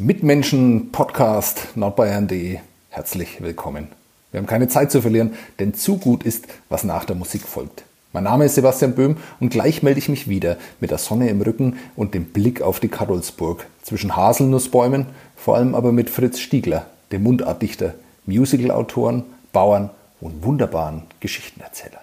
Mitmenschen 0.00 0.92
Podcast 0.92 1.76
nordbayern.de. 1.76 2.58
Herzlich 2.88 3.42
willkommen. 3.42 3.88
Wir 4.32 4.38
haben 4.38 4.46
keine 4.46 4.66
Zeit 4.66 4.90
zu 4.90 5.02
verlieren, 5.02 5.34
denn 5.58 5.74
zu 5.74 5.98
gut 5.98 6.22
ist, 6.22 6.46
was 6.70 6.84
nach 6.84 7.04
der 7.04 7.16
Musik 7.16 7.42
folgt. 7.42 7.84
Mein 8.14 8.24
Name 8.24 8.46
ist 8.46 8.54
Sebastian 8.54 8.94
Böhm 8.94 9.18
und 9.40 9.50
gleich 9.50 9.82
melde 9.82 9.98
ich 9.98 10.08
mich 10.08 10.26
wieder 10.26 10.56
mit 10.80 10.90
der 10.90 10.96
Sonne 10.96 11.28
im 11.28 11.42
Rücken 11.42 11.76
und 11.96 12.14
dem 12.14 12.24
Blick 12.24 12.62
auf 12.62 12.80
die 12.80 12.88
Karolsburg 12.88 13.66
zwischen 13.82 14.16
Haselnussbäumen, 14.16 15.04
vor 15.36 15.56
allem 15.56 15.74
aber 15.74 15.92
mit 15.92 16.08
Fritz 16.08 16.38
Stiegler, 16.38 16.86
dem 17.12 17.22
Mundartdichter, 17.22 17.92
Musicalautoren, 18.24 19.24
Bauern 19.52 19.90
und 20.22 20.42
wunderbaren 20.42 21.02
Geschichtenerzähler. 21.20 22.00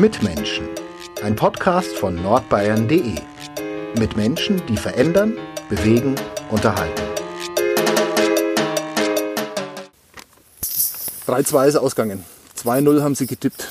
Mitmenschen, 0.00 0.66
ein 1.22 1.36
Podcast 1.36 1.94
von 1.94 2.14
nordbayern.de 2.22 3.16
mit 3.96 4.16
Menschen, 4.16 4.60
die 4.66 4.76
verändern, 4.76 5.36
bewegen, 5.68 6.14
unterhalten. 6.50 7.02
3-2 11.26 11.68
ist 11.68 11.76
ausgegangen. 11.76 12.24
2-0 12.62 13.02
haben 13.02 13.14
sie 13.14 13.26
getippt. 13.26 13.68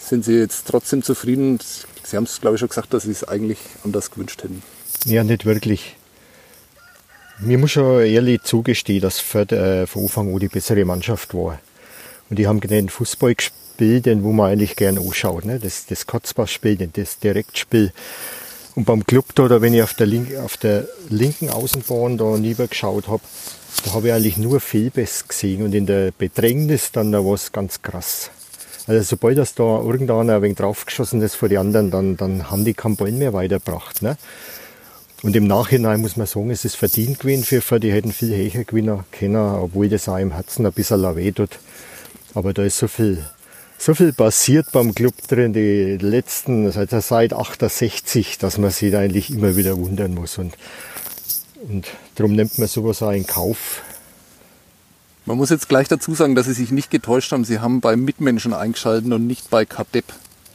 Sind 0.00 0.24
sie 0.24 0.38
jetzt 0.38 0.66
trotzdem 0.66 1.02
zufrieden? 1.02 1.58
Sie 2.04 2.16
haben 2.16 2.24
es, 2.24 2.40
glaube 2.40 2.56
ich, 2.56 2.60
schon 2.60 2.68
gesagt, 2.68 2.92
dass 2.94 3.04
sie 3.04 3.10
es 3.10 3.24
eigentlich 3.24 3.58
anders 3.84 4.10
gewünscht 4.10 4.42
hätten. 4.42 4.62
Ja, 5.04 5.24
nicht 5.24 5.44
wirklich. 5.44 5.96
Mir 7.40 7.58
muss 7.58 7.72
schon 7.72 8.02
ehrlich 8.02 8.42
zugestehen, 8.42 9.00
dass 9.00 9.18
Fürth 9.18 9.52
äh, 9.52 9.86
von 9.86 10.04
Anfang 10.04 10.32
an 10.32 10.38
die 10.38 10.48
bessere 10.48 10.84
Mannschaft 10.84 11.34
war. 11.34 11.58
Und 12.30 12.38
die 12.38 12.46
haben 12.46 12.60
den 12.60 12.88
Fußball 12.88 13.34
gespielt, 13.34 14.06
den 14.06 14.22
wo 14.22 14.32
man 14.32 14.52
eigentlich 14.52 14.76
gerne 14.76 15.00
anschaut. 15.00 15.44
Ne? 15.44 15.58
Das, 15.58 15.86
das 15.86 16.06
Kotzbach-Spiel, 16.06 16.76
das 16.92 17.18
Direktspiel. 17.18 17.92
Und 18.74 18.84
beim 18.84 19.04
Club 19.04 19.26
da, 19.34 19.48
da 19.48 19.60
wenn 19.60 19.74
ich 19.74 19.82
auf 19.82 19.94
der, 19.94 20.06
link, 20.06 20.34
auf 20.36 20.56
der 20.56 20.86
linken 21.10 21.50
Außenbahn 21.50 22.16
da 22.16 22.36
geschaut 22.66 23.08
habe, 23.08 23.22
da 23.84 23.94
habe 23.94 24.08
ich 24.08 24.12
eigentlich 24.14 24.36
nur 24.38 24.60
Fehlbiss 24.60 25.28
gesehen 25.28 25.62
und 25.62 25.74
in 25.74 25.86
der 25.86 26.12
Bedrängnis 26.12 26.92
dann 26.92 27.12
da 27.12 27.18
es 27.34 27.52
ganz 27.52 27.82
krass. 27.82 28.30
Also 28.86 29.02
sobald 29.02 29.38
das 29.38 29.54
da 29.54 29.80
irgendeiner 29.80 30.36
ein 30.36 30.42
wenig 30.42 30.56
draufgeschossen 30.56 31.20
ist 31.22 31.34
vor 31.34 31.48
die 31.48 31.58
anderen, 31.58 31.90
dann, 31.90 32.16
dann 32.16 32.50
haben 32.50 32.64
die 32.64 32.74
keinen 32.74 32.96
Ball 32.96 33.12
mehr 33.12 33.32
weitergebracht. 33.32 34.02
Ne? 34.02 34.16
Und 35.22 35.36
im 35.36 35.46
Nachhinein 35.46 36.00
muss 36.00 36.16
man 36.16 36.26
sagen, 36.26 36.50
es 36.50 36.64
ist 36.64 36.76
verdient 36.76 37.20
gewesen 37.20 37.44
für, 37.44 37.60
für 37.60 37.78
die 37.78 37.92
hätten 37.92 38.12
viel 38.12 38.34
höher 38.34 38.64
gewinnen 38.64 39.04
können, 39.12 39.36
obwohl 39.36 39.88
das 39.88 40.08
auch 40.08 40.18
im 40.18 40.32
Herzen 40.32 40.66
ein 40.66 40.72
bisschen 40.72 41.16
weh 41.16 41.30
tut. 41.30 41.58
Aber 42.34 42.52
da 42.52 42.64
ist 42.64 42.78
so 42.78 42.88
viel 42.88 43.22
so 43.82 43.94
viel 43.94 44.12
passiert 44.12 44.70
beim 44.70 44.94
Club 44.94 45.14
drin, 45.26 45.52
die 45.52 45.98
letzten, 46.00 46.66
also 46.66 47.00
seit 47.00 47.32
68, 47.32 48.38
dass 48.38 48.56
man 48.56 48.70
sich 48.70 48.92
da 48.92 49.00
eigentlich 49.00 49.30
immer 49.30 49.56
wieder 49.56 49.76
wundern 49.76 50.14
muss. 50.14 50.38
Und, 50.38 50.54
und 51.68 51.88
darum 52.14 52.36
nimmt 52.36 52.58
man 52.60 52.68
sowas 52.68 53.02
auch 53.02 53.10
in 53.10 53.26
Kauf. 53.26 53.82
Man 55.26 55.36
muss 55.36 55.50
jetzt 55.50 55.68
gleich 55.68 55.88
dazu 55.88 56.14
sagen, 56.14 56.36
dass 56.36 56.46
Sie 56.46 56.52
sich 56.52 56.70
nicht 56.70 56.92
getäuscht 56.92 57.32
haben. 57.32 57.44
Sie 57.44 57.58
haben 57.58 57.80
bei 57.80 57.96
Mitmenschen 57.96 58.52
eingeschaltet 58.52 59.12
und 59.12 59.26
nicht 59.26 59.50
bei 59.50 59.64
Kadepp, 59.64 60.04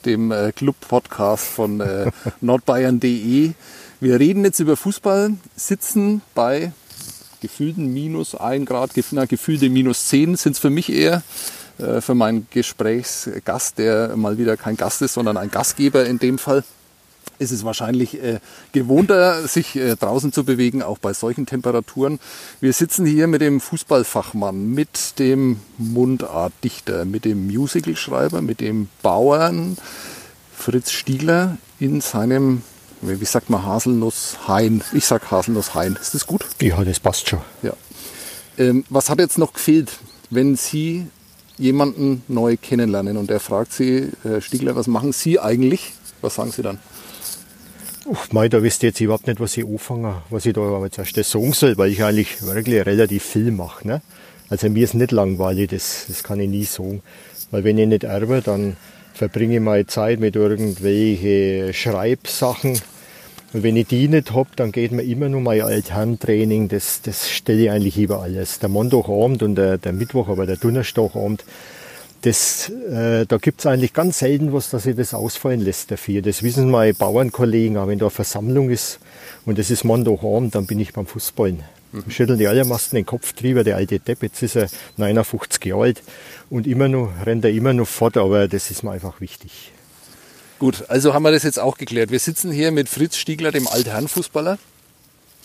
dem 0.05 0.31
äh, 0.31 0.53
Club-Podcast 0.53 1.43
von 1.47 1.81
äh, 1.81 2.11
nordbayern.de. 2.39 3.51
Wir 3.99 4.19
reden 4.21 4.45
jetzt 4.45 4.59
über 4.59 4.77
Fußball, 4.77 5.33
sitzen 5.57 6.21
bei 6.33 6.71
gefühlten 7.41 7.93
minus 7.93 8.35
1 8.35 8.65
Grad, 8.65 8.91
na, 9.11 9.25
gefühlte 9.25 9.69
minus 9.69 10.07
10 10.07 10.37
sind 10.37 10.53
es 10.53 10.59
für 10.59 10.69
mich 10.69 10.89
eher. 10.89 11.23
Äh, 11.79 12.01
für 12.01 12.15
meinen 12.15 12.47
Gesprächsgast, 12.49 13.77
der 13.77 14.15
mal 14.15 14.37
wieder 14.37 14.57
kein 14.57 14.77
Gast 14.77 15.01
ist, 15.01 15.13
sondern 15.13 15.37
ein 15.37 15.51
Gastgeber 15.51 16.05
in 16.05 16.19
dem 16.19 16.37
Fall, 16.37 16.63
ist 17.39 17.51
es 17.51 17.63
wahrscheinlich 17.63 18.21
äh, 18.21 18.39
gewohnter, 18.71 19.47
sich 19.47 19.75
äh, 19.75 19.95
draußen 19.95 20.31
zu 20.31 20.43
bewegen, 20.43 20.81
auch 20.81 20.97
bei 20.97 21.13
solchen 21.13 21.45
Temperaturen. 21.45 22.19
Wir 22.61 22.73
sitzen 22.73 23.05
hier 23.05 23.27
mit 23.27 23.41
dem 23.41 23.61
Fußballfachmann, 23.61 24.73
mit 24.73 25.19
dem 25.19 25.59
Mundartdichter, 25.77 27.05
mit 27.05 27.25
dem 27.25 27.47
Musicalschreiber, 27.47 28.41
mit 28.41 28.59
dem 28.59 28.89
Bauern 29.03 29.77
Fritz 30.55 30.91
Stiegler 30.91 31.57
in 31.79 32.01
seinem, 32.01 32.63
wie 33.01 33.23
sagt 33.25 33.51
man, 33.51 33.63
Haselnusshain. 33.63 34.83
Ich 34.93 35.05
sag 35.05 35.29
Haselnusshain. 35.29 35.95
Ist 36.01 36.15
das 36.15 36.25
gut? 36.25 36.43
Ja, 36.59 36.83
das 36.83 36.99
passt 36.99 37.29
schon. 37.29 37.41
Ja. 37.61 37.73
Ähm, 38.57 38.83
was 38.89 39.11
hat 39.11 39.19
jetzt 39.19 39.37
noch 39.37 39.53
gefehlt, 39.53 39.91
wenn 40.31 40.55
Sie 40.55 41.05
jemanden 41.57 42.23
neu 42.27 42.57
kennenlernen 42.57 43.17
und 43.17 43.31
er 43.31 43.39
fragt 43.39 43.73
Sie, 43.73 44.09
Herr 44.23 44.41
Stiegler, 44.41 44.75
was 44.75 44.87
machen 44.87 45.11
Sie 45.11 45.39
eigentlich? 45.39 45.93
Was 46.21 46.35
sagen 46.35 46.51
Sie 46.51 46.61
dann? 46.61 46.79
Uff, 48.05 48.31
mei, 48.31 48.47
da 48.47 48.63
wisst 48.63 48.83
ihr 48.83 48.89
jetzt 48.89 49.01
überhaupt 49.01 49.27
nicht, 49.27 49.39
was 49.39 49.57
ich 49.57 49.65
anfange, 49.65 50.21
was 50.29 50.45
ich 50.45 50.53
da 50.53 50.81
jetzt 50.83 50.97
erst 50.97 51.31
sagen 51.31 51.51
soll, 51.51 51.77
weil 51.77 51.91
ich 51.91 52.03
eigentlich 52.03 52.41
wirklich 52.41 52.85
relativ 52.85 53.23
viel 53.23 53.51
mache. 53.51 53.85
Ne? 53.85 54.01
Also 54.49 54.69
mir 54.69 54.83
ist 54.83 54.93
nicht 54.93 55.11
langweilig, 55.11 55.71
das, 55.71 56.05
das 56.07 56.23
kann 56.23 56.39
ich 56.39 56.47
nie 56.47 56.63
sagen. 56.63 57.01
Weil 57.51 57.63
wenn 57.65 57.77
ich 57.77 57.87
nicht 57.87 58.05
erbe, 58.05 58.41
dann 58.41 58.77
verbringe 59.13 59.55
ich 59.55 59.61
meine 59.61 59.87
Zeit 59.87 60.19
mit 60.19 60.35
irgendwelchen 60.35 61.73
Schreibsachen, 61.73 62.79
und 63.57 63.63
wenn 63.63 63.75
ich 63.75 63.87
die 63.87 64.07
nicht 64.07 64.35
habe, 64.35 64.49
dann 64.55 64.71
geht 64.71 64.91
mir 64.91 65.01
immer 65.01 65.29
nur 65.29 65.41
mein 65.41 65.63
Altherrentraining. 65.63 66.67
Das, 66.67 67.01
das 67.01 67.27
stelle 67.27 67.63
ich 67.63 67.71
eigentlich 67.71 67.97
über 67.97 68.21
alles. 68.21 68.59
Der 68.59 68.69
Montagabend 68.69 69.41
und 69.41 69.55
der, 69.55 69.79
der 69.79 69.93
Mittwoch, 69.93 70.27
aber 70.27 70.45
der 70.45 70.57
Donnerstagabend, 70.57 71.43
das, 72.21 72.69
äh, 72.69 73.25
da 73.25 73.37
gibt's 73.37 73.65
eigentlich 73.65 73.93
ganz 73.93 74.19
selten 74.19 74.53
was, 74.53 74.69
dass 74.69 74.85
ich 74.85 74.95
das 74.95 75.15
ausfallen 75.15 75.59
lässt 75.59 75.89
dafür. 75.89 76.21
Das 76.21 76.43
wissen 76.43 76.69
meine 76.69 76.93
Bauernkollegen, 76.93 77.77
auch 77.77 77.87
wenn 77.87 77.97
da 77.97 78.05
eine 78.05 78.11
Versammlung 78.11 78.69
ist 78.69 78.99
und 79.47 79.57
das 79.57 79.71
ist 79.71 79.83
Montagabend, 79.83 80.53
dann 80.53 80.67
bin 80.67 80.79
ich 80.79 80.93
beim 80.93 81.07
Fußballen. 81.07 81.63
Mhm. 81.93 82.11
Schütteln 82.11 82.37
die 82.37 82.47
allermeisten 82.47 82.95
den 82.95 83.07
Kopf 83.07 83.33
drüber, 83.33 83.63
der 83.63 83.77
alte 83.77 83.97
Depp, 83.97 84.21
jetzt 84.21 84.43
ist 84.43 84.55
er 84.55 84.69
59 84.97 85.65
Jahre 85.65 85.81
alt 85.81 86.03
und 86.51 86.67
immer 86.67 86.89
noch, 86.89 87.09
rennt 87.25 87.43
er 87.43 87.51
immer 87.51 87.73
noch 87.73 87.87
fort, 87.87 88.17
aber 88.17 88.47
das 88.47 88.69
ist 88.69 88.83
mir 88.83 88.91
einfach 88.91 89.19
wichtig. 89.19 89.71
Gut, 90.59 90.85
also 90.87 91.13
haben 91.13 91.23
wir 91.23 91.31
das 91.31 91.43
jetzt 91.43 91.59
auch 91.59 91.77
geklärt. 91.77 92.09
Wir 92.09 92.19
sitzen 92.19 92.51
hier 92.51 92.71
mit 92.71 92.89
Fritz 92.89 93.15
Stiegler, 93.15 93.51
dem 93.51 93.67
Altherrenfußballer. 93.67 94.57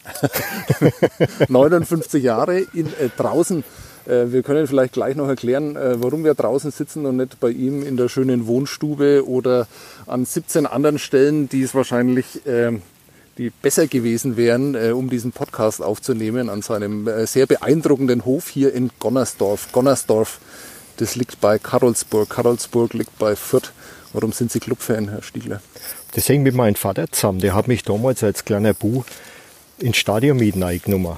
59 1.49 2.23
Jahre 2.23 2.61
in, 2.61 2.87
äh, 2.87 3.09
draußen. 3.17 3.63
Äh, 4.07 4.33
wir 4.33 4.43
können 4.43 4.67
vielleicht 4.67 4.95
gleich 4.95 5.15
noch 5.15 5.29
erklären, 5.29 5.77
äh, 5.77 6.03
warum 6.03 6.25
wir 6.25 6.35
draußen 6.35 6.71
sitzen 6.71 7.07
und 7.07 7.19
nicht 7.19 7.39
bei 7.41 7.51
ihm 7.51 7.83
in 7.83 7.97
der 7.97 8.09
schönen 8.09 8.47
Wohnstube 8.47 9.29
oder 9.29 9.69
an 10.07 10.25
17 10.25 10.67
anderen 10.67 10.99
Stellen, 10.99 11.49
die 11.49 11.63
es 11.63 11.75
wahrscheinlich 11.75 12.41
ähm, 12.47 12.83
die 13.39 13.51
besser 13.51 13.87
gewesen 13.87 14.37
wären, 14.37 14.75
äh, 14.75 14.91
um 14.91 15.09
diesen 15.09 15.33
Podcast 15.33 15.83
aufzunehmen, 15.83 16.49
an 16.49 16.63
seinem 16.63 17.09
äh, 17.09 17.27
sehr 17.27 17.47
beeindruckenden 17.47 18.25
Hof 18.25 18.49
hier 18.49 18.75
in 18.75 18.91
Gonnersdorf. 18.99 19.73
Gonnersdorf, 19.73 20.39
das 20.99 21.17
liegt 21.17 21.41
bei 21.41 21.59
Karolsburg. 21.59 22.29
Karolsburg 22.29 22.93
liegt 22.95 23.19
bei 23.19 23.37
Fürth. 23.37 23.73
Warum 24.13 24.33
sind 24.33 24.53
Sie 24.53 24.61
Clubfan, 24.61 25.09
Herr 25.09 25.23
Stiegler? 25.23 25.61
Das 26.13 26.29
hängt 26.29 26.45
mit 26.45 26.55
meinem 26.55 26.75
Vater 26.75 27.11
zusammen. 27.11 27.41
Der 27.41 27.55
hat 27.55 27.69
mich 27.69 27.83
damals 27.83 28.23
als 28.23 28.45
kleiner 28.45 28.75
Bu 28.75 29.05
ins 29.79 29.97
Stadion 29.97 30.37
mieten 30.37 30.63
eingenommen. 30.63 31.17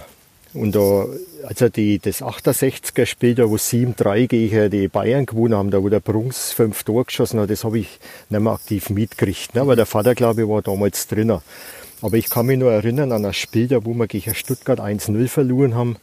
Und 0.55 0.77
da, 0.77 1.06
also 1.43 1.69
die, 1.69 1.99
das 1.99 2.22
68er 2.22 3.06
Spiel, 3.06 3.34
da 3.34 3.50
wo 3.50 3.56
7-3 3.56 4.28
gegen 4.28 4.71
die 4.71 4.87
Bayern 4.87 5.27
gewonnen 5.27 5.55
haben, 5.55 5.71
da 5.72 5.82
wo 5.82 5.88
der 5.88 5.99
Bruns 5.99 6.53
fünf 6.53 6.84
Tore 6.84 7.05
geschossen 7.06 7.41
hat, 7.41 7.50
das 7.50 7.65
habe 7.65 7.81
ich 7.81 7.99
nicht 8.31 8.41
mehr 8.41 8.53
aktiv 8.53 8.88
mitgekriegt. 8.91 9.56
Ne? 9.56 9.62
Aber 9.62 9.75
der 9.75 9.87
Vater, 9.87 10.15
glaube 10.15 10.43
ich, 10.43 10.49
war 10.49 10.62
damals 10.62 11.09
drinnen. 11.09 11.41
Aber 12.05 12.19
ich 12.19 12.29
kann 12.29 12.45
mich 12.45 12.59
nur 12.59 12.71
erinnern 12.71 13.13
an 13.13 13.23
das 13.23 13.35
Spiel, 13.35 13.67
da 13.67 13.83
wo 13.87 13.95
wir 13.95 14.07
gegen 14.07 14.35
Stuttgart 14.35 14.79
1-0 14.79 15.27
verloren 15.27 15.75
haben. 15.75 15.97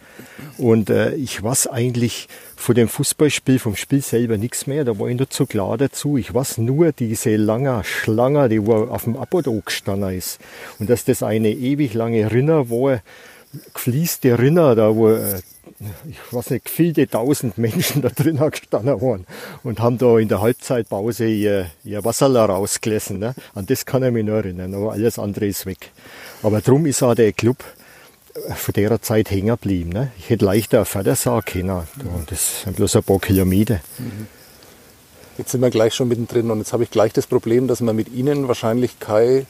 Und 0.57 0.89
äh, 0.89 1.13
ich 1.13 1.43
weiß 1.43 1.67
eigentlich 1.67 2.27
von 2.55 2.73
dem 2.73 2.87
Fußballspiel, 2.87 3.59
vom 3.59 3.75
Spiel 3.75 4.01
selber 4.01 4.39
nichts 4.39 4.65
mehr. 4.65 4.83
Da 4.83 4.97
war 4.97 5.09
ich 5.09 5.17
nur 5.17 5.29
zu 5.29 5.45
klar 5.45 5.77
dazu. 5.77 6.17
Ich 6.17 6.33
weiß 6.33 6.57
nur 6.57 6.91
diese 6.91 7.35
lange 7.35 7.83
Schlange, 7.83 8.49
die 8.49 8.65
wo 8.65 8.85
auf 8.85 9.03
dem 9.03 9.15
Apodok 9.15 9.67
gestanden 9.67 10.17
ist. 10.17 10.39
Und 10.79 10.89
dass 10.89 11.05
das 11.05 11.21
eine 11.21 11.51
ewig 11.51 11.93
lange 11.93 12.31
Rinner 12.31 12.71
war, 12.71 13.03
gefließte 13.75 14.39
Rinner, 14.39 14.73
da 14.73 14.95
wo 14.95 15.11
äh, 15.11 15.41
ich 16.07 16.17
weiß 16.31 16.51
nicht, 16.51 16.69
viele 16.69 17.07
tausend 17.07 17.57
Menschen 17.57 18.01
da 18.01 18.09
drin 18.09 18.37
gestanden 18.51 19.01
waren 19.01 19.25
und 19.63 19.79
haben 19.79 19.97
da 19.97 20.17
in 20.19 20.27
der 20.27 20.41
Halbzeitpause 20.41 21.25
ihr, 21.25 21.71
ihr 21.83 22.03
Wasser 22.05 22.33
rausgelassen. 22.33 23.19
Ne? 23.19 23.33
An 23.55 23.65
das 23.65 23.85
kann 23.85 24.03
ich 24.03 24.11
mich 24.11 24.25
nur 24.25 24.37
erinnern, 24.37 24.73
aber 24.75 24.91
alles 24.91 25.17
andere 25.17 25.47
ist 25.47 25.65
weg. 25.65 25.91
Aber 26.43 26.61
drum 26.61 26.85
ist 26.85 27.01
auch 27.01 27.15
der 27.15 27.33
Club 27.33 27.63
äh, 28.33 28.53
von 28.53 28.73
der 28.73 29.01
Zeit 29.01 29.31
hängen 29.31 29.47
geblieben. 29.47 29.89
Ne? 29.89 30.11
Ich 30.19 30.29
hätte 30.29 30.45
leichter 30.45 30.81
auf 30.81 30.89
Fördersaar 30.89 31.41
können. 31.41 31.83
Das 32.27 32.63
sind 32.63 32.75
bloß 32.75 32.97
ein 32.97 33.03
paar 33.03 33.19
Kilometer. 33.19 33.81
Mhm. 33.97 34.27
Jetzt 35.37 35.51
sind 35.51 35.61
wir 35.61 35.69
gleich 35.71 35.95
schon 35.95 36.09
mittendrin 36.09 36.51
und 36.51 36.59
jetzt 36.59 36.73
habe 36.73 36.83
ich 36.83 36.91
gleich 36.91 37.13
das 37.13 37.25
Problem, 37.25 37.67
dass 37.67 37.81
man 37.81 37.95
mit 37.95 38.09
Ihnen 38.09 38.47
wahrscheinlich 38.47 38.99
kein 38.99 39.47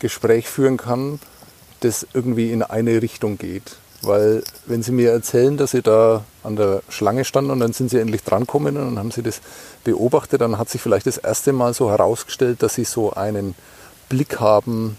Gespräch 0.00 0.48
führen 0.48 0.76
kann, 0.76 1.20
das 1.80 2.06
irgendwie 2.14 2.50
in 2.50 2.62
eine 2.62 3.02
Richtung 3.02 3.38
geht. 3.38 3.76
Weil 4.02 4.44
wenn 4.66 4.82
Sie 4.82 4.92
mir 4.92 5.10
erzählen, 5.10 5.56
dass 5.56 5.72
Sie 5.72 5.82
da 5.82 6.24
an 6.44 6.56
der 6.56 6.82
Schlange 6.88 7.24
standen 7.24 7.50
und 7.50 7.60
dann 7.60 7.72
sind 7.72 7.90
Sie 7.90 7.98
endlich 7.98 8.22
drankommen 8.22 8.76
und 8.76 8.98
haben 8.98 9.10
Sie 9.10 9.22
das 9.22 9.40
beobachtet, 9.82 10.40
dann 10.40 10.58
hat 10.58 10.68
sich 10.68 10.80
vielleicht 10.80 11.06
das 11.06 11.18
erste 11.18 11.52
Mal 11.52 11.74
so 11.74 11.90
herausgestellt, 11.90 12.62
dass 12.62 12.74
Sie 12.74 12.84
so 12.84 13.12
einen 13.12 13.54
Blick 14.08 14.38
haben, 14.38 14.96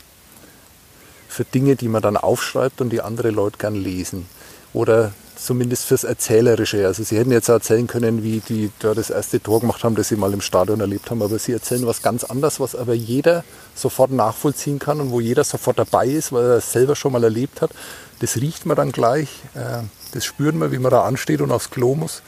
für 1.29 1.45
Dinge, 1.45 1.75
die 1.75 1.87
man 1.87 2.01
dann 2.01 2.17
aufschreibt 2.17 2.81
und 2.81 2.89
die 2.89 3.01
andere 3.01 3.29
Leute 3.29 3.59
gern 3.59 3.75
lesen. 3.75 4.27
Oder 4.73 5.13
zumindest 5.41 5.85
fürs 5.85 6.03
Erzählerische. 6.03 6.85
Also 6.85 7.03
sie 7.03 7.17
hätten 7.17 7.31
jetzt 7.31 7.49
erzählen 7.49 7.87
können, 7.87 8.23
wie 8.23 8.41
die 8.47 8.71
da 8.79 8.93
das 8.93 9.09
erste 9.09 9.41
Tor 9.41 9.61
gemacht 9.61 9.83
haben, 9.83 9.95
das 9.95 10.09
sie 10.09 10.15
mal 10.15 10.33
im 10.33 10.41
Stadion 10.41 10.79
erlebt 10.79 11.09
haben, 11.09 11.21
aber 11.21 11.39
sie 11.39 11.53
erzählen 11.53 11.85
was 11.85 12.01
ganz 12.01 12.23
anderes, 12.23 12.59
was 12.59 12.75
aber 12.75 12.93
jeder 12.93 13.43
sofort 13.75 14.11
nachvollziehen 14.11 14.79
kann 14.79 14.99
und 14.99 15.11
wo 15.11 15.19
jeder 15.19 15.43
sofort 15.43 15.79
dabei 15.79 16.07
ist, 16.07 16.31
weil 16.31 16.43
er 16.43 16.57
es 16.57 16.71
selber 16.71 16.95
schon 16.95 17.13
mal 17.13 17.23
erlebt 17.23 17.61
hat. 17.61 17.71
Das 18.19 18.35
riecht 18.37 18.65
man 18.65 18.75
dann 18.75 18.91
gleich, 18.91 19.29
äh, 19.55 19.83
das 20.13 20.25
spürt 20.25 20.55
man, 20.55 20.71
wie 20.71 20.79
man 20.79 20.91
da 20.91 21.03
ansteht 21.03 21.41
und 21.41 21.51
aufs 21.51 21.69
Klo 21.69 21.95
muss. 21.95 22.21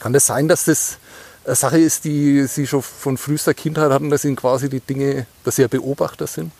Kann 0.00 0.12
das 0.12 0.26
sein, 0.26 0.48
dass 0.48 0.64
das 0.64 0.98
eine 1.44 1.56
Sache 1.56 1.78
ist, 1.78 2.04
die 2.04 2.46
Sie 2.46 2.66
schon 2.66 2.82
von 2.82 3.16
frühester 3.16 3.54
Kindheit 3.54 3.90
hatten, 3.90 4.10
dass 4.10 4.24
Ihnen 4.24 4.36
quasi 4.36 4.68
die 4.68 4.80
Dinge, 4.80 5.26
dass 5.44 5.56
Sie 5.56 5.62
ja 5.62 5.68
Beobachter 5.68 6.26
sind? 6.26 6.52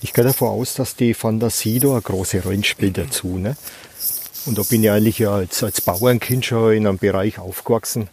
Ich 0.00 0.12
gehe 0.12 0.24
davon 0.24 0.48
aus, 0.48 0.74
dass 0.74 0.94
die 0.94 1.14
Fantasie 1.14 1.80
da 1.80 1.92
eine 1.92 2.02
große 2.02 2.42
Rolle 2.42 2.62
spielt 2.62 2.98
dazu. 2.98 3.38
Ne? 3.38 3.56
Und 4.46 4.58
da 4.58 4.62
bin 4.62 4.82
ich 4.84 4.90
eigentlich 4.90 5.18
ja 5.18 5.34
als, 5.34 5.62
als 5.62 5.80
Bauernkind 5.80 6.44
schon 6.46 6.72
in 6.72 6.86
einem 6.86 6.98
Bereich 6.98 7.38
aufgewachsen, 7.38 8.08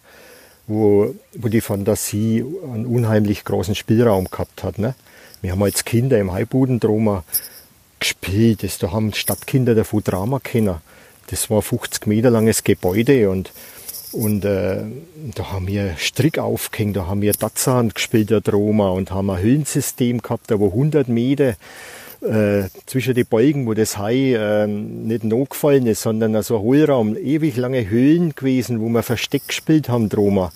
wo, 0.68 1.14
wo 1.36 1.48
die 1.48 1.62
Fantasie 1.62 2.44
einen 2.64 2.86
unheimlich 2.86 3.46
großen 3.46 3.76
Spielraum 3.76 4.30
gehabt 4.30 4.64
hat. 4.64 4.80
Ne? 4.80 4.96
Wir 5.42 5.52
haben 5.52 5.64
als 5.64 5.86
Kinder 5.86 6.20
im 6.20 6.32
Heibudendroma 6.32 7.24
gespielt. 8.00 8.64
Das, 8.64 8.80
da 8.80 8.92
haben 8.92 9.14
Stadtkinder 9.14 9.76
davon 9.76 10.04
Drama 10.04 10.40
kennen. 10.40 10.78
Das 11.28 11.50
war 11.50 11.60
ein 11.60 11.64
50 11.64 12.08
Meter 12.08 12.32
langes 12.32 12.64
Gebäude 12.64 13.30
und, 13.30 13.52
und 14.12 14.44
äh, 14.44 14.84
da 15.36 15.52
haben 15.52 15.68
wir 15.68 15.96
Strick 15.98 16.38
aufgehängt, 16.38 16.98
da 16.98 17.08
haben 17.08 17.22
wir 17.22 17.34
Tatzahn 17.34 17.90
gespielt, 17.90 18.30
der 18.30 18.42
Droma, 18.42 18.90
und 18.90 19.12
haben 19.12 19.30
ein 19.30 19.42
Höhlensystem 19.42 20.22
gehabt, 20.22 20.52
da 20.52 20.60
wo 20.60 20.68
100 20.68 21.08
Meter 21.08 21.56
äh, 22.24 22.70
zwischen 22.86 23.14
den 23.14 23.26
Beugen, 23.26 23.66
wo 23.68 23.74
das 23.74 23.98
Hai 23.98 24.34
äh, 24.34 24.68
nicht 24.68 25.24
nachgefallen 25.24 25.86
ist, 25.88 26.02
sondern 26.02 26.42
so 26.44 26.58
ein 26.58 26.62
Hohlraum, 26.62 27.18
ewig 27.18 27.58
lange 27.58 27.90
Höhlen 27.90 28.34
gewesen, 28.36 28.82
wo 28.82 28.90
wir 28.90 29.04
Versteck 29.04 29.48
gespielt 29.48 29.90
haben, 29.90 30.10
Droma. 30.10 30.52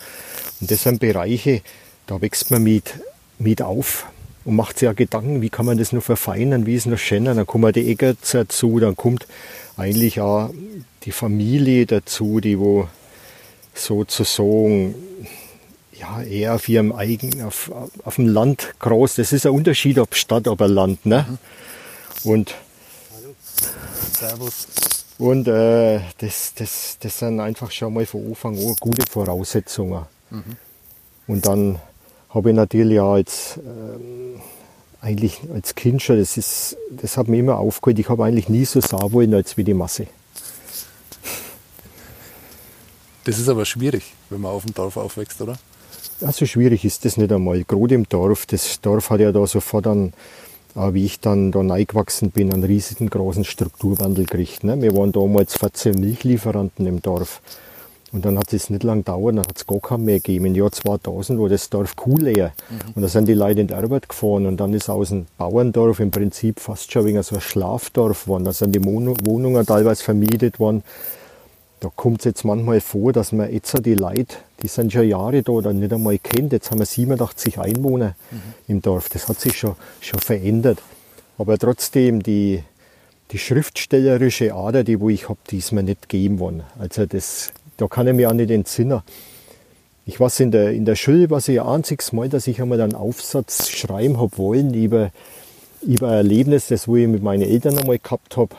Und 0.61 0.71
das 0.71 0.83
sind 0.83 0.99
Bereiche, 0.99 1.61
da 2.05 2.21
wächst 2.21 2.51
man 2.51 2.63
mit, 2.63 2.93
mit 3.39 3.61
auf 3.61 4.07
und 4.45 4.55
macht 4.55 4.79
sich 4.79 4.85
ja 4.85 4.93
Gedanken, 4.93 5.41
wie 5.41 5.49
kann 5.49 5.65
man 5.65 5.77
das 5.77 5.91
noch 5.91 6.03
verfeinern, 6.03 6.65
wie 6.65 6.75
ist 6.75 6.85
noch 6.85 6.97
schöner. 6.97 7.35
Dann 7.35 7.45
kommen 7.45 7.73
die 7.73 7.91
Äcker 7.91 8.15
dazu, 8.31 8.79
dann 8.79 8.95
kommt 8.95 9.27
eigentlich 9.75 10.21
auch 10.21 10.49
die 11.03 11.11
Familie 11.11 11.85
dazu, 11.85 12.39
die 12.39 12.57
wo 12.57 12.87
sozusagen 13.73 14.95
ja, 15.99 16.21
eher 16.21 16.55
auf 16.55 16.67
ihrem 16.69 16.91
eigenen, 16.91 17.43
auf, 17.43 17.71
auf 18.03 18.15
dem 18.15 18.27
Land 18.27 18.75
groß. 18.79 19.15
Das 19.15 19.33
ist 19.33 19.45
ein 19.45 19.51
Unterschied, 19.51 19.99
ob 19.99 20.15
Stadt, 20.15 20.47
oder 20.47 20.67
Land. 20.67 21.05
Ne? 21.05 21.25
Und, 22.23 22.55
Servus. 24.17 24.67
Und 25.17 25.47
äh, 25.47 25.99
das, 26.19 26.53
das, 26.55 26.97
das 26.99 27.19
sind 27.19 27.39
einfach 27.39 27.71
schon 27.71 27.93
mal 27.93 28.05
von 28.05 28.27
Anfang 28.27 28.57
an 28.57 28.75
gute 28.79 29.09
Voraussetzungen. 29.09 30.03
Mhm. 30.29 30.57
Und 31.25 31.45
dann 31.45 31.79
habe 32.29 32.51
ich 32.51 32.55
natürlich 32.55 32.99
auch 32.99 33.13
als, 33.13 33.57
ähm, 33.57 34.39
eigentlich 35.01 35.39
als 35.53 35.73
Kind 35.75 36.03
schon, 36.03 36.19
das, 36.19 36.37
ist, 36.37 36.77
das 36.91 37.17
hat 37.17 37.27
mir 37.27 37.39
immer 37.39 37.57
aufgeholt, 37.57 37.97
ich 37.97 38.09
habe 38.09 38.25
eigentlich 38.25 38.49
nie 38.49 38.65
so 38.65 38.79
sauer 38.79 39.11
wollen 39.11 39.33
als 39.33 39.57
wie 39.57 39.63
die 39.63 39.73
Masse. 39.73 40.07
Das 43.23 43.39
ist 43.39 43.49
aber 43.49 43.65
schwierig, 43.65 44.13
wenn 44.29 44.41
man 44.41 44.51
auf 44.51 44.63
dem 44.63 44.73
Dorf 44.73 44.95
aufwächst, 44.95 45.41
oder? 45.41 45.57
Also 46.21 46.45
schwierig 46.45 46.83
ist 46.83 47.05
das 47.05 47.17
nicht 47.17 47.31
einmal. 47.31 47.63
Gerade 47.63 47.95
im 47.95 48.07
Dorf. 48.09 48.45
Das 48.47 48.81
Dorf 48.81 49.09
hat 49.09 49.19
ja 49.19 49.31
da 49.31 49.45
sofort 49.45 49.85
dann, 49.85 50.13
äh, 50.75 50.93
wie 50.93 51.05
ich 51.05 51.19
dann 51.19 51.51
da 51.51 51.59
reingewachsen 51.59 52.31
bin, 52.31 52.51
einen 52.51 52.63
riesigen 52.63 53.09
großen 53.09 53.43
Strukturwandel 53.43 54.25
gekriegt. 54.25 54.63
Ne? 54.63 54.81
Wir 54.81 54.95
waren 54.95 55.11
damals 55.11 55.57
14 55.57 55.95
Milchlieferanten 55.99 56.87
im 56.87 57.01
Dorf. 57.01 57.41
Und 58.13 58.23
dann 58.25 58.39
hat 58.39 58.53
es 58.53 58.69
nicht 58.69 58.83
lang 58.83 58.99
gedauert, 58.99 59.35
dann 59.35 59.45
hat 59.45 59.57
es 59.57 59.67
gar 59.67 59.79
keinen 59.79 60.05
mehr 60.05 60.15
gegeben. 60.15 60.45
Im 60.45 60.55
Jahr 60.55 60.71
2000 60.71 61.39
war 61.39 61.49
das 61.49 61.69
Dorf 61.69 61.95
Kuhleer. 61.97 62.53
Mhm. 62.69 62.93
Und 62.95 63.01
da 63.01 63.09
sind 63.09 63.27
die 63.27 63.33
Leute 63.33 63.61
in 63.61 63.67
die 63.67 63.73
Arbeit 63.73 64.07
gefahren. 64.07 64.45
Und 64.45 64.57
dann 64.57 64.73
ist 64.73 64.89
aus 64.89 65.09
dem 65.09 65.27
Bauerndorf 65.37 65.99
im 65.99 66.09
Prinzip 66.09 66.59
fast 66.59 66.91
schon 66.91 67.05
wegen 67.05 67.21
so 67.21 67.35
ein 67.35 67.41
Schlafdorf 67.41 68.23
geworden. 68.23 68.45
Da 68.45 68.53
sind 68.53 68.73
die 68.73 68.83
Wohnungen 68.83 69.65
teilweise 69.65 70.03
vermietet 70.03 70.59
worden. 70.59 70.83
Da 71.79 71.91
kommt 71.95 72.19
es 72.19 72.25
jetzt 72.25 72.43
manchmal 72.43 72.81
vor, 72.81 73.13
dass 73.13 73.31
man 73.31 73.53
jetzt 73.53 73.85
die 73.85 73.93
Leute, 73.93 74.37
die 74.63 74.67
sind 74.67 74.91
schon 74.91 75.07
Jahre 75.07 75.43
da 75.43 75.51
oder 75.51 75.73
nicht 75.73 75.93
einmal 75.93 76.17
kennt. 76.17 76.51
Jetzt 76.51 76.71
haben 76.71 76.79
wir 76.79 76.85
87 76.85 77.59
Einwohner 77.59 78.15
mhm. 78.31 78.41
im 78.67 78.81
Dorf. 78.81 79.09
Das 79.09 79.27
hat 79.27 79.39
sich 79.39 79.57
schon, 79.57 79.75
schon 80.01 80.19
verändert. 80.19 80.81
Aber 81.37 81.57
trotzdem, 81.59 82.23
die, 82.23 82.63
die 83.31 83.37
schriftstellerische 83.37 84.55
Ader, 84.55 84.83
die 84.83 84.99
wo 84.99 85.09
ich 85.09 85.29
habe, 85.29 85.39
die 85.51 85.59
ist 85.59 85.71
mir 85.71 85.83
nicht 85.83 86.09
gegeben 86.09 86.39
worden. 86.39 86.63
Also 86.79 87.05
das, 87.05 87.51
da 87.77 87.87
kann 87.87 88.07
ich 88.07 88.13
mich 88.15 88.25
auch 88.25 88.33
nicht 88.33 88.49
entsinnen. 88.49 89.01
Ich 90.07 90.19
weiß 90.19 90.39
in 90.39 90.51
der, 90.51 90.71
in 90.71 90.85
der 90.85 90.95
Schule, 90.95 91.29
was 91.29 91.47
ich 91.47 91.59
ein 91.61 91.67
einziges 91.67 92.11
Mal, 92.13 92.29
dass 92.29 92.47
ich 92.47 92.61
einmal 92.61 92.81
einen 92.81 92.95
Aufsatz 92.95 93.69
schreiben 93.69 94.17
habe 94.17 94.37
wollen 94.37 94.73
über, 94.73 95.11
über 95.81 96.07
ein 96.07 96.13
Erlebnis, 96.13 96.67
das 96.67 96.87
wo 96.87 96.95
ich 96.95 97.07
mit 97.07 97.21
meinen 97.21 97.43
Eltern 97.43 97.77
einmal 97.77 97.99
gehabt 97.99 98.37
habe. 98.37 98.55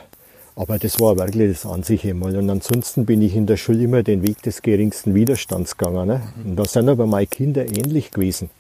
Aber 0.59 0.77
das 0.77 0.99
war 0.99 1.17
wirklich 1.17 1.53
das 1.53 1.71
einzige 1.71 2.15
Mal. 2.15 2.37
Und 2.37 2.51
ansonsten 2.51 3.07
bin 3.07 3.23
ich 3.23 3.37
in 3.37 3.47
der 3.47 3.57
Schule 3.57 3.85
immer 3.85 4.03
den 4.03 4.27
Weg 4.27 4.43
des 4.43 4.61
geringsten 4.61 5.15
Widerstands 5.15 5.77
gegangen. 5.77 6.09
Ne? 6.09 6.21
Und 6.45 6.57
da 6.57 6.65
sind 6.65 6.89
aber 6.89 7.07
meine 7.07 7.29
Kinder 7.29 7.65
ähnlich 7.65 8.11
gewesen. 8.11 8.51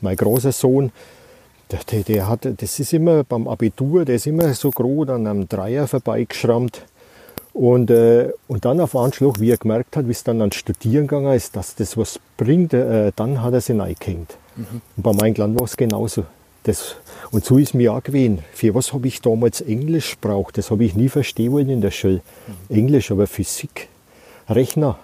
Mein 0.00 0.16
großer 0.16 0.52
Sohn, 0.52 0.92
der, 1.72 1.80
der, 1.90 2.04
der, 2.04 2.28
hat, 2.28 2.46
das 2.58 2.78
ist 2.78 2.92
immer 2.92 3.24
beim 3.24 3.48
Abitur, 3.48 4.04
der 4.04 4.14
ist 4.14 4.28
immer 4.28 4.54
so 4.54 4.70
groß 4.70 5.08
an 5.08 5.26
einem 5.26 5.48
Dreier 5.48 5.88
vorbeigeschrammt. 5.88 6.82
Und, 7.52 7.90
äh, 7.90 8.30
und 8.46 8.64
dann 8.64 8.78
auf 8.78 8.94
Anschlag, 8.94 9.40
wie 9.40 9.50
er 9.50 9.56
gemerkt 9.56 9.96
hat, 9.96 10.06
wie 10.06 10.12
es 10.12 10.22
dann 10.22 10.40
an 10.40 10.52
Studieren 10.52 11.08
gegangen 11.08 11.34
ist, 11.34 11.56
dass 11.56 11.74
das 11.74 11.96
was 11.96 12.20
bringt, 12.36 12.72
äh, 12.72 13.10
dann 13.16 13.42
hat 13.42 13.54
er 13.54 13.60
sich 13.60 13.76
reingehängt. 13.76 14.36
Mhm. 14.54 14.80
Und 14.96 15.02
bei 15.02 15.12
meinem 15.12 15.34
Land 15.34 15.58
war 15.58 15.64
es 15.64 15.76
genauso. 15.76 16.24
Das, 16.62 16.94
und 17.30 17.44
so 17.44 17.58
ist 17.58 17.74
mir 17.74 17.92
auch 17.92 18.02
gewesen. 18.02 18.40
Für 18.52 18.74
was 18.74 18.92
habe 18.92 19.08
ich 19.08 19.20
damals 19.20 19.60
Englisch 19.60 20.16
braucht? 20.18 20.58
Das 20.58 20.70
habe 20.70 20.84
ich 20.84 20.94
nie 20.94 21.08
verstehen 21.08 21.52
wollen 21.52 21.68
in 21.68 21.80
der 21.80 21.90
Schule. 21.90 22.22
Mhm. 22.68 22.76
Englisch, 22.76 23.10
aber 23.10 23.26
Physik, 23.26 23.88
Rechner, 24.48 24.98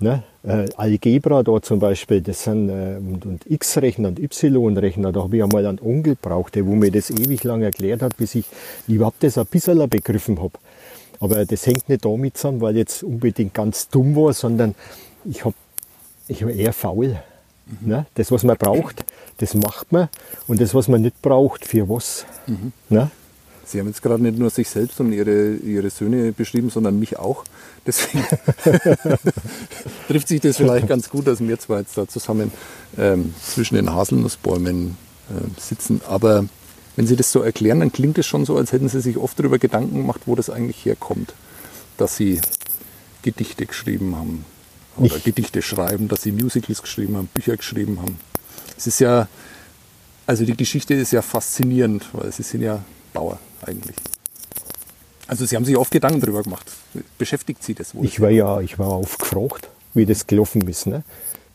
ne? 0.00 0.22
Äh, 0.44 0.66
Algebra 0.76 1.42
da 1.42 1.60
zum 1.60 1.80
Beispiel, 1.80 2.20
das 2.20 2.44
sind 2.44 2.70
äh, 2.70 2.96
und, 2.96 3.26
und 3.26 3.50
X-Rechner 3.50 4.08
und 4.08 4.18
Y-Rechner. 4.18 5.12
Da 5.12 5.22
habe 5.22 5.36
ich 5.36 5.42
einmal 5.42 5.66
einen 5.66 5.80
Onkel 5.80 6.16
braucht, 6.20 6.54
der 6.54 6.64
wo 6.64 6.74
mir 6.74 6.90
das 6.90 7.10
ewig 7.10 7.42
lang 7.44 7.62
erklärt 7.62 8.02
hat, 8.02 8.16
bis 8.16 8.34
ich 8.34 8.46
überhaupt 8.86 9.22
das 9.22 9.36
ein 9.36 9.46
bisschen 9.46 9.88
begriffen 9.88 10.40
habe. 10.40 10.54
Aber 11.20 11.44
das 11.44 11.66
hängt 11.66 11.88
nicht 11.88 12.04
damit 12.04 12.36
zusammen, 12.36 12.60
weil 12.60 12.74
ich 12.74 12.80
jetzt 12.80 13.02
unbedingt 13.02 13.52
ganz 13.52 13.88
dumm 13.88 14.14
war, 14.14 14.32
sondern 14.32 14.74
ich 15.24 15.44
habe 15.44 15.54
ich 16.28 16.42
hab 16.42 16.50
eher 16.50 16.72
faul. 16.72 17.18
Mhm. 17.66 17.88
Ne? 17.88 18.06
Das, 18.14 18.30
was 18.30 18.44
man 18.44 18.56
braucht, 18.56 19.04
das 19.38 19.54
macht 19.54 19.92
man. 19.92 20.08
Und 20.46 20.60
das, 20.60 20.74
was 20.74 20.88
man 20.88 21.02
nicht 21.02 21.20
braucht, 21.22 21.64
für 21.64 21.88
was. 21.88 22.26
Mhm. 22.46 22.72
Ne? 22.88 23.10
Sie 23.64 23.78
haben 23.78 23.86
jetzt 23.88 24.02
gerade 24.02 24.22
nicht 24.22 24.38
nur 24.38 24.48
sich 24.50 24.68
selbst 24.68 24.98
und 25.00 25.12
Ihre, 25.12 25.54
Ihre 25.56 25.90
Söhne 25.90 26.32
beschrieben, 26.32 26.70
sondern 26.70 26.98
mich 26.98 27.18
auch. 27.18 27.44
Deswegen 27.86 28.24
trifft 30.08 30.28
sich 30.28 30.40
das 30.40 30.56
vielleicht 30.56 30.88
ganz 30.88 31.10
gut, 31.10 31.26
dass 31.26 31.40
wir 31.40 31.58
zwei 31.58 31.80
jetzt 31.80 31.96
da 31.96 32.08
zusammen 32.08 32.50
ähm, 32.96 33.34
zwischen 33.42 33.74
den 33.74 33.92
Haselnussbäumen 33.92 34.96
äh, 35.28 35.60
sitzen. 35.60 36.00
Aber 36.08 36.46
wenn 36.96 37.06
Sie 37.06 37.16
das 37.16 37.30
so 37.30 37.42
erklären, 37.42 37.80
dann 37.80 37.92
klingt 37.92 38.16
es 38.16 38.26
schon 38.26 38.46
so, 38.46 38.56
als 38.56 38.72
hätten 38.72 38.88
Sie 38.88 39.00
sich 39.00 39.18
oft 39.18 39.38
darüber 39.38 39.58
Gedanken 39.58 39.98
gemacht, 39.98 40.22
wo 40.26 40.34
das 40.34 40.48
eigentlich 40.48 40.84
herkommt, 40.86 41.34
dass 41.98 42.16
Sie 42.16 42.40
Gedichte 43.22 43.66
geschrieben 43.66 44.16
haben 44.16 44.44
oder 44.96 45.16
ich. 45.16 45.24
Gedichte 45.24 45.60
schreiben, 45.60 46.08
dass 46.08 46.22
Sie 46.22 46.32
Musicals 46.32 46.80
geschrieben 46.80 47.16
haben, 47.16 47.28
Bücher 47.32 47.56
geschrieben 47.56 48.00
haben. 48.00 48.18
Es 48.78 48.86
ist 48.86 49.00
ja, 49.00 49.26
also 50.24 50.44
die 50.44 50.56
Geschichte 50.56 50.94
ist 50.94 51.10
ja 51.10 51.20
faszinierend, 51.20 52.06
weil 52.12 52.30
Sie 52.30 52.44
sind 52.44 52.62
ja 52.62 52.84
Bauer 53.12 53.40
eigentlich. 53.66 53.96
Also 55.26 55.44
Sie 55.44 55.56
haben 55.56 55.64
sich 55.64 55.76
oft 55.76 55.90
Gedanken 55.90 56.20
darüber 56.20 56.44
gemacht. 56.44 56.70
Beschäftigt 57.18 57.64
Sie 57.64 57.74
das 57.74 57.92
wohl? 57.92 58.04
Ich 58.04 58.20
war 58.20 58.30
ja, 58.30 58.60
ich 58.60 58.78
war 58.78 58.92
aufgefragt, 58.92 59.68
wie 59.94 60.06
das 60.06 60.28
gelaufen 60.28 60.66
ist. 60.68 60.86
Ne? 60.86 61.02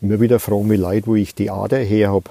Immer 0.01 0.19
wieder 0.19 0.37
fragen 0.41 0.67
mich 0.67 0.81
Leute, 0.81 1.07
wo 1.07 1.15
ich 1.15 1.33
die 1.33 1.49
Ader 1.49 1.79
her 1.79 2.11
habe. 2.11 2.29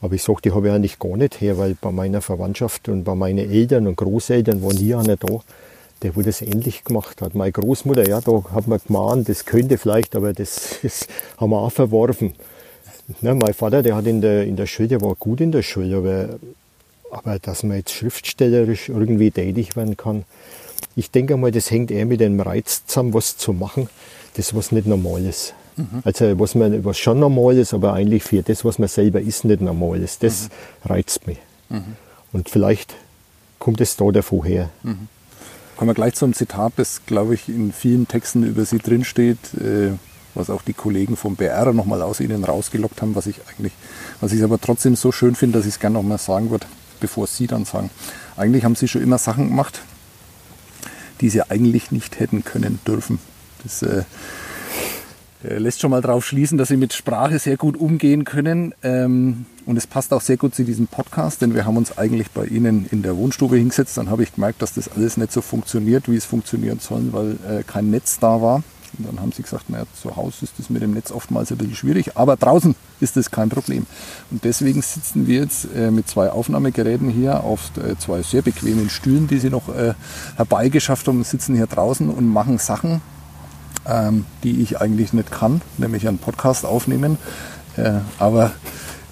Aber 0.00 0.14
ich 0.14 0.22
sage, 0.24 0.40
die 0.44 0.50
habe 0.50 0.66
ich 0.66 0.74
eigentlich 0.74 0.98
gar 0.98 1.16
nicht 1.16 1.40
her, 1.40 1.56
weil 1.56 1.76
bei 1.80 1.92
meiner 1.92 2.20
Verwandtschaft 2.20 2.88
und 2.88 3.04
bei 3.04 3.14
meinen 3.14 3.50
Eltern 3.50 3.86
und 3.86 3.96
Großeltern 3.96 4.62
war 4.64 4.72
nie 4.72 4.96
einer 4.96 5.16
da, 5.16 5.40
der 6.02 6.16
wo 6.16 6.22
das 6.22 6.42
ähnlich 6.42 6.82
gemacht 6.82 7.22
hat. 7.22 7.36
Meine 7.36 7.52
Großmutter, 7.52 8.08
ja, 8.08 8.20
da 8.20 8.42
hat 8.52 8.66
man 8.66 8.80
gemahnt, 8.84 9.28
das 9.28 9.44
könnte 9.44 9.78
vielleicht, 9.78 10.16
aber 10.16 10.32
das, 10.32 10.78
das 10.82 11.06
haben 11.36 11.50
wir 11.50 11.58
auch 11.58 11.72
verworfen. 11.72 12.34
Ne, 13.22 13.34
mein 13.34 13.54
Vater, 13.54 13.82
der 13.82 13.96
hat 13.96 14.06
in 14.06 14.20
der, 14.20 14.44
in 14.44 14.56
der 14.56 14.66
Schule, 14.66 14.88
der 14.88 15.00
war 15.00 15.14
gut 15.14 15.40
in 15.40 15.50
der 15.50 15.62
Schule, 15.62 15.96
aber, 15.96 16.38
aber 17.10 17.38
dass 17.38 17.62
man 17.62 17.78
jetzt 17.78 17.92
schriftstellerisch 17.92 18.90
irgendwie 18.90 19.30
tätig 19.30 19.76
werden 19.76 19.96
kann, 19.96 20.24
ich 20.94 21.10
denke 21.10 21.36
mal, 21.36 21.50
das 21.50 21.70
hängt 21.70 21.90
eher 21.90 22.06
mit 22.06 22.20
dem 22.20 22.40
Reiz 22.40 22.84
zusammen, 22.86 23.14
was 23.14 23.36
zu 23.36 23.52
machen, 23.52 23.88
das 24.34 24.54
was 24.54 24.72
nicht 24.72 24.86
normal 24.86 25.24
ist. 25.24 25.54
Mhm. 25.76 26.02
Also 26.04 26.38
was, 26.38 26.54
man, 26.54 26.84
was 26.84 26.98
schon 26.98 27.20
normal 27.20 27.56
ist, 27.56 27.72
aber 27.72 27.94
eigentlich 27.94 28.24
für 28.24 28.42
das, 28.42 28.64
was 28.64 28.78
man 28.78 28.88
selber 28.88 29.20
ist, 29.20 29.44
nicht 29.44 29.60
normal 29.60 30.02
ist. 30.02 30.22
Das 30.22 30.48
mhm. 30.84 30.90
reizt 30.90 31.26
mich. 31.26 31.38
Mhm. 31.68 31.96
Und 32.32 32.50
vielleicht 32.50 32.94
kommt 33.58 33.80
es 33.80 33.96
da 33.96 34.10
davon 34.10 34.44
her. 34.44 34.70
Mhm. 34.82 35.08
Kommen 35.76 35.90
wir 35.90 35.94
gleich 35.94 36.14
zum 36.14 36.34
Zitat, 36.34 36.72
das, 36.76 37.06
glaube 37.06 37.34
ich, 37.34 37.48
in 37.48 37.72
vielen 37.72 38.08
Texten 38.08 38.42
über 38.42 38.64
Sie 38.64 38.78
drinsteht, 38.78 39.38
äh, 39.54 39.92
was 40.38 40.50
auch 40.50 40.62
die 40.62 40.72
Kollegen 40.72 41.16
vom 41.16 41.36
BR 41.36 41.72
nochmal 41.72 42.02
aus 42.02 42.20
Ihnen 42.20 42.44
rausgelockt 42.44 43.02
haben, 43.02 43.14
was 43.14 43.26
ich 43.26 43.40
eigentlich, 43.48 43.72
was 44.20 44.32
ich 44.32 44.42
aber 44.42 44.60
trotzdem 44.60 44.96
so 44.96 45.12
schön 45.12 45.34
finde, 45.34 45.58
dass 45.58 45.66
ich 45.66 45.74
es 45.74 45.80
gerne 45.80 45.94
nochmal 45.94 46.18
sagen 46.18 46.50
würde, 46.50 46.66
bevor 47.00 47.26
Sie 47.26 47.46
dann 47.46 47.64
sagen. 47.64 47.90
Eigentlich 48.36 48.64
haben 48.64 48.74
Sie 48.74 48.88
schon 48.88 49.02
immer 49.02 49.18
Sachen 49.18 49.48
gemacht, 49.48 49.82
die 51.20 51.28
Sie 51.28 51.42
eigentlich 51.42 51.90
nicht 51.90 52.18
hätten 52.20 52.44
können 52.44 52.78
dürfen. 52.86 53.18
Das 53.64 53.82
äh, 53.82 54.04
äh, 55.44 55.58
lässt 55.58 55.80
schon 55.80 55.90
mal 55.90 56.02
darauf 56.02 56.24
schließen, 56.24 56.58
dass 56.58 56.68
sie 56.68 56.76
mit 56.76 56.92
Sprache 56.92 57.38
sehr 57.38 57.56
gut 57.56 57.76
umgehen 57.76 58.24
können. 58.24 58.74
Ähm, 58.82 59.46
und 59.66 59.76
es 59.76 59.86
passt 59.86 60.12
auch 60.12 60.20
sehr 60.20 60.36
gut 60.36 60.54
zu 60.54 60.64
diesem 60.64 60.86
Podcast, 60.86 61.42
denn 61.42 61.54
wir 61.54 61.64
haben 61.64 61.76
uns 61.76 61.96
eigentlich 61.98 62.30
bei 62.30 62.46
Ihnen 62.46 62.86
in 62.90 63.02
der 63.02 63.16
Wohnstube 63.16 63.56
hingesetzt. 63.56 63.98
Dann 63.98 64.10
habe 64.10 64.22
ich 64.22 64.34
gemerkt, 64.34 64.62
dass 64.62 64.74
das 64.74 64.88
alles 64.88 65.16
nicht 65.16 65.30
so 65.30 65.42
funktioniert, 65.42 66.10
wie 66.10 66.16
es 66.16 66.24
funktionieren 66.24 66.80
soll, 66.80 67.12
weil 67.12 67.32
äh, 67.48 67.62
kein 67.64 67.90
Netz 67.90 68.18
da 68.18 68.40
war. 68.40 68.62
Und 68.98 69.06
dann 69.06 69.20
haben 69.20 69.32
sie 69.32 69.42
gesagt, 69.42 69.70
naja, 69.70 69.84
zu 70.00 70.16
Hause 70.16 70.44
ist 70.44 70.54
das 70.58 70.70
mit 70.70 70.82
dem 70.82 70.92
Netz 70.92 71.10
oftmals 71.10 71.50
ein 71.50 71.58
bisschen 71.58 71.76
schwierig, 71.76 72.16
aber 72.16 72.36
draußen 72.36 72.74
ist 73.00 73.16
das 73.16 73.30
kein 73.30 73.48
Problem. 73.48 73.86
Und 74.30 74.44
deswegen 74.44 74.82
sitzen 74.82 75.26
wir 75.26 75.40
jetzt 75.40 75.68
äh, 75.74 75.90
mit 75.90 76.08
zwei 76.08 76.30
Aufnahmegeräten 76.30 77.08
hier 77.08 77.44
auf 77.44 77.70
äh, 77.76 77.96
zwei 77.98 78.22
sehr 78.22 78.42
bequemen 78.42 78.90
Stühlen, 78.90 79.28
die 79.28 79.38
sie 79.38 79.50
noch 79.50 79.68
äh, 79.68 79.94
herbeigeschafft 80.36 81.06
haben, 81.06 81.22
sitzen 81.22 81.54
hier 81.54 81.66
draußen 81.66 82.08
und 82.08 82.26
machen 82.26 82.58
Sachen, 82.58 83.00
ähm, 83.86 84.24
die 84.42 84.60
ich 84.60 84.80
eigentlich 84.80 85.12
nicht 85.12 85.30
kann, 85.30 85.60
nämlich 85.76 86.08
einen 86.08 86.18
Podcast 86.18 86.64
aufnehmen. 86.64 87.18
Äh, 87.76 88.00
aber 88.18 88.52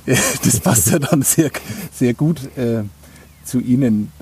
äh, 0.05 0.17
das 0.45 0.61
passt 0.61 0.91
ja 0.91 0.99
dann 0.99 1.23
sehr, 1.23 1.51
sehr 1.93 2.15
gut 2.15 2.57
äh, 2.57 2.83
zu 3.45 3.61
Ihnen. 3.61 4.13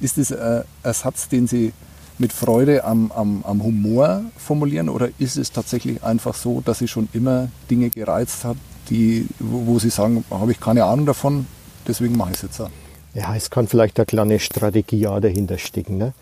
Ist 0.00 0.18
es 0.18 0.32
ein 0.32 0.64
Ersatz, 0.82 1.28
den 1.28 1.46
Sie 1.46 1.72
mit 2.18 2.32
Freude 2.32 2.84
am, 2.84 3.12
am, 3.12 3.42
am 3.44 3.62
Humor 3.62 4.22
formulieren 4.36 4.88
oder 4.88 5.08
ist 5.18 5.36
es 5.36 5.52
tatsächlich 5.52 6.02
einfach 6.02 6.34
so, 6.34 6.62
dass 6.64 6.78
Sie 6.78 6.88
schon 6.88 7.08
immer 7.12 7.48
Dinge 7.70 7.90
gereizt 7.90 8.44
hat, 8.44 8.56
die, 8.90 9.26
wo, 9.38 9.66
wo 9.66 9.78
Sie 9.78 9.90
sagen, 9.90 10.24
habe 10.30 10.52
ich 10.52 10.60
keine 10.60 10.84
Ahnung 10.84 11.06
davon, 11.06 11.46
deswegen 11.86 12.16
mache 12.16 12.30
ich 12.30 12.36
es 12.36 12.42
jetzt 12.42 12.60
auch? 12.60 12.70
Ja, 13.14 13.34
es 13.34 13.50
kann 13.50 13.66
vielleicht 13.66 13.98
eine 13.98 14.06
kleine 14.06 14.38
Strategie 14.38 15.06
auch 15.06 15.20
dahinter 15.20 15.58
stecken. 15.58 15.96
Ne? 15.96 16.12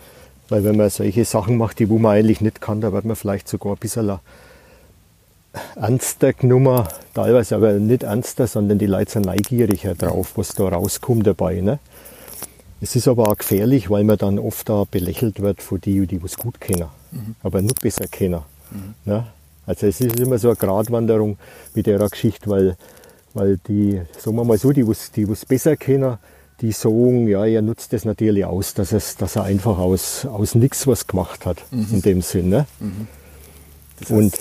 Weil 0.48 0.64
wenn 0.64 0.76
man 0.76 0.90
solche 0.90 1.24
Sachen 1.24 1.56
macht, 1.56 1.78
die 1.78 1.88
wo 1.88 1.98
man 1.98 2.16
eigentlich 2.16 2.40
nicht 2.40 2.60
kann, 2.60 2.80
da 2.80 2.92
wird 2.92 3.04
man 3.04 3.16
vielleicht 3.16 3.48
sogar 3.48 3.72
ein 3.72 3.78
bisschen 3.78 4.18
ernster 5.76 6.32
genommen, 6.32 6.86
teilweise 7.14 7.56
aber 7.56 7.74
nicht 7.74 8.02
ernster, 8.02 8.46
sondern 8.46 8.78
die 8.78 8.86
Leute 8.86 9.12
sind 9.12 9.26
neugieriger 9.26 9.94
drauf, 9.94 10.32
was 10.36 10.54
da 10.54 10.68
rauskommt 10.68 11.26
dabei. 11.26 11.60
Ne? 11.60 11.78
Es 12.84 12.94
ist 12.94 13.08
aber 13.08 13.28
auch 13.28 13.38
gefährlich, 13.38 13.88
weil 13.88 14.04
man 14.04 14.18
dann 14.18 14.38
oft 14.38 14.68
da 14.68 14.84
belächelt 14.84 15.40
wird 15.40 15.62
von 15.62 15.80
die, 15.80 16.06
die 16.06 16.20
es 16.22 16.36
gut 16.36 16.60
kennen, 16.60 16.88
mhm. 17.12 17.34
aber 17.42 17.62
noch 17.62 17.72
besser 17.80 18.06
kennen. 18.08 18.42
Mhm. 18.70 18.94
Ne? 19.06 19.26
Also 19.64 19.86
es 19.86 20.02
ist 20.02 20.20
immer 20.20 20.36
so 20.36 20.48
eine 20.48 20.56
Gratwanderung 20.58 21.38
mit 21.74 21.86
der 21.86 21.98
Geschichte, 22.10 22.50
weil, 22.50 22.76
weil 23.32 23.56
die, 23.56 24.02
sagen 24.18 24.36
wir 24.36 24.44
mal 24.44 24.58
so, 24.58 24.70
die, 24.70 24.84
die 25.16 25.22
es 25.22 25.46
besser 25.46 25.78
kennen, 25.78 26.18
die 26.60 26.72
sagen, 26.72 27.26
ja, 27.26 27.46
er 27.46 27.62
nutzt 27.62 27.94
das 27.94 28.04
natürlich 28.04 28.44
aus, 28.44 28.74
dass, 28.74 28.92
es, 28.92 29.16
dass 29.16 29.36
er 29.36 29.44
einfach 29.44 29.78
aus, 29.78 30.26
aus 30.26 30.54
nichts 30.54 30.86
was 30.86 31.06
gemacht 31.06 31.46
hat, 31.46 31.64
mhm. 31.70 31.86
in 31.90 32.02
dem 32.02 32.20
Sinne. 32.20 32.66
Mhm. 32.80 33.08
Das 33.98 34.10
heißt, 34.10 34.18
und 34.18 34.36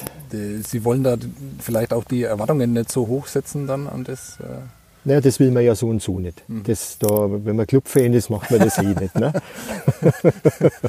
Sie 0.68 0.84
wollen 0.84 1.06
da 1.06 1.16
vielleicht 1.60 1.94
auch 1.94 2.04
die 2.04 2.24
Erwartungen 2.24 2.74
nicht 2.74 2.92
so 2.92 3.08
hoch 3.08 3.28
setzen 3.28 3.68
dann 3.68 3.88
an 3.88 4.04
das? 4.04 4.38
Äh 4.42 4.83
naja, 5.06 5.22
das 5.22 5.40
will 5.40 5.52
man 5.52 5.64
ja 5.64 5.76
so 5.76 5.88
und 5.88 6.02
so 6.02 6.20
nicht. 6.20 6.48
Mhm. 6.48 6.64
Das, 6.64 6.98
da, 7.00 7.08
wenn 7.30 7.56
man 7.56 7.68
Clubfan 7.68 8.14
ist, 8.14 8.30
macht 8.30 8.52
man 8.52 8.60
das 8.60 8.78
eh 8.78 8.84
nicht. 9.00 9.16
Ne? 9.16 9.34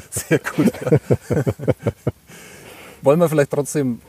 Sehr 0.09 0.39
gut. 0.39 0.71
wollen 3.01 3.19
wir 3.19 3.29
vielleicht 3.29 3.51
trotzdem 3.51 4.01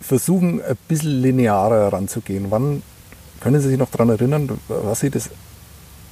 versuchen, 0.00 0.62
ein 0.62 0.76
bisschen 0.88 1.22
linearer 1.22 1.84
heranzugehen? 1.90 2.46
Wann 2.50 2.82
können 3.40 3.60
Sie 3.60 3.68
sich 3.68 3.78
noch 3.78 3.90
daran 3.90 4.10
erinnern, 4.10 4.58
was 4.68 5.00
Sie 5.00 5.10
das 5.10 5.30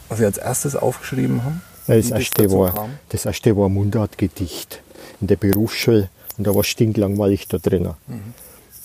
was 0.09 0.19
Sie 0.19 0.25
als 0.25 0.39
erstes 0.39 0.77
aufgeschrieben 0.77 1.45
haben? 1.45 1.63
Das 1.87 2.11
erste, 2.11 2.51
war, 2.51 2.89
das 3.09 3.25
erste 3.25 3.57
war 3.57 3.69
Mundartgedicht 3.69 4.83
in 5.21 5.27
der 5.27 5.37
Berufsschule 5.37 6.11
und 6.37 6.47
da 6.47 6.55
war 6.55 6.65
stinklangweilig 6.65 7.49
da 7.49 7.59
drinnen. 7.59 7.95
Mhm. 8.07 8.35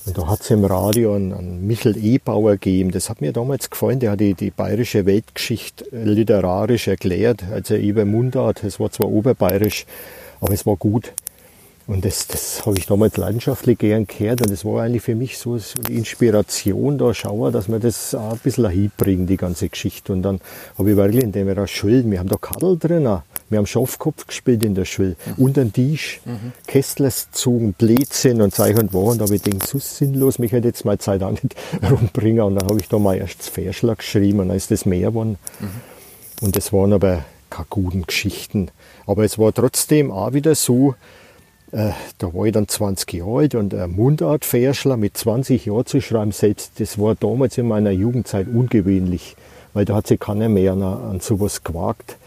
Und 0.05 0.17
da 0.17 0.27
hat 0.27 0.41
es 0.41 0.49
im 0.49 0.65
Radio 0.65 1.15
einen, 1.15 1.33
einen 1.33 1.65
Michel 1.65 1.95
Ebauer 1.97 2.53
gegeben. 2.53 2.91
Das 2.91 3.09
hat 3.09 3.21
mir 3.21 3.31
damals 3.31 3.69
gefallen. 3.69 3.99
Der 3.99 4.11
hat 4.11 4.19
die, 4.19 4.33
die 4.33 4.51
bayerische 4.51 5.05
Weltgeschichte 5.05 5.85
literarisch 5.91 6.87
erklärt. 6.87 7.43
Also 7.51 7.75
über 7.75 8.03
Mundart. 8.03 8.63
Es 8.63 8.79
war 8.79 8.91
zwar 8.91 9.07
oberbayerisch, 9.07 9.85
aber 10.41 10.53
es 10.53 10.65
war 10.65 10.75
gut. 10.75 11.13
Und 11.85 12.05
das, 12.05 12.27
das 12.27 12.65
habe 12.65 12.77
ich 12.77 12.85
damals 12.85 13.17
leidenschaftlich 13.17 13.77
gern 13.77 14.07
gehört. 14.07 14.41
Und 14.41 14.49
das 14.49 14.63
war 14.63 14.83
eigentlich 14.83 15.01
für 15.01 15.15
mich 15.15 15.37
so 15.37 15.53
eine 15.53 15.97
Inspiration, 15.97 16.97
da 16.97 17.13
schauen, 17.13 17.51
dass 17.51 17.67
man 17.67 17.81
das 17.81 18.15
auch 18.15 18.33
ein 18.33 18.39
bisschen 18.39 18.69
hinbringen, 18.69 19.27
die 19.27 19.35
ganze 19.35 19.67
Geschichte. 19.67 20.13
Und 20.13 20.21
dann 20.23 20.39
habe 20.77 20.91
ich 20.91 20.95
wirklich 20.95 21.23
in 21.23 21.31
der 21.33 21.67
Schule, 21.67 22.09
wir 22.09 22.19
haben 22.19 22.29
da 22.29 22.37
Kadel 22.37 22.77
drin, 22.77 23.03
wir 23.03 23.57
haben 23.57 23.67
Schafkopf 23.67 24.27
gespielt 24.27 24.63
in 24.63 24.75
der 24.75 24.85
Schule, 24.85 25.17
mhm. 25.25 25.43
unter 25.43 25.65
den 25.65 25.73
Tisch, 25.73 26.21
mhm. 26.23 26.53
Kesslers 26.67 27.27
gezogen, 27.31 27.73
Blödsinn 27.73 28.41
und 28.41 28.55
Zeug 28.55 28.77
und. 28.77 28.93
Und 28.93 29.19
da 29.19 29.25
habe 29.25 29.35
ich 29.35 29.43
gedacht, 29.43 29.67
so 29.67 29.77
sinnlos, 29.77 30.39
mich 30.39 30.53
hätte 30.53 30.69
jetzt 30.69 30.85
meine 30.85 30.99
Zeit 30.99 31.21
auch 31.21 31.31
nicht 31.31 31.55
rumbringen. 31.89 32.43
Und 32.43 32.55
dann 32.55 32.69
habe 32.69 32.79
ich 32.79 32.87
da 32.87 32.97
mal 32.97 33.17
erst 33.17 33.39
das 33.39 33.49
Verschlag 33.49 33.97
geschrieben 33.97 34.39
und 34.39 34.47
dann 34.47 34.57
ist 34.57 34.71
das 34.71 34.85
mehr 34.85 35.09
geworden. 35.09 35.37
Mhm. 35.59 36.45
Und 36.45 36.55
das 36.55 36.71
waren 36.71 36.93
aber 36.93 37.25
keine 37.49 37.67
guten 37.69 38.03
Geschichten. 38.03 38.69
Aber 39.05 39.25
es 39.25 39.37
war 39.37 39.53
trotzdem 39.53 40.11
auch 40.11 40.33
wieder 40.33 40.55
so, 40.55 40.95
äh, 41.73 41.91
da 42.19 42.33
war 42.33 42.45
ich 42.45 42.53
dann 42.53 42.67
20 42.67 43.11
Jahre 43.13 43.39
alt 43.39 43.55
und 43.55 43.73
ein 43.73 43.91
Mundartverschler 43.91 44.95
mit 44.95 45.17
20 45.17 45.65
Jahren 45.65 45.85
zu 45.85 46.01
schreiben, 46.01 46.31
selbst 46.31 46.79
das 46.79 46.99
war 46.99 47.15
damals 47.15 47.57
in 47.57 47.67
meiner 47.67 47.91
Jugendzeit 47.91 48.47
ungewöhnlich, 48.47 49.35
weil 49.73 49.83
da 49.83 49.95
hat 49.95 50.07
sich 50.07 50.19
keiner 50.19 50.49
mehr 50.49 50.73
an, 50.73 50.83
an 50.83 51.19
sowas 51.19 51.63
gewagt. 51.63 52.17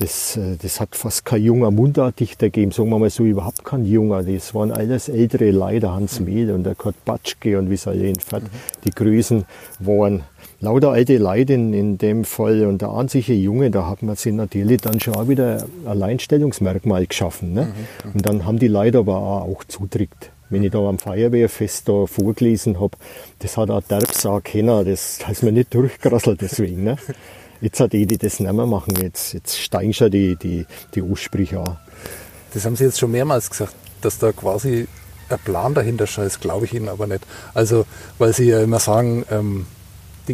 Das, 0.00 0.38
äh, 0.38 0.56
das 0.56 0.80
hat 0.80 0.96
fast 0.96 1.26
kein 1.26 1.42
junger 1.42 1.70
Mundartdichter 1.70 2.46
gegeben, 2.46 2.72
sagen 2.72 2.88
wir 2.88 2.98
mal 2.98 3.10
so, 3.10 3.24
überhaupt 3.24 3.62
kein 3.62 3.84
junger. 3.84 4.22
Das 4.22 4.54
waren 4.54 4.72
alles 4.72 5.10
ältere 5.10 5.50
Leider, 5.50 5.92
Hans 5.92 6.18
Mehl 6.18 6.50
und 6.50 6.64
der 6.64 6.74
Kurt 6.74 7.04
Batschke 7.04 7.58
und 7.58 7.68
wie 7.68 7.74
es 7.74 7.86
alle 7.86 8.08
entfernt, 8.08 8.48
die 8.84 8.90
Größen 8.90 9.44
waren 9.80 10.22
lauter 10.62 10.92
alte 10.92 11.18
Leute 11.18 11.54
in, 11.54 11.74
in 11.74 11.98
dem 11.98 12.24
Fall 12.24 12.64
und 12.66 12.80
der 12.82 12.90
einzige 12.92 13.34
Junge, 13.34 13.70
da 13.70 13.88
hat 13.88 14.02
man 14.02 14.14
sich 14.14 14.32
natürlich 14.32 14.80
dann 14.80 15.00
schon 15.00 15.16
auch 15.16 15.28
wieder 15.28 15.66
ein 15.84 15.88
Alleinstellungsmerkmal 15.88 17.06
geschaffen. 17.06 17.52
Ne? 17.52 17.64
Mhm, 17.64 18.12
und 18.14 18.26
dann 18.26 18.46
haben 18.46 18.58
die 18.58 18.68
Leute 18.68 18.98
aber 18.98 19.16
auch, 19.16 19.64
zudrückt. 19.64 20.30
Wenn 20.50 20.62
ich 20.62 20.70
da 20.70 20.78
am 20.78 20.98
Feuerwehrfest 20.98 21.88
da 21.88 22.06
vorgelesen 22.06 22.78
habe, 22.78 22.96
das 23.40 23.56
hat 23.56 23.70
auch 23.70 23.82
Derbs 23.82 24.24
auch 24.24 24.42
kennen, 24.42 24.84
das, 24.84 25.18
das 25.18 25.30
ist 25.30 25.42
mir 25.42 25.50
nicht 25.50 25.74
durchgerasselt 25.74 26.40
deswegen. 26.40 26.84
Ne? 26.84 26.96
Jetzt 27.60 27.80
hat 27.80 27.92
die, 27.92 28.06
die 28.06 28.18
das 28.18 28.38
nicht 28.38 28.52
mehr 28.52 28.66
machen, 28.66 28.96
jetzt, 29.00 29.34
jetzt 29.34 29.56
steigen 29.56 29.92
schon 29.92 30.10
die, 30.10 30.34
die, 30.34 30.66
die 30.96 31.02
Aussprüche 31.02 31.60
an. 31.60 31.78
Das 32.52 32.64
haben 32.64 32.74
Sie 32.74 32.82
jetzt 32.82 32.98
schon 32.98 33.12
mehrmals 33.12 33.48
gesagt, 33.48 33.72
dass 34.00 34.18
da 34.18 34.32
quasi 34.32 34.88
ein 35.28 35.38
Plan 35.44 35.72
dahinter 35.72 36.06
ist, 36.24 36.40
glaube 36.40 36.64
ich 36.64 36.74
Ihnen 36.74 36.88
aber 36.88 37.06
nicht. 37.06 37.24
Also, 37.54 37.86
weil 38.18 38.32
Sie 38.32 38.48
ja 38.48 38.60
immer 38.60 38.80
sagen, 38.80 39.24
ähm, 39.30 39.66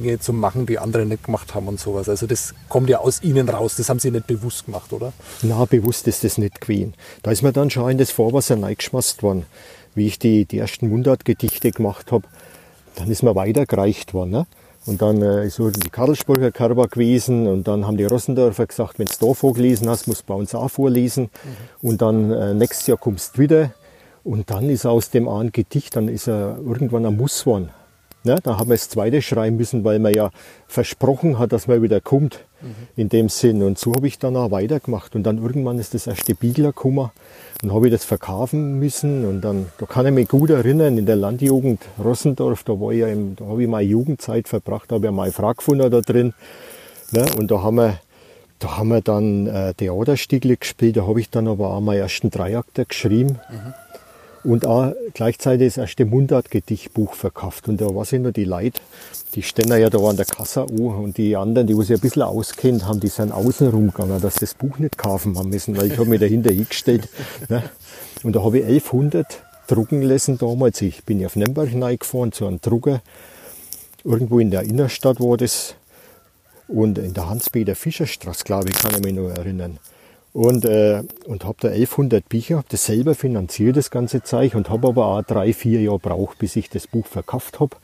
Dinge 0.00 0.18
zu 0.18 0.32
machen, 0.32 0.66
die 0.66 0.78
andere 0.78 1.04
nicht 1.04 1.24
gemacht 1.24 1.54
haben 1.54 1.68
und 1.68 1.80
sowas. 1.80 2.08
Also 2.08 2.26
das 2.26 2.54
kommt 2.68 2.88
ja 2.88 2.98
aus 2.98 3.22
ihnen 3.22 3.48
raus, 3.48 3.76
das 3.76 3.88
haben 3.88 3.98
sie 3.98 4.10
nicht 4.10 4.26
bewusst 4.26 4.66
gemacht, 4.66 4.92
oder? 4.92 5.12
Na, 5.42 5.64
bewusst 5.64 6.06
ist 6.06 6.24
das 6.24 6.38
nicht 6.38 6.60
gewesen. 6.60 6.94
Da 7.22 7.30
ist 7.30 7.42
mir 7.42 7.52
dann 7.52 7.70
schon 7.70 7.90
in 7.90 7.98
das 7.98 8.10
Vorwasser 8.10 8.60
reingeschmast 8.60 9.22
worden. 9.22 9.46
Wie 9.94 10.06
ich 10.06 10.18
die, 10.18 10.44
die 10.44 10.58
ersten 10.58 10.88
Mundartgedichte 10.88 11.72
gemacht 11.72 12.12
habe, 12.12 12.26
dann 12.94 13.10
ist 13.10 13.22
mir 13.22 13.34
weitergereicht 13.34 14.14
worden. 14.14 14.30
Ne? 14.30 14.46
Und 14.86 15.02
dann 15.02 15.20
äh, 15.22 15.46
ist 15.46 15.56
so 15.56 15.70
die 15.70 15.90
Karlsburger 15.90 16.50
Kerber 16.50 16.88
gewesen 16.88 17.46
und 17.46 17.68
dann 17.68 17.86
haben 17.86 17.96
die 17.96 18.04
Rossendorfer 18.04 18.66
gesagt, 18.66 18.98
wenn 18.98 19.06
du 19.06 19.26
da 19.26 19.34
vorgelesen 19.34 19.88
hast, 19.88 20.06
musst 20.06 20.22
du 20.22 20.26
bei 20.26 20.34
uns 20.34 20.54
auch 20.54 20.70
vorlesen. 20.70 21.24
Mhm. 21.24 21.88
Und 21.88 22.02
dann 22.02 22.30
äh, 22.30 22.54
nächstes 22.54 22.86
Jahr 22.86 22.98
kommst 22.98 23.36
du 23.36 23.42
wieder. 23.42 23.72
Und 24.24 24.50
dann 24.50 24.68
ist 24.68 24.86
aus 24.86 25.10
dem 25.10 25.28
einen 25.28 25.52
Gedicht, 25.52 25.96
dann 25.96 26.08
ist 26.08 26.28
er 26.28 26.58
irgendwann 26.58 27.06
ein 27.06 27.16
Muss 27.16 27.40
geworden. 27.40 27.70
Ne? 28.24 28.36
Da 28.42 28.58
haben 28.58 28.68
wir 28.68 28.74
das 28.74 28.88
zweite 28.88 29.22
schreiben 29.22 29.56
müssen, 29.56 29.84
weil 29.84 29.98
man 29.98 30.12
ja 30.12 30.30
versprochen 30.66 31.38
hat, 31.38 31.52
dass 31.52 31.66
man 31.66 31.82
wieder 31.82 32.00
kommt. 32.00 32.44
Mhm. 32.60 32.74
In 32.96 33.08
dem 33.08 33.28
Sinn. 33.28 33.62
Und 33.62 33.78
so 33.78 33.94
habe 33.94 34.08
ich 34.08 34.18
dann 34.18 34.36
auch 34.36 34.50
weitergemacht. 34.50 35.14
Und 35.14 35.22
dann 35.22 35.38
irgendwann 35.38 35.78
ist 35.78 35.94
das 35.94 36.08
erste 36.08 36.34
Bigler 36.34 36.68
gekommen. 36.68 37.10
Dann 37.60 37.72
habe 37.72 37.86
ich 37.86 37.92
das 37.92 38.04
verkaufen 38.04 38.80
müssen. 38.80 39.24
Und 39.24 39.42
dann, 39.42 39.66
da 39.78 39.86
kann 39.86 40.06
ich 40.06 40.12
mich 40.12 40.28
gut 40.28 40.50
erinnern, 40.50 40.98
in 40.98 41.06
der 41.06 41.16
Landjugend 41.16 41.80
Rossendorf, 42.02 42.64
da 42.64 42.72
war 42.72 42.90
ich 42.90 43.00
ja 43.00 43.08
im, 43.08 43.36
da 43.36 43.46
habe 43.46 43.62
ich 43.62 43.68
meine 43.68 43.88
Jugendzeit 43.88 44.48
verbracht, 44.48 44.90
da 44.90 44.96
habe 44.96 45.06
ich 45.06 45.12
meine 45.12 45.32
Frau 45.32 45.52
gefunden 45.54 45.88
da 45.88 46.00
drin. 46.00 46.34
Ne? 47.12 47.24
Und 47.38 47.50
da 47.50 47.62
haben 47.62 47.76
wir, 47.76 48.00
da 48.58 48.76
haben 48.76 48.88
wir 48.88 49.02
dann 49.02 49.46
äh, 49.46 49.74
Theaterstücke 49.74 50.56
gespielt. 50.56 50.96
Da 50.96 51.06
habe 51.06 51.20
ich 51.20 51.30
dann 51.30 51.46
aber 51.46 51.72
auch 51.72 51.80
meinen 51.80 52.00
ersten 52.00 52.30
Dreiakter 52.30 52.84
geschrieben. 52.84 53.38
Mhm. 53.50 53.74
Und 54.44 54.66
auch 54.66 54.92
gleichzeitig 55.14 55.74
das 55.74 55.76
erste 55.78 56.04
Mundart-Gedichtbuch 56.04 57.14
verkauft. 57.14 57.68
Und 57.68 57.80
da 57.80 57.86
war 57.94 58.04
ich 58.04 58.12
noch 58.12 58.32
die 58.32 58.44
Leute, 58.44 58.80
die 59.34 59.42
stehen 59.42 59.68
ja 59.68 59.90
da 59.90 59.98
an 59.98 60.16
der 60.16 60.26
Kasse 60.26 60.62
an 60.62 60.78
und 60.78 61.16
die 61.16 61.36
anderen, 61.36 61.66
die 61.66 61.74
sich 61.74 61.92
ein 61.92 62.00
bisschen 62.00 62.22
auskennt 62.22 62.86
haben, 62.86 63.00
die 63.00 63.08
sind 63.08 63.32
außen 63.32 63.68
rumgegangen, 63.68 64.20
dass 64.20 64.34
sie 64.34 64.40
das 64.40 64.54
Buch 64.54 64.78
nicht 64.78 64.98
kaufen 64.98 65.38
haben 65.38 65.50
müssen, 65.50 65.76
weil 65.76 65.92
ich 65.92 65.98
habe 65.98 66.08
mich 66.08 66.20
dahinter 66.20 66.50
hingestellt. 66.50 67.08
Ne? 67.48 67.62
Und 68.22 68.34
da 68.34 68.42
habe 68.42 68.58
ich 68.58 68.64
1100 68.64 69.42
drucken 69.66 70.02
lassen 70.02 70.38
damals. 70.38 70.80
Ich 70.82 71.04
bin 71.04 71.20
ja 71.20 71.26
auf 71.26 71.36
Nürnberg 71.36 71.68
reingefahren 71.72 72.32
zu 72.32 72.46
einem 72.46 72.60
Drucker. 72.60 73.02
Irgendwo 74.04 74.38
in 74.38 74.50
der 74.50 74.62
Innenstadt 74.62 75.20
war 75.20 75.36
das. 75.36 75.74
Und 76.68 76.98
in 76.98 77.14
der 77.14 77.28
Hans-Peter 77.28 77.74
Fischerstraße, 77.74 78.44
glaube 78.44 78.68
ich, 78.68 78.76
kann 78.76 78.92
ich 78.94 79.00
mich 79.00 79.14
noch 79.14 79.28
erinnern 79.28 79.78
und, 80.38 80.64
äh, 80.64 81.02
und 81.26 81.44
habe 81.44 81.56
da 81.62 81.68
1100 81.68 82.28
Bücher, 82.28 82.58
habe 82.58 82.66
das 82.68 82.86
selber 82.86 83.16
finanziert, 83.16 83.76
das 83.76 83.90
ganze 83.90 84.22
Zeug, 84.22 84.54
und 84.54 84.70
habe 84.70 84.86
aber 84.86 85.06
auch 85.06 85.22
drei, 85.22 85.52
vier 85.52 85.80
Jahre 85.80 85.98
braucht, 85.98 86.38
bis 86.38 86.54
ich 86.54 86.70
das 86.70 86.86
Buch 86.86 87.06
verkauft 87.06 87.58
habe. 87.58 87.74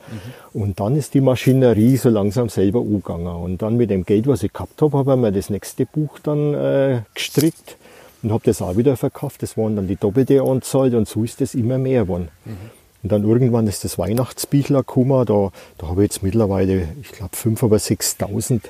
Mhm. 0.53 0.61
Und 0.61 0.79
dann 0.79 0.95
ist 0.95 1.15
die 1.15 1.19
Maschinerie 1.19 1.97
so 1.97 2.07
langsam 2.07 2.47
selber 2.47 2.79
umgegangen. 2.79 3.27
Und 3.27 3.61
dann 3.61 3.75
mit 3.75 3.89
dem 3.89 4.05
Geld, 4.05 4.25
was 4.27 4.41
ich 4.41 4.53
gehabt 4.53 4.81
habe, 4.81 4.97
habe 4.97 5.15
ich 5.15 5.17
mir 5.17 5.31
das 5.33 5.49
nächste 5.49 5.85
Buch 5.85 6.17
dann 6.23 6.53
äh, 6.53 7.01
gestrickt 7.13 7.75
und 8.23 8.31
habe 8.31 8.45
das 8.45 8.61
auch 8.61 8.77
wieder 8.77 8.95
verkauft. 8.95 9.43
Das 9.43 9.57
waren 9.57 9.75
dann 9.75 9.89
die 9.89 9.97
doppelte 9.97 10.41
Anzahl 10.41 10.95
und 10.95 11.09
so 11.09 11.25
ist 11.25 11.41
das 11.41 11.55
immer 11.55 11.77
mehr 11.77 12.03
geworden. 12.03 12.29
Mhm. 12.45 12.55
Und 13.03 13.11
dann 13.11 13.23
irgendwann 13.25 13.67
ist 13.67 13.83
das 13.83 13.99
Weihnachtsbüchler 13.99 14.79
gekommen, 14.79 15.25
da, 15.25 15.51
da 15.77 15.87
habe 15.89 16.05
ich 16.05 16.11
jetzt 16.11 16.23
mittlerweile, 16.23 16.87
ich 17.01 17.11
glaube, 17.11 17.35
5.000 17.35 17.63
oder 17.65 17.75
6.000 17.75 18.61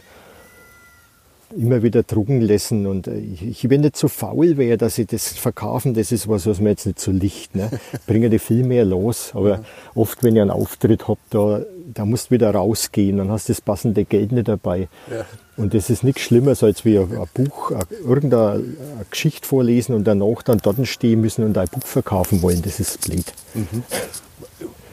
immer 1.56 1.84
wieder 1.84 2.04
drucken 2.04 2.42
lassen. 2.42 2.88
Und 2.88 3.08
äh, 3.08 3.18
ich, 3.18 3.44
ich 3.44 3.70
wenn 3.70 3.82
nicht 3.82 3.98
so 3.98 4.08
faul 4.08 4.58
wäre, 4.58 4.78
dass 4.78 4.98
ich 4.98 5.08
das 5.08 5.30
verkaufen, 5.30 5.94
das 5.94 6.12
ist 6.12 6.28
was, 6.28 6.46
was 6.46 6.60
mir 6.60 6.70
jetzt 6.70 6.86
nicht 6.86 7.00
so 7.00 7.12
liegt. 7.12 7.56
Ne? 7.56 7.70
Bringe 8.08 8.30
die 8.30 8.40
viel 8.40 8.64
mehr 8.64 8.86
los. 8.86 9.32
Aber 9.34 9.50
ja. 9.50 9.62
oft, 9.94 10.24
wenn 10.24 10.36
ich 10.36 10.42
einen 10.42 10.52
Auftritt 10.52 11.08
habe, 11.08 11.20
da, 11.30 11.62
da 11.94 12.06
musst 12.06 12.30
du 12.30 12.36
wieder 12.36 12.52
rausgehen, 12.52 13.18
dann 13.18 13.30
hast 13.30 13.50
du 13.50 13.54
das 13.54 13.62
passende 13.62 14.06
Geld 14.06 14.32
nicht 14.32 14.48
dabei. 14.48 14.88
Ja. 15.10 15.26
Und 15.58 15.74
das 15.74 15.90
ist 15.90 16.04
nichts 16.04 16.22
Schlimmer, 16.22 16.56
als 16.62 16.84
wie 16.84 16.98
ein, 17.00 17.12
ein 17.18 17.28
Buch, 17.34 17.72
ein, 17.72 17.84
irgendeine 18.04 18.54
eine 18.54 19.06
Geschichte 19.10 19.48
vorlesen 19.48 19.96
und 19.96 20.06
danach 20.06 20.44
dann 20.44 20.58
dort 20.58 20.86
stehen 20.88 21.22
müssen 21.22 21.46
und 21.46 21.58
ein 21.58 21.68
Buch 21.70 21.86
verkaufen 21.86 22.42
wollen. 22.42 22.62
Das 22.62 22.80
ist 22.80 23.02
blöd. 23.02 23.26
Mhm. 23.54 23.84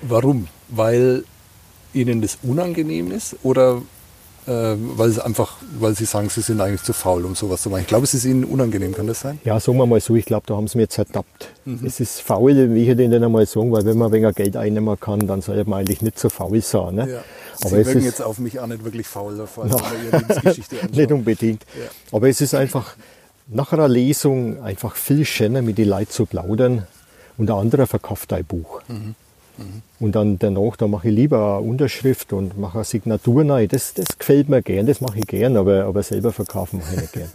Warum? 0.03 0.49
Weil 0.69 1.25
Ihnen 1.95 2.23
das 2.23 2.39
unangenehm 2.43 3.11
ist 3.11 3.37
oder 3.43 3.83
weil 4.47 5.09
es 5.09 5.19
einfach, 5.19 5.57
weil 5.79 5.95
sie 5.95 6.05
sagen, 6.05 6.29
sie 6.29 6.41
sind 6.41 6.61
eigentlich 6.61 6.83
zu 6.83 6.93
faul, 6.93 7.25
um 7.25 7.35
sowas 7.35 7.63
zu 7.63 7.71
machen. 7.71 7.83
Ich 7.83 7.87
glaube, 7.87 8.05
es 8.05 8.15
ist 8.15 8.25
ihnen 8.25 8.45
unangenehm, 8.45 8.93
kann 8.93 9.07
das 9.07 9.21
sein? 9.21 9.41
Ja, 9.45 9.61
sagen 9.61 9.79
wir 9.79 9.87
mal 9.87 10.01
so, 10.01 10.17
ich 10.17 10.25
glaube, 10.25 10.47
da 10.47 10.57
haben 10.57 10.67
sie 10.67 10.79
mir 10.79 10.85
jetzt 10.85 10.99
ertappt. 10.99 11.49
Mhm. 11.65 11.87
Es 11.87 12.01
ist 12.01 12.21
faul, 12.21 12.75
wie 12.75 12.91
ich 12.91 12.97
denen 12.97 13.23
einmal 13.23 13.47
sagen, 13.47 13.71
weil 13.71 13.85
wenn 13.85 13.99
man 13.99 14.11
weniger 14.11 14.33
Geld 14.33 14.57
einnehmen 14.57 14.99
kann, 14.99 15.27
dann 15.27 15.43
sollte 15.43 15.69
man 15.69 15.81
eigentlich 15.81 16.03
nicht 16.03 16.19
so 16.19 16.29
faul 16.29 16.61
sein. 16.61 16.97
Ne? 16.97 17.09
Ja. 17.09 17.25
Aber 17.61 17.71
sie 17.71 17.87
wirken 17.87 18.05
jetzt 18.05 18.21
auf 18.21 18.39
mich 18.39 18.59
auch 18.59 18.67
nicht 18.67 18.85
wirklich 18.85 19.07
faul, 19.07 19.47
vor 19.47 19.65
allem, 19.65 19.73
wenn 19.73 20.07
ihre 20.07 20.19
Lebensgeschichte 20.19 20.77
Nicht 20.93 21.13
unbedingt. 21.13 21.65
Ja. 21.77 21.91
Aber 22.17 22.29
es 22.29 22.41
ist 22.41 22.55
einfach 22.55 22.97
nach 23.47 23.73
einer 23.73 23.89
Lesung 23.89 24.61
einfach 24.63 24.97
viel 24.97 25.25
schöner, 25.25 25.63
mit 25.63 25.79
den 25.79 25.89
Leuten 25.89 26.11
zu 26.11 26.27
plaudern 26.27 26.87
und 27.37 27.51
ein 27.51 27.57
anderer 27.57 27.87
verkauft 27.87 28.33
ein 28.33 28.45
Buch. 28.45 28.83
Mhm. 28.89 29.15
Mhm. 29.59 29.83
Und 30.01 30.15
dann 30.15 30.39
danach, 30.39 30.77
da 30.77 30.89
mache 30.89 31.09
ich 31.09 31.15
lieber 31.15 31.59
eine 31.59 31.69
Unterschrift 31.69 32.33
und 32.33 32.59
mache 32.59 32.79
eine 32.79 32.85
Signatur 32.85 33.49
rein. 33.49 33.69
Das, 33.69 33.95
das 33.95 34.19
gefällt 34.19 34.49
mir 34.49 34.63
gern, 34.63 34.87
das 34.87 35.01
mache 35.01 35.19
ich 35.19 35.27
gern, 35.27 35.57
aber, 35.57 35.85
aber 35.85 36.03
selber 36.03 36.33
verkaufen 36.33 36.81
mache 36.81 36.95
ich 36.95 37.01
nicht 37.03 37.13
gern. 37.13 37.31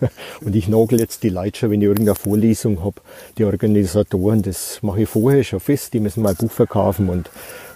und 0.40 0.56
ich 0.56 0.68
nagel 0.68 1.00
jetzt 1.00 1.22
die 1.22 1.28
Leute 1.28 1.58
schon, 1.58 1.70
wenn 1.70 1.82
ich 1.82 1.88
irgendeine 1.88 2.16
Vorlesung 2.16 2.82
habe, 2.82 3.00
die 3.36 3.44
Organisatoren, 3.44 4.42
das 4.42 4.78
mache 4.82 5.02
ich 5.02 5.08
vorher 5.08 5.44
schon 5.44 5.60
fest, 5.60 5.92
die 5.94 6.00
müssen 6.00 6.22
mein 6.22 6.36
Buch 6.36 6.50
verkaufen 6.50 7.08
und, 7.08 7.30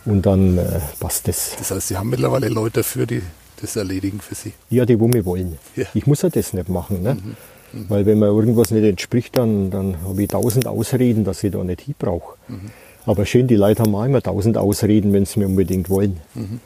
und 0.05 0.27
dann 0.27 0.59
äh, 0.59 0.81
passt 0.99 1.29
das. 1.29 1.55
Das 1.59 1.71
heißt, 1.71 1.89
Sie 1.89 1.97
haben 1.97 2.11
mittlerweile 2.11 2.49
Leute 2.49 2.81
dafür, 2.81 3.07
die 3.07 3.23
das 3.61 3.77
erledigen 3.77 4.21
für 4.21 4.35
Sie? 4.35 4.53
Ja, 4.71 4.85
die, 4.85 4.99
wo 4.99 5.09
mir 5.09 5.25
wollen. 5.25 5.59
Ja. 5.77 5.87
Ich 5.95 6.07
muss 6.07 6.23
ja 6.23 6.29
das 6.29 6.53
nicht 6.53 6.69
machen. 6.69 7.03
Ne? 7.03 7.15
Mhm. 7.15 7.37
Mhm. 7.73 7.87
Weil 7.89 8.07
wenn 8.07 8.19
mir 8.19 8.27
irgendwas 8.27 8.71
nicht 8.71 8.85
entspricht, 8.85 9.37
dann, 9.37 9.71
dann 9.71 9.97
habe 10.05 10.23
ich 10.23 10.29
tausend 10.29 10.67
Ausreden, 10.67 11.25
dass 11.25 11.43
ich 11.43 11.53
da 11.53 11.63
nicht 11.65 11.83
hin 11.83 11.95
brauche. 11.99 12.37
Mhm. 12.49 12.71
Aber 13.05 13.27
schön, 13.27 13.49
die 13.49 13.57
Leute 13.57 13.83
haben 13.83 13.95
auch 13.95 14.05
immer 14.05 14.23
tausend 14.23 14.57
Ausreden, 14.57 15.13
wenn 15.13 15.25
sie 15.25 15.41
mir 15.41 15.47
unbedingt 15.47 15.91
wollen. 15.91 16.21
Mhm. 16.35 16.61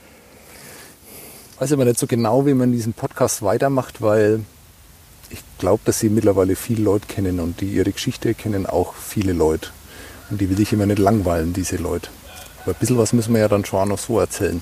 Weiß 1.59 1.73
aber 1.73 1.87
nicht 1.87 1.99
so 1.99 2.07
genau, 2.07 2.45
wie 2.45 2.53
man 2.53 2.73
diesen 2.73 2.93
Podcast 2.93 3.43
weitermacht, 3.43 4.03
weil 4.03 4.41
ich 5.31 5.43
glaube, 5.59 5.81
dass 5.87 5.99
sie 6.01 6.11
mittlerweile 6.11 6.55
viele 6.55 6.83
Leute 6.83 7.07
kennen 7.07 7.41
und 7.41 7.63
die 7.63 7.73
ihre 7.73 7.91
Geschichte 7.91 8.35
kennen 8.35 8.67
auch 8.67 8.95
viele 8.95 9.33
Leute. 9.33 9.71
Und 10.29 10.41
die 10.41 10.51
will 10.51 10.61
ich 10.61 10.73
immer 10.73 10.87
nicht 10.87 10.99
langweilen, 10.99 11.55
diese 11.55 11.77
Leute. 11.77 12.11
Aber 12.63 12.73
ein 12.75 12.79
bisschen 12.79 12.99
was 12.99 13.15
müssen 13.15 13.33
wir 13.33 13.41
ja 13.41 13.49
dann 13.49 13.65
schon 13.65 13.81
auch 13.81 13.87
noch 13.87 13.99
so 13.99 14.21
erzählen. 14.21 14.61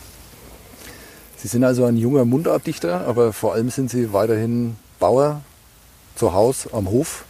Sie 1.36 1.48
sind 1.48 1.64
also 1.64 1.84
ein 1.84 1.96
junger 1.96 2.24
Mundartdichter, 2.24 3.06
aber 3.06 3.32
vor 3.32 3.54
allem 3.54 3.70
sind 3.70 3.90
Sie 3.90 4.12
weiterhin 4.12 4.76
Bauer 5.00 5.42
zu 6.14 6.32
Hause 6.32 6.70
am 6.72 6.88
Hof. 6.88 7.24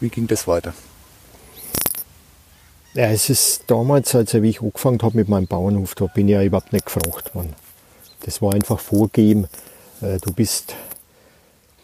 Wie 0.00 0.08
ging 0.08 0.26
das 0.26 0.48
weiter? 0.48 0.74
Ja, 2.94 3.04
es 3.04 3.30
ist 3.30 3.64
damals, 3.68 4.12
wie 4.14 4.48
ich 4.48 4.62
angefangen 4.62 5.00
habe 5.02 5.16
mit 5.16 5.28
meinem 5.28 5.46
Bauernhof, 5.46 5.94
da 5.94 6.06
bin 6.06 6.26
ich 6.26 6.32
ja 6.32 6.42
überhaupt 6.42 6.72
nicht 6.72 6.86
gefragt 6.86 7.36
worden. 7.36 7.54
Das 8.24 8.42
war 8.42 8.52
einfach 8.52 8.80
vorgegeben, 8.80 9.46
äh, 10.00 10.18
du 10.18 10.32
bist, 10.32 10.74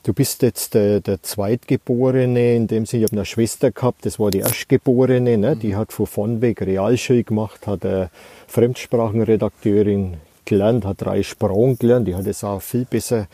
du 0.02 0.12
bist 0.12 0.42
jetzt 0.42 0.74
der, 0.74 0.98
der 1.00 1.22
Zweitgeborene, 1.22 2.56
in 2.56 2.66
dem 2.66 2.86
Sinne, 2.86 3.04
ich 3.04 3.10
habe 3.10 3.18
eine 3.18 3.24
Schwester 3.24 3.70
gehabt, 3.70 4.04
das 4.04 4.18
war 4.18 4.32
die 4.32 4.40
Erstgeborene, 4.40 5.38
ne? 5.38 5.54
die 5.54 5.76
hat 5.76 5.92
von 5.92 6.06
vorn 6.08 6.40
weg 6.40 6.60
Realschule 6.60 7.22
gemacht, 7.22 7.68
hat 7.68 7.86
eine 7.86 8.10
Fremdsprachenredakteurin 8.48 10.16
gelernt, 10.44 10.84
hat 10.84 11.02
drei 11.02 11.22
Sprachen 11.22 11.78
gelernt, 11.78 12.08
die 12.08 12.16
hat 12.16 12.26
es 12.26 12.42
auch 12.42 12.60
viel 12.60 12.84
besser 12.84 13.28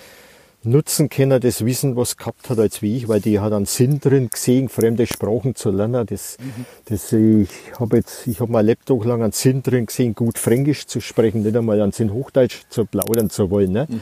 nutzen 0.65 1.09
können, 1.09 1.41
das 1.41 1.65
Wissen, 1.65 1.97
was 1.97 2.17
gehabt 2.17 2.49
hat 2.49 2.59
als 2.59 2.83
wie 2.83 2.97
ich, 2.97 3.09
weil 3.09 3.21
die 3.21 3.41
hat 3.41 3.53
einen 3.53 3.67
Sinn 3.67 4.01
drin 4.01 4.29
gesehen, 4.31 4.69
fremde 4.69 5.07
Sprachen 5.07 5.55
zu 5.55 5.71
lernen. 5.71 6.07
Das, 6.07 6.37
mhm. 6.39 6.67
das, 6.85 7.13
ich 7.13 7.49
habe 7.79 7.97
jetzt, 7.97 8.27
ich 8.27 8.41
habe 8.41 8.53
mein 8.53 8.67
Laptop 8.67 9.05
lang 9.05 9.23
einen 9.23 9.33
Sinn 9.33 9.63
drin 9.63 9.87
gesehen, 9.87 10.15
gut 10.15 10.39
Fränkisch 10.39 10.87
zu 10.87 11.01
sprechen, 11.01 11.43
nicht 11.43 11.57
einmal 11.57 11.81
einen 11.81 11.93
Sinn 11.93 12.13
Hochdeutsch 12.13 12.63
zu 12.69 12.85
plaudern 12.85 13.31
zu 13.31 13.51
wollen. 13.51 13.73
Ne? 13.73 13.87
Mhm. 13.89 14.01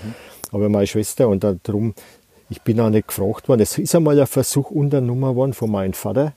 Aber 0.53 0.69
meine 0.69 0.87
Schwester 0.87 1.29
und 1.29 1.45
darum, 1.45 1.95
ich 2.51 2.61
bin 2.63 2.81
auch 2.81 2.91
nicht 2.91 3.09
gefragt 3.09 3.49
worden. 3.49 3.61
Es 3.61 3.79
ist 3.79 3.95
einmal 3.95 4.21
ein 4.21 4.27
Versuch 4.27 4.71
unternommen 4.71 5.35
worden 5.37 5.55
von 5.55 5.71
meinem 5.71 5.93
Vater, 5.95 6.35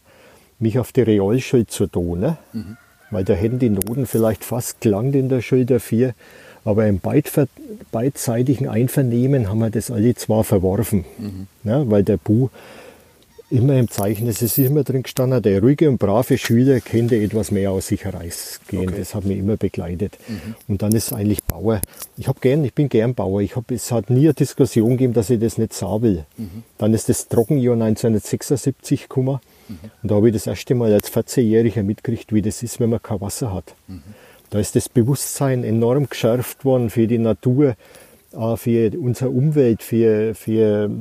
mich 0.60 0.80
auf 0.80 0.92
die 0.92 1.02
Realschule 1.02 1.68
zu 1.68 1.88
tun. 1.88 2.20
Ne? 2.20 2.38
Mhm. 2.54 2.78
Weil 3.12 3.26
da 3.26 3.34
hätten 3.34 3.60
die 3.60 3.70
Noten 3.70 4.06
vielleicht 4.06 4.44
fast 4.44 4.80
gelangt 4.80 5.16
in 5.16 5.30
der 5.30 5.42
Schule 5.42 5.66
dafür. 5.66 6.14
Aber 6.66 6.88
im 6.88 7.02
beidseitigen 7.92 8.68
Einvernehmen 8.68 9.50
haben 9.50 9.60
wir 9.60 9.70
das 9.70 9.92
alle 9.92 10.16
zwar 10.16 10.44
verworfen, 10.44 11.06
mhm. 11.18 11.48
ja, 11.64 11.90
weil 11.90 12.04
der 12.04 12.18
Bu 12.18 12.50
immer 13.54 13.78
im 13.78 13.88
Zeichen, 13.88 14.28
es 14.28 14.42
ist 14.42 14.58
immer 14.58 14.84
drin 14.84 15.04
gestanden, 15.04 15.42
der 15.42 15.62
ruhige 15.62 15.88
und 15.88 16.00
brave 16.00 16.38
Schüler 16.38 16.80
könnte 16.80 17.16
etwas 17.16 17.52
mehr 17.52 17.72
aus 17.72 17.88
sich 17.88 18.04
herausgehen. 18.04 18.90
Okay. 18.90 18.98
Das 18.98 19.14
hat 19.14 19.26
mich 19.26 19.38
immer 19.38 19.58
begleitet. 19.58 20.18
Mhm. 20.28 20.56
Und 20.68 20.82
dann 20.82 20.92
ist 20.94 21.14
eigentlich 21.14 21.44
Bauer. 21.44 21.80
Ich 22.18 22.28
habe 22.28 22.40
gern, 22.40 22.66
ich 22.66 22.74
bin 22.74 22.90
gern 22.90 23.14
Bauer. 23.14 23.42
Ich 23.42 23.56
hab, 23.56 23.70
es 23.70 23.92
hat 23.92 24.10
nie 24.10 24.26
eine 24.26 24.34
Diskussion 24.34 24.92
gegeben, 24.92 25.14
dass 25.14 25.30
ich 25.30 25.40
das 25.40 25.60
nicht 25.60 25.74
sah 25.74 26.02
will. 26.02 26.26
Mhm. 26.38 26.64
Dann 26.80 26.94
ist 26.96 27.10
das 27.10 27.28
Trockenjahr 27.28 27.76
1976 27.76 29.04
gekommen. 29.04 29.40
Mhm. 29.68 29.78
Und 30.02 30.12
da 30.12 30.16
habe 30.16 30.30
ich 30.30 30.34
das 30.34 30.48
erste 30.48 30.74
Mal 30.74 30.92
als 30.92 31.12
14-Jähriger 31.12 31.84
mitgekriegt, 31.84 32.34
wie 32.34 32.42
das 32.42 32.64
ist, 32.64 32.80
wenn 32.80 32.90
man 32.90 33.04
kein 33.04 33.22
Wasser 33.22 33.54
hat. 33.54 33.76
Mhm. 33.88 34.02
Da 34.54 34.60
ist 34.60 34.76
das 34.76 34.88
Bewusstsein 34.88 35.64
enorm 35.64 36.08
geschärft 36.08 36.64
worden 36.64 36.92
für 36.92 37.08
die 37.08 37.18
Natur, 37.18 37.76
für 38.56 38.92
unsere 39.00 39.32
Umwelt, 39.32 39.82
für, 39.82 40.36
für 40.36 40.92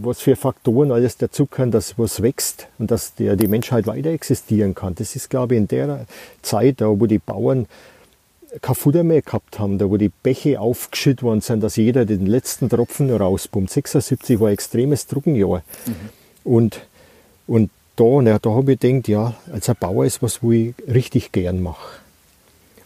was 0.00 0.22
für 0.22 0.36
Faktoren 0.36 0.90
alles 0.90 1.18
dazu 1.18 1.44
kann, 1.44 1.70
dass 1.70 1.98
was 1.98 2.22
wächst 2.22 2.66
und 2.78 2.90
dass 2.90 3.14
der, 3.14 3.36
die 3.36 3.46
Menschheit 3.46 3.86
weiter 3.86 4.08
existieren 4.08 4.74
kann. 4.74 4.94
Das 4.94 5.16
ist, 5.16 5.28
glaube 5.28 5.54
ich, 5.54 5.60
in 5.60 5.68
der 5.68 6.06
Zeit, 6.40 6.80
da 6.80 6.98
wo 6.98 7.04
die 7.04 7.18
Bauern 7.18 7.66
kein 8.62 8.74
Futter 8.74 9.04
mehr 9.04 9.20
gehabt 9.20 9.58
haben, 9.58 9.76
da 9.76 9.90
wo 9.90 9.98
die 9.98 10.08
Bäche 10.22 10.58
aufgeschüttet 10.58 11.22
worden 11.22 11.42
sind, 11.42 11.62
dass 11.62 11.76
jeder 11.76 12.06
den 12.06 12.24
letzten 12.24 12.70
Tropfen 12.70 13.14
rauspumpt. 13.14 13.68
76 13.68 14.40
war 14.40 14.48
ein 14.48 14.54
extremes 14.54 15.06
Druckenjahr. 15.08 15.62
Mhm. 15.84 15.92
Und, 16.50 16.86
und 17.46 17.70
da, 17.96 18.22
na, 18.22 18.38
da 18.38 18.48
habe 18.48 18.72
ich 18.72 18.80
gedacht, 18.80 19.08
ja, 19.08 19.34
als 19.52 19.68
ein 19.68 19.76
Bauer 19.78 20.06
ist 20.06 20.22
was, 20.22 20.42
wo 20.42 20.52
ich 20.52 20.72
richtig 20.88 21.32
gern 21.32 21.62
mache. 21.62 22.03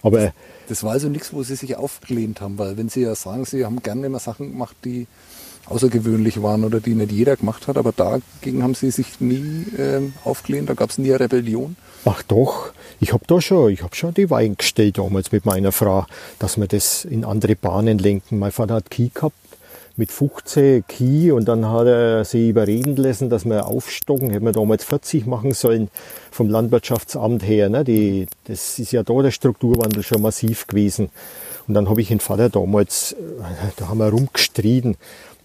Aber 0.02 0.32
das 0.68 0.82
war 0.84 0.92
also 0.92 1.08
nichts, 1.08 1.32
wo 1.32 1.42
Sie 1.42 1.56
sich 1.56 1.76
aufgelehnt 1.76 2.40
haben, 2.40 2.58
weil 2.58 2.76
wenn 2.76 2.88
Sie 2.88 3.00
ja 3.00 3.14
sagen, 3.14 3.44
Sie 3.44 3.64
haben 3.64 3.82
gerne 3.82 4.06
immer 4.06 4.18
Sachen 4.18 4.52
gemacht, 4.52 4.76
die 4.84 5.06
außergewöhnlich 5.66 6.42
waren 6.42 6.64
oder 6.64 6.80
die 6.80 6.94
nicht 6.94 7.12
jeder 7.12 7.36
gemacht 7.36 7.66
hat, 7.68 7.76
aber 7.76 7.92
dagegen 7.92 8.62
haben 8.62 8.74
Sie 8.74 8.90
sich 8.90 9.20
nie 9.20 9.66
äh, 9.76 10.00
aufgelehnt, 10.24 10.70
da 10.70 10.74
gab 10.74 10.90
es 10.90 10.98
nie 10.98 11.10
eine 11.10 11.20
Rebellion. 11.20 11.76
Ach 12.04 12.22
doch, 12.22 12.72
ich 13.00 13.12
habe 13.12 13.24
da 13.26 13.40
schon, 13.40 13.72
ich 13.72 13.82
habe 13.82 13.94
schon 13.94 14.14
die 14.14 14.30
Weichen 14.30 14.56
gestellt 14.56 14.98
damals 14.98 15.32
mit 15.32 15.44
meiner 15.44 15.72
Frau, 15.72 16.06
dass 16.38 16.56
wir 16.56 16.66
das 16.66 17.04
in 17.04 17.24
andere 17.24 17.54
Bahnen 17.56 17.98
lenken. 17.98 18.38
Mein 18.38 18.52
Vater 18.52 18.74
hat 18.74 18.90
Kiel 18.90 19.10
gehabt 19.12 19.36
mit 19.98 20.12
15 20.12 20.86
Kie 20.86 21.32
und 21.32 21.48
dann 21.48 21.68
hat 21.68 21.88
er 21.88 22.24
sie 22.24 22.50
überreden 22.50 22.96
lassen, 22.96 23.30
dass 23.30 23.44
wir 23.44 23.66
aufstocken. 23.66 24.30
Hätten 24.30 24.44
wir 24.44 24.52
damals 24.52 24.84
40 24.84 25.26
machen 25.26 25.52
sollen 25.52 25.88
vom 26.30 26.48
Landwirtschaftsamt 26.48 27.42
her. 27.42 27.68
Ne? 27.68 27.84
Die, 27.84 28.28
das 28.44 28.78
ist 28.78 28.92
ja 28.92 29.02
da 29.02 29.20
der 29.20 29.32
Strukturwandel 29.32 30.04
schon 30.04 30.22
massiv 30.22 30.68
gewesen. 30.68 31.10
Und 31.66 31.74
dann 31.74 31.88
habe 31.88 32.00
ich 32.00 32.08
den 32.08 32.20
Vater 32.20 32.48
damals, 32.48 33.16
da 33.76 33.88
haben 33.88 33.98
wir 33.98 34.08
rumgestritten. 34.08 34.96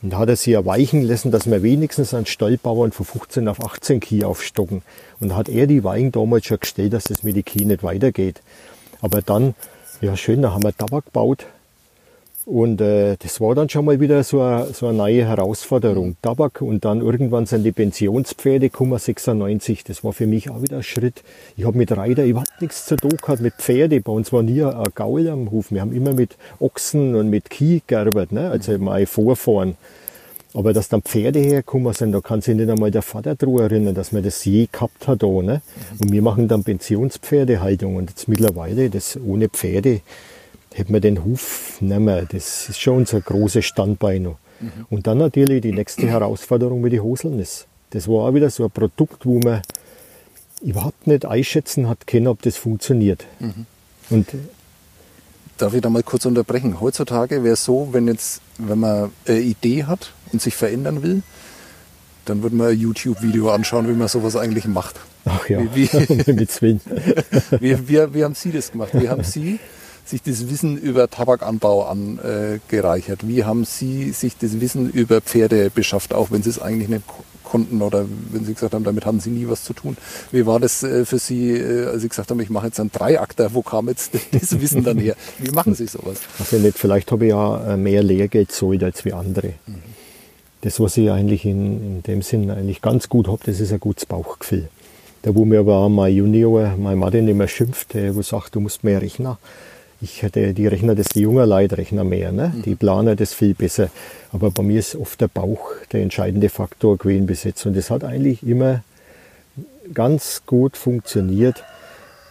Und 0.03 0.09
da 0.11 0.19
hat 0.19 0.29
er 0.29 0.35
sich 0.35 0.53
erweichen 0.53 1.01
lassen, 1.01 1.31
dass 1.31 1.49
wir 1.49 1.63
wenigstens 1.63 2.13
einen 2.13 2.27
Stallbauern 2.27 2.91
von 2.91 3.05
15 3.07 3.47
auf 3.47 3.63
18 3.63 4.01
Kie 4.01 4.23
aufstocken. 4.23 4.83
Und 5.19 5.29
da 5.29 5.35
hat 5.35 5.49
er 5.49 5.65
die 5.65 5.83
Weichen 5.83 6.11
damals 6.11 6.45
schon 6.45 6.59
gestellt, 6.59 6.93
dass 6.93 7.05
das 7.05 7.23
mit 7.23 7.35
den 7.35 7.45
Kie 7.45 7.65
nicht 7.65 7.81
weitergeht. 7.81 8.41
Aber 9.01 9.23
dann, 9.23 9.55
ja 9.99 10.15
schön, 10.15 10.43
da 10.43 10.51
haben 10.51 10.63
wir 10.63 10.77
Tabak 10.77 11.05
gebaut 11.05 11.47
und 12.45 12.81
äh, 12.81 13.15
das 13.17 13.39
war 13.39 13.55
dann 13.55 13.69
schon 13.69 13.85
mal 13.85 13.99
wieder 13.99 14.23
so 14.23 14.41
eine, 14.41 14.73
so 14.73 14.87
eine 14.87 14.97
neue 14.97 15.25
Herausforderung. 15.25 16.17
Tabak 16.21 16.61
und 16.61 16.83
dann 16.83 16.99
irgendwann 16.99 17.45
sind 17.45 17.63
die 17.63 17.71
Pensionspferde 17.71 18.69
gekommen, 18.69 18.99
96. 18.99 19.83
Das 19.85 20.03
war 20.03 20.11
für 20.11 20.27
mich 20.27 20.49
auch 20.49 20.61
wieder 20.61 20.77
ein 20.77 20.83
Schritt. 20.83 21.23
Ich 21.55 21.65
habe 21.65 21.77
mit 21.77 21.95
Reiter 21.95 22.25
überhaupt 22.25 22.61
nichts 22.61 22.85
zu 22.85 22.97
tun 22.97 23.17
gehabt, 23.21 23.41
mit 23.41 23.53
Pferde. 23.55 24.01
Bei 24.01 24.11
uns 24.11 24.33
war 24.33 24.43
nie 24.43 24.61
ein 24.61 24.83
Gaul 24.93 25.29
am 25.29 25.51
Hof. 25.51 25.71
Wir 25.71 25.81
haben 25.81 25.93
immer 25.93 26.13
mit 26.13 26.35
Ochsen 26.59 27.15
und 27.15 27.29
mit 27.29 27.49
Kieh 27.49 27.81
gearbeitet, 27.87 28.33
ne? 28.33 28.49
also 28.49 28.77
mal 28.77 29.05
Vorfahren. 29.05 29.77
Aber 30.53 30.73
dass 30.73 30.89
dann 30.89 31.01
Pferde 31.01 31.39
hergekommen 31.39 31.93
sind, 31.93 32.11
da 32.11 32.21
kann 32.21 32.41
sich 32.41 32.55
nicht 32.55 32.69
einmal 32.69 32.91
der 32.91 33.01
Vater 33.01 33.35
daran 33.35 33.57
erinnern, 33.57 33.95
dass 33.95 34.11
man 34.11 34.21
das 34.21 34.45
je 34.45 34.67
gehabt 34.71 35.07
hat. 35.07 35.23
Da, 35.23 35.27
ne? 35.27 35.61
Und 35.99 36.11
wir 36.11 36.21
machen 36.21 36.47
dann 36.47 36.63
Pensionspferdehaltung. 36.63 37.95
Und 37.95 38.11
jetzt 38.11 38.27
mittlerweile, 38.27 38.89
das 38.91 39.17
ohne 39.25 39.49
Pferde, 39.49 40.01
hätten 40.73 40.93
wir 40.93 40.99
den 40.99 41.23
Hof 41.23 41.77
nicht 41.81 41.99
mehr. 41.99 42.23
Das 42.23 42.69
ist 42.69 42.81
schon 42.81 42.97
unser 42.97 43.21
großes 43.21 43.65
Standbein 43.65 44.23
noch. 44.23 44.37
Mhm. 44.59 44.71
Und 44.89 45.07
dann 45.07 45.17
natürlich 45.17 45.61
die 45.61 45.71
nächste 45.71 46.07
Herausforderung 46.07 46.81
mit 46.81 46.93
den 46.93 47.03
Hoseln 47.03 47.39
ist. 47.39 47.67
Das 47.91 48.07
war 48.07 48.27
auch 48.27 48.33
wieder 48.33 48.49
so 48.49 48.65
ein 48.65 48.71
Produkt, 48.71 49.25
wo 49.25 49.39
man 49.39 49.61
überhaupt 50.61 51.07
nicht 51.07 51.25
einschätzen 51.25 51.87
hat 51.89 52.07
können, 52.07 52.27
ob 52.27 52.41
das 52.41 52.57
funktioniert. 52.57 53.25
Mhm. 53.39 53.65
Und 54.09 54.27
Darf 55.57 55.73
ich 55.75 55.81
da 55.81 55.89
mal 55.89 56.01
kurz 56.01 56.25
unterbrechen? 56.25 56.81
Heutzutage 56.81 57.43
wäre 57.43 57.53
es 57.53 57.63
so, 57.63 57.89
wenn 57.91 58.07
jetzt, 58.07 58.41
wenn 58.57 58.79
man 58.79 59.11
eine 59.27 59.39
Idee 59.39 59.83
hat 59.83 60.11
und 60.31 60.41
sich 60.41 60.55
verändern 60.55 61.03
will, 61.03 61.21
dann 62.25 62.41
würde 62.41 62.55
man 62.55 62.67
ein 62.69 62.79
YouTube-Video 62.79 63.51
anschauen, 63.51 63.87
wie 63.87 63.93
man 63.93 64.07
sowas 64.07 64.35
eigentlich 64.35 64.65
macht. 64.65 64.99
Ach 65.25 65.47
ja, 65.47 65.59
wie, 65.75 65.87
wie, 65.91 66.33
mit 66.33 66.51
Zwillen. 66.51 66.81
wie, 67.59 67.87
wie, 67.87 68.13
wie 68.13 68.23
haben 68.23 68.33
Sie 68.33 68.51
das 68.51 68.71
gemacht? 68.71 68.89
Wie 68.93 69.09
haben 69.09 69.23
Sie 69.23 69.59
sich 70.05 70.21
das 70.21 70.49
Wissen 70.49 70.77
über 70.77 71.09
Tabakanbau 71.09 71.85
angereichert? 71.85 73.27
Wie 73.27 73.43
haben 73.43 73.65
Sie 73.65 74.11
sich 74.11 74.37
das 74.37 74.59
Wissen 74.59 74.89
über 74.89 75.21
Pferde 75.21 75.69
beschafft, 75.69 76.13
auch 76.13 76.31
wenn 76.31 76.43
Sie 76.43 76.49
es 76.49 76.61
eigentlich 76.61 76.89
nicht 76.89 77.03
konnten 77.43 77.81
oder 77.81 78.05
wenn 78.31 78.45
Sie 78.45 78.53
gesagt 78.53 78.73
haben, 78.73 78.83
damit 78.83 79.05
haben 79.05 79.19
Sie 79.19 79.29
nie 79.29 79.47
was 79.47 79.63
zu 79.63 79.73
tun? 79.73 79.95
Wie 80.31 80.45
war 80.45 80.59
das 80.59 80.83
äh, 80.83 81.05
für 81.05 81.19
Sie, 81.19 81.51
äh, 81.51 81.85
als 81.85 82.01
Sie 82.01 82.09
gesagt 82.09 82.31
haben, 82.31 82.39
ich 82.39 82.49
mache 82.49 82.67
jetzt 82.67 82.79
einen 82.79 82.91
Dreiakter, 82.91 83.53
wo 83.53 83.61
kam 83.61 83.87
jetzt 83.89 84.11
das 84.31 84.59
Wissen 84.59 84.83
dann 84.83 84.97
her? 84.97 85.15
Wie 85.37 85.51
machen 85.51 85.75
Sie 85.75 85.87
sowas? 85.87 86.17
Also 86.39 86.57
nicht, 86.57 86.77
vielleicht 86.77 87.11
habe 87.11 87.25
ich 87.25 87.29
ja 87.29 87.73
äh, 87.73 87.77
mehr 87.77 88.03
Lehrgeld 88.03 88.51
zahlt 88.51 88.83
als 88.83 89.05
wie 89.05 89.13
andere. 89.13 89.53
Mhm. 89.67 89.75
Das, 90.61 90.79
was 90.79 90.95
ich 90.97 91.11
eigentlich 91.11 91.45
in, 91.45 91.97
in 91.97 92.03
dem 92.03 92.21
Sinn 92.21 92.49
eigentlich 92.49 92.81
ganz 92.81 93.09
gut 93.09 93.27
habe, 93.27 93.39
das 93.45 93.59
ist 93.59 93.73
ein 93.73 93.79
gutes 93.79 94.05
Bauchgefühl. 94.05 94.69
Da 95.21 95.35
wo 95.35 95.45
mir 95.45 95.59
aber 95.59 95.75
auch 95.75 95.89
mein 95.89 96.13
Junior, 96.13 96.75
mein 96.77 96.97
Martin 96.97 97.27
immer 97.27 97.47
schimpft, 97.47 97.93
der 97.93 98.15
wo 98.15 98.21
sagt, 98.21 98.55
du 98.55 98.59
musst 98.59 98.83
mehr 98.83 99.01
rechnen 99.01 99.37
ich 100.03 100.21
hätte 100.21 100.53
die 100.53 100.67
Rechner, 100.67 100.95
das 100.95 101.07
die 101.07 101.21
jungen 101.21 101.47
Leitrechner 101.47 102.03
mehr, 102.03 102.33
ne? 102.33 102.51
Mhm. 102.53 102.61
die 102.63 102.75
planen 102.75 103.15
das 103.15 103.33
viel 103.33 103.53
besser. 103.53 103.89
Aber 104.33 104.51
bei 104.51 104.61
mir 104.61 104.79
ist 104.79 104.95
oft 104.95 105.21
der 105.21 105.29
Bauch 105.29 105.71
der 105.91 106.01
entscheidende 106.01 106.49
Faktor 106.49 106.97
gewesen 106.97 107.25
bis 107.25 107.45
jetzt. 107.45 107.65
Und 107.65 107.77
das 107.77 107.89
hat 107.89 108.03
eigentlich 108.03 108.45
immer 108.45 108.83
ganz 109.93 110.41
gut 110.45 110.75
funktioniert. 110.75 111.63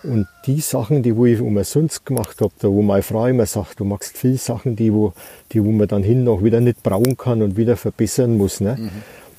Und 0.03 0.27
die 0.47 0.61
Sachen, 0.61 1.03
die 1.03 1.17
wo 1.17 1.27
ich 1.27 1.41
umsonst 1.41 2.05
gemacht 2.05 2.41
habe, 2.41 2.53
da 2.59 2.69
wo 2.69 2.83
meine 2.83 3.03
Frau 3.03 3.27
immer 3.27 3.47
sagt, 3.47 3.81
du 3.81 3.85
machst 3.85 4.19
viele 4.19 4.37
Sachen, 4.37 4.77
die 4.77 4.93
wo, 4.93 5.15
die 5.53 5.65
wo 5.65 5.71
man 5.71 5.89
dann 5.89 6.03
hin 6.03 6.25
noch 6.25 6.43
wieder 6.43 6.61
nicht 6.61 6.83
brauchen 6.83 7.17
kann 7.17 7.41
und 7.41 7.57
wieder 7.57 7.77
verbessern 7.77 8.37
muss, 8.37 8.61
ne? 8.61 8.77
Mhm. 8.79 8.91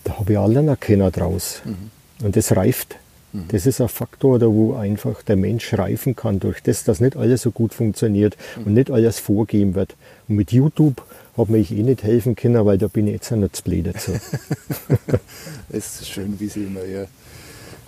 da 0.05 0.17
habe 0.17 0.31
ich 0.33 0.39
alle 0.39 0.65
erkennen 0.65 1.11
draus. 1.11 1.61
Mhm. 1.65 2.25
Und 2.25 2.35
das 2.35 2.55
reift. 2.55 2.95
Mhm. 3.33 3.45
Das 3.49 3.65
ist 3.65 3.81
ein 3.81 3.89
Faktor, 3.89 4.39
da 4.39 4.45
wo 4.47 4.75
einfach 4.75 5.23
der 5.23 5.35
Mensch 5.35 5.73
reifen 5.73 6.15
kann, 6.15 6.39
durch 6.39 6.61
das, 6.61 6.83
dass 6.83 6.99
nicht 6.99 7.17
alles 7.17 7.41
so 7.41 7.51
gut 7.51 7.73
funktioniert 7.73 8.37
mhm. 8.57 8.63
und 8.63 8.73
nicht 8.75 8.91
alles 8.91 9.19
vorgeben 9.19 9.75
wird. 9.75 9.95
Und 10.27 10.35
mit 10.35 10.51
YouTube 10.51 11.03
hat 11.35 11.49
mir 11.49 11.57
ich 11.57 11.71
eh 11.71 11.81
nicht 11.81 12.03
helfen 12.03 12.35
können, 12.35 12.63
weil 12.65 12.77
da 12.77 12.87
bin 12.87 13.07
ich 13.07 13.13
jetzt 13.13 13.31
auch 13.31 13.37
nicht 13.37 13.55
zu 13.55 13.63
blöd 13.63 13.87
dazu. 13.87 14.11
es 15.69 16.01
ist 16.01 16.09
schön, 16.09 16.39
wie 16.39 16.47
Sie 16.47 16.65
immer 16.65 16.83
ihr, 16.83 17.07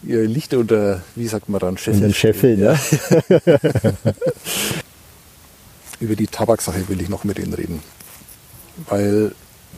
ihr 0.04 0.28
Licht 0.28 0.54
unter, 0.56 1.04
wie 1.16 1.28
sagt 1.28 1.48
man 1.48 1.60
dann, 1.60 1.78
Scheffel. 1.78 2.04
Unter 2.04 2.16
Scheffel, 2.16 2.58
ne? 2.58 2.80
Über 6.00 6.16
die 6.16 6.28
Tabaksache 6.28 6.90
will 6.90 7.00
ich 7.02 7.10
noch 7.10 7.24
mit 7.24 7.38
Ihnen 7.40 7.54
reden. 7.54 7.82
Weil 8.90 9.32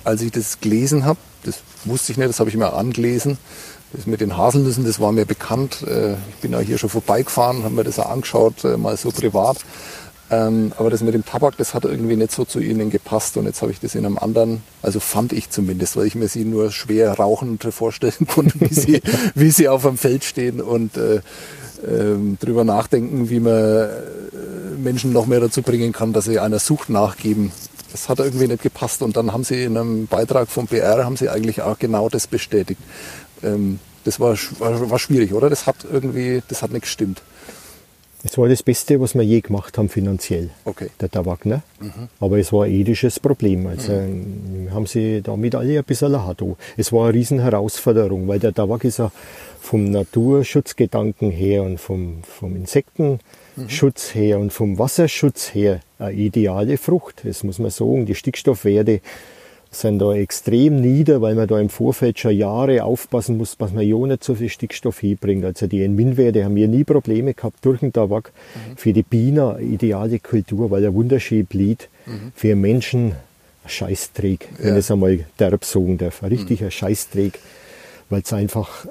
als 0.03 0.21
ich 0.21 0.31
das 0.31 0.61
gelesen 0.61 1.05
habe, 1.05 1.19
das 1.43 1.61
wusste 1.85 2.11
ich 2.11 2.17
nicht, 2.17 2.29
das 2.29 2.39
habe 2.39 2.49
ich 2.49 2.55
mir 2.55 2.73
angelesen, 2.73 3.37
das 3.97 4.05
mit 4.05 4.21
den 4.21 4.37
Haselnüssen, 4.37 4.85
das 4.85 4.99
war 4.99 5.11
mir 5.11 5.25
bekannt. 5.25 5.83
Äh, 5.85 6.13
ich 6.13 6.35
bin 6.41 6.51
ja 6.51 6.59
hier 6.59 6.77
schon 6.77 6.89
vorbeigefahren, 6.89 7.63
habe 7.63 7.73
mir 7.73 7.83
das 7.83 7.99
auch 7.99 8.09
angeschaut, 8.09 8.63
äh, 8.63 8.77
mal 8.77 8.95
so 8.95 9.09
privat. 9.11 9.57
Ähm, 10.29 10.73
aber 10.77 10.89
das 10.89 11.01
mit 11.01 11.13
dem 11.13 11.25
Tabak, 11.25 11.57
das 11.57 11.73
hat 11.73 11.85
irgendwie 11.85 12.15
nicht 12.15 12.31
so 12.31 12.45
zu 12.45 12.59
ihnen 12.59 12.89
gepasst. 12.89 13.37
Und 13.37 13.45
jetzt 13.45 13.61
habe 13.61 13.71
ich 13.71 13.79
das 13.79 13.95
in 13.95 14.05
einem 14.05 14.17
anderen, 14.17 14.61
also 14.81 14.99
fand 14.99 15.33
ich 15.33 15.49
zumindest, 15.49 15.97
weil 15.97 16.05
ich 16.05 16.15
mir 16.15 16.27
sie 16.27 16.45
nur 16.45 16.71
schwer 16.71 17.13
rauchend 17.13 17.63
vorstellen 17.63 18.27
konnte, 18.27 18.59
wie 18.59 18.73
sie, 18.73 19.01
wie 19.35 19.49
sie 19.49 19.67
auf 19.67 19.81
dem 19.81 19.97
Feld 19.97 20.23
stehen 20.23 20.61
und 20.61 20.95
äh, 20.97 21.15
äh, 21.15 21.21
drüber 22.39 22.63
nachdenken, 22.65 23.29
wie 23.29 23.39
man 23.39 23.53
äh, 23.53 23.89
Menschen 24.77 25.11
noch 25.11 25.25
mehr 25.25 25.39
dazu 25.39 25.63
bringen 25.63 25.91
kann, 25.91 26.13
dass 26.13 26.25
sie 26.25 26.39
einer 26.39 26.59
Sucht 26.59 26.89
nachgeben. 26.89 27.51
Das 27.91 28.09
hat 28.09 28.19
irgendwie 28.19 28.47
nicht 28.47 28.61
gepasst. 28.61 29.01
Und 29.01 29.17
dann 29.17 29.31
haben 29.33 29.43
sie 29.43 29.63
in 29.63 29.75
einem 29.75 30.05
Beitrag 30.05 30.49
vom 30.49 30.67
BR 30.67 31.03
haben 31.03 31.17
sie 31.17 31.29
eigentlich 31.29 31.63
auch 31.63 31.79
genau 31.79 32.09
das 32.09 32.27
bestätigt 32.27 32.81
ähm, 33.43 33.79
das 34.07 34.21
war, 34.21 34.37
war, 34.59 34.89
war, 34.89 34.99
schwierig, 34.99 35.33
oder? 35.33 35.49
Das 35.49 35.67
hat 35.67 35.85
irgendwie, 35.91 36.41
das 36.47 36.61
hat 36.61 36.71
nicht 36.71 36.83
gestimmt. 36.83 37.21
Es 38.23 38.37
war 38.37 38.47
das 38.47 38.63
Beste, 38.63 38.99
was 39.01 39.15
wir 39.15 39.21
je 39.21 39.41
gemacht 39.41 39.77
haben 39.77 39.89
finanziell, 39.89 40.49
okay. 40.63 40.87
der 41.01 41.11
Tabak. 41.11 41.45
Ne? 41.45 41.61
Mhm. 41.81 42.07
Aber 42.21 42.39
es 42.39 42.51
war 42.53 42.63
ein 42.63 42.71
ethisches 42.71 43.19
Problem. 43.19 43.67
Also 43.67 43.91
mhm. 43.91 44.69
haben 44.73 44.85
sie 44.85 45.21
damit 45.21 45.55
alle 45.55 45.77
ein 45.77 45.83
bisschen 45.83 46.13
lacht. 46.13 46.41
Es 46.77 46.93
war 46.93 47.05
eine 47.05 47.13
riesen 47.13 47.39
Herausforderung, 47.39 48.27
weil 48.29 48.39
der 48.39 48.53
Tabak 48.53 48.85
ist 48.85 48.99
ja 48.99 49.11
vom 49.59 49.91
Naturschutzgedanken 49.91 51.29
her 51.29 51.63
und 51.63 51.77
vom, 51.77 52.23
vom 52.23 52.55
Insektenschutz 52.55 54.15
mhm. 54.15 54.19
her 54.19 54.39
und 54.39 54.53
vom 54.53 54.79
Wasserschutz 54.79 55.53
her 55.53 55.81
eine 55.99 56.13
ideale 56.13 56.77
Frucht. 56.77 57.23
Das 57.25 57.43
muss 57.43 57.59
man 57.59 57.71
sagen. 57.71 58.05
Die 58.05 58.15
Stickstoffwerte 58.15 59.01
sind 59.81 59.99
da 59.99 60.13
extrem 60.13 60.81
nieder, 60.81 61.21
weil 61.21 61.35
man 61.35 61.47
da 61.47 61.59
im 61.59 61.69
Vorfeld 61.69 62.19
schon 62.19 62.35
Jahre 62.35 62.83
aufpassen 62.83 63.37
muss, 63.37 63.57
dass 63.57 63.71
man 63.71 63.85
ja 63.85 63.97
nicht 63.97 64.23
so 64.23 64.35
viel 64.35 64.49
Stickstoff 64.49 64.99
hinbringt. 64.99 65.45
Also 65.45 65.67
die 65.67 65.83
Entminwerte 65.83 66.43
haben 66.43 66.55
wir 66.55 66.67
nie 66.67 66.83
Probleme 66.83 67.33
gehabt 67.33 67.63
durch 67.63 67.79
den 67.79 67.93
Tabak. 67.93 68.31
Mhm. 68.33 68.77
Für 68.77 68.93
die 68.93 69.03
Bienen 69.03 69.59
ideale 69.73 70.19
Kultur, 70.19 70.71
weil 70.71 70.83
er 70.83 70.93
wunderschön 70.93 71.45
blüht. 71.45 71.89
Mhm. 72.05 72.31
Für 72.35 72.55
Menschen 72.55 73.11
ein 73.63 73.69
Scheißträg, 73.69 74.47
wenn 74.57 74.67
ja. 74.67 74.73
ich 74.73 74.79
es 74.79 74.91
einmal 74.91 75.25
derb 75.39 75.65
sagen 75.65 75.97
darf. 75.97 76.23
Ein 76.23 76.29
richtiger 76.29 76.65
mhm. 76.65 76.71
Scheißträg, 76.71 77.39
weil 78.09 78.21
es 78.21 78.33
einfach 78.33 78.87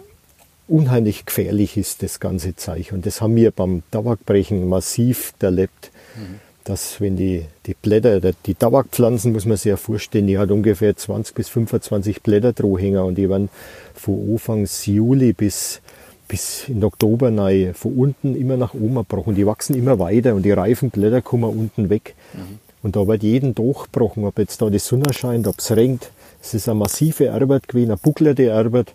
unheimlich 0.68 1.26
gefährlich 1.26 1.76
ist, 1.76 2.02
das 2.02 2.20
ganze 2.20 2.56
Zeug. 2.56 2.92
Und 2.92 3.06
das 3.06 3.20
haben 3.20 3.36
wir 3.36 3.50
beim 3.50 3.82
Tabakbrechen 3.90 4.68
massiv 4.68 5.32
erlebt. 5.40 5.90
Mhm 6.16 6.45
dass 6.66 7.00
wenn 7.00 7.16
die, 7.16 7.44
die 7.66 7.74
Blätter, 7.74 8.20
die 8.20 8.54
Tabakpflanzen 8.54 9.32
muss 9.32 9.46
man 9.46 9.56
sich 9.56 9.70
ja 9.70 9.76
vorstellen, 9.76 10.26
die 10.26 10.36
hat 10.36 10.50
ungefähr 10.50 10.96
20 10.96 11.34
bis 11.34 11.48
25 11.48 12.22
Blätter 12.22 12.52
Drohhänger 12.52 13.04
und 13.04 13.14
die 13.14 13.30
werden 13.30 13.48
von 13.94 14.32
Anfang 14.32 14.66
Juli 14.84 15.32
bis, 15.32 15.80
bis 16.26 16.68
in 16.68 16.82
Oktober 16.82 17.34
rein, 17.36 17.72
von 17.72 17.94
unten 17.94 18.34
immer 18.34 18.56
nach 18.56 18.74
oben 18.74 18.96
gebrochen. 18.96 19.36
Die 19.36 19.46
wachsen 19.46 19.76
immer 19.76 20.00
weiter 20.00 20.34
und 20.34 20.42
die 20.42 20.50
reifen 20.50 20.90
Blätter 20.90 21.22
kommen 21.22 21.56
unten 21.56 21.88
weg. 21.88 22.16
Mhm. 22.34 22.58
Und 22.82 22.96
da 22.96 23.06
wird 23.06 23.22
jeden 23.22 23.54
durchgebrochen, 23.54 24.24
ob 24.24 24.36
jetzt 24.38 24.60
da 24.60 24.68
die 24.68 24.80
Sonne 24.80 25.12
scheint, 25.12 25.46
ob 25.46 25.60
es 25.60 25.70
regnet. 25.70 26.10
Es 26.42 26.52
ist 26.52 26.68
eine 26.68 26.78
massive 26.78 27.32
Arbeit 27.32 27.68
gewesen, 27.68 27.92
eine 27.92 27.98
bucklerte 27.98 28.52
Arbeit. 28.52 28.92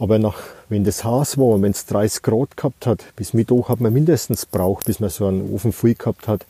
Aber 0.00 0.18
nach, 0.18 0.38
wenn 0.68 0.84
das 0.84 1.04
Haus 1.04 1.38
war, 1.38 1.60
wenn 1.62 1.72
es 1.72 1.86
30 1.86 2.22
Grad 2.22 2.56
gehabt 2.56 2.86
hat, 2.86 3.04
bis 3.16 3.34
Mittag 3.34 3.68
hat 3.68 3.80
man 3.80 3.92
mindestens 3.92 4.46
braucht, 4.46 4.86
bis 4.86 5.00
man 5.00 5.10
so 5.10 5.26
einen 5.26 5.52
Ofen 5.52 5.72
voll 5.72 5.94
gehabt 5.94 6.28
hat. 6.28 6.44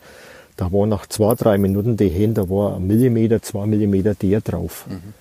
Da 0.59 0.73
war 0.73 0.85
nach 0.85 1.07
zwei, 1.07 1.35
drei 1.35 1.57
Minuten 1.57 1.95
die 1.95 2.09
Hände, 2.09 2.41
da 2.41 2.49
war 2.49 2.75
ein 2.75 2.85
Millimeter, 2.85 3.41
zwei 3.41 3.65
Millimeter 3.65 4.13
der 4.13 4.41
drauf. 4.41 4.87
Mhm. 4.89 5.13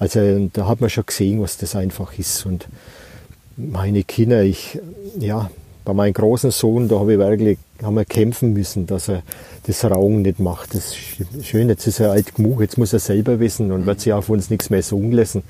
Also 0.00 0.50
da 0.52 0.66
hat 0.66 0.80
man 0.80 0.90
schon 0.90 1.06
gesehen, 1.06 1.40
was 1.40 1.58
das 1.58 1.76
einfach 1.76 2.18
ist. 2.18 2.44
Und 2.44 2.66
meine 3.56 4.02
Kinder, 4.02 4.42
ich, 4.42 4.80
ja, 5.16 5.48
bei 5.84 5.92
meinem 5.92 6.12
großen 6.12 6.50
Sohn, 6.50 6.88
da 6.88 6.98
habe 6.98 7.12
ich 7.12 7.18
wirklich 7.20 7.58
haben 7.82 7.94
wir 7.94 8.04
kämpfen 8.04 8.52
müssen, 8.52 8.86
dass 8.86 9.08
er 9.08 9.22
das 9.66 9.84
Rauchen 9.84 10.22
nicht 10.22 10.38
macht. 10.38 10.74
Das 10.74 10.94
ist 10.94 11.46
schön, 11.46 11.68
jetzt 11.68 11.86
ist 11.86 12.00
er 12.00 12.12
alt 12.12 12.34
genug, 12.34 12.60
jetzt 12.60 12.78
muss 12.78 12.92
er 12.92 12.98
selber 12.98 13.40
wissen 13.40 13.72
und 13.72 13.86
wird 13.86 14.00
sich 14.00 14.12
auf 14.12 14.28
uns 14.28 14.50
nichts 14.50 14.70
mehr 14.70 14.82
sagen 14.82 15.12
lassen. 15.12 15.42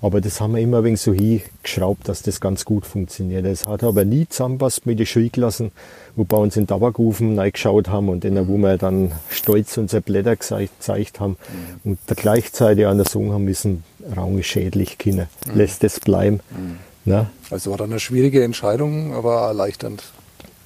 Aber 0.00 0.20
das 0.20 0.40
haben 0.40 0.54
wir 0.54 0.62
immer 0.62 0.84
wenig 0.84 1.00
so 1.00 1.12
hingeschraubt, 1.12 2.08
dass 2.08 2.22
das 2.22 2.40
ganz 2.40 2.64
gut 2.64 2.86
funktioniert. 2.86 3.44
Es 3.44 3.66
hat 3.66 3.82
aber 3.82 4.04
nie 4.04 4.28
zusammenpasst 4.28 4.86
mit 4.86 4.98
den 4.98 5.06
Schulklassen, 5.06 5.72
wo 6.14 6.24
bei 6.24 6.36
uns 6.36 6.56
in 6.56 6.66
Tabakofen 6.66 7.38
reingeschaut 7.38 7.88
haben 7.88 8.08
und 8.08 8.24
denen, 8.24 8.48
wo 8.48 8.56
wir 8.56 8.78
dann 8.78 9.12
stolz 9.30 9.76
unsere 9.76 10.02
Blätter 10.02 10.36
gezeigt 10.36 11.20
haben 11.20 11.36
und 11.84 11.98
gleichzeitig 12.06 12.86
an 12.86 12.98
der 12.98 13.06
Song 13.06 13.32
haben 13.32 13.44
müssen, 13.44 13.84
Rauchen 14.16 14.38
ist 14.38 14.46
schädlich, 14.46 14.98
Kinder, 14.98 15.28
lässt 15.54 15.82
es 15.84 16.00
bleiben. 16.00 16.40
Na? 17.04 17.30
Also 17.50 17.70
war 17.70 17.78
dann 17.78 17.90
eine 17.90 18.00
schwierige 18.00 18.42
Entscheidung, 18.42 19.14
aber 19.14 19.42
erleichternd 19.42 20.02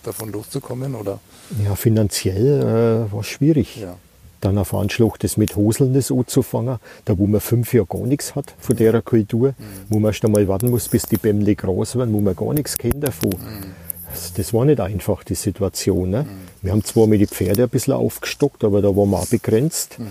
davon 0.03 0.33
loszukommen, 0.33 0.95
oder? 0.95 1.21
Ja, 1.65 1.75
finanziell 1.75 3.07
äh, 3.09 3.13
war 3.13 3.21
es 3.21 3.27
schwierig. 3.27 3.77
Ja. 3.77 3.97
Dann 4.41 4.57
auf 4.57 4.73
Anschluss 4.73 5.15
das 5.19 5.37
mit 5.37 5.55
Hoseln 5.57 5.93
das 5.93 6.11
anzufangen, 6.11 6.79
da 7.05 7.19
wo 7.19 7.27
man 7.27 7.41
fünf 7.41 7.75
Jahre 7.75 7.87
gar 7.87 8.07
nichts 8.07 8.35
hat 8.35 8.55
von 8.59 8.75
der 8.77 9.03
Kultur, 9.03 9.49
mhm. 9.51 9.65
wo 9.91 9.99
man 9.99 10.11
erst 10.13 10.25
einmal 10.25 10.49
warten 10.49 10.71
muss, 10.71 10.89
bis 10.89 11.03
die 11.03 11.19
Bämmle 11.19 11.55
groß 11.55 11.97
werden, 11.97 12.15
wo 12.15 12.21
man 12.21 12.35
gar 12.35 12.55
nichts 12.55 12.79
kennt 12.79 13.05
davon. 13.05 13.31
Mhm. 13.31 13.75
Das, 14.11 14.33
das, 14.33 14.55
war 14.55 14.65
nicht 14.65 14.81
einfach, 14.81 15.23
die 15.25 15.35
Situation. 15.35 16.11
Ne? 16.11 16.23
Mhm. 16.23 16.29
Wir 16.63 16.73
haben 16.73 16.85
zwar 16.85 17.07
mit 17.07 17.21
den 17.21 17.29
Pferden 17.29 17.65
ein 17.65 17.69
bisschen 17.69 17.95
aufgestockt, 17.95 18.65
aber 18.65 18.81
da 18.81 18.89
waren 18.89 19.11
wir 19.11 19.19
auch 19.19 19.27
begrenzt. 19.27 19.99
Mhm. 19.99 20.07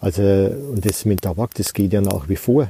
Also, 0.00 0.22
und 0.22 0.84
das 0.84 1.04
mit 1.04 1.22
Tabak, 1.22 1.54
das 1.54 1.72
geht 1.72 1.92
ja 1.92 2.00
nach 2.00 2.28
wie 2.28 2.36
vor. 2.36 2.68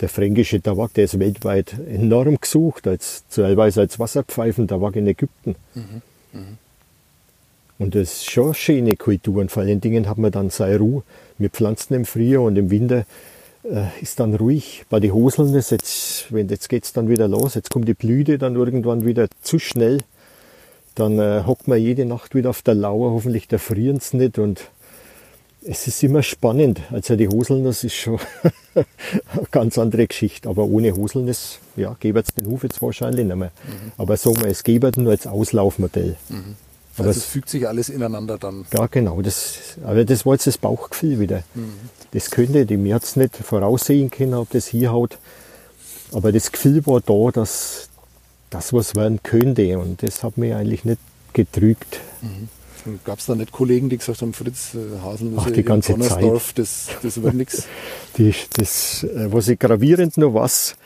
Der 0.00 0.08
fränkische 0.08 0.62
Tabak, 0.62 0.94
der 0.94 1.04
ist 1.04 1.18
weltweit 1.18 1.74
enorm 1.88 2.38
gesucht, 2.40 2.86
als, 2.86 3.24
teilweise 3.30 3.80
als 3.80 3.98
Wasserpfeifen-Tabak 3.98 4.96
in 4.96 5.06
Ägypten. 5.08 5.56
Mhm. 5.74 6.02
Mhm. 6.32 6.58
Und 7.78 7.94
das 7.94 8.12
ist 8.12 8.30
schon 8.30 8.46
eine 8.46 8.54
schöne 8.54 8.96
Kultur. 8.96 9.40
Und 9.40 9.50
vor 9.50 9.62
allen 9.62 9.80
Dingen 9.80 10.08
hat 10.08 10.18
man 10.18 10.32
dann 10.32 10.50
seine 10.50 10.78
Ruhe. 10.78 11.02
Wir 11.38 11.50
pflanzen 11.50 11.94
im 11.94 12.04
Frühjahr 12.04 12.42
und 12.42 12.56
im 12.56 12.70
Winter 12.70 13.06
äh, 13.62 13.86
ist 14.00 14.20
dann 14.20 14.34
ruhig. 14.34 14.84
Bei 14.88 15.00
den 15.00 15.12
Hoseln 15.12 15.54
ist 15.54 15.70
jetzt, 15.70 16.32
wenn, 16.32 16.48
jetzt 16.48 16.68
geht's 16.68 16.92
dann 16.92 17.08
wieder 17.08 17.28
los. 17.28 17.54
Jetzt 17.54 17.70
kommt 17.70 17.88
die 17.88 17.94
Blüte 17.94 18.38
dann 18.38 18.56
irgendwann 18.56 19.04
wieder 19.04 19.28
zu 19.42 19.58
schnell. 19.58 19.98
Dann 20.94 21.18
äh, 21.18 21.44
hockt 21.46 21.68
man 21.68 21.78
jede 21.78 22.04
Nacht 22.04 22.34
wieder 22.34 22.50
auf 22.50 22.62
der 22.62 22.74
Lauer. 22.74 23.12
Hoffentlich 23.12 23.46
da 23.46 23.58
frieren 23.58 24.00
sie 24.00 24.16
nicht. 24.16 24.38
Und 24.38 24.68
es 25.70 25.86
ist 25.86 26.02
immer 26.02 26.22
spannend. 26.22 26.80
Also 26.90 27.14
die 27.14 27.28
Hoselnuss 27.28 27.84
ist 27.84 27.94
schon 27.94 28.18
eine 28.74 28.86
ganz 29.50 29.76
andere 29.76 30.06
Geschichte. 30.06 30.48
Aber 30.48 30.64
ohne 30.64 30.96
Hoselnuss, 30.96 31.58
ja, 31.76 31.94
gäbe 32.00 32.20
es 32.20 32.34
den 32.34 32.46
Hof 32.46 32.62
jetzt 32.62 32.80
wahrscheinlich 32.80 33.26
nicht 33.26 33.36
mehr. 33.36 33.52
Mhm. 33.66 33.92
Aber 33.98 34.16
sagen 34.16 34.40
wir, 34.40 34.48
es 34.48 34.62
gäbe 34.62 34.90
nur 34.96 35.10
als 35.10 35.26
Auslaufmodell. 35.26 36.16
Mhm. 36.30 36.56
Aber 36.96 37.08
also 37.08 37.18
es 37.18 37.26
fügt 37.26 37.50
sich 37.50 37.68
alles 37.68 37.90
ineinander 37.90 38.38
dann. 38.38 38.64
Ja, 38.72 38.86
genau. 38.86 39.20
Das, 39.20 39.76
aber 39.84 40.04
das 40.04 40.24
war 40.24 40.34
jetzt 40.34 40.46
das 40.46 40.58
Bauchgefühl 40.58 41.20
wieder. 41.20 41.44
Mhm. 41.54 41.74
Das 42.12 42.30
könnte, 42.30 42.64
die 42.64 42.78
mir 42.78 42.94
jetzt 42.94 43.16
nicht 43.16 43.36
voraussehen 43.36 44.10
können, 44.10 44.34
ob 44.34 44.50
das 44.50 44.66
hier 44.66 44.90
haut. 44.90 45.18
Aber 46.12 46.32
das 46.32 46.50
Gefühl 46.50 46.84
war 46.86 47.02
da, 47.02 47.30
dass 47.30 47.88
das 48.48 48.72
was 48.72 48.96
werden 48.96 49.20
könnte. 49.22 49.78
Und 49.78 50.02
das 50.02 50.22
hat 50.24 50.38
mich 50.38 50.54
eigentlich 50.54 50.86
nicht 50.86 51.00
getrügt. 51.34 52.00
Mhm. 52.22 52.48
Gab 53.04 53.18
es 53.18 53.26
da 53.26 53.34
nicht 53.34 53.52
Kollegen, 53.52 53.88
die 53.88 53.98
gesagt 53.98 54.22
haben, 54.22 54.32
Fritz 54.32 54.74
äh, 54.74 55.00
Haselnüsse 55.02 55.46
Ach, 55.46 55.50
die 55.50 55.62
ganze 55.62 55.98
Zeit. 55.98 56.24
das, 56.56 56.88
das 57.02 57.22
wird 57.22 57.34
nichts? 57.34 57.66
Das, 58.56 59.04
äh, 59.04 59.32
was 59.32 59.46
ich 59.46 59.60
gravierend 59.60 60.16
noch 60.16 60.34
was, 60.34 60.76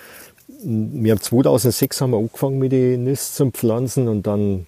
wir 0.62 1.12
haben 1.12 1.20
2006 1.20 2.02
haben 2.02 2.10
wir 2.10 2.18
angefangen 2.18 2.58
mit 2.58 2.72
den 2.72 3.04
Nüsse 3.04 3.32
zum 3.32 3.52
Pflanzen 3.54 4.06
und 4.06 4.26
dann 4.26 4.66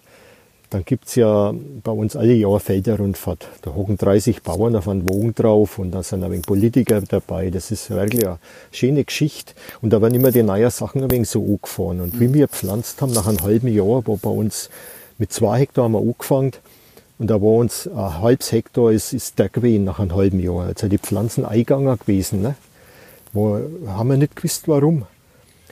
dann 0.75 0.85
gibt 0.85 1.07
es 1.07 1.15
ja 1.15 1.55
bei 1.85 1.93
uns 1.93 2.17
alle 2.17 2.33
Jahr 2.33 2.59
Felderrundfahrt. 2.59 3.47
Da 3.63 3.77
hocken 3.77 3.97
30 3.97 4.43
Bauern 4.43 4.75
auf 4.75 4.89
einen 4.89 5.09
Wogen 5.09 5.33
drauf 5.33 5.79
und 5.79 5.93
da 5.93 6.03
sind 6.03 6.25
ein 6.25 6.33
wenig 6.33 6.47
Politiker 6.47 7.01
dabei. 7.01 7.51
Das 7.51 7.71
ist 7.71 7.91
wirklich 7.91 8.27
eine 8.27 8.39
schöne 8.73 9.05
Geschichte. 9.05 9.53
Und 9.83 9.93
da 9.93 10.03
werden 10.03 10.15
immer 10.15 10.33
die 10.33 10.43
neuen 10.43 10.71
Sachen 10.71 11.05
ein 11.05 11.13
wenig 11.13 11.29
so 11.29 11.45
angefahren. 11.45 12.01
Und 12.01 12.19
wie 12.19 12.35
wir 12.35 12.49
gepflanzt 12.49 13.01
haben, 13.01 13.13
nach 13.13 13.29
einem 13.29 13.41
halben 13.43 13.69
Jahr, 13.69 14.03
wo 14.05 14.17
bei 14.17 14.31
uns 14.31 14.69
mit 15.17 15.33
zwei 15.33 15.61
Hektar 15.61 15.85
haben 15.85 15.93
wir 15.93 16.01
angefangen, 16.01 16.51
und 17.19 17.31
da 17.31 17.35
war 17.41 17.55
uns 17.55 17.87
ein 17.87 18.21
halbes 18.21 18.51
Hektar 18.51 18.91
ist, 18.91 19.13
ist 19.13 19.39
der 19.39 19.49
gewesen 19.49 19.85
nach 19.85 20.01
einem 20.01 20.15
halben 20.15 20.41
Jahr. 20.41 20.67
Also 20.67 20.89
die 20.89 20.99
Pflanzen 20.99 21.45
eingegangen 21.45 21.97
gewesen. 21.99 22.43
Ne? 22.43 22.57
Wo, 23.33 23.61
haben 23.87 24.09
wir 24.09 24.17
nicht 24.17 24.37
gewusst, 24.37 24.67
warum. 24.67 25.07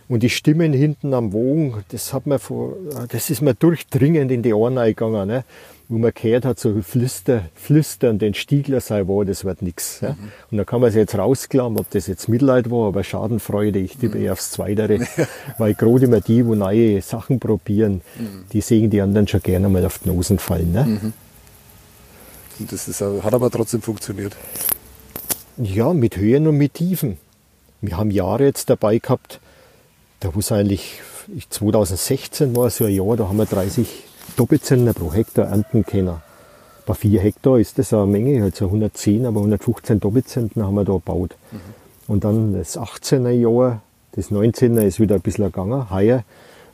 Und 0.09 0.23
die 0.23 0.31
Stimmen 0.31 0.73
hinten 0.73 1.15
am 1.15 1.33
Wogen, 1.33 1.85
das 1.89 2.13
hat 2.13 2.27
man 2.27 2.39
vor, 2.39 2.75
das 3.09 3.31
ist 3.31 3.41
mir 3.41 3.55
durchdringend 3.55 4.31
in 4.31 4.43
die 4.43 4.53
Ohren 4.53 4.77
eingegangen, 4.77 5.27
ne? 5.27 5.45
wo 5.89 5.99
man 5.99 6.13
gehört 6.15 6.45
hat, 6.45 6.59
so 6.61 6.81
Flüster, 6.83 7.45
Flüstern, 7.55 8.19
den 8.19 8.35
Stiegler 8.35 8.81
sei 8.81 9.07
wo, 9.07 9.25
das 9.25 9.45
wird 9.45 9.63
nichts. 9.63 10.01
Ja? 10.01 10.11
Mhm. 10.11 10.33
Und 10.51 10.59
da 10.59 10.65
kann 10.65 10.81
man 10.81 10.91
sich 10.91 10.99
jetzt 10.99 11.17
rausklammern, 11.17 11.79
ob 11.79 11.91
das 11.91 12.07
jetzt 12.07 12.29
Mitleid 12.29 12.71
war, 12.71 12.89
aber 12.89 13.05
Schadenfreude, 13.05 13.79
ich 13.79 13.97
tippe 13.97 14.19
mhm. 14.19 14.25
eher 14.25 14.33
aufs 14.33 14.51
Zweitere. 14.51 15.01
Weil 15.59 15.75
gerade 15.75 16.05
immer 16.05 16.21
die, 16.21 16.47
wo 16.47 16.55
neue 16.55 17.01
Sachen 17.01 17.41
probieren, 17.41 18.03
mhm. 18.19 18.45
die 18.53 18.61
sehen 18.61 18.91
die 18.91 19.01
anderen 19.01 19.29
schon 19.29 19.43
gerne 19.43 19.69
mal 19.69 19.85
auf 19.85 19.99
die 19.99 20.09
Nosen 20.09 20.39
fallen. 20.39 20.73
Ne? 20.73 21.13
Das 22.59 22.89
ist, 22.89 23.01
hat 23.01 23.35
aber 23.35 23.51
trotzdem 23.51 23.83
funktioniert. 23.83 24.37
Ja, 25.57 25.93
mit 25.93 26.17
Höhen 26.17 26.47
und 26.47 26.57
mit 26.57 26.75
Tiefen. 26.75 27.19
Wir 27.81 27.97
haben 27.97 28.11
Jahre 28.11 28.45
jetzt 28.45 28.71
dabei 28.71 28.99
gehabt, 28.99 29.41
da 30.21 30.31
es 30.39 30.53
eigentlich 30.53 31.01
2016 31.49 32.55
war 32.55 32.71
so 32.71 32.85
ein 32.85 32.95
Jahr, 32.95 33.17
da 33.17 33.29
haben 33.29 33.39
wir 33.39 33.47
30 33.47 33.89
Doppelzentner 34.37 34.93
pro 34.93 35.13
Hektar 35.13 35.47
ernten 35.47 35.85
können. 35.85 36.23
Bei 36.87 36.95
4 36.95 37.21
Hektar 37.21 37.59
ist 37.59 37.79
das 37.79 37.93
eine 37.93 38.07
Menge, 38.07 38.43
also 38.43 38.67
110, 38.67 39.27
aber 39.27 39.41
115 39.41 40.01
Doppelzentner 40.01 40.67
haben 40.67 40.75
wir 40.75 40.85
da 40.85 40.93
gebaut. 40.93 41.37
Mhm. 41.51 41.59
Und 42.09 42.25
dann 42.25 42.55
das 42.55 42.79
18er 42.79 43.31
Jahr, 43.31 43.83
das 44.13 44.31
19er 44.31 44.83
ist 44.83 45.01
wieder 45.01 45.17
ein 45.17 45.21
bisschen 45.21 45.45
gegangen, 45.47 45.91
heuer 45.91 46.25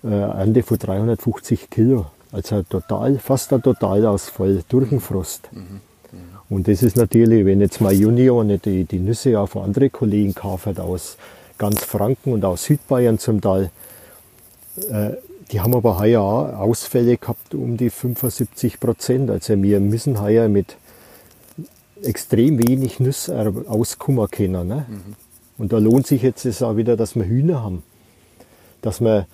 äh, 0.04 0.08
Ernte 0.08 0.62
von 0.62 0.78
350 0.78 1.70
Kilo. 1.70 2.06
Also 2.32 2.62
total, 2.62 3.18
fast 3.18 3.52
ein 3.52 3.62
Totalausfall 3.62 4.62
durch 4.68 4.90
den 4.90 5.00
Frost. 5.00 5.48
Mhm. 5.52 5.80
Und 6.50 6.68
das 6.68 6.82
ist 6.82 6.96
natürlich, 6.96 7.44
wenn 7.44 7.60
jetzt 7.60 7.80
mein 7.80 7.98
Junior 7.98 8.42
nicht 8.42 8.64
die, 8.64 8.84
die 8.84 8.98
Nüsse 8.98 9.38
auch 9.38 9.48
von 9.48 9.64
anderen 9.64 9.92
Kollegen 9.92 10.34
kauft 10.34 10.80
aus 10.80 11.18
ganz 11.58 11.84
Franken 11.84 12.32
und 12.32 12.44
aus 12.44 12.64
Südbayern 12.64 13.18
zum 13.18 13.40
Teil. 13.40 13.70
Äh, 14.90 15.10
die 15.50 15.60
haben 15.60 15.74
aber 15.74 15.98
heuer 15.98 16.20
auch 16.20 16.52
Ausfälle 16.58 17.16
gehabt 17.16 17.54
um 17.54 17.76
die 17.76 17.90
75 17.90 18.80
Prozent. 18.80 19.30
Also 19.30 19.60
wir 19.62 19.80
müssen 19.80 20.20
heuer 20.20 20.48
mit 20.48 20.76
extrem 22.02 22.58
wenig 22.66 23.00
Nüsse 23.00 23.52
auskommen 23.66 24.30
können. 24.30 24.68
Ne? 24.68 24.86
Mhm. 24.88 25.14
Und 25.58 25.72
da 25.72 25.78
lohnt 25.78 26.06
sich 26.06 26.22
jetzt 26.22 26.44
es 26.44 26.62
auch 26.62 26.76
wieder, 26.76 26.96
dass 26.96 27.16
wir 27.16 27.24
Hühner 27.24 27.62
haben. 27.62 27.82
Dass 28.82 29.00
wir, 29.00 29.26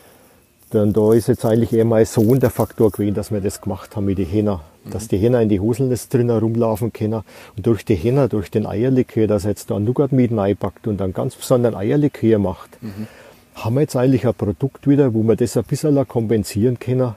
dann 0.74 0.92
da 0.92 1.12
ist 1.12 1.28
jetzt 1.28 1.44
eigentlich 1.44 1.72
eher 1.72 1.84
mein 1.84 2.04
Sohn 2.04 2.40
der 2.40 2.50
Faktor 2.50 2.90
gewesen, 2.90 3.14
dass 3.14 3.30
wir 3.30 3.40
das 3.40 3.60
gemacht 3.60 3.94
haben 3.96 4.06
mit 4.06 4.18
den 4.18 4.26
Hähner. 4.26 4.60
Mhm. 4.84 4.90
Dass 4.90 5.08
die 5.08 5.16
Hähner 5.16 5.40
in 5.40 5.48
die 5.48 5.60
Hoselnest 5.60 6.12
drin 6.12 6.30
herumlaufen 6.30 6.92
können. 6.92 7.22
Und 7.56 7.66
durch 7.66 7.84
die 7.84 7.94
Hähner, 7.94 8.28
durch 8.28 8.50
den 8.50 8.66
Eierlikör, 8.66 9.26
dass 9.26 9.44
er 9.44 9.50
jetzt 9.50 9.70
da 9.70 9.78
Nougatmieten 9.78 10.38
einpackt 10.38 10.86
und 10.86 11.00
einen 11.00 11.12
ganz 11.12 11.36
besonderen 11.36 11.74
Eierlikör 11.74 12.38
macht, 12.38 12.82
mhm. 12.82 13.06
haben 13.54 13.74
wir 13.74 13.82
jetzt 13.82 13.96
eigentlich 13.96 14.26
ein 14.26 14.34
Produkt 14.34 14.88
wieder, 14.88 15.14
wo 15.14 15.22
wir 15.22 15.36
das 15.36 15.56
ein 15.56 15.64
bisschen 15.64 16.06
kompensieren 16.08 16.78
können, 16.78 17.14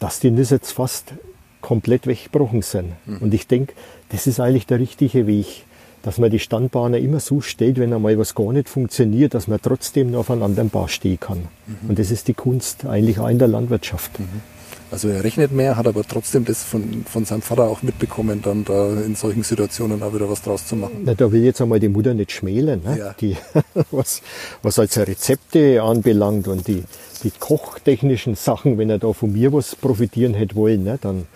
dass 0.00 0.20
die 0.20 0.30
Nüsse 0.30 0.56
jetzt 0.56 0.72
fast 0.72 1.12
komplett 1.60 2.06
weggebrochen 2.06 2.62
sind. 2.62 2.92
Mhm. 3.06 3.18
Und 3.18 3.34
ich 3.34 3.46
denke, 3.46 3.74
das 4.10 4.26
ist 4.26 4.40
eigentlich 4.40 4.66
der 4.66 4.78
richtige 4.80 5.26
Weg, 5.26 5.64
dass 6.04 6.18
man 6.18 6.30
die 6.30 6.38
Standbahner 6.38 6.98
immer 6.98 7.18
so 7.18 7.40
stellt, 7.40 7.78
wenn 7.78 7.92
einmal 7.92 8.18
was 8.18 8.34
gar 8.34 8.52
nicht 8.52 8.68
funktioniert, 8.68 9.32
dass 9.32 9.48
man 9.48 9.58
trotzdem 9.60 10.10
noch 10.10 10.20
auf 10.20 10.30
einem 10.30 10.42
anderen 10.42 10.68
Bar 10.68 10.88
stehen 10.88 11.18
kann. 11.18 11.48
Mhm. 11.66 11.88
Und 11.88 11.98
das 11.98 12.10
ist 12.10 12.28
die 12.28 12.34
Kunst 12.34 12.84
eigentlich 12.84 13.18
auch 13.18 13.28
in 13.28 13.38
der 13.38 13.48
Landwirtschaft. 13.48 14.20
Mhm. 14.20 14.42
Also 14.90 15.08
er 15.08 15.24
rechnet 15.24 15.50
mehr, 15.50 15.76
hat 15.76 15.86
aber 15.86 16.04
trotzdem 16.04 16.44
das 16.44 16.62
von, 16.62 17.04
von 17.10 17.24
seinem 17.24 17.40
Vater 17.40 17.64
auch 17.64 17.82
mitbekommen, 17.82 18.42
dann 18.42 18.64
da 18.64 18.92
in 19.00 19.16
solchen 19.16 19.42
Situationen 19.42 20.02
auch 20.02 20.14
wieder 20.14 20.28
was 20.28 20.42
draus 20.42 20.66
zu 20.66 20.76
machen. 20.76 21.02
Na, 21.04 21.14
da 21.14 21.32
will 21.32 21.42
jetzt 21.42 21.60
einmal 21.62 21.80
die 21.80 21.88
Mutter 21.88 22.12
nicht 22.12 22.30
schmälen, 22.30 22.82
ne? 22.84 22.98
ja. 22.98 23.14
die, 23.18 23.36
was, 23.90 24.20
was 24.62 24.78
als 24.78 24.96
Rezepte 24.98 25.82
anbelangt 25.82 26.48
und 26.48 26.68
die, 26.68 26.84
die 27.24 27.32
kochtechnischen 27.32 28.36
Sachen, 28.36 28.76
wenn 28.76 28.90
er 28.90 28.98
da 28.98 29.12
von 29.14 29.32
mir 29.32 29.52
was 29.52 29.74
profitieren 29.74 30.34
hätte 30.34 30.54
wollen, 30.54 30.84
ne? 30.84 30.98
dann, 31.00 31.26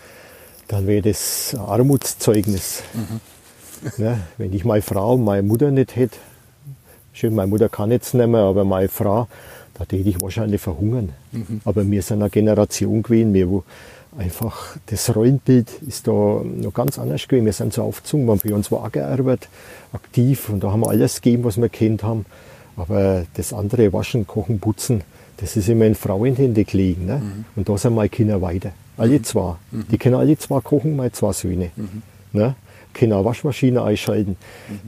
dann 0.68 0.86
wäre 0.86 1.02
das 1.02 1.56
Armutszeugnis. 1.58 2.82
Mhm. 2.92 3.20
Ne? 3.98 4.18
Wenn 4.36 4.52
ich 4.52 4.64
meine 4.64 4.82
Frau 4.82 5.14
und 5.14 5.24
meine 5.24 5.42
Mutter 5.42 5.70
nicht 5.70 5.96
hätte, 5.96 6.16
schön, 7.12 7.34
meine 7.34 7.48
Mutter 7.48 7.68
kann 7.68 7.90
jetzt 7.90 8.14
nicht 8.14 8.26
mehr, 8.26 8.40
aber 8.40 8.64
meine 8.64 8.88
Frau, 8.88 9.28
da 9.74 9.84
täte 9.84 10.08
ich 10.08 10.20
wahrscheinlich 10.20 10.60
verhungern. 10.60 11.10
Mhm. 11.32 11.60
Aber 11.64 11.88
wir 11.88 12.02
sind 12.02 12.22
eine 12.22 12.30
Generation 12.30 13.02
gewesen, 13.02 13.34
wir, 13.34 13.48
wo 13.48 13.64
einfach 14.16 14.76
das 14.86 15.14
Rollenbild 15.14 15.70
ist 15.86 16.08
da 16.08 16.12
noch 16.12 16.74
ganz 16.74 16.98
anders 16.98 17.26
gewesen. 17.28 17.46
Wir 17.46 17.52
sind 17.52 17.72
so 17.72 17.82
aufgezogen, 17.82 18.26
wir 18.26 18.32
haben 18.32 18.40
bei 18.44 18.54
uns 18.54 18.70
war 18.72 18.84
auch 18.84 18.92
gearbeitet, 18.92 19.48
aktiv 19.92 20.48
und 20.48 20.64
da 20.64 20.72
haben 20.72 20.80
wir 20.80 20.90
alles 20.90 21.20
gegeben, 21.20 21.44
was 21.44 21.60
wir 21.60 21.68
kennt 21.68 22.02
haben. 22.02 22.26
Aber 22.76 23.24
das 23.34 23.52
andere, 23.52 23.92
Waschen, 23.92 24.26
Kochen, 24.26 24.60
Putzen, 24.60 25.02
das 25.38 25.56
ist 25.56 25.68
immer 25.68 25.84
in 25.84 25.94
Frauenhände 25.94 26.64
gelegen. 26.64 27.06
Ne? 27.06 27.16
Mhm. 27.18 27.44
Und 27.56 27.68
da 27.68 27.78
sind 27.78 27.94
meine 27.94 28.08
Kinder 28.08 28.40
weiter. 28.42 28.72
Alle 28.96 29.22
zwei. 29.22 29.54
Die 29.70 29.98
können 29.98 30.16
alle 30.16 30.36
zwei 30.36 30.60
kochen, 30.60 30.96
meine 30.96 31.12
zwei 31.12 31.32
Söhne. 31.32 31.70
Ne? 32.32 32.54
Eine 33.00 33.24
Waschmaschine 33.24 33.82
einschalten. 33.82 34.36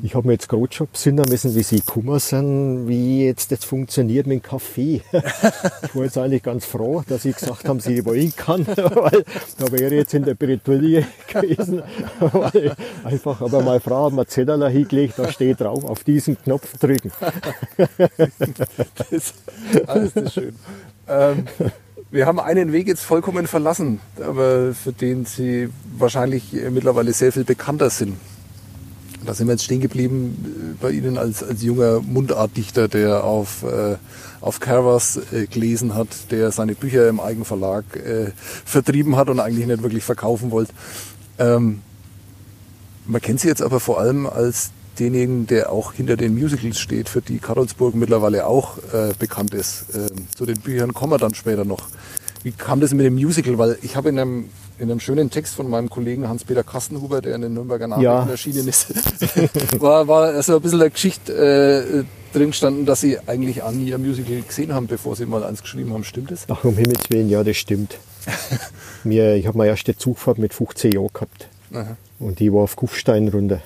Ich 0.03 0.15
habe 0.15 0.27
mir 0.27 0.35
jetzt 0.35 0.49
gerade 0.49 0.67
schon 0.71 0.89
besinnen 0.93 1.25
müssen, 1.29 1.55
wie 1.55 1.63
sie 1.63 1.81
gekommen 1.81 2.19
sind, 2.19 2.89
wie 2.89 3.25
jetzt 3.25 3.53
das 3.53 3.65
funktioniert 3.65 4.27
mit 4.27 4.43
dem 4.43 4.49
Kaffee. 4.49 5.03
ich 5.13 5.95
war 5.95 6.05
jetzt 6.05 6.19
eigentlich 6.19 6.43
ganz 6.43 6.65
froh, 6.65 7.03
dass 7.07 7.23
sie 7.23 7.33
gesagt 7.33 7.69
haben, 7.69 7.81
sie 7.81 8.05
wollen 8.05 8.35
kann, 8.35 8.67
weil 8.67 9.25
da 9.59 9.73
wäre 9.73 9.95
jetzt 9.95 10.15
in 10.15 10.25
der 10.25 10.35
Bretouille 10.35 11.07
gewesen. 11.29 11.83
weil 12.21 12.75
einfach, 13.05 13.41
aber 13.41 13.63
meine 13.63 13.81
Frau 13.81 14.07
hat 14.07 14.13
mir 14.13 14.27
Zettel 14.27 14.69
hingelegt, 14.69 15.15
da 15.17 15.31
steht 15.31 15.61
drauf, 15.61 15.85
auf 15.85 16.05
diesen 16.05 16.37
Knopf 16.43 16.77
drücken. 16.79 17.13
Das, 19.11 19.35
alles 19.87 20.13
ist 20.17 20.35
schön. 20.35 20.55
Ähm, 21.09 21.45
wir 22.11 22.27
haben 22.27 22.41
einen 22.41 22.73
Weg 22.73 22.89
jetzt 22.89 23.05
vollkommen 23.05 23.47
verlassen, 23.47 24.01
aber 24.21 24.75
für 24.75 24.93
den 24.93 25.25
Sie 25.27 25.69
wahrscheinlich 25.97 26.53
mittlerweile 26.71 27.13
sehr 27.13 27.33
viel 27.33 27.45
bekannter 27.45 27.91
sind. 27.91 28.17
Da 29.25 29.35
sind 29.35 29.47
wir 29.47 29.53
jetzt 29.53 29.65
stehen 29.65 29.81
geblieben 29.81 30.77
äh, 30.79 30.83
bei 30.83 30.91
Ihnen 30.93 31.19
als, 31.19 31.43
als 31.43 31.63
junger 31.63 32.01
Mundartdichter, 32.01 32.89
der 32.89 33.23
auf, 33.23 33.63
äh, 33.63 33.97
auf 34.41 34.61
Canvas 34.61 35.21
äh, 35.33 35.47
gelesen 35.47 35.95
hat, 35.95 36.09
der 36.31 36.51
seine 36.53 36.75
Bücher 36.75 37.07
im 37.09 37.21
Eigenverlag 37.21 37.85
äh, 37.97 38.33
vertrieben 38.65 39.17
hat 39.17 39.29
und 39.29 39.39
eigentlich 39.39 39.67
nicht 39.67 39.83
wirklich 39.83 40.05
verkaufen 40.05 40.51
wollte. 40.51 40.73
Ähm, 41.39 41.83
man 43.07 43.21
kennt 43.21 43.41
Sie 43.41 43.49
jetzt 43.49 43.63
aber 43.63 43.79
vor 43.79 44.01
allem 44.01 44.27
als 44.27 44.71
denjenigen, 45.01 45.47
der 45.47 45.73
auch 45.73 45.93
hinter 45.95 46.17
den 46.17 46.35
Musicals 46.35 46.79
steht, 46.79 47.09
für 47.09 47.23
die 47.23 47.39
Karlsburg 47.39 47.95
mittlerweile 47.95 48.47
auch 48.47 48.79
äh, 48.93 49.13
bekannt 49.19 49.55
ist. 49.55 49.87
Ähm, 49.95 50.27
zu 50.37 50.47
den 50.47 50.61
Büchern 50.61 50.93
kommen 50.95 51.13
wir 51.15 51.19
dann 51.19 51.35
später 51.35 51.65
noch. 51.65 51.89
Wie 52.43 52.53
kam 52.53 52.81
das 52.81 52.93
mit 52.95 53.05
dem 53.05 53.15
Musical? 53.15 53.59
Weil 53.59 53.79
ich 53.83 53.97
habe 53.97 54.09
in 54.11 54.19
einem, 54.19 54.49
in 54.79 54.91
einem 54.91 55.01
schönen 55.01 55.31
Text 55.31 55.55
von 55.55 55.69
meinem 55.69 55.91
Kollegen 55.91 56.29
Hans-Peter 56.29 56.63
Kastenhuber, 56.65 57.21
der 57.21 57.35
in 57.35 57.43
den 57.43 57.55
Nürnberger 57.55 57.87
Nachrichten 57.87 58.05
Ja. 58.05 58.27
erschienen 58.31 58.69
ist, 58.69 58.87
war, 59.81 60.07
war 60.09 60.43
so 60.43 60.57
ein 60.57 60.63
bisschen 60.63 60.81
eine 60.81 60.91
Geschichte 60.91 62.05
äh, 62.35 62.37
drin 62.37 62.53
standen, 62.53 62.87
dass 62.87 63.01
Sie 63.03 63.19
eigentlich 63.27 63.63
nie 63.73 63.93
ein 63.95 64.01
Musical 64.01 64.41
gesehen 64.43 64.73
haben, 64.73 64.87
bevor 64.87 65.17
Sie 65.17 65.27
mal 65.27 65.45
eins 65.45 65.61
geschrieben 65.63 65.93
haben. 65.93 66.05
Stimmt 66.05 66.31
das? 66.31 66.45
Ach, 66.49 66.65
um 66.65 66.75
Himmels 66.77 67.11
Willen, 67.11 67.29
ja, 67.29 67.43
das 67.45 67.57
stimmt. 67.57 67.99
Mir, 69.05 69.35
ich 69.35 69.47
habe 69.47 69.59
meine 69.59 69.71
erste 69.71 69.97
Zugfahrt 69.97 70.39
mit 70.39 70.55
15 70.55 70.93
Jahren 70.93 71.09
gehabt. 71.13 71.49
Aha. 71.75 71.97
Und 72.19 72.39
die 72.39 72.53
war 72.53 72.61
auf 72.63 72.77
Kufstein 72.77 73.29
runter. 73.29 73.61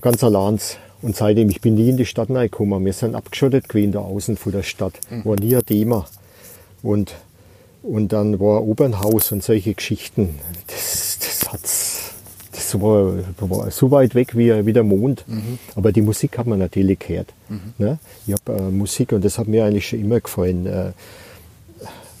Ganz 0.00 0.24
allein. 0.24 0.58
Und 1.02 1.16
seitdem, 1.16 1.50
ich 1.50 1.60
bin 1.60 1.74
nie 1.74 1.90
in 1.90 1.96
die 1.96 2.06
Stadt 2.06 2.30
reingekommen. 2.30 2.84
Wir 2.84 2.92
sind 2.92 3.14
abgeschottet 3.14 3.68
gewesen 3.68 3.92
da 3.92 4.00
außen 4.00 4.36
von 4.36 4.52
der 4.52 4.62
Stadt. 4.62 4.94
War 5.24 5.36
nie 5.36 5.54
ein 5.54 5.64
Thema. 5.64 6.06
Und, 6.82 7.14
und 7.82 8.12
dann 8.12 8.40
war 8.40 8.66
Opernhaus 8.66 9.32
und 9.32 9.42
solche 9.42 9.74
Geschichten. 9.74 10.38
Das, 10.66 11.18
das 11.20 11.52
hat's. 11.52 12.00
Das 12.52 12.80
war, 12.80 13.14
war 13.40 13.70
so 13.70 13.90
weit 13.90 14.14
weg 14.14 14.36
wie, 14.36 14.64
wie 14.64 14.72
der 14.72 14.84
Mond. 14.84 15.24
Aber 15.74 15.92
die 15.92 16.02
Musik 16.02 16.38
hat 16.38 16.46
man 16.46 16.60
natürlich 16.60 16.98
gehört. 17.00 17.32
Ne? 17.78 17.98
Ich 18.26 18.32
habe 18.32 18.52
äh, 18.52 18.70
Musik 18.70 19.12
und 19.12 19.24
das 19.24 19.38
hat 19.38 19.48
mir 19.48 19.64
eigentlich 19.64 19.88
schon 19.88 20.00
immer 20.00 20.20
gefallen. 20.20 20.66
Äh, 20.66 20.92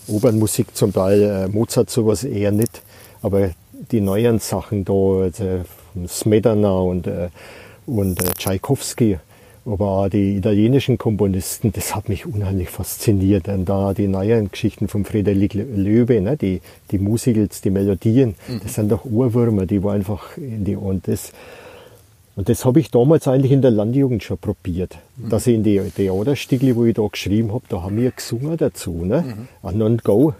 Opernmusik 0.08 0.76
zum 0.76 0.92
Teil, 0.92 1.22
äh, 1.22 1.48
Mozart 1.48 1.90
sowas 1.90 2.24
eher 2.24 2.52
nicht, 2.52 2.82
aber 3.22 3.50
die 3.90 4.00
neuen 4.00 4.38
Sachen 4.38 4.84
da, 4.84 4.92
also 4.92 5.64
Smetana 6.06 6.72
und, 6.72 7.06
äh, 7.06 7.28
und 7.86 8.22
äh, 8.22 8.32
Tchaikovsky, 8.36 9.18
aber 9.66 9.88
auch 9.88 10.08
die 10.08 10.36
italienischen 10.36 10.98
Komponisten, 10.98 11.72
das 11.72 11.94
hat 11.94 12.08
mich 12.08 12.26
unheimlich 12.26 12.68
fasziniert. 12.68 13.48
Und 13.48 13.66
da 13.66 13.94
die 13.94 14.08
neuen 14.08 14.50
Geschichten 14.50 14.88
von 14.88 15.04
Friedrich 15.04 15.54
Löwe, 15.54 16.20
ne, 16.20 16.36
die, 16.36 16.60
die 16.90 16.98
Musicals, 16.98 17.62
die 17.62 17.70
Melodien, 17.70 18.34
das 18.62 18.74
sind 18.74 18.92
doch 18.92 19.04
Ohrwürmer, 19.04 19.64
die 19.66 19.82
war 19.82 19.94
einfach 19.94 20.36
in 20.36 20.64
die, 20.64 20.76
und 20.76 21.08
das, 21.08 21.32
und 22.36 22.48
das 22.48 22.64
habe 22.64 22.80
ich 22.80 22.90
damals 22.90 23.28
eigentlich 23.28 23.52
in 23.52 23.62
der 23.62 23.70
Landjugend 23.70 24.22
schon 24.22 24.38
probiert. 24.38 24.98
Dass 25.16 25.46
ich 25.46 25.54
in 25.54 25.62
die 25.62 25.78
Theaterstücke, 25.78 26.74
wo 26.74 26.84
ich 26.84 26.94
da 26.94 27.06
geschrieben 27.06 27.52
habe, 27.52 27.64
da 27.68 27.82
haben 27.82 27.96
wir 27.96 28.10
gesungen 28.10 28.56
dazu. 28.56 29.04
Ne? 29.04 29.46
An 29.62 29.80
und 29.80 30.02
Go. 30.04 30.34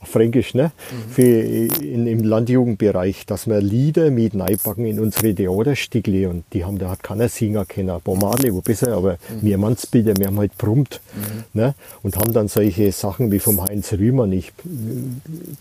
Auf 0.00 0.08
Fränkisch, 0.10 0.54
ne? 0.54 0.72
Für 1.10 1.22
in, 1.22 2.06
im 2.06 2.22
Landjugendbereich, 2.22 3.26
dass 3.26 3.46
wir 3.46 3.60
Lieder 3.60 4.10
mit 4.10 4.38
reinpacken 4.38 4.86
in 4.86 5.00
unsere 5.00 5.34
Theaterstücke 5.34 6.28
und 6.28 6.44
die 6.52 6.64
haben, 6.64 6.78
da 6.78 6.90
hat 6.90 7.02
keiner 7.02 7.28
singen 7.28 7.66
können. 7.66 7.90
Ein 7.90 8.00
paar 8.00 8.16
Madle, 8.16 8.52
wo 8.52 8.60
besser, 8.60 8.96
aber 8.96 9.18
wir 9.40 9.58
Mannsbilder, 9.58 10.16
wir 10.16 10.26
haben 10.26 10.38
halt 10.38 10.56
brummt, 10.58 11.00
ne? 11.52 11.74
Und 12.02 12.16
haben 12.16 12.32
dann 12.32 12.48
solche 12.48 12.92
Sachen 12.92 13.32
wie 13.32 13.38
vom 13.38 13.62
Heinz 13.62 13.92
Rühmann, 13.92 14.32
ich, 14.32 14.52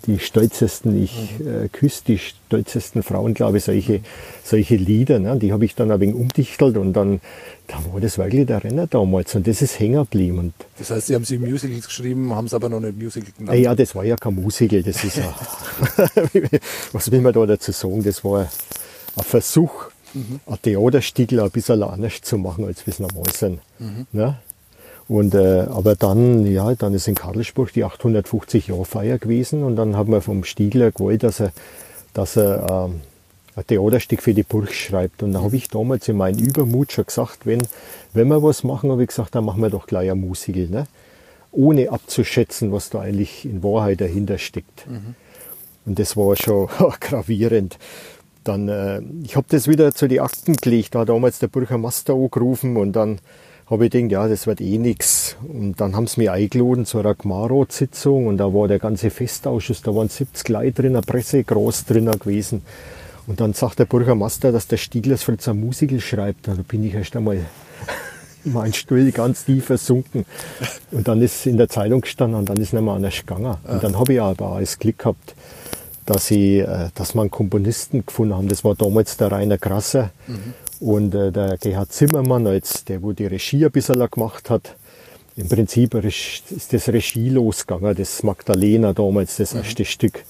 die 0.06 0.20
stolzesten, 0.20 1.02
ich 1.02 1.36
äh, 1.40 1.70
küsse 1.70 2.04
die 2.08 2.18
stolzesten 2.18 3.04
Frauen, 3.04 3.34
glaube 3.34 3.58
ich, 3.58 3.64
solche, 3.64 4.02
solche 4.44 4.76
Lieder, 4.76 5.20
ne? 5.20 5.38
Die 5.38 5.54
habe 5.54 5.66
ich 5.66 5.76
dann 5.76 5.92
ein 5.92 6.00
wenig 6.00 6.16
umdichtelt 6.16 6.78
und 6.78 6.94
dann, 6.94 7.22
da 7.72 7.94
war 7.94 8.02
das 8.02 8.18
wirklich 8.18 8.46
der 8.46 8.64
Renner 8.64 8.86
damals 8.88 9.34
und 9.36 9.48
das 9.48 9.62
ist 9.62 9.80
hängen 9.80 10.02
geblieben. 10.04 10.40
Und 10.40 10.54
Das 10.78 10.92
heißt, 10.92 11.08
Sie 11.08 11.16
haben 11.16 11.24
sie 11.26 11.38
Musicals 11.38 11.86
geschrieben, 11.88 12.34
haben 12.36 12.46
es 12.48 12.54
aber 12.54 12.68
noch 12.70 12.80
nicht 12.82 13.02
Musical 13.02 13.32
genannt. 13.38 13.58
ja, 13.58 13.74
das 13.74 13.96
war 13.96 14.04
ja 14.04 14.16
kein 14.18 14.36
Musical, 14.36 14.84
das 14.84 15.04
ist 15.04 15.18
ja, 15.18 15.34
was 16.92 17.12
will 17.12 17.22
man 17.22 17.34
da 17.34 17.46
dazu 17.46 17.72
sagen, 17.72 18.04
das 18.04 18.24
war 18.24 18.42
ein 18.42 19.24
Versuch, 19.24 19.86
ein 20.14 20.58
Theaterstückel 20.62 21.40
ein 21.40 21.52
bisschen 21.52 21.82
anders 21.84 22.22
zu 22.22 22.38
machen, 22.38 22.66
als 22.66 22.86
wir 22.86 22.92
es 22.92 23.00
normal 23.00 23.32
sind. 23.34 23.60
Ne? 24.12 24.38
Und, 25.08 25.34
äh, 25.36 25.62
aber 25.70 25.96
dann, 25.96 26.46
ja, 26.46 26.74
dann 26.76 26.94
ist 26.94 27.08
in 27.08 27.16
Karlsburg 27.16 27.74
die 27.74 27.84
850 27.84 28.68
Jahre 28.68 28.86
Feier 28.86 29.18
gewesen 29.18 29.64
und 29.64 29.76
dann 29.76 29.96
haben 29.96 30.12
wir 30.12 30.22
vom 30.22 30.44
Stiegler 30.44 30.92
gewollt, 30.92 31.24
dass 31.24 31.40
er, 31.40 31.52
dass 32.14 32.38
er 32.38 32.88
ähm, 32.90 33.02
ein 33.62 33.68
Theaterstück 33.68 34.22
für 34.22 34.34
die 34.34 34.44
Burg 34.44 34.74
schreibt. 34.74 35.24
Und 35.24 35.34
da 35.34 35.42
habe 35.42 35.56
ich 35.56 35.70
damals 35.70 36.08
in 36.08 36.18
meinem 36.18 36.40
Übermut 36.40 36.92
schon 36.92 37.06
gesagt, 37.06 37.46
wenn, 37.46 37.62
wenn 38.14 38.28
wir 38.28 38.44
was 38.44 38.64
machen, 38.64 38.92
habe 38.92 39.04
ich 39.04 39.10
gesagt, 39.10 39.36
dann 39.36 39.46
machen 39.46 39.62
wir 39.62 39.70
doch 39.70 39.88
gleich 39.88 40.12
ein 40.12 40.20
Musical. 40.20 40.68
Ne? 40.68 40.88
Ohne 41.52 41.90
abzuschätzen, 41.90 42.72
was 42.72 42.90
da 42.90 43.02
eigentlich 43.02 43.46
in 43.46 43.64
Wahrheit 43.64 44.02
dahinter 44.02 44.38
steckt. 44.38 44.86
Und 45.86 46.00
das 46.00 46.16
war 46.16 46.36
schon 46.36 46.68
gravierend. 47.00 47.78
Dann, 48.44 48.70
äh, 48.70 49.02
ich 49.24 49.36
habe 49.36 49.46
das 49.50 49.68
wieder 49.68 49.94
zu 49.94 50.08
die 50.08 50.20
Akten 50.20 50.56
gelegt, 50.56 50.96
da 50.96 51.00
hat 51.02 51.10
damals 51.10 51.40
der 51.40 51.48
Bürgermeister 51.48 52.14
angerufen 52.14 52.76
und 52.76 52.94
dann 52.94 53.20
habe 53.68 53.86
ich 53.86 53.92
gedacht, 53.92 54.12
ja, 54.12 54.28
das 54.28 54.48
wird 54.48 54.62
eh 54.62 54.78
nix. 54.78 55.38
Und 55.48 55.80
dann 55.80 55.96
haben 55.96 56.08
sie 56.08 56.22
mich 56.22 56.32
eingeladen 56.32 56.86
zu 56.86 57.00
einer 57.00 57.16
Gmarot-Sitzung 57.16 58.28
und 58.28 58.38
da 58.38 58.54
war 58.54 58.68
der 58.68 58.80
ganze 58.80 59.12
Festausschuss, 59.12 59.82
da 59.82 59.96
waren 59.96 60.10
70 60.10 60.50
Leute 60.50 60.82
drin, 60.82 60.96
eine 60.96 61.06
Presse 61.06 61.44
groß 61.44 61.86
drin 61.86 62.12
gewesen. 62.12 62.64
Und 63.32 63.40
dann 63.40 63.54
sagt 63.54 63.80
der 63.80 63.86
Bürgermeister, 63.86 64.52
dass 64.52 64.68
der 64.68 64.76
Stieglers 64.76 65.24
Fritz 65.24 65.48
ein 65.48 65.58
Musical 65.58 66.02
schreibt. 66.02 66.50
Da 66.50 66.56
bin 66.68 66.84
ich 66.84 66.94
erst 66.94 67.16
einmal 67.16 67.38
in 68.44 68.52
meinen 68.52 68.74
Stuhl 68.74 69.10
ganz 69.14 69.46
tief 69.46 69.68
versunken. 69.68 70.26
Und 70.92 71.08
dann 71.08 71.22
ist 71.22 71.46
in 71.46 71.56
der 71.56 71.70
Zeitung 71.70 72.02
gestanden 72.02 72.38
und 72.38 72.50
dann 72.50 72.58
ist 72.58 72.74
nicht 72.74 72.84
mehr 72.84 72.94
anders 72.94 73.16
gegangen. 73.16 73.56
Und 73.64 73.82
dann 73.82 73.98
habe 73.98 74.12
ich 74.12 74.22
aber 74.22 74.58
das 74.60 74.78
Glück 74.78 74.98
gehabt, 74.98 75.34
dass, 76.06 76.30
ich, 76.30 76.60
äh, 76.60 76.90
dass 76.94 77.16
wir 77.16 77.22
einen 77.22 77.32
Komponisten 77.32 78.06
gefunden 78.06 78.36
haben. 78.36 78.50
Das 78.50 78.66
war 78.66 78.76
damals 78.76 79.16
der 79.16 79.32
Rainer 79.32 79.58
Grasser 79.58 80.10
und 80.82 81.16
äh, 81.16 81.32
der 81.32 81.58
Gerhard 81.58 81.94
Zimmermann, 81.94 82.46
als 82.48 82.84
der, 82.84 83.02
wo 83.02 83.14
die 83.14 83.28
Regie 83.28 83.64
ein 83.64 83.72
bisschen 83.72 84.10
gemacht 84.12 84.50
hat. 84.50 84.76
Im 85.38 85.48
Prinzip 85.48 85.94
ist 85.94 86.74
das 86.74 86.90
Regie 86.90 87.30
losgegangen, 87.30 87.96
das 87.96 88.24
Magdalena 88.24 88.92
damals, 88.92 89.38
das 89.38 89.54
erste 89.54 89.86
Stück. 89.86 90.26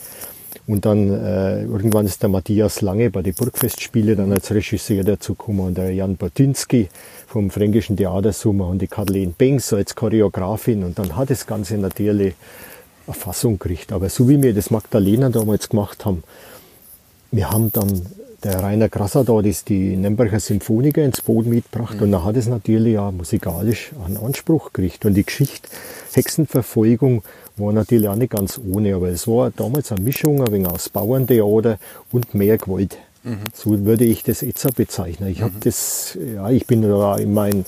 Und 0.72 0.86
dann 0.86 1.12
äh, 1.12 1.64
irgendwann 1.64 2.06
ist 2.06 2.24
der 2.24 2.30
Matthias 2.30 2.80
Lange 2.80 3.10
bei 3.10 3.22
den 3.22 3.34
Burgfestspiele 3.34 4.16
dann 4.16 4.32
als 4.32 4.52
Regisseur 4.52 5.04
dazugekommen 5.04 5.66
und 5.66 5.78
der 5.78 5.94
Jan 5.94 6.16
Botinski 6.16 6.88
vom 7.28 7.50
Fränkischen 7.50 7.98
Theatersummer 7.98 8.70
und 8.70 8.82
die 8.82 8.88
Kathleen 8.88 9.34
Bengs 9.34 9.74
als 9.74 9.96
Choreografin. 9.96 10.86
Und 10.86 10.98
dann 10.98 11.18
hat 11.18 11.30
das 11.30 11.46
Ganze 11.46 11.78
natürlich 11.78 12.36
eine 13.06 13.14
Fassung 13.14 13.60
gekriegt. 13.60 13.92
Aber 13.92 14.08
so 14.08 14.30
wie 14.30 14.42
wir 14.42 14.54
das 14.54 14.72
Magdalena 14.72 15.28
damals 15.28 15.68
gemacht 15.68 16.06
haben, 16.06 16.24
wir 17.32 17.52
haben 17.52 17.74
dann 17.74 18.06
der 18.42 18.64
Rainer 18.64 18.88
Grasser 18.88 19.26
da 19.26 19.42
das 19.42 19.66
die 19.66 19.98
Nürnberger 19.98 20.40
Symphoniker 20.40 21.04
ins 21.04 21.22
Boot 21.22 21.48
mitgebracht 21.48 22.02
und 22.02 22.14
dann 22.14 22.24
hat 22.24 22.38
es 22.38 22.48
natürlich 22.48 22.98
auch 22.98 23.12
musikalisch 23.12 23.92
einen 24.06 24.16
Anspruch 24.16 24.72
gekriegt. 24.72 25.04
Und 25.04 25.16
die 25.16 25.26
Geschichte 25.26 25.68
Hexenverfolgung 26.14 27.24
war 27.58 27.74
natürlich 27.74 28.08
auch 28.08 28.16
nicht 28.16 28.32
ganz 28.32 28.60
ohne, 28.60 28.96
aber 28.96 29.10
es 29.10 29.28
war 29.28 29.52
damals 29.52 29.92
eine 29.92 30.02
Mischung 30.02 30.42
ein 30.42 30.52
wenig 30.52 30.68
aus 30.68 30.90
Bauerntheater 30.90 31.78
und 32.12 32.34
mehr 32.34 32.58
Gewalt. 32.58 32.98
So 33.54 33.86
würde 33.86 34.06
ich 34.06 34.24
das 34.24 34.42
jetzt 34.42 34.66
auch 34.66 34.72
bezeichnen. 34.72 35.30
Ich 35.30 35.42
habe 35.42 35.54
das, 35.60 36.18
ja, 36.36 36.50
ich 36.50 36.66
bin 36.66 36.82
da 36.82 37.18
in 37.18 37.34
mein, 37.34 37.66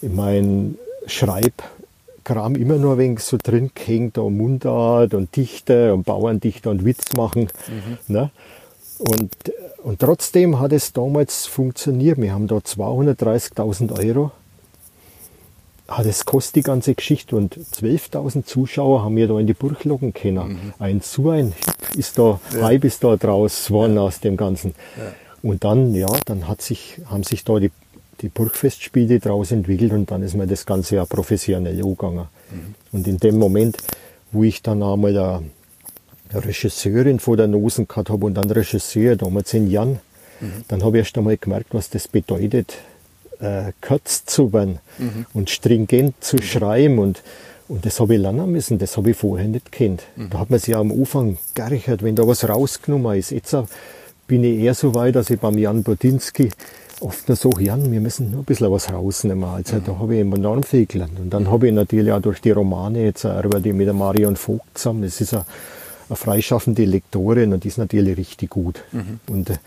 in 0.00 0.14
mein 0.14 0.78
Schreibkram 1.06 2.56
immer 2.56 2.76
nur 2.76 2.94
ein 2.94 2.98
wenig 2.98 3.20
so 3.20 3.36
drin 3.42 3.72
gehängt, 3.74 4.16
da 4.16 4.22
Mundart 4.22 5.12
und 5.12 5.36
Dichter 5.36 5.92
und 5.92 6.04
Bauerndichter 6.04 6.70
und 6.70 6.84
Witz 6.84 7.14
machen. 7.14 7.48
Ne? 8.08 8.30
Und, 8.98 9.34
und 9.82 9.98
trotzdem 10.00 10.60
hat 10.60 10.72
es 10.72 10.94
damals 10.94 11.46
funktioniert. 11.46 12.18
Wir 12.18 12.32
haben 12.32 12.46
da 12.46 12.56
230.000 12.56 14.02
Euro 14.02 14.32
ah, 15.86 16.02
das 16.02 16.24
kostet 16.24 16.56
die 16.56 16.62
ganze 16.62 16.94
Geschichte. 16.94 17.36
Und 17.36 17.56
12.000 17.56 18.44
Zuschauer 18.44 19.04
haben 19.04 19.16
wir 19.16 19.28
da 19.28 19.38
in 19.38 19.46
die 19.46 19.54
Burg 19.54 19.84
locken 19.84 20.12
können. 20.12 20.48
Mhm. 20.48 20.74
Ein 20.78 21.00
so 21.00 21.30
ein 21.30 21.52
Hip 21.52 21.96
ist 21.96 22.18
da, 22.18 22.40
ja. 22.52 22.62
Hype 22.62 22.84
ist 22.84 23.02
da 23.04 23.16
draus 23.16 23.66
geworden 23.66 23.96
ja. 23.96 24.02
aus 24.02 24.20
dem 24.20 24.36
Ganzen. 24.36 24.74
Ja. 24.96 25.12
Und 25.42 25.64
dann, 25.64 25.94
ja, 25.94 26.08
dann 26.24 26.48
hat 26.48 26.62
sich, 26.62 27.00
haben 27.06 27.22
sich 27.22 27.44
da 27.44 27.58
die, 27.58 27.70
die 28.20 28.28
Burgfestspiele 28.28 29.20
draus 29.20 29.52
entwickelt 29.52 29.92
und 29.92 30.10
dann 30.10 30.22
ist 30.22 30.34
mir 30.34 30.46
das 30.46 30.66
Ganze 30.66 30.96
ja 30.96 31.04
professionell 31.04 31.80
angegangen. 31.82 32.26
Mhm. 32.50 32.74
Und 32.92 33.06
in 33.06 33.18
dem 33.18 33.38
Moment, 33.38 33.76
wo 34.32 34.42
ich 34.42 34.62
dann 34.62 34.82
einmal 34.82 35.16
eine 35.16 35.42
Regisseurin 36.32 37.20
vor 37.20 37.36
der 37.36 37.46
Nosen 37.46 37.86
gehabt 37.86 38.10
habe 38.10 38.26
und 38.26 38.34
dann 38.34 38.50
Regisseur, 38.50 39.16
damals 39.16 39.54
in 39.54 39.70
Jan, 39.70 40.00
mhm. 40.40 40.64
dann 40.68 40.82
habe 40.82 40.98
ich 40.98 41.04
erst 41.04 41.18
einmal 41.18 41.36
gemerkt, 41.36 41.68
was 41.72 41.90
das 41.90 42.08
bedeutet, 42.08 42.78
äh, 43.40 43.72
kurz 43.80 44.24
zu 44.24 44.52
werden 44.52 44.78
mhm. 44.98 45.26
und 45.34 45.50
stringent 45.50 46.14
zu 46.20 46.38
schreiben 46.42 46.98
und 46.98 47.22
und 47.68 47.84
das 47.84 47.98
habe 47.98 48.14
ich 48.14 48.20
lernen 48.20 48.52
müssen, 48.52 48.78
das 48.78 48.96
habe 48.96 49.10
ich 49.10 49.16
vorher 49.16 49.48
nicht 49.48 49.72
kennt. 49.72 50.04
Mhm. 50.14 50.30
Da 50.30 50.38
hat 50.38 50.50
man 50.50 50.60
sich 50.60 50.76
am 50.76 50.92
Anfang 50.92 51.36
gerechert, 51.54 52.02
wenn 52.04 52.14
da 52.14 52.26
was 52.26 52.48
rausgenommen 52.48 53.18
ist. 53.18 53.32
Jetzt 53.32 53.56
bin 54.28 54.44
ich 54.44 54.60
eher 54.60 54.74
so 54.74 54.94
weit, 54.94 55.16
dass 55.16 55.30
ich 55.30 55.40
beim 55.40 55.58
Jan 55.58 55.82
Bodinski 55.82 56.50
oft 57.00 57.28
nur 57.28 57.36
so, 57.36 57.50
Jan, 57.58 57.90
wir 57.90 58.00
müssen 58.00 58.30
nur 58.30 58.40
ein 58.40 58.44
bisschen 58.44 58.70
was 58.70 58.92
rausnehmen. 58.92 59.44
Also 59.44 59.76
mhm. 59.76 59.84
da 59.84 59.98
habe 59.98 60.14
ich 60.14 60.20
enorm 60.20 60.62
viel 60.62 60.86
gelernt. 60.86 61.18
Und 61.18 61.30
dann 61.30 61.44
mhm. 61.44 61.50
habe 61.50 61.68
ich 61.68 61.74
natürlich 61.74 62.12
auch 62.12 62.20
durch 62.20 62.40
die 62.40 62.52
Romane 62.52 63.04
jetzt 63.04 63.24
arbeite 63.24 63.72
mit 63.72 63.86
der 63.86 63.94
Marion 63.94 64.36
Vogt 64.36 64.78
zusammen. 64.78 65.02
Das 65.02 65.20
ist 65.20 65.34
eine, 65.34 65.44
eine 66.08 66.16
freischaffende 66.16 66.84
Lektorin 66.84 67.52
und 67.52 67.64
die 67.64 67.68
ist 67.68 67.78
natürlich 67.78 68.16
richtig 68.16 68.50
gut. 68.50 68.82
Mhm. 68.92 69.20
Und 69.28 69.50
äh, 69.50 69.58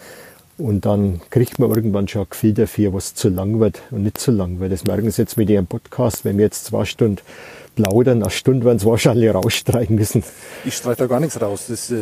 und 0.60 0.86
dann 0.86 1.22
kriegt 1.30 1.58
man 1.58 1.70
irgendwann 1.70 2.08
schon 2.08 2.24
ein 2.24 2.28
Gefühl 2.30 2.54
dafür, 2.54 2.94
was 2.94 3.16
zu 3.16 3.30
lang 3.30 3.60
wird 3.60 3.82
und 3.92 4.04
nicht 4.04 4.18
zu 4.18 4.32
lang 4.32 4.60
wird. 4.60 4.72
Das 4.72 4.84
merken 4.84 5.10
Sie 5.10 5.22
jetzt 5.22 5.38
mit 5.38 5.50
Ihrem 5.50 5.68
Podcast, 5.68 6.26
wenn 6.26 6.38
wir 6.38 6.46
jetzt 6.46 6.66
zwei 6.66 6.86
Stunden 6.86 7.18
plaudern, 7.76 8.22
eine 8.22 8.30
Stunde 8.30 8.66
werden 8.66 8.80
Sie 8.80 8.86
wahrscheinlich 8.86 9.30
rausstreichen 9.34 9.96
müssen. 9.96 10.24
Ich 10.66 10.76
streiche 10.76 10.98
da 10.98 11.08
gar 11.08 11.20
nichts 11.20 11.42
raus. 11.42 11.66
Das, 11.70 11.90
äh, 11.92 12.02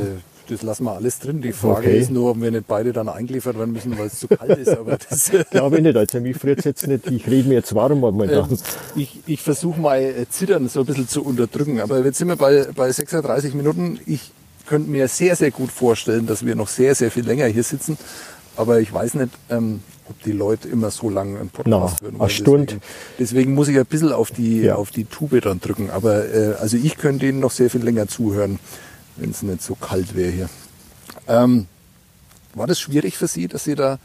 das 0.49 0.63
lassen 0.63 0.85
wir 0.85 0.93
alles 0.93 1.19
drin. 1.19 1.41
Die 1.41 1.51
Frage 1.51 1.87
okay. 1.87 1.99
ist 1.99 2.09
nur, 2.09 2.31
ob 2.31 2.41
wir 2.41 2.49
nicht 2.49 2.67
beide 2.67 2.93
dann 2.93 3.09
eingeliefert 3.09 3.59
werden 3.59 3.73
müssen, 3.73 3.97
weil 3.97 4.07
es 4.07 4.19
zu 4.19 4.27
kalt 4.27 4.57
ist. 4.57 4.69
Aber 4.69 4.97
das 5.09 5.31
glaube 5.51 5.77
ich 5.77 5.83
nicht. 5.83 5.95
Also 5.95 6.19
mich 6.19 6.37
friert 6.37 6.65
jetzt 6.65 6.87
nicht. 6.87 7.05
Ich 7.11 7.27
rede 7.27 7.47
mir 7.47 7.55
jetzt 7.55 7.75
warm 7.75 7.99
momentan. 7.99 8.49
Ähm, 8.49 8.57
ich 8.95 9.19
ich 9.27 9.41
versuche 9.41 9.79
mal 9.79 10.01
äh, 10.01 10.25
Zittern 10.29 10.67
so 10.67 10.79
ein 10.79 10.85
bisschen 10.85 11.07
zu 11.07 11.23
unterdrücken. 11.23 11.79
Aber 11.79 12.03
jetzt 12.03 12.17
sind 12.17 12.29
wir 12.29 12.37
bei, 12.37 12.67
bei 12.75 12.91
36 12.91 13.53
Minuten. 13.53 13.99
Ich 14.05 14.31
könnte 14.65 14.89
mir 14.89 15.07
sehr, 15.07 15.35
sehr 15.35 15.51
gut 15.51 15.71
vorstellen, 15.71 16.27
dass 16.27 16.45
wir 16.45 16.55
noch 16.55 16.67
sehr, 16.67 16.95
sehr 16.95 17.11
viel 17.11 17.25
länger 17.25 17.45
hier 17.45 17.63
sitzen. 17.63 17.97
Aber 18.57 18.79
ich 18.79 18.91
weiß 18.91 19.13
nicht, 19.15 19.29
ähm, 19.49 19.81
ob 20.09 20.21
die 20.23 20.31
Leute 20.31 20.67
immer 20.67 20.91
so 20.91 21.09
lange 21.09 21.39
einen 21.39 21.49
Podcast 21.49 22.01
no, 22.01 22.07
hören. 22.07 22.19
Eine 22.21 22.29
Stunde. 22.29 22.65
Deswegen, 22.65 22.81
deswegen, 23.19 23.53
muss 23.53 23.67
ich 23.67 23.77
ein 23.77 23.85
bisschen 23.85 24.11
auf 24.11 24.31
die, 24.31 24.61
ja. 24.61 24.75
auf 24.75 24.91
die 24.91 25.05
Tube 25.05 25.41
dann 25.41 25.59
drücken. 25.59 25.89
Aber 25.91 26.25
äh, 26.33 26.55
also 26.59 26.77
ich 26.77 26.97
könnte 26.97 27.27
ihnen 27.27 27.39
noch 27.39 27.51
sehr 27.51 27.69
viel 27.69 27.83
länger 27.83 28.07
zuhören, 28.07 28.59
wenn 29.17 29.31
es 29.31 29.43
nicht 29.43 29.61
so 29.61 29.75
kalt 29.75 30.15
wäre 30.15 30.31
hier. 30.31 30.49
Ähm, 31.27 31.67
war 32.53 32.67
das 32.67 32.79
schwierig 32.79 33.17
für 33.17 33.27
Sie, 33.27 33.47
dass 33.47 33.63
Sie 33.63 33.75
da, 33.75 33.99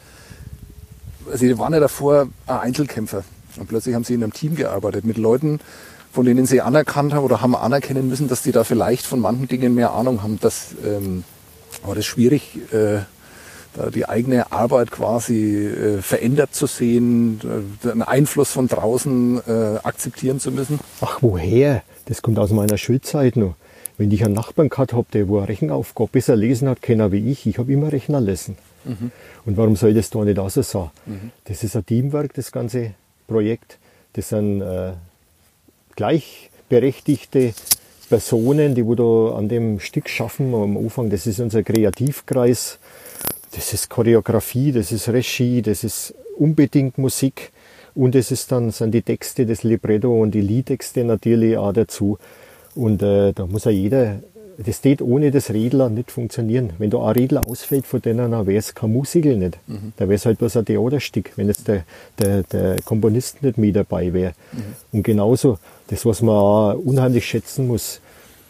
also 1.27 1.39
Sie 1.39 1.59
waren 1.59 1.73
ja 1.73 1.81
davor 1.81 2.29
ein 2.47 2.59
Einzelkämpfer 2.59 3.25
und 3.59 3.69
plötzlich 3.69 3.95
haben 3.95 4.05
Sie 4.05 4.15
in 4.15 4.23
einem 4.23 4.33
Team 4.33 4.57
gearbeitet 4.57 5.05
mit 5.05 5.17
Leuten, 5.17 5.61
von 6.13 6.27
denen 6.27 6.47
Sie 6.47 6.61
anerkannt 6.61 7.15
haben 7.15 7.25
oder 7.25 7.41
haben 7.41 7.57
anerkennen 7.57 8.09
müssen, 8.09 8.29
dass 8.29 8.43
Sie 8.43 8.53
da 8.53 8.65
vielleicht 8.65 9.07
von 9.07 9.21
manchen 9.21 9.49
Dingen 9.49 9.75
mehr 9.75 9.93
Ahnung 9.93 10.23
haben. 10.23 10.39
Das 10.41 10.75
ähm, 10.85 11.25
war 11.85 11.95
das 11.95 12.05
schwierig, 12.05 12.59
äh, 12.73 13.01
die 13.95 14.09
eigene 14.09 14.53
Arbeit 14.53 14.91
quasi 14.91 15.67
äh, 15.67 16.03
verändert 16.03 16.55
zu 16.55 16.67
sehen, 16.67 17.41
äh, 17.85 17.91
einen 17.91 18.03
Einfluss 18.03 18.51
von 18.51 18.69
draußen 18.69 19.41
äh, 19.47 19.79
akzeptieren 19.83 20.41
zu 20.41 20.51
müssen? 20.53 20.79
Ach, 21.01 21.19
woher? 21.23 21.83
Das 22.07 22.23
kommt 22.23 22.39
aus 22.39 22.51
meiner 22.51 22.79
Schulzeit 22.79 23.37
noch. 23.37 23.55
Wenn 23.99 24.11
ich 24.11 24.25
einen 24.25 24.35
Nachbarn 24.35 24.69
gehabt 24.69 24.93
habe, 24.93 25.07
der 25.13 25.29
wo 25.29 25.39
eine 25.39 25.49
Rechenaufgabe 25.49 26.11
besser 26.13 26.37
lesen 26.37 26.69
hat 26.69 26.83
können 26.83 27.13
wie 27.13 27.31
ich, 27.31 27.47
ich 27.47 27.59
habe 27.59 27.73
immer 27.73 27.93
rechnen 27.93 28.25
lassen. 28.25 28.57
Mhm. 28.85 29.11
Und 29.45 29.57
warum 29.57 29.77
soll 29.77 29.95
das 29.95 30.11
da 30.11 30.25
nicht 30.25 30.39
auch 30.39 30.51
so 30.51 30.63
sein? 30.63 30.91
Mhm. 31.07 31.31
Das 31.45 31.63
ist 31.63 31.77
ein 31.77 31.87
Teamwork, 31.87 32.35
das 32.35 32.53
ganze 32.53 32.95
Projekt. 33.27 33.79
Das 34.15 34.31
sind 34.31 34.61
äh, 34.61 34.93
gleichberechtigte 35.97 37.55
Personen, 38.09 38.75
die 38.75 38.85
wo 38.85 38.95
da 38.95 39.37
an 39.37 39.49
dem 39.49 39.81
Stück 39.81 40.09
schaffen 40.09 40.55
am 40.55 40.77
Anfang. 40.77 41.09
Das 41.09 41.27
ist 41.27 41.41
unser 41.41 41.63
Kreativkreis 41.63 42.79
das 43.55 43.73
ist 43.73 43.91
Choreografie, 43.91 44.73
das 44.73 44.93
ist 44.93 45.09
Regie, 45.09 45.63
das 45.63 45.85
ist 45.85 46.15
unbedingt 46.39 46.99
Musik 46.99 47.53
und 47.95 48.15
es 48.15 48.31
ist 48.31 48.51
dann 48.53 48.71
sind 48.71 48.93
die 48.93 49.03
Texte, 49.03 49.47
das 49.47 49.63
Libretto 49.63 50.21
und 50.21 50.33
die 50.33 50.41
Liedtexte 50.41 51.05
natürlich 51.05 51.57
auch 51.57 51.73
dazu. 51.73 52.19
Und 52.75 53.03
äh, 53.03 53.33
da 53.33 53.47
muss 53.47 53.65
ja 53.65 53.71
jeder, 53.71 54.21
das 54.57 54.81
geht 54.81 55.03
ohne 55.03 55.31
das 55.31 55.51
Redler 55.51 55.91
nicht 55.91 56.11
funktionieren. 56.11 56.71
Wenn 56.79 56.89
da 56.89 57.05
ein 57.07 57.13
Redler 57.13 57.47
ausfällt 57.47 57.87
von 57.87 58.01
denen, 58.01 58.31
dann 58.31 58.47
wäre 58.47 58.59
es 58.59 58.75
kein 58.75 58.93
Musical 58.93 59.37
nicht. 59.37 59.59
Mhm. 59.67 59.93
Da 59.97 60.05
wäre 60.05 60.15
es 60.15 60.25
halt 60.25 60.39
bloß 60.39 60.57
ein 60.57 60.65
Theaterstück, 60.65 61.33
wenn 61.37 61.49
jetzt 61.49 61.69
der, 61.69 61.85
der, 62.19 62.45
der 62.45 62.77
Komponist 62.83 63.43
nicht 63.43 63.59
mit 63.59 63.77
dabei 63.77 64.13
wäre. 64.15 64.33
Mhm. 64.53 64.63
Und 64.93 65.03
genauso, 65.03 65.59
das, 65.89 66.07
was 66.07 66.23
man 66.23 66.37
auch 66.37 66.75
unheimlich 66.75 67.27
schätzen 67.27 67.67
muss, 67.67 68.01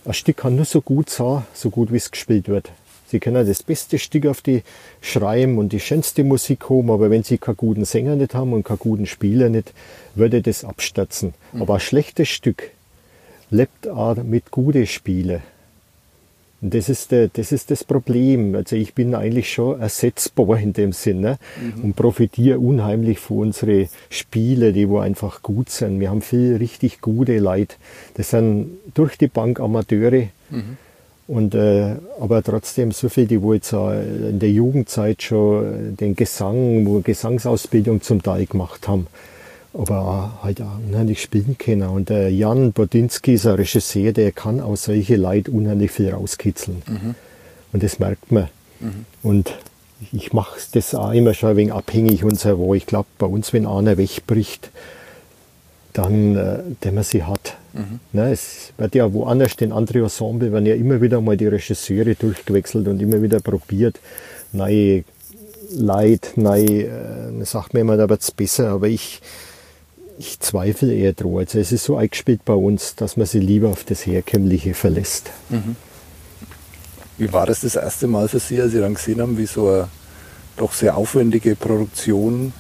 ein 0.05 0.15
Stück 0.15 0.39
kann 0.39 0.55
nur 0.55 0.65
so 0.65 0.81
gut 0.81 1.11
sein, 1.11 1.43
so 1.55 1.71
gut 1.71 1.93
wie 1.93 1.97
es 1.97 2.11
gespielt 2.11 2.49
wird. 2.49 2.71
Sie 3.13 3.21
können 3.21 3.47
das 3.47 3.63
beste 3.63 3.99
Stück 3.99 4.25
auf 4.25 4.41
die 4.41 4.63
schreiben 5.03 5.59
und 5.59 5.75
die 5.75 5.81
schönste 5.81 6.25
Musik 6.25 6.71
haben, 6.71 6.91
aber 6.91 7.11
wenn 7.11 7.23
Sie 7.23 7.37
keinen 7.37 7.59
guten 7.59 7.85
Sänger 7.85 8.17
nicht 8.17 8.35
haben 8.35 8.55
und 8.55 8.65
keinen 8.65 8.79
guten 8.79 9.05
Spieler 9.05 9.51
nicht, 9.51 9.75
würde 10.15 10.41
das 10.41 10.65
abstürzen. 10.65 11.35
Mhm. 11.53 11.61
Aber 11.61 11.75
ein 11.75 11.81
schlechtes 11.81 12.31
Stück 12.31 12.71
lebt 13.51 13.87
auch 13.87 14.17
mit 14.17 14.51
guten 14.51 14.87
Spielen. 14.87 15.43
Und 16.63 16.73
das 16.73 16.89
ist, 16.89 17.11
der, 17.11 17.29
das 17.29 17.53
ist 17.53 17.71
das 17.71 17.85
Problem. 17.85 18.55
Also 18.55 18.77
ich 18.77 18.95
bin 18.95 19.15
eigentlich 19.15 19.53
schon 19.53 19.79
ersetzbar 19.79 20.59
in 20.59 20.73
dem 20.73 20.93
Sinne 20.93 21.39
mhm. 21.61 21.85
und 21.85 21.97
profitiere 21.97 22.61
unheimlich 22.61 23.19
von 23.19 23.39
unseren 23.49 23.91
Spiele, 24.09 24.73
die 24.73 24.89
wo 24.89 25.01
einfach 25.01 25.43
gut 25.43 25.69
sind. 25.69 26.01
Wir 26.01 26.09
haben 26.09 26.23
viel 26.23 26.57
richtig 26.57 27.03
gute 27.03 27.39
Leute. 27.41 27.77
Das 28.15 28.31
sind 28.31 28.71
durch 28.95 29.19
die 29.19 29.29
Bank 29.29 29.61
Amateure. 29.61 30.29
Mhm. 30.49 30.79
Und, 31.29 31.55
äh, 31.55 31.95
aber 32.21 32.43
trotzdem 32.43 32.91
so 32.91 33.09
viele, 33.09 33.27
die 33.29 33.43
wo 33.43 33.55
jetzt 33.55 33.73
äh, 33.73 34.03
in 34.31 34.39
der 34.39 34.51
Jugendzeit 34.51 35.23
schon 35.23 35.97
den 35.97 36.17
Gesang, 36.17 36.85
wo 36.87 37.01
Gesangsausbildung 37.01 38.03
zum 38.03 38.23
Teil 38.23 38.47
gemacht 38.47 38.89
haben, 38.89 39.07
aber 39.73 40.39
halt 40.43 40.61
auch 40.61 40.79
unheimlich 40.87 41.23
spielen 41.23 41.57
können. 41.59 41.89
Und 41.89 42.09
der 42.09 42.31
Jan 42.31 42.73
Bodinski 42.73 43.35
ist 43.35 43.47
ein 43.47 43.55
Regisseur, 43.55 44.13
der 44.13 44.33
kann 44.33 44.61
aus 44.61 44.85
solche 44.85 45.17
Leid 45.17 45.49
unheimlich 45.49 45.93
viel 45.93 46.11
rauskitzeln. 46.11 46.83
Mhm. 46.87 47.15
Und 47.73 47.83
das 47.83 47.99
merkt 47.99 48.33
man. 48.33 48.49
Mhm. 48.81 49.07
Und 49.23 49.55
ich 50.13 50.33
mache 50.33 50.59
das 50.73 50.95
auch 50.95 51.13
immer 51.13 51.35
schon 51.35 51.51
ein 51.51 51.57
wenig 51.57 51.73
abhängig 51.73 52.25
und 52.25 52.39
so, 52.39 52.59
wo 52.59 52.75
ich 52.75 52.87
glaube, 52.87 53.09
bei 53.19 53.27
uns, 53.27 53.53
wenn 53.53 53.67
einer 53.67 53.97
wegbricht, 53.97 54.71
dann, 55.93 56.37
äh, 56.37 56.59
der 56.83 56.93
man 56.93 57.05
sie 57.05 57.23
hat, 57.23 57.57
Mhm. 57.73 58.01
Ne, 58.13 58.33
es 58.33 58.73
wird 58.77 58.95
ja 58.95 59.13
woanders, 59.13 59.57
den 59.57 59.73
anderen 59.73 60.05
Ensemble 60.05 60.53
werden 60.53 60.67
ja 60.67 60.75
immer 60.75 61.01
wieder 61.01 61.21
mal 61.21 61.37
die 61.37 61.47
Regisseure 61.47 62.15
durchgewechselt 62.15 62.87
und 62.89 63.01
immer 63.01 63.23
wieder 63.23 63.41
probiert, 63.41 63.99
neue 64.53 65.05
Leid, 65.75 66.33
neue, 66.37 66.87
äh, 66.87 67.45
sagt 67.45 67.73
mir 67.73 67.81
immer, 67.81 67.97
da 67.97 68.09
wird 68.09 68.21
es 68.21 68.31
besser, 68.31 68.71
aber 68.71 68.89
ich, 68.89 69.23
ich 70.19 70.39
zweifle 70.41 70.93
eher 70.93 71.15
dran. 71.15 71.39
Also 71.39 71.59
es 71.59 71.73
ist 71.73 71.85
so 71.85 71.97
eingespielt 71.97 72.45
bei 72.45 72.53
uns, 72.53 72.95
dass 72.95 73.17
man 73.17 73.27
sich 73.27 73.43
lieber 73.43 73.71
auf 73.71 73.85
das 73.85 74.05
Herkömmliche 74.05 74.75
verlässt. 74.75 75.31
Mhm. 75.49 75.77
Wie 77.19 77.33
war 77.33 77.47
das 77.47 77.61
das 77.61 77.77
erste 77.77 78.07
Mal 78.07 78.29
für 78.29 78.39
Sie, 78.39 78.61
als 78.61 78.73
Sie 78.73 78.81
dann 78.81 78.95
gesehen 78.95 79.21
haben, 79.21 79.39
wie 79.39 79.47
so 79.47 79.69
eine 79.69 79.89
doch 80.57 80.73
sehr 80.73 80.97
aufwendige 80.97 81.57
Produktion 81.57 82.53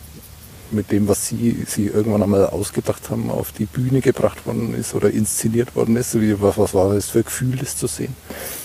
mit 0.73 0.91
dem, 0.93 1.09
was 1.09 1.29
Sie, 1.29 1.65
Sie 1.67 1.87
irgendwann 1.87 2.23
einmal 2.23 2.47
ausgedacht 2.47 3.11
haben, 3.11 3.31
auf 3.31 3.53
die 3.53 3.67
Bühne 3.67 4.01
gebracht 4.01 4.47
worden 4.47 4.75
ist 4.75 4.95
oder 4.95 5.11
inszeniert 5.11 5.75
worden 5.77 5.97
ist? 5.97 6.15
Was, 6.41 6.59
was 6.59 6.75
war 6.75 6.95
das 6.95 7.11
für 7.11 7.19
ein 7.19 7.25
Gefühl, 7.25 7.57
das 7.57 7.77
zu 7.77 7.87
sehen? 7.87 8.15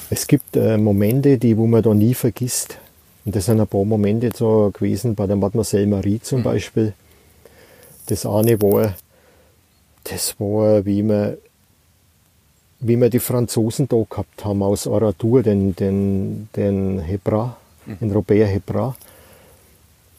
Es 0.10 0.28
gibt 0.28 0.56
äh, 0.56 0.78
Momente, 0.78 1.38
die 1.38 1.58
wo 1.58 1.68
man 1.68 1.84
da 1.84 1.94
nie 1.94 2.14
vergisst. 2.14 2.78
Und 3.26 3.36
das 3.36 3.46
sind 3.46 3.60
ein 3.60 3.68
paar 3.68 3.84
Momente 3.84 4.32
so 4.34 4.72
gewesen, 4.74 5.16
bei 5.16 5.28
der 5.28 5.36
Mademoiselle 5.36 5.88
Marie 5.88 6.22
zum 6.22 6.40
mhm. 6.40 6.44
Beispiel. 6.44 6.94
Das 8.06 8.26
eine 8.26 8.62
war, 8.62 8.96
das 10.06 10.40
war, 10.40 10.86
wie 10.86 11.04
wir, 11.04 11.38
wie 12.80 12.96
wir 12.96 13.10
die 13.10 13.20
Franzosen 13.20 13.90
da 13.90 14.02
gehabt 14.10 14.46
haben 14.46 14.64
aus 14.64 14.88
Aratur, 14.88 15.44
den, 15.44 15.76
den, 15.76 16.48
den 16.56 17.00
Hebra, 17.00 17.58
mhm. 17.86 18.00
den 18.00 18.12
Robert 18.12 18.48
Hebra 18.48 18.96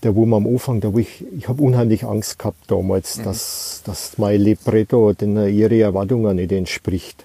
der 0.02 0.14
wo 0.14 0.26
man 0.26 0.44
am 0.44 0.52
Anfang, 0.52 0.80
da 0.80 0.92
wo 0.92 0.98
ich, 0.98 1.24
ich 1.36 1.48
habe 1.48 1.62
unheimlich 1.62 2.04
Angst 2.04 2.38
gehabt 2.38 2.70
damals, 2.70 3.18
mhm. 3.18 3.24
dass, 3.24 3.82
dass 3.84 4.18
mein 4.18 4.40
Libretto 4.40 5.12
den, 5.12 5.36
ihre 5.48 5.80
Erwartungen 5.80 6.36
nicht 6.36 6.52
entspricht. 6.52 7.24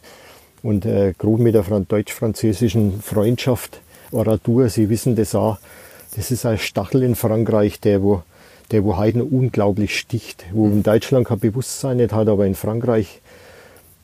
Und 0.63 0.85
äh, 0.85 1.13
gerade 1.17 1.41
mit 1.41 1.55
der 1.55 1.63
deutsch-französischen 1.63 3.01
Freundschaft, 3.01 3.81
Oratur, 4.11 4.69
Sie 4.69 4.89
wissen 4.89 5.15
das 5.15 5.35
auch, 5.35 5.57
das 6.15 6.31
ist 6.31 6.45
ein 6.45 6.57
Stachel 6.57 7.03
in 7.03 7.15
Frankreich, 7.15 7.79
der 7.79 8.01
wo, 8.01 8.23
der 8.71 8.83
wo 8.83 8.97
Haydn 8.97 9.21
unglaublich 9.21 9.97
sticht, 9.97 10.45
wo 10.53 10.67
in 10.67 10.83
Deutschland 10.83 11.27
kein 11.27 11.39
Bewusstsein 11.39 11.97
nicht 11.97 12.13
hat, 12.13 12.27
aber 12.27 12.45
in 12.45 12.55
Frankreich 12.55 13.19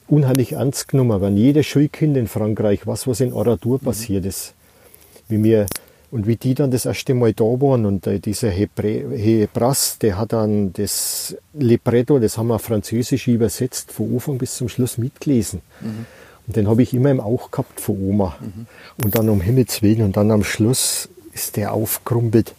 unheimlich 0.08 0.54
ernst 0.54 0.88
genommen. 0.88 1.22
Wenn 1.22 1.38
jedes 1.38 1.68
Schulkind 1.68 2.18
in 2.18 2.28
Frankreich 2.28 2.88
was, 2.88 3.08
was 3.08 3.20
in 3.22 3.32
Oratur 3.32 3.80
passiert 3.80 4.26
ist, 4.26 4.54
wie 5.28 5.44
wir 5.44 5.68
und 6.12 6.28
wie 6.28 6.36
die 6.36 6.56
dann 6.56 6.72
das 6.72 6.86
erste 6.86 7.14
Mal 7.14 7.34
da 7.34 7.44
waren 7.44 7.86
und 7.86 8.08
äh, 8.08 8.20
dieser 8.20 8.50
Hebre 8.50 9.16
Hebras, 9.16 10.00
der 10.00 10.18
hat 10.18 10.34
dann 10.34 10.74
das 10.74 11.36
Libretto, 11.54 12.20
das 12.20 12.38
haben 12.38 12.48
wir 12.48 12.60
französisch 12.60 13.28
übersetzt, 13.28 13.92
von 13.92 14.14
Anfang 14.14 14.38
bis 14.38 14.56
zum 14.56 14.70
Schluss 14.70 14.98
mitgelesen. 14.98 15.62
Mhm. 15.82 16.06
Und 16.48 16.56
den 16.56 16.68
habe 16.68 16.82
ich 16.82 16.94
immer 16.96 17.12
im 17.12 17.20
Auge 17.20 17.44
gehabt 17.52 17.80
von 17.80 17.96
Oma. 18.02 18.36
Mhm. 18.40 18.66
Und 19.04 19.16
dann 19.16 19.30
um 19.30 19.40
Himmels 19.40 19.84
Willen 19.84 20.02
und 20.02 20.18
dann 20.18 20.32
am 20.32 20.44
Schluss 20.44 21.10
ist 21.32 21.58
der 21.58 21.74
aufgerumpelt, 21.74 22.56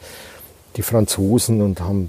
die 0.77 0.83
Franzosen 0.83 1.61
und 1.61 1.81
haben, 1.81 2.09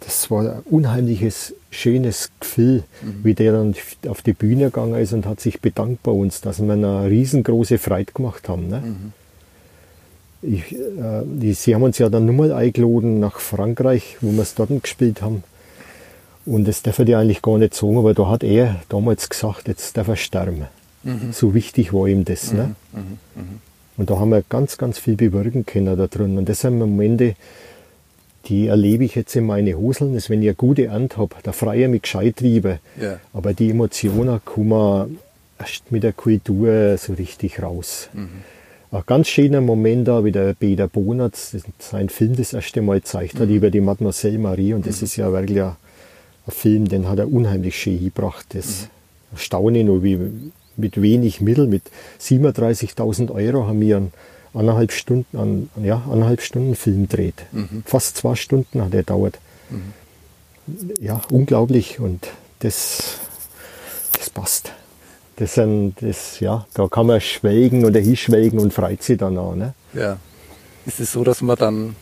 das 0.00 0.30
war 0.30 0.40
ein 0.40 0.60
unheimliches, 0.64 1.54
schönes 1.70 2.30
Gefühl, 2.40 2.84
mhm. 3.02 3.20
wie 3.24 3.34
der 3.34 3.52
dann 3.52 3.74
auf 4.08 4.22
die 4.22 4.32
Bühne 4.32 4.66
gegangen 4.66 4.94
ist 4.94 5.12
und 5.12 5.26
hat 5.26 5.40
sich 5.40 5.60
bedankt 5.60 6.02
bei 6.02 6.12
uns, 6.12 6.40
dass 6.40 6.62
wir 6.62 6.72
eine 6.72 7.04
riesengroße 7.10 7.76
Freude 7.76 8.12
gemacht 8.12 8.48
haben. 8.48 8.68
Ne? 8.68 8.80
Mhm. 8.80 9.12
Ich, 10.40 10.72
äh, 10.72 11.22
die, 11.24 11.52
sie 11.52 11.74
haben 11.74 11.82
uns 11.82 11.98
ja 11.98 12.08
dann 12.08 12.26
nochmal 12.26 12.52
eingeladen 12.52 13.18
nach 13.18 13.40
Frankreich, 13.40 14.18
wo 14.20 14.30
wir 14.32 14.42
es 14.42 14.54
dort 14.54 14.70
gespielt 14.82 15.20
haben. 15.22 15.42
Und 16.46 16.66
das 16.66 16.82
darf 16.82 16.98
er 16.98 17.18
eigentlich 17.18 17.42
gar 17.42 17.58
nicht 17.58 17.74
sagen, 17.74 17.98
aber 17.98 18.14
da 18.14 18.28
hat 18.28 18.42
er 18.42 18.76
damals 18.88 19.28
gesagt, 19.28 19.68
jetzt 19.68 19.96
darf 19.96 20.08
er 20.08 20.16
sterben. 20.16 20.66
Mhm. 21.02 21.32
So 21.32 21.54
wichtig 21.54 21.92
war 21.92 22.06
ihm 22.06 22.24
das. 22.24 22.52
Ne? 22.52 22.74
Mhm. 22.92 22.98
mhm. 23.00 23.42
Mhm. 23.42 23.60
Und 23.98 24.10
da 24.10 24.18
haben 24.20 24.30
wir 24.30 24.44
ganz, 24.48 24.78
ganz 24.78 25.00
viel 25.00 25.16
bewirken 25.16 25.66
können 25.66 25.98
da 25.98 26.06
drin. 26.06 26.38
Und 26.38 26.48
das 26.48 26.60
sind 26.60 26.78
Momente, 26.78 27.34
die 28.46 28.68
erlebe 28.68 29.04
ich 29.04 29.16
jetzt 29.16 29.34
in 29.34 29.44
meine 29.44 29.76
Hoseln, 29.76 30.14
dass 30.14 30.30
wenn 30.30 30.40
ich 30.40 30.48
eine 30.48 30.54
gute 30.54 30.86
Ernte 30.86 31.16
habe, 31.16 31.34
da 31.42 31.50
freue 31.50 31.82
ich 31.82 31.88
mich 31.88 32.02
gescheit 32.02 32.40
drüber. 32.40 32.78
Ja. 33.00 33.18
Aber 33.32 33.54
die 33.54 33.70
Emotionen 33.70 34.40
kommen 34.44 35.18
erst 35.58 35.90
mit 35.90 36.04
der 36.04 36.12
Kultur 36.12 36.96
so 36.96 37.12
richtig 37.14 37.60
raus. 37.60 38.08
Ein 38.90 39.02
ganz 39.06 39.28
schöner 39.28 39.60
Moment 39.60 40.08
da, 40.08 40.24
wie 40.24 40.32
der 40.32 40.54
Peter 40.54 40.88
Bonatz 40.88 41.54
sein 41.78 42.08
Film 42.08 42.36
das 42.36 42.54
erste 42.54 42.80
Mal 42.80 43.00
gezeigt 43.00 43.38
hat, 43.38 43.48
mhm. 43.48 43.56
über 43.56 43.70
die 43.70 43.82
Mademoiselle 43.82 44.38
Marie. 44.38 44.72
Und 44.72 44.86
das 44.86 45.00
mhm. 45.00 45.04
ist 45.04 45.16
ja 45.16 45.30
wirklich 45.30 45.60
ein, 45.60 45.76
ein, 46.46 46.52
Film, 46.52 46.88
den 46.88 47.06
hat 47.08 47.18
er 47.18 47.30
unheimlich 47.30 47.76
schön 47.76 48.02
gebracht. 48.02 48.46
Das 48.50 48.82
mhm. 48.82 48.86
erstaune 49.32 49.84
nur, 49.84 50.02
wie 50.02 50.18
mit 50.76 51.02
wenig 51.02 51.42
Mitteln, 51.42 51.68
mit 51.68 51.82
37.000 52.20 53.30
Euro 53.30 53.66
haben 53.66 53.80
wir 53.80 53.98
einen 53.98 54.12
anderthalb 54.54 54.92
Stunden, 54.92 55.36
an, 55.36 55.68
ja, 55.82 56.02
anderthalb 56.10 56.40
Stunden 56.40 56.74
Film 56.74 57.08
dreht. 57.08 57.44
Mhm. 57.52 57.82
Fast 57.84 58.16
zwei 58.16 58.36
Stunden 58.36 58.82
hat 58.82 58.94
er 58.94 59.02
dauert. 59.02 59.38
Mhm. 59.68 59.92
Ja, 61.00 61.20
unglaublich. 61.30 62.00
Und 62.00 62.28
das, 62.60 63.18
das 64.16 64.30
passt. 64.30 64.72
Das 65.38 65.54
sind, 65.54 65.94
das, 66.00 66.40
ja, 66.40 66.66
da 66.74 66.88
kann 66.88 67.06
man 67.06 67.20
schwelgen 67.20 67.84
oder 67.84 68.00
hinschwelgen 68.00 68.58
und 68.58 68.74
freut 68.74 69.04
sich 69.04 69.18
dann 69.18 69.38
auch. 69.38 69.54
Ne? 69.54 69.72
Ja. 69.94 70.16
Ist 70.84 70.98
es 70.98 71.12
so, 71.12 71.22
dass 71.22 71.42
man 71.42 71.56
dann 71.56 71.96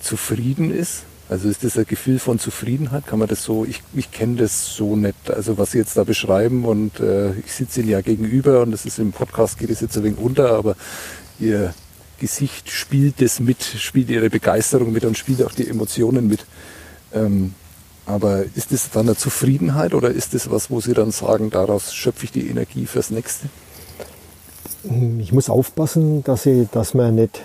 zufrieden 0.00 0.72
ist? 0.72 1.02
Also 1.28 1.48
ist 1.48 1.64
das 1.64 1.76
ein 1.76 1.86
Gefühl 1.86 2.20
von 2.20 2.38
Zufriedenheit? 2.38 3.06
Kann 3.06 3.18
man 3.18 3.26
das 3.26 3.42
so, 3.42 3.64
ich, 3.64 3.82
ich 3.94 4.12
kenne 4.12 4.36
das 4.36 4.76
so 4.76 4.94
nicht, 4.94 5.28
also 5.28 5.58
was 5.58 5.72
Sie 5.72 5.78
jetzt 5.78 5.96
da 5.96 6.04
beschreiben 6.04 6.64
und 6.64 7.00
äh, 7.00 7.32
ich 7.40 7.52
sitze 7.52 7.80
Ihnen 7.80 7.90
ja 7.90 8.00
gegenüber 8.00 8.62
und 8.62 8.70
das 8.70 8.86
ist 8.86 9.00
im 9.00 9.10
Podcast 9.10 9.58
geht 9.58 9.68
es 9.68 9.80
jetzt 9.80 9.96
ein 9.96 10.04
wenig 10.04 10.20
unter, 10.20 10.52
aber 10.52 10.76
Ihr 11.40 11.74
Gesicht 12.20 12.70
spielt 12.70 13.20
das 13.20 13.40
mit, 13.40 13.62
spielt 13.62 14.08
Ihre 14.08 14.30
Begeisterung 14.30 14.92
mit 14.92 15.04
und 15.04 15.18
spielt 15.18 15.42
auch 15.42 15.52
die 15.52 15.68
Emotionen 15.68 16.28
mit. 16.28 16.46
Ähm, 17.12 17.54
aber 18.08 18.44
ist 18.54 18.72
das 18.72 18.90
dann 18.90 19.06
eine 19.06 19.16
Zufriedenheit 19.16 19.92
oder 19.92 20.10
ist 20.10 20.32
das 20.32 20.50
was, 20.50 20.70
wo 20.70 20.80
Sie 20.80 20.94
dann 20.94 21.10
sagen, 21.10 21.50
daraus 21.50 21.94
schöpfe 21.94 22.24
ich 22.24 22.32
die 22.32 22.48
Energie 22.48 22.86
fürs 22.86 23.10
Nächste? 23.10 23.48
Ich 25.18 25.30
muss 25.32 25.50
aufpassen, 25.50 26.24
dass, 26.24 26.46
ich, 26.46 26.68
dass 26.70 26.94
man 26.94 27.16
nicht, 27.16 27.42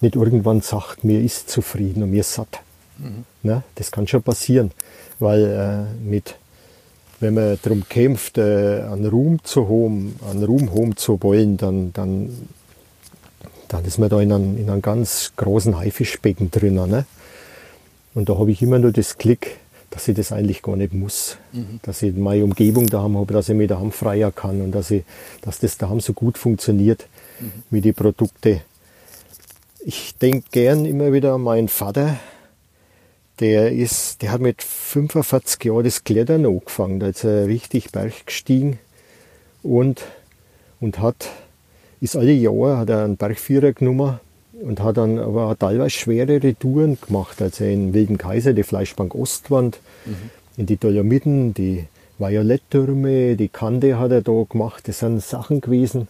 nicht 0.00 0.16
irgendwann 0.16 0.62
sagt, 0.62 1.04
mir 1.04 1.20
ist 1.20 1.48
zufrieden 1.48 2.02
und 2.02 2.10
mir 2.10 2.22
ist 2.22 2.34
satt. 2.34 2.58
Mhm. 2.98 3.24
Ne? 3.44 3.62
Das 3.76 3.92
kann 3.92 4.08
schon 4.08 4.22
passieren, 4.22 4.72
weil 5.20 5.44
äh, 5.44 6.04
mit, 6.04 6.34
wenn 7.20 7.34
man 7.34 7.58
darum 7.62 7.88
kämpft, 7.88 8.36
äh, 8.36 8.80
an 8.80 9.06
Ruhm 9.06 9.44
zu 9.44 9.68
haben, 9.68 10.18
an 10.28 10.42
Ruhm 10.42 10.72
haben 10.72 10.96
zu 10.96 11.22
wollen, 11.22 11.56
dann, 11.56 11.92
dann, 11.92 12.48
dann 13.68 13.84
ist 13.84 13.98
man 13.98 14.08
da 14.08 14.20
in 14.20 14.32
einem, 14.32 14.58
in 14.58 14.68
einem 14.68 14.82
ganz 14.82 15.34
großen 15.36 15.78
Haifischbecken 15.78 16.50
drinnen. 16.50 16.90
Ne? 16.90 17.06
Und 18.14 18.28
da 18.28 18.36
habe 18.36 18.50
ich 18.50 18.60
immer 18.60 18.80
nur 18.80 18.90
das 18.90 19.16
Klick, 19.16 19.60
dass 19.90 20.06
ich 20.06 20.14
das 20.14 20.32
eigentlich 20.32 20.62
gar 20.62 20.76
nicht 20.76 20.94
muss. 20.94 21.36
Mhm. 21.52 21.80
Dass 21.82 22.02
ich 22.02 22.14
meine 22.14 22.44
Umgebung 22.44 22.86
daheim 22.86 23.18
habe, 23.18 23.34
dass 23.34 23.48
ich 23.48 23.56
mich 23.56 23.68
daheim 23.68 23.90
freier 23.90 24.30
kann 24.30 24.62
und 24.62 24.72
dass, 24.72 24.90
ich, 24.90 25.04
dass 25.42 25.58
das 25.58 25.76
daheim 25.76 26.00
so 26.00 26.12
gut 26.12 26.38
funktioniert 26.38 27.08
mhm. 27.40 27.52
mit 27.70 27.84
den 27.84 27.94
Produkten. 27.94 28.60
Ich 29.80 30.16
denke 30.16 30.46
gern 30.52 30.84
immer 30.84 31.12
wieder 31.12 31.34
an 31.34 31.42
meinen 31.42 31.68
Vater. 31.68 32.18
Der, 33.40 33.72
ist, 33.72 34.20
der 34.22 34.32
hat 34.32 34.42
mit 34.42 34.62
45 34.62 35.64
Jahren 35.64 35.84
das 35.84 36.04
Klettern 36.04 36.44
angefangen. 36.44 37.00
Da 37.00 37.08
ist 37.08 37.24
er 37.24 37.46
richtig 37.46 37.90
Berg 37.90 38.26
gestiegen 38.26 38.78
und, 39.62 40.02
und 40.78 40.98
hat, 41.00 41.30
ist 42.02 42.16
alle 42.16 42.32
Jahre 42.32 42.76
hat 42.76 42.90
er 42.90 43.04
einen 43.04 43.16
Bergführer 43.16 43.72
genommen 43.72 44.20
und 44.62 44.82
hat 44.82 44.96
dann 44.96 45.18
aber 45.18 45.56
teilweise 45.58 45.90
schwerere 45.90 46.54
Touren 46.54 46.98
gemacht. 47.00 47.40
Also 47.40 47.64
in 47.64 47.94
Wilden 47.94 48.18
Kaiser, 48.18 48.52
die 48.52 48.62
Fleischbank 48.62 49.14
Ostwand, 49.14 49.78
mhm. 50.04 50.30
in 50.56 50.66
die 50.66 50.76
Dolomiten, 50.76 51.54
die 51.54 51.84
Violetttürme, 52.18 53.36
die 53.36 53.48
Kante 53.48 53.98
hat 53.98 54.10
er 54.10 54.22
da 54.22 54.44
gemacht. 54.48 54.86
Das 54.86 55.00
sind 55.00 55.22
Sachen 55.22 55.60
gewesen. 55.60 56.08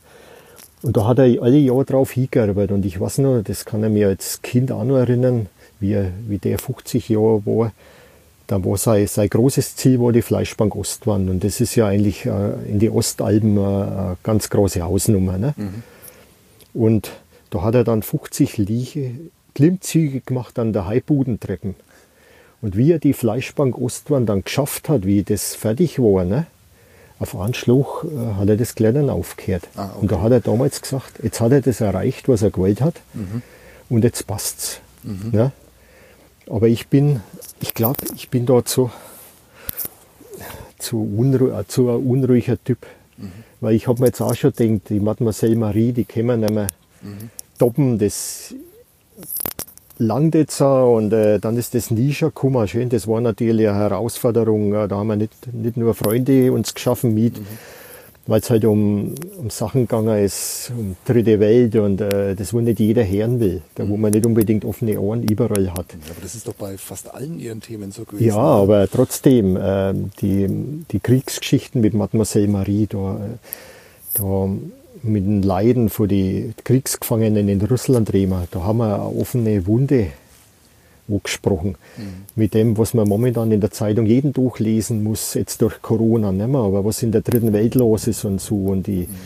Und 0.82 0.96
da 0.96 1.06
hat 1.06 1.18
er 1.18 1.42
alle 1.42 1.58
Jahre 1.58 1.84
drauf 1.84 2.12
hingearbeitet. 2.12 2.72
Und 2.72 2.86
ich 2.86 3.00
weiß 3.00 3.18
noch, 3.18 3.42
das 3.42 3.64
kann 3.64 3.82
er 3.82 3.90
mir 3.90 4.08
als 4.08 4.42
Kind 4.42 4.72
auch 4.72 4.84
noch 4.84 4.96
erinnern, 4.96 5.46
wie, 5.78 5.92
er, 5.92 6.10
wie 6.26 6.38
der 6.38 6.58
50 6.58 7.08
Jahre 7.08 7.44
war. 7.46 7.72
Da 8.46 8.64
war 8.64 8.76
sein, 8.76 9.06
sein 9.06 9.28
großes 9.28 9.76
Ziel 9.76 10.00
war 10.00 10.10
die 10.10 10.22
Fleischbank 10.22 10.74
Ostwand. 10.74 11.30
Und 11.30 11.44
das 11.44 11.60
ist 11.60 11.76
ja 11.76 11.86
eigentlich 11.86 12.26
äh, 12.26 12.52
in 12.68 12.78
die 12.80 12.90
Ostalben 12.90 13.56
äh, 13.56 13.60
eine 13.60 14.16
ganz 14.22 14.50
große 14.50 14.82
Hausnummer. 14.82 15.38
Ne? 15.38 15.54
Mhm. 15.56 15.82
Und 16.74 17.10
da 17.50 17.62
hat 17.62 17.74
er 17.74 17.84
dann 17.84 18.02
50 18.02 18.56
Liege, 18.58 19.14
Klimmzüge 19.54 20.20
gemacht 20.20 20.58
an 20.58 20.72
der 20.72 20.86
Haibudentreppen. 20.86 21.74
Und 22.62 22.76
wie 22.76 22.92
er 22.92 22.98
die 22.98 23.12
Fleischbank 23.12 23.76
Ostwand 23.78 24.28
dann 24.28 24.44
geschafft 24.44 24.88
hat, 24.88 25.04
wie 25.04 25.22
das 25.22 25.54
fertig 25.54 25.98
war, 25.98 26.24
ne? 26.24 26.46
auf 27.18 27.36
Anschluss 27.36 27.86
äh, 28.04 28.34
hat 28.34 28.48
er 28.48 28.56
das 28.56 28.74
Klettern 28.74 29.10
aufgehört. 29.10 29.68
Ah, 29.76 29.90
okay. 29.90 29.98
Und 30.00 30.12
da 30.12 30.22
hat 30.22 30.32
er 30.32 30.40
damals 30.40 30.80
gesagt, 30.80 31.20
jetzt 31.22 31.40
hat 31.40 31.52
er 31.52 31.60
das 31.60 31.80
erreicht, 31.80 32.28
was 32.28 32.42
er 32.42 32.50
gewollt 32.50 32.80
hat. 32.80 32.94
Mhm. 33.12 33.42
Und 33.90 34.04
jetzt 34.04 34.26
passt's. 34.26 34.80
Mhm. 35.02 35.30
Ne? 35.32 35.52
Aber 36.48 36.68
ich 36.68 36.88
bin, 36.88 37.20
ich 37.60 37.74
glaube, 37.74 37.98
ich 38.14 38.30
bin 38.30 38.46
da 38.46 38.64
zu, 38.64 38.90
zu, 40.78 41.02
unru 41.02 41.62
zu 41.68 41.90
ein 41.90 42.06
unruhiger 42.06 42.62
Typ. 42.62 42.86
Mhm. 43.18 43.32
Weil 43.60 43.74
ich 43.74 43.86
habe 43.86 44.00
mir 44.00 44.06
jetzt 44.06 44.22
auch 44.22 44.34
schon 44.34 44.52
gedacht, 44.52 44.88
die 44.88 45.00
Mademoiselle 45.00 45.56
Marie, 45.56 45.92
die 45.92 46.04
können 46.04 46.28
wir 46.28 46.36
nicht 46.38 46.54
mehr. 46.54 46.68
Mhm 47.02 47.30
stoppen, 47.60 47.98
das 47.98 48.54
langt 49.98 50.34
jetzt 50.34 50.62
und 50.62 51.12
äh, 51.12 51.38
dann 51.38 51.58
ist 51.58 51.74
das 51.74 51.90
Nische 51.90 52.26
gekommen. 52.26 52.66
Schön, 52.66 52.88
das 52.88 53.06
war 53.06 53.20
natürlich 53.20 53.68
eine 53.68 53.76
Herausforderung. 53.76 54.72
Da 54.72 54.88
haben 54.88 55.08
wir 55.08 55.16
nicht, 55.16 55.52
nicht 55.52 55.76
nur 55.76 55.94
Freunde 55.94 56.52
uns 56.52 56.72
geschaffen 56.72 57.12
mit, 57.12 57.38
mhm. 57.38 57.44
weil 58.26 58.40
es 58.40 58.48
halt 58.48 58.64
um, 58.64 59.14
um 59.36 59.50
Sachen 59.50 59.82
gegangen 59.82 60.24
ist, 60.24 60.72
um 60.74 60.96
dritte 61.04 61.38
Welt 61.38 61.76
und 61.76 62.00
äh, 62.00 62.34
das, 62.34 62.54
wo 62.54 62.60
nicht 62.60 62.80
jeder 62.80 63.06
hören 63.06 63.40
will, 63.40 63.60
da 63.74 63.86
wo 63.86 63.96
mhm. 63.96 64.00
man 64.00 64.12
nicht 64.12 64.24
unbedingt 64.24 64.64
offene 64.64 64.98
Ohren 64.98 65.22
überall 65.22 65.70
hat. 65.74 65.94
Aber 66.08 66.22
das 66.22 66.34
ist 66.34 66.48
doch 66.48 66.54
bei 66.54 66.78
fast 66.78 67.12
allen 67.12 67.38
Ihren 67.38 67.60
Themen 67.60 67.92
so 67.92 68.04
gewesen. 68.04 68.26
Ja, 68.26 68.38
aber 68.38 68.88
trotzdem, 68.90 69.58
äh, 69.58 69.92
die, 70.22 70.46
die 70.90 71.00
Kriegsgeschichten 71.00 71.82
mit 71.82 71.92
Mademoiselle 71.92 72.48
Marie, 72.48 72.86
da, 72.86 73.16
äh, 73.16 73.18
da 74.14 74.48
mit 75.02 75.24
den 75.24 75.42
Leiden 75.42 75.88
von 75.88 76.08
den 76.08 76.54
Kriegsgefangenen 76.64 77.48
in 77.48 77.60
Russland 77.62 78.12
reden. 78.12 78.34
Da 78.50 78.62
haben 78.62 78.78
wir 78.78 78.94
eine 78.94 79.04
offene 79.04 79.66
Wunde 79.66 80.08
angesprochen. 81.08 81.76
Mhm. 81.96 82.02
Mit 82.36 82.54
dem, 82.54 82.78
was 82.78 82.94
man 82.94 83.08
momentan 83.08 83.50
in 83.50 83.60
der 83.60 83.70
Zeitung 83.70 84.06
jeden 84.06 84.32
Tag 84.32 84.58
lesen 84.58 85.02
muss, 85.02 85.34
jetzt 85.34 85.62
durch 85.62 85.82
Corona 85.82 86.32
nicht 86.32 86.48
mehr, 86.48 86.60
aber 86.60 86.84
was 86.84 87.02
in 87.02 87.12
der 87.12 87.22
dritten 87.22 87.52
Welt 87.52 87.74
los 87.74 88.06
ist 88.06 88.24
und 88.24 88.40
so 88.40 88.56
und 88.56 88.86
die, 88.86 89.08
mhm. 89.08 89.16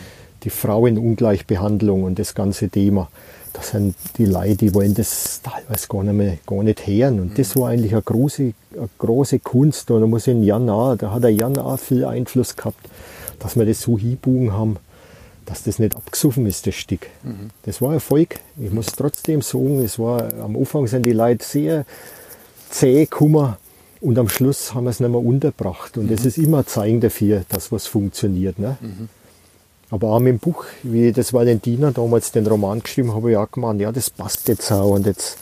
die 0.43 0.49
Frauenungleichbehandlung 0.49 2.03
und 2.03 2.19
das 2.19 2.33
ganze 2.33 2.69
Thema. 2.69 3.09
Das 3.53 3.69
sind 3.69 3.95
die 4.17 4.25
Leute, 4.25 4.57
die 4.57 4.73
wollen 4.73 4.93
das 4.93 5.41
teilweise 5.41 5.87
gar 5.87 6.03
nicht, 6.03 6.13
mehr, 6.13 6.37
gar 6.45 6.61
nicht 6.61 6.85
hören. 6.85 7.21
Und 7.21 7.31
mhm. 7.31 7.35
das 7.35 7.55
war 7.55 7.69
eigentlich 7.69 7.93
eine 7.93 8.01
große, 8.01 8.53
eine 8.73 8.89
große 8.97 9.39
Kunst. 9.39 9.89
Und 9.91 10.01
da 10.01 10.07
muss 10.07 10.27
in 10.27 10.43
Jan 10.43 10.69
auch, 10.69 10.97
da 10.97 11.11
hat 11.11 11.23
der 11.23 11.31
Jan 11.31 11.57
auch 11.57 11.79
viel 11.79 12.03
Einfluss 12.03 12.55
gehabt, 12.55 12.89
dass 13.39 13.55
wir 13.55 13.65
das 13.65 13.81
so 13.81 13.97
hinbogen 13.97 14.51
haben 14.51 14.77
dass 15.45 15.63
das 15.63 15.79
nicht 15.79 15.95
abgesoffen 15.95 16.45
ist, 16.45 16.67
das 16.67 16.75
Stück. 16.75 17.07
Mhm. 17.23 17.49
Das 17.63 17.81
war 17.81 17.93
Erfolg. 17.93 18.39
Ich 18.59 18.71
muss 18.71 18.87
trotzdem 18.87 19.41
sagen, 19.41 19.83
es 19.83 19.99
war, 19.99 20.33
am 20.41 20.55
Anfang 20.57 20.87
sind 20.87 21.05
die 21.05 21.13
Leute 21.13 21.45
sehr, 21.45 21.85
zäh 22.69 23.05
Kummer 23.05 23.57
und 24.01 24.17
am 24.19 24.29
Schluss 24.29 24.73
haben 24.73 24.85
wir 24.85 24.91
es 24.91 24.99
nicht 24.99 25.09
mehr 25.09 25.19
unterbracht. 25.19 25.97
Und 25.97 26.11
das 26.11 26.25
ist 26.25 26.37
immer 26.37 26.59
ein 26.59 26.67
Zeichen 26.67 27.01
dafür, 27.01 27.43
dass 27.49 27.71
was 27.71 27.87
funktioniert. 27.87 28.59
Ne? 28.59 28.77
Aber 29.89 30.09
auch 30.09 30.19
mit 30.19 30.33
dem 30.33 30.39
Buch, 30.39 30.65
wie 30.83 31.11
das 31.11 31.31
Valentina 31.31 31.91
damals 31.91 32.31
den 32.31 32.45
Roman 32.47 32.81
geschrieben 32.81 33.13
habe, 33.13 33.31
ich 33.31 33.37
auch 33.37 33.49
gemeint, 33.49 33.81
ja, 33.81 33.91
das 33.91 34.09
passt 34.09 34.47
jetzt 34.47 34.71
auch. 34.71 34.91
Und 34.91 35.05
jetzt, 35.05 35.37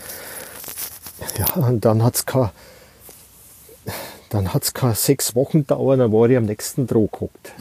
ja, 1.38 1.64
und 1.64 1.84
dann 1.86 2.04
hat's 2.04 2.26
kein, 2.26 2.50
dann 4.30 4.54
hat's 4.54 4.74
keine 4.74 4.96
sechs 4.96 5.36
Wochen 5.36 5.66
dauert, 5.66 6.00
dann 6.00 6.12
war 6.12 6.30
ich 6.30 6.38
am 6.38 6.46
nächsten 6.46 6.88
Droh 6.88 7.08
gehockt. 7.08 7.54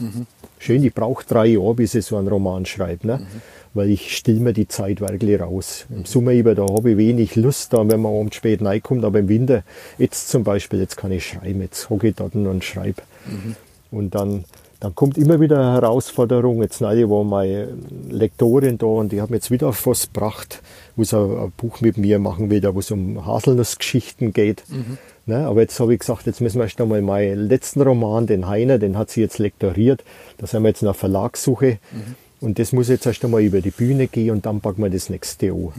Schön, 0.65 0.81
ich 0.81 0.93
brauche 0.93 1.25
drei 1.25 1.47
Jahre, 1.47 1.73
bis 1.73 1.93
ich 1.93 2.05
so 2.05 2.15
einen 2.15 2.29
Roman 2.29 2.65
schreibe, 2.65 3.05
ne? 3.05 3.27
weil 3.73 3.89
ich 3.89 4.15
still 4.15 4.39
mir 4.39 4.53
die 4.53 4.69
Zeit 4.69 5.01
wirklich 5.01 5.37
raus. 5.41 5.85
Im 5.89 6.05
Sommer 6.05 6.31
über, 6.31 6.55
da 6.55 6.61
habe 6.61 6.91
ich 6.91 6.97
wenig 6.97 7.35
Lust, 7.35 7.73
da, 7.73 7.79
wenn 7.79 8.01
man 8.01 8.15
abends 8.15 8.37
spät 8.37 8.61
reinkommt, 8.61 9.03
aber 9.03 9.19
im 9.19 9.27
Winter, 9.27 9.63
jetzt 9.97 10.29
zum 10.29 10.45
Beispiel, 10.45 10.79
jetzt 10.79 10.95
kann 10.95 11.11
ich 11.11 11.27
schreiben, 11.27 11.59
jetzt 11.59 11.89
hocke 11.89 12.07
ich 12.07 12.15
dort 12.15 12.35
und 12.35 12.63
schreibe. 12.63 13.01
Und 13.91 14.15
dann, 14.15 14.45
dann 14.83 14.95
kommt 14.95 15.17
immer 15.17 15.39
wieder 15.39 15.59
eine 15.59 15.71
Herausforderung. 15.75 16.61
Jetzt 16.61 16.81
neulich 16.81 17.09
war 17.09 17.23
meine 17.23 17.69
Lektorin 18.09 18.77
da 18.77 18.85
und 18.85 19.13
die 19.13 19.21
hat 19.21 19.29
mir 19.29 19.37
jetzt 19.37 19.49
wieder 19.49 19.69
auf 19.69 19.87
was 19.87 20.07
gebracht, 20.07 20.61
wo 20.97 21.05
sie 21.05 21.17
ein, 21.17 21.53
Buch 21.55 21.79
mit 21.79 21.95
mir 21.95 22.19
machen 22.19 22.49
will, 22.49 22.61
wo 22.75 22.79
es 22.79 22.91
um 22.91 23.25
Haselnussgeschichten 23.25 24.33
geht. 24.33 24.65
Ne, 25.25 25.47
aber 25.47 25.61
jetzt 25.61 25.79
habe 25.79 25.93
ich 25.93 26.01
gesagt, 26.01 26.25
jetzt 26.25 26.41
müssen 26.41 26.57
wir 26.57 26.65
erst 26.65 26.81
einmal 26.81 27.01
meinen 27.01 27.47
letzten 27.47 27.81
Roman, 27.81 28.27
den 28.27 28.49
Heiner, 28.49 28.77
den 28.77 28.97
hat 28.97 29.09
sie 29.09 29.21
jetzt 29.21 29.39
lektoriert. 29.39 30.03
Da 30.37 30.47
sind 30.47 30.63
wir 30.63 30.67
jetzt 30.67 30.83
nach 30.83 30.97
Verlagssuche. 30.97 31.77
Und 32.41 32.59
das 32.59 32.73
muss 32.73 32.89
jetzt 32.89 33.05
erst 33.05 33.23
einmal 33.23 33.41
über 33.41 33.61
die 33.61 33.71
Bühne 33.71 34.07
gehen 34.07 34.31
und 34.31 34.45
dann 34.45 34.59
packen 34.59 34.83
wir 34.83 34.89
das 34.89 35.09
nächste 35.09 35.53
an. 35.53 35.71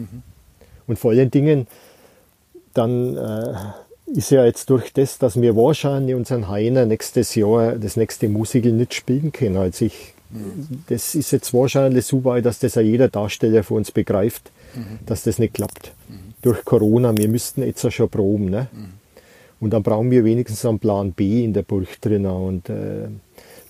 Und 0.86 0.98
vor 0.98 1.10
allen 1.10 1.30
Dingen, 1.30 1.66
dann 2.72 3.18
äh, 3.18 3.54
ist 4.06 4.30
ja 4.30 4.44
jetzt 4.44 4.70
durch 4.70 4.92
das, 4.92 5.18
dass 5.18 5.40
wir 5.40 5.56
wahrscheinlich 5.56 6.14
unseren 6.14 6.48
Heiner 6.48 6.86
nächstes 6.86 7.34
Jahr 7.34 7.72
das 7.72 7.96
nächste 7.96 8.28
Musical 8.28 8.72
nicht 8.72 8.94
spielen 8.94 9.32
können. 9.32 9.56
Also 9.56 9.86
ich, 9.86 10.14
das 10.88 11.14
ist 11.14 11.30
jetzt 11.30 11.54
wahrscheinlich 11.54 12.04
so 12.04 12.24
weit, 12.24 12.44
dass 12.44 12.58
das 12.58 12.74
ja 12.74 12.82
jeder 12.82 13.08
Darsteller 13.08 13.62
für 13.62 13.74
uns 13.74 13.90
begreift, 13.90 14.50
dass 15.06 15.22
das 15.22 15.38
nicht 15.38 15.54
klappt. 15.54 15.92
Durch 16.42 16.64
Corona, 16.64 17.16
wir 17.16 17.28
müssten 17.28 17.62
jetzt 17.62 17.82
ja 17.82 17.90
schon 17.90 18.10
proben. 18.10 18.50
Ne? 18.50 18.66
Und 19.60 19.70
dann 19.70 19.82
brauchen 19.82 20.10
wir 20.10 20.24
wenigstens 20.24 20.64
einen 20.66 20.78
Plan 20.78 21.12
B 21.12 21.44
in 21.44 21.54
der 21.54 21.62
Burg 21.62 22.00
drin. 22.00 22.26
Und 22.26 22.68
äh, 22.68 23.08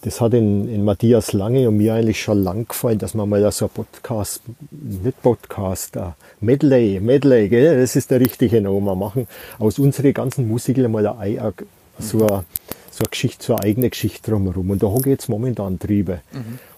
das 0.04 0.20
hat 0.20 0.34
in, 0.34 0.68
in 0.68 0.84
Matthias 0.84 1.32
Lange 1.32 1.66
und 1.66 1.78
mir 1.78 1.94
eigentlich 1.94 2.22
schon 2.22 2.42
lang 2.44 2.68
gefallen, 2.68 2.98
dass 2.98 3.14
man 3.14 3.26
mal 3.26 3.50
so 3.50 3.64
ein 3.64 3.70
Podcast, 3.70 4.42
nicht 4.70 5.22
Podcast, 5.22 5.96
Medley, 6.40 7.00
Medley, 7.00 7.48
gell? 7.48 7.80
das 7.80 7.96
ist 7.96 8.10
der 8.10 8.20
richtige 8.20 8.60
Name, 8.60 8.94
machen 8.94 9.26
aus 9.58 9.78
unseren 9.78 10.12
ganzen 10.12 10.46
Musical 10.46 10.88
mal 10.88 11.06
ein, 11.06 11.38
ein, 11.38 11.52
so, 11.98 12.18
eine, 12.18 12.44
so 12.90 12.98
eine 12.98 13.10
Geschichte, 13.10 13.46
so 13.46 13.54
eine 13.54 13.64
eigene 13.64 13.88
Geschichte 13.88 14.30
drumherum. 14.30 14.70
Und 14.70 14.82
da 14.82 14.88
habe 14.88 15.00
ich 15.00 15.06
jetzt 15.06 15.30
momentan 15.30 15.78
Triebe. 15.78 16.20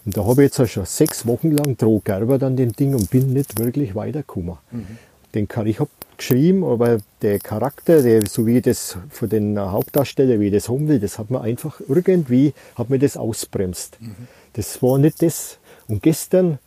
Und 0.05 0.17
da 0.17 0.25
habe 0.25 0.45
ich 0.45 0.51
jetzt 0.51 0.61
auch 0.61 0.69
schon 0.69 0.85
sechs 0.85 1.27
Wochen 1.27 1.51
lang 1.51 1.77
droh 1.77 2.01
gearbeitet 2.05 2.45
an 2.45 2.57
dem 2.57 2.73
Ding 2.75 2.95
und 2.95 3.11
bin 3.11 3.33
nicht 3.33 3.59
wirklich 3.59 3.97
weitergekommen. 3.97 4.57
Den 5.35 5.49
kann 5.49 5.67
ich 5.67 5.81
habe 5.81 5.91
geschrieben, 6.17 6.65
aber 6.65 6.99
der 7.23 7.39
Charakter, 7.39 8.03
der, 8.03 8.27
so 8.27 8.47
wie 8.47 8.59
ich 8.59 8.63
das 8.63 8.97
von 9.11 9.29
den 9.29 9.59
Hauptdarsteller, 9.59 10.41
wie 10.41 10.47
ich 10.47 10.53
das 10.53 10.69
haben 10.69 10.89
will, 10.89 11.01
das 11.01 11.19
hat 11.19 11.31
mir 11.31 11.41
einfach 11.41 11.81
irgendwie, 11.89 12.55
hat 12.77 12.91
mir 12.91 12.99
das 12.99 13.17
ausbremst. 13.17 13.99
Das 14.55 14.83
war 14.83 14.99
nicht 14.99 15.23
das. 15.23 15.59
Und 15.89 16.03
gestern, 16.03 16.59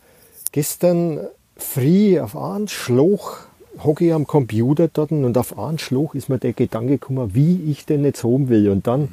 gestern 0.52 1.20
früh 1.56 2.18
auf 2.18 2.36
einen 2.36 2.68
Schlag 2.68 3.48
hocke 3.82 4.06
ich 4.06 4.12
am 4.12 4.26
Computer 4.26 4.88
dort 4.88 5.12
und 5.12 5.36
auf 5.36 5.58
einen 5.58 5.78
Schlag 5.78 6.14
ist 6.14 6.28
mir 6.28 6.38
der 6.38 6.52
Gedanke 6.52 6.92
gekommen, 6.92 7.34
wie 7.34 7.70
ich 7.70 7.86
den 7.86 8.04
jetzt 8.04 8.24
haben 8.24 8.48
will. 8.48 8.68
Und 8.70 8.86
dann, 8.86 9.08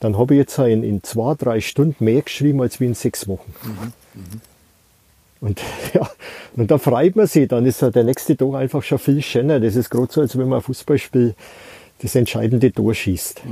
dann 0.00 0.18
habe 0.18 0.34
ich 0.34 0.38
jetzt 0.38 0.58
in, 0.58 0.82
in 0.82 1.02
zwei, 1.02 1.34
drei 1.34 1.60
Stunden 1.60 2.04
mehr 2.04 2.22
geschrieben 2.22 2.60
als 2.60 2.80
wie 2.80 2.86
in 2.86 2.94
sechs 2.94 3.28
Wochen. 3.28 3.52
Und 5.42 5.60
ja, 5.92 6.08
und 6.56 6.70
da 6.70 6.78
freut 6.78 7.16
man 7.16 7.26
sich, 7.26 7.48
dann 7.48 7.66
ist 7.66 7.82
ja 7.82 7.90
der 7.90 8.04
nächste 8.04 8.36
Tag 8.36 8.54
einfach 8.54 8.82
schon 8.82 8.98
viel 8.98 9.20
schöner. 9.20 9.60
Das 9.60 9.76
ist 9.76 9.90
gerade 9.90 10.10
so, 10.10 10.22
als 10.22 10.38
wenn 10.38 10.48
man 10.48 10.60
ein 10.60 10.62
Fußballspiel 10.62 11.34
das 12.00 12.14
entscheidende 12.14 12.72
Tor 12.72 12.94
schießt. 12.94 13.42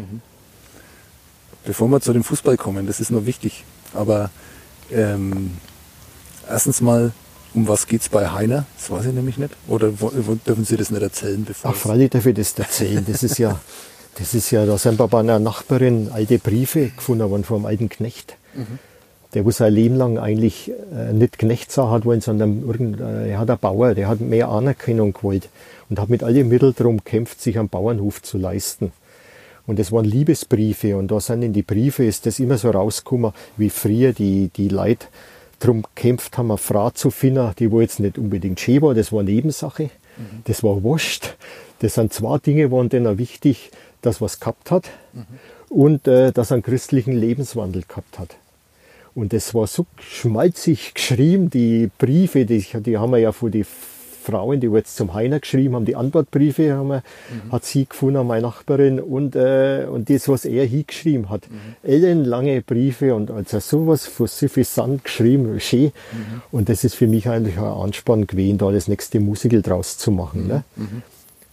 Bevor 1.65 1.89
wir 1.89 2.01
zu 2.01 2.13
dem 2.13 2.25
Fußball 2.25 2.57
kommen, 2.57 2.87
das 2.87 3.01
ist 3.01 3.11
nur 3.11 3.27
wichtig. 3.27 3.65
Aber 3.93 4.31
ähm, 4.93 5.57
erstens 6.49 6.81
mal, 6.81 7.13
um 7.55 7.67
was 7.67 7.87
geht's 7.87 8.09
bei 8.09 8.29
Heiner? 8.29 8.67
Das 8.79 8.91
weiß 8.91 9.07
ich 9.07 9.13
nämlich 9.13 9.37
nicht. 9.37 9.55
Oder 9.67 10.01
wo, 10.01 10.13
wo, 10.15 10.35
dürfen 10.35 10.65
Sie 10.65 10.77
das 10.77 10.91
nicht 10.91 11.03
erzählen? 11.03 11.45
Bevor 11.45 11.73
Ach, 11.73 11.77
freilich 11.77 12.11
darf 12.11 12.25
ich 12.25 12.35
das 12.35 12.53
erzählen. 12.57 13.05
Das 13.07 13.25
ist 13.25 13.39
ja, 13.39 13.61
das 14.15 14.35
ist 14.35 14.51
ja, 14.53 14.65
da 14.65 14.79
sind 14.79 14.97
bei 14.97 15.19
einer 15.19 15.41
Nachbarin 15.41 16.11
alte 16.13 16.39
Briefe 16.39 16.91
gefunden 16.91 17.29
worden 17.29 17.45
vom 17.45 17.67
alten 17.67 17.89
Knecht. 17.89 18.37
Der, 19.35 19.45
wo 19.45 19.51
sein 19.51 19.73
Leben 19.73 19.97
lang 19.97 20.19
eigentlich 20.19 20.73
äh, 20.93 21.13
nicht 21.13 21.39
Knecht 21.39 21.71
sein 21.71 21.91
hat 21.91 22.05
wollen, 22.05 22.21
sondern 22.21 22.63
irgend, 22.67 23.01
äh, 23.01 23.31
er 23.31 23.39
hat 23.39 23.51
ein 23.51 23.59
Bauer, 23.59 23.95
der 23.95 24.09
hat 24.09 24.21
mehr 24.21 24.49
Anerkennung 24.49 25.13
gewollt 25.13 25.49
und 25.89 26.01
hat 26.01 26.09
mit 26.09 26.23
allen 26.23 26.49
Mitteln 26.49 26.75
darum 26.77 26.97
gekämpft, 26.99 27.41
sich 27.41 27.59
einen 27.59 27.69
Bauernhof 27.69 28.23
zu 28.23 28.39
leisten. 28.39 28.93
Und 29.67 29.79
das 29.79 29.93
waren 29.93 30.05
Liebesbriefe 30.05 30.97
und 30.97 31.13
da 31.13 31.21
sind 31.21 31.43
in 31.43 31.53
die 31.53 31.63
Briefe, 31.63 32.05
ist 32.05 32.27
das 32.27 32.41
immer 32.41 32.59
so 32.59 32.71
rausgekommen, 32.71 33.33
wie 33.57 33.71
früher 33.71 34.13
die, 34.13 34.49
die 34.49 34.69
Leute 34.69 35.07
darum 35.61 35.83
gekämpft 35.83 36.37
haben, 36.39 36.51
eine 36.51 36.59
Frau 36.59 36.91
zu 36.91 37.11
finden, 37.11 37.53
die 37.59 37.71
wo 37.71 37.81
jetzt 37.81 38.01
nicht 38.01 38.19
unbedingt 38.19 38.59
schön 38.59 38.83
war, 38.83 38.95
das 38.95 39.13
war 39.13 39.23
Nebensache, 39.23 39.91
das 40.45 40.63
war 40.65 40.83
wurscht. 40.83 41.37
Das 41.81 41.95
sind 41.95 42.13
zwei 42.13 42.39
Dinge, 42.39 42.71
waren 42.71 42.89
denen 42.89 43.17
wichtig, 43.19 43.71
dass 44.03 44.21
was 44.21 44.41
gehabt 44.41 44.71
hat 44.71 44.91
und 45.69 46.07
äh, 46.09 46.33
dass 46.33 46.51
er 46.51 46.55
einen 46.55 46.63
christlichen 46.63 47.13
Lebenswandel 47.13 47.85
gehabt 47.87 48.19
hat. 48.19 48.37
Und 49.15 49.33
das 49.33 49.55
war 49.55 49.67
so 49.67 49.87
schmalzig 49.99 50.95
geschrieben, 50.95 51.51
die 51.51 51.91
Briefe, 51.99 52.47
die, 52.47 52.65
die 52.81 52.99
haben 52.99 53.13
wir 53.13 53.19
ja 53.19 53.33
von 53.33 53.51
die 53.51 53.65
Frauen, 54.23 54.61
die 54.61 54.69
jetzt 54.69 54.97
zum 54.97 55.15
Heiner 55.15 55.41
geschrieben 55.41 55.75
haben, 55.75 55.85
die 55.85 55.97
Antwortbriefe 55.97 56.75
haben 56.75 56.89
wir, 56.89 57.03
hat 57.51 57.65
sie 57.65 57.87
gefunden, 57.87 58.27
meine 58.27 58.43
Nachbarin, 58.43 59.01
und, 59.01 59.35
äh, 59.35 59.87
und 59.91 60.11
das, 60.11 60.29
was 60.29 60.45
er 60.45 60.67
hingeschrieben 60.67 61.31
hat. 61.31 61.43
Ellenlange 61.83 62.61
Briefe 62.61 63.15
und 63.15 63.31
also 63.31 63.59
sowas 63.61 64.07
von 64.07 64.27
suffisant 64.27 65.05
geschrieben, 65.05 65.59
schön. 65.59 65.93
Und 66.53 66.69
das 66.69 66.85
ist 66.85 66.95
für 66.95 67.07
mich 67.07 67.29
eigentlich 67.29 67.57
ein 67.57 67.65
Anspann 67.65 68.27
gewesen, 68.27 68.59
da 68.59 68.71
das 68.71 68.89
nächste 68.89 69.21
Musical 69.21 69.63
draus 69.63 69.97
zu 69.99 70.11
machen. 70.11 70.47
Ne? 70.47 70.65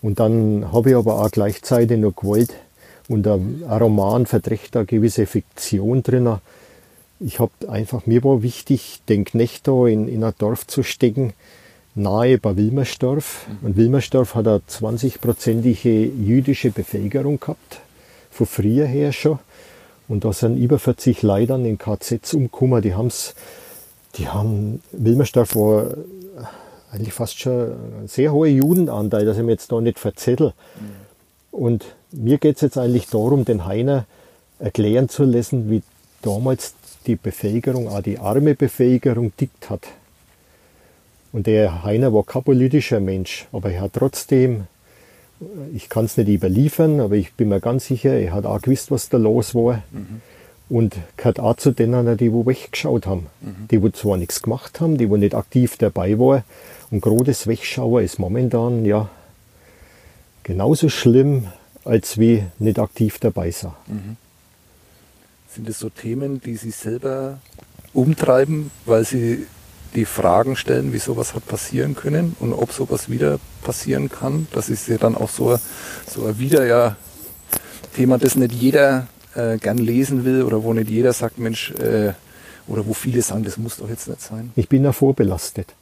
Und 0.01 0.20
dann 0.20 0.72
habe 0.72 0.91
ich 0.91 0.95
aber 0.95 1.22
auch 1.24 1.32
gleichzeitig 1.32 1.97
noch 1.97 2.16
gewollt, 2.16 2.53
und 3.10 3.26
ein 3.26 3.64
ein 3.68 3.82
Roman 3.82 4.26
verträgt 4.26 4.76
da 4.76 4.84
gewisse 4.84 5.26
Fiktion 5.26 6.03
drin. 6.03 6.28
Ich 7.20 7.39
habe 7.39 7.51
einfach, 7.68 8.05
mir 8.05 8.24
war 8.24 8.43
wichtig, 8.43 9.01
den 9.09 9.26
Knecht 9.26 9.68
da 9.68 9.88
in, 9.88 10.07
in 10.07 10.24
ein 10.24 10.34
Dorf 10.38 10.68
zu 10.68 10.84
stecken, 10.84 11.34
nahe 11.95 12.38
bei 12.38 12.55
Wilmersdorf. 12.55 13.47
Und 13.63 13.76
Wilmersdorf 13.76 14.36
hat 14.36 14.47
eine 14.47 14.61
20-prozentige 14.70 16.11
jüdische 16.13 16.70
Bevölkerung 16.70 17.39
gehabt, 17.39 17.80
von 18.30 18.45
früher 18.45 18.86
her 18.86 19.11
schon. 19.11 19.39
Und 20.07 20.24
da 20.24 20.32
sind 20.32 20.57
über 20.57 20.80
40 20.80 21.24
Leitern 21.24 21.65
in 21.65 21.78
KZs 21.78 22.34
umgekommen. 22.34 22.82
Die 22.82 22.93
haben's, 22.93 23.34
die 24.15 24.28
haben, 24.28 24.82
Wilmersdorf 24.91 25.55
war 25.55 25.88
eigentlich 26.91 27.13
fast 27.13 27.39
schon 27.39 27.72
ein 28.01 28.07
sehr 28.07 28.32
hoher 28.32 28.47
Judenanteil, 28.47 29.26
dass 29.26 29.38
ich 29.38 29.43
mir 29.43 29.51
jetzt 29.51 29.72
da 29.72 29.82
nicht 29.82 29.99
verzettel. 29.99 30.53
Und 31.51 31.84
mir 32.11 32.38
geht 32.38 32.57
es 32.57 32.61
jetzt 32.61 32.78
eigentlich 32.78 33.07
darum, 33.07 33.43
den 33.43 33.65
Heiner 33.65 34.05
erklären 34.59 35.09
zu 35.09 35.24
lassen, 35.24 35.70
wie 35.70 35.82
damals 36.22 36.74
die 37.08 37.16
Bevölkerung, 37.16 37.88
auch 37.88 38.01
die 38.01 38.20
arme 38.20 38.53
Bevölkerung 38.55 39.32
tickt 39.36 39.70
hat. 39.70 39.88
Und 41.32 41.47
der 41.47 41.84
Heiner 41.84 42.14
war 42.14 42.24
kein 42.24 42.43
politischer 42.43 42.99
Mensch, 42.99 43.47
aber 43.51 43.72
er 43.72 43.82
hat 43.82 43.93
trotzdem, 43.93 44.66
ich 45.74 45.89
kann 45.89 46.05
es 46.05 46.18
nicht 46.18 46.30
überliefern, 46.30 46.99
aber 46.99 47.16
ich 47.16 47.34
bin 47.34 47.49
mir 47.49 47.60
ganz 47.60 47.88
sicher, 47.88 48.14
er 48.14 48.34
hat 48.34 48.45
auch 48.45 48.62
gewusst, 48.62 48.91
was 48.91 49.10
da 49.10 49.18
los 49.18 49.55
war. 49.55 49.84
Und 50.70 50.97
gehört 51.16 51.39
auch 51.39 51.55
zu 51.55 51.72
denen, 51.72 52.18
die 52.18 52.34
wo 52.34 52.45
weggeschaut 52.45 53.08
haben. 53.08 53.28
Die, 53.72 53.82
wo 53.82 53.89
zwar 53.89 54.18
nichts 54.18 54.41
gemacht 54.41 54.82
haben, 54.82 54.97
die, 54.97 55.10
wo 55.10 55.16
nicht 55.16 55.34
aktiv 55.34 55.78
dabei 55.78 56.20
waren. 56.20 56.43
Und 56.91 57.05
das 57.28 57.47
Wegschauen 57.47 58.03
ist 58.03 58.20
momentan, 58.20 58.84
ja, 58.84 59.10
genauso 60.43 60.89
schlimm, 60.89 61.47
als 61.86 62.18
wie 62.18 62.43
nicht 62.60 62.80
aktiv 62.80 63.20
dabei 63.20 63.51
sein. 63.51 63.72
Sind 65.58 65.70
es 65.70 65.80
so 65.80 65.89
Themen, 65.89 66.39
die 66.39 66.55
Sie 66.55 66.70
selber 66.70 67.39
umtreiben, 67.91 68.70
weil 68.86 69.03
Sie 69.05 69.47
die 69.95 70.05
Fragen 70.05 70.55
stellen, 70.55 70.93
wie 70.93 70.99
sowas 70.99 71.34
hat 71.34 71.47
passieren 71.47 71.95
können 71.95 72.36
und 72.39 72.53
ob 72.53 72.72
sowas 72.72 73.10
wieder 73.10 73.39
passieren 73.64 74.08
kann? 74.08 74.45
Das 74.53 74.70
ist 74.70 74.88
ja 74.88 74.99
dann 74.99 75.16
auch 75.16 75.32
so, 75.32 75.58
so 76.08 76.28
ein 76.28 76.38
wieder 76.38 76.68
ja 76.68 76.95
Thema, 77.95 78.20
das 78.20 78.36
nicht 78.36 78.51
jeder 78.51 79.08
äh, 79.34 79.58
gern 79.58 79.80
lesen 79.80 80.26
will 80.26 80.43
oder 80.43 80.62
wo 80.62 80.74
nicht 80.74 80.91
jeder 80.91 81.12
sagt, 81.12 81.39
Mensch, 81.39 81.72
äh, 81.72 82.14
oder 82.68 82.86
wo 82.86 82.93
viele 82.93 83.24
sagen, 83.24 83.43
das 83.43 83.58
muss 83.58 83.78
doch 83.78 83.89
jetzt 83.89 84.08
nicht 84.08 84.22
sein. 84.22 84.51
Ich 84.55 84.70
bin 84.70 84.84
da 84.84 84.91
vorbelastet. 84.91 85.74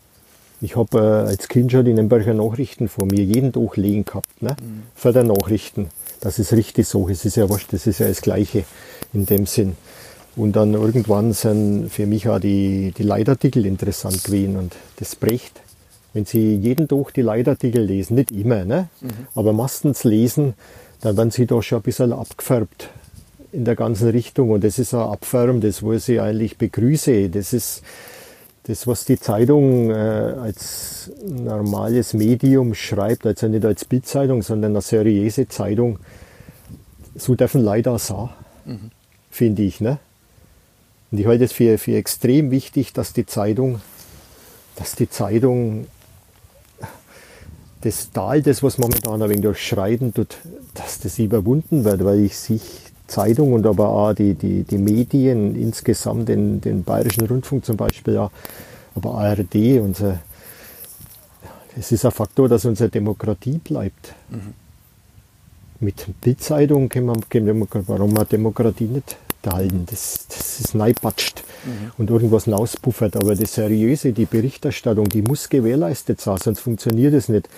Ich 0.62 0.78
habe 0.78 1.00
äh, 1.00 1.30
als 1.32 1.50
Kind 1.50 1.74
schon 1.74 1.84
die 1.84 1.92
Nürnberger 1.92 2.34
Nachrichten 2.34 2.88
vor 2.88 3.08
mir 3.08 3.26
jeden 3.26 3.52
Tag 3.52 3.76
legen 3.76 4.06
gehabt, 4.06 4.42
ne? 4.42 4.56
Mhm. 4.62 5.12
die 5.12 5.24
Nachrichten. 5.24 5.90
Das 6.22 6.40
ist 6.40 6.54
richtig 6.54 6.88
so, 6.88 7.08
es 7.10 7.26
ist 7.26 7.38
ja 7.38 7.50
wurscht, 7.50 7.74
das 7.74 7.88
ist 7.88 8.00
ja 8.00 8.08
das 8.08 8.22
Gleiche 8.22 8.64
in 9.14 9.26
dem 9.26 9.46
Sinn. 9.46 9.76
Und 10.36 10.56
dann 10.56 10.74
irgendwann 10.74 11.34
sind 11.34 11.90
für 11.90 12.06
mich 12.06 12.28
auch 12.28 12.40
die, 12.40 12.94
die 12.98 13.04
Leitartikel 13.04 13.66
interessant 13.66 14.24
gewesen 14.24 14.58
und 14.58 14.76
das 14.98 15.16
Brecht. 15.16 15.62
Wenn 16.14 16.26
Sie 16.26 16.56
jeden 16.56 16.88
Tag 16.88 17.14
die 17.14 17.22
Leitartikel 17.22 17.84
lesen, 17.84 18.16
nicht 18.16 18.32
immer, 18.32 18.66
ne? 18.66 18.90
Mhm. 19.02 19.10
aber 19.36 19.54
meistens 19.54 20.04
lesen, 20.04 20.54
dann 21.02 21.18
werden 21.18 21.32
Sie 21.32 21.46
doch 21.46 21.62
schon 21.62 21.80
ein 21.80 21.84
bisschen 21.84 22.14
abgefärbt 22.14 22.90
in 23.52 23.66
der 23.66 23.76
ganzen 23.76 24.10
Richtung. 24.10 24.52
Und 24.52 24.64
das 24.64 24.80
ist 24.80 24.94
ein 24.94 25.02
Abfärben, 25.02 25.62
das, 25.62 25.84
wo 25.84 25.94
ich 25.94 26.22
eigentlich 26.22 26.58
begrüße. 26.58 27.30
Das 27.30 27.54
ist 27.54 27.82
das, 28.68 28.88
was 28.88 29.06
die 29.06 29.20
Zeitung 29.20 29.92
äh, 29.92 29.94
als 29.94 31.12
normales 31.24 32.14
Medium 32.14 32.74
schreibt, 32.74 33.26
also 33.26 33.48
nicht 33.48 33.64
als 33.64 33.86
Bildzeitung, 33.86 34.42
sondern 34.42 34.72
eine 34.72 34.82
seriöse 34.82 35.48
Zeitung. 35.48 36.00
So 37.16 37.36
dürfen 37.36 37.64
leider 37.64 37.98
sein, 38.00 38.30
mhm. 38.66 38.92
finde 39.30 39.62
ich. 39.62 39.82
Ne? 39.82 40.00
Und 41.12 41.20
ich 41.20 41.28
halte 41.28 41.44
es 41.44 41.54
für, 41.54 41.78
für 41.78 41.96
extrem 41.96 42.50
wichtig, 42.50 42.92
dass 42.94 43.14
die 43.14 43.26
Zeitung, 43.26 43.82
dass 44.78 44.96
die 44.96 45.10
Zeitung 45.10 45.88
das 47.82 48.12
Tal, 48.12 48.42
das 48.42 48.64
was 48.64 48.80
momentan 48.80 49.22
ein 49.22 49.30
wenig 49.30 49.44
durchschreiten 49.44 50.12
tut, 50.12 50.38
dass 50.74 51.00
das 51.00 51.20
überwunden 51.20 51.84
wird, 51.84 52.04
weil 52.04 52.22
ich 52.22 52.36
sich 52.36 52.62
Zeitung 53.08 53.54
und 53.54 53.66
aber 53.66 53.90
auch 53.90 54.14
die, 54.14 54.34
die, 54.34 54.64
die 54.64 54.78
Medien 54.78 55.56
insgesamt, 55.56 56.30
den, 56.30 56.62
den 56.62 56.84
Bayerischen 56.84 57.28
Rundfunk 57.28 57.66
zum 57.66 57.78
Beispiel, 57.78 58.16
ja, 58.16 58.32
aber 58.96 59.16
ARD, 59.16 59.80
unser, 59.80 60.20
es 61.78 61.92
ist 61.92 62.06
ein 62.06 62.12
Faktor, 62.12 62.50
dass 62.50 62.66
unsere 62.66 62.90
Demokratie 62.90 63.58
bleibt. 63.58 64.14
Mhm. 64.30 64.54
Mit 65.82 66.06
Bildzeitung 66.22 66.90
kann 66.90 67.06
man, 67.06 67.30
kann 67.30 67.46
man, 67.46 67.68
warum 67.88 68.14
man 68.14 68.28
Demokratie 68.28 68.86
nicht 68.86 69.18
halten. 69.46 69.86
Das, 69.90 70.26
das 70.28 70.60
ist 70.60 70.76
neipatscht 70.76 71.44
mhm. 71.66 71.92
und 71.98 72.10
irgendwas 72.10 72.46
hinauspuffert. 72.46 73.16
Aber 73.16 73.36
das 73.36 73.54
Seriöse, 73.54 74.14
die 74.14 74.26
Berichterstattung, 74.26 75.10
die 75.10 75.22
muss 75.22 75.50
gewährleistet 75.50 76.22
sein, 76.22 76.38
sonst 76.38 76.62
funktioniert 76.62 77.14
es 77.14 77.30
nicht. 77.30 77.50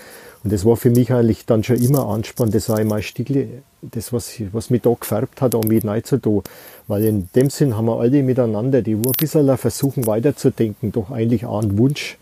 Und 0.47 0.53
das 0.53 0.63
war 0.63 0.77
für 0.77 0.89
mich 0.89 1.11
eigentlich 1.11 1.45
dann 1.45 1.61
schon 1.65 1.75
immer 1.75 2.07
Anspann, 2.07 2.51
das 2.51 2.69
war 2.69 2.79
immer 2.79 3.01
Stückchen, 3.01 3.63
das, 3.81 4.13
was, 4.13 4.31
was 4.53 4.69
mich 4.69 4.81
da 4.81 4.95
gefärbt 4.97 5.41
hat, 5.41 5.53
um 5.55 5.67
mich 5.67 5.83
neu 5.83 5.99
zu 5.99 6.21
tun. 6.21 6.41
Weil 6.87 7.03
in 7.03 7.27
dem 7.35 7.49
Sinn 7.49 7.75
haben 7.75 7.87
wir 7.87 7.99
alle 7.99 8.23
miteinander, 8.23 8.81
die 8.81 8.93
ein 8.93 9.01
bisschen 9.01 9.57
versuchen 9.57 10.07
weiterzudenken, 10.07 10.93
doch 10.93 11.11
eigentlich 11.11 11.45
auch 11.45 11.61
einen 11.61 11.77
Wunsch. 11.77 12.17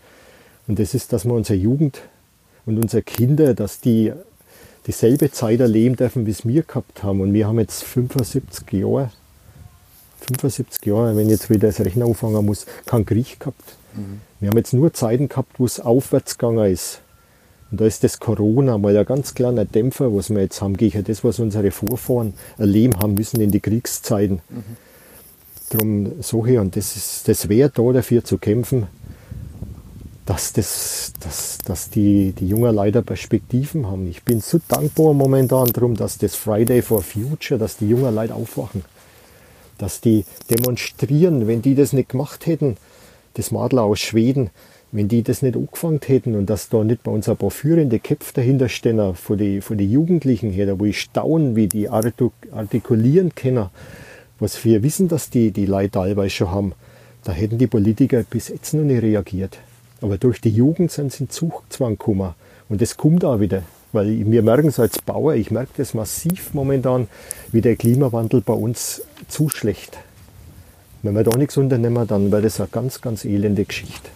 Und 0.66 0.80
das 0.80 0.92
ist, 0.92 1.12
dass 1.12 1.24
wir 1.24 1.34
unsere 1.34 1.56
Jugend 1.56 2.00
und 2.64 2.82
unsere 2.82 3.04
Kinder, 3.04 3.54
dass 3.54 3.78
die 3.78 4.12
dieselbe 4.88 5.30
Zeit 5.30 5.60
erleben 5.60 5.94
dürfen, 5.94 6.26
wie 6.26 6.32
es 6.32 6.44
wir 6.44 6.64
gehabt 6.64 7.04
haben. 7.04 7.20
Und 7.20 7.32
wir 7.32 7.46
haben 7.46 7.60
jetzt 7.60 7.84
75 7.84 8.72
Jahre 8.72 9.12
75 10.26 10.84
Jahre, 10.84 11.16
wenn 11.16 11.26
ich 11.26 11.30
jetzt 11.30 11.48
wieder 11.48 11.68
das 11.68 11.78
Rechnen 11.78 12.08
anfangen 12.08 12.44
muss, 12.44 12.66
keinen 12.86 13.06
Krieg 13.06 13.38
gehabt. 13.38 13.76
Mhm. 13.94 14.20
Wir 14.40 14.48
haben 14.48 14.58
jetzt 14.58 14.72
nur 14.72 14.92
Zeiten 14.92 15.28
gehabt, 15.28 15.60
wo 15.60 15.64
es 15.64 15.78
aufwärts 15.78 16.38
gegangen 16.38 16.72
ist. 16.72 17.02
Und 17.70 17.80
da 17.80 17.86
ist 17.86 18.04
das 18.04 18.20
Corona 18.20 18.78
mal 18.78 18.96
ein 18.96 19.04
ganz 19.04 19.34
kleiner 19.34 19.64
Dämpfer, 19.64 20.14
was 20.14 20.30
wir 20.30 20.40
jetzt 20.40 20.62
haben, 20.62 20.76
gegen 20.76 21.02
das, 21.04 21.24
was 21.24 21.38
unsere 21.38 21.70
Vorfahren 21.70 22.34
erleben 22.58 22.98
haben 23.00 23.14
müssen 23.14 23.40
in 23.40 23.50
die 23.50 23.60
Kriegszeiten. 23.60 24.40
Mhm. 24.48 24.64
Drum 25.70 26.12
so 26.22 26.46
hier, 26.46 26.60
und 26.60 26.76
das 26.76 26.96
ist 26.96 27.28
das 27.28 27.48
wert, 27.48 27.78
da 27.78 27.92
dafür 27.92 28.22
zu 28.22 28.38
kämpfen, 28.38 28.86
dass, 30.24 30.52
das, 30.52 31.12
dass, 31.20 31.58
dass 31.58 31.90
die, 31.90 32.32
die 32.32 32.48
Jungen 32.48 32.72
leider 32.74 33.02
Perspektiven 33.02 33.86
haben. 33.86 34.06
Ich 34.06 34.22
bin 34.22 34.40
so 34.40 34.60
dankbar 34.68 35.12
momentan 35.12 35.66
darum, 35.72 35.96
dass 35.96 36.18
das 36.18 36.36
Friday 36.36 36.82
for 36.82 37.02
Future, 37.02 37.58
dass 37.58 37.76
die 37.76 37.88
Jungen 37.88 38.14
Leute 38.14 38.34
aufwachen 38.34 38.84
dass 39.78 40.00
die 40.00 40.24
demonstrieren, 40.50 41.46
wenn 41.46 41.62
die 41.62 41.74
das 41.74 41.92
nicht 41.92 42.10
gemacht 42.10 42.46
hätten, 42.46 42.76
das 43.34 43.50
Madler 43.50 43.82
aus 43.82 44.00
Schweden, 44.00 44.50
wenn 44.96 45.08
die 45.08 45.22
das 45.22 45.42
nicht 45.42 45.56
angefangen 45.56 46.00
hätten 46.06 46.34
und 46.34 46.48
dass 46.48 46.70
da 46.70 46.82
nicht 46.82 47.02
bei 47.02 47.10
uns 47.10 47.28
ein 47.28 47.36
paar 47.36 47.50
führende 47.50 47.98
Köpfe 47.98 48.32
dahinter 48.32 48.70
stehen, 48.70 49.14
von 49.14 49.36
den 49.36 49.60
von 49.60 49.76
die 49.76 49.92
Jugendlichen 49.92 50.50
her, 50.50 50.64
da 50.64 50.80
wo 50.80 50.86
ich 50.86 51.02
staune, 51.02 51.54
wie 51.54 51.66
die 51.66 51.90
artikulieren 51.90 53.34
können, 53.34 53.66
was 54.40 54.64
wir 54.64 54.82
wissen, 54.82 55.08
dass 55.08 55.28
die, 55.28 55.50
die 55.50 55.66
Leute 55.66 55.90
teilweise 55.90 56.30
schon 56.30 56.50
haben, 56.50 56.72
da 57.24 57.32
hätten 57.32 57.58
die 57.58 57.66
Politiker 57.66 58.22
bis 58.22 58.48
jetzt 58.48 58.72
noch 58.72 58.84
nicht 58.84 59.02
reagiert. 59.02 59.58
Aber 60.00 60.16
durch 60.16 60.40
die 60.40 60.48
Jugend 60.48 60.90
sind 60.90 61.12
sie 61.12 61.24
in 61.24 61.30
Zugzwang 61.30 61.98
gekommen. 61.98 62.34
Und 62.70 62.80
das 62.80 62.96
kommt 62.96 63.22
auch 63.22 63.38
wieder. 63.38 63.64
Weil 63.92 64.30
wir 64.30 64.42
merken 64.42 64.68
es 64.68 64.80
als 64.80 65.02
Bauer, 65.02 65.34
ich 65.34 65.50
merke 65.50 65.72
das 65.76 65.92
massiv 65.92 66.54
momentan, 66.54 67.06
wie 67.52 67.60
der 67.60 67.76
Klimawandel 67.76 68.40
bei 68.40 68.54
uns 68.54 69.02
zu 69.28 69.50
schlecht. 69.50 69.98
Wenn 71.02 71.14
wir 71.14 71.22
da 71.22 71.36
nichts 71.36 71.58
unternehmen, 71.58 72.06
dann 72.06 72.32
wäre 72.32 72.42
das 72.42 72.60
eine 72.60 72.70
ganz, 72.70 73.02
ganz 73.02 73.26
elende 73.26 73.66
Geschichte. 73.66 74.15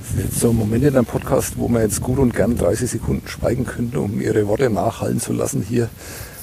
Das 0.00 0.18
ist 0.18 0.24
jetzt 0.24 0.40
so 0.40 0.50
ein 0.50 0.56
Moment 0.56 0.84
in 0.84 0.96
einem 0.96 1.06
Podcast, 1.06 1.54
wo 1.56 1.68
man 1.68 1.82
jetzt 1.82 2.00
gut 2.02 2.18
und 2.18 2.34
gern 2.34 2.56
30 2.56 2.90
Sekunden 2.90 3.26
schweigen 3.26 3.64
könnte, 3.64 4.00
um 4.00 4.20
ihre 4.20 4.46
Worte 4.46 4.68
nachhallen 4.70 5.20
zu 5.20 5.32
lassen 5.32 5.62
hier 5.62 5.88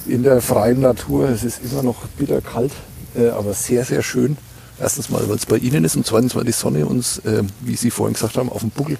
in 0.06 0.22
der 0.22 0.40
freien 0.40 0.80
Natur. 0.80 1.28
Es 1.28 1.44
ist 1.44 1.60
immer 1.64 1.82
noch 1.82 2.06
bitter 2.18 2.40
kalt, 2.40 2.72
äh, 3.16 3.28
aber 3.28 3.54
sehr, 3.54 3.84
sehr 3.84 4.02
schön. 4.02 4.36
Erstens 4.80 5.10
mal, 5.10 5.28
weil 5.28 5.36
es 5.36 5.46
bei 5.46 5.58
Ihnen 5.58 5.84
ist 5.84 5.94
und 5.94 6.06
zweitens, 6.06 6.34
weil 6.34 6.44
die 6.44 6.52
Sonne 6.52 6.86
uns, 6.86 7.18
äh, 7.20 7.42
wie 7.60 7.76
Sie 7.76 7.90
vorhin 7.90 8.14
gesagt 8.14 8.36
haben, 8.38 8.48
auf 8.48 8.60
dem 8.60 8.70
Buckel 8.70 8.96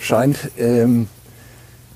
scheint. 0.00 0.50
Ähm, 0.58 1.08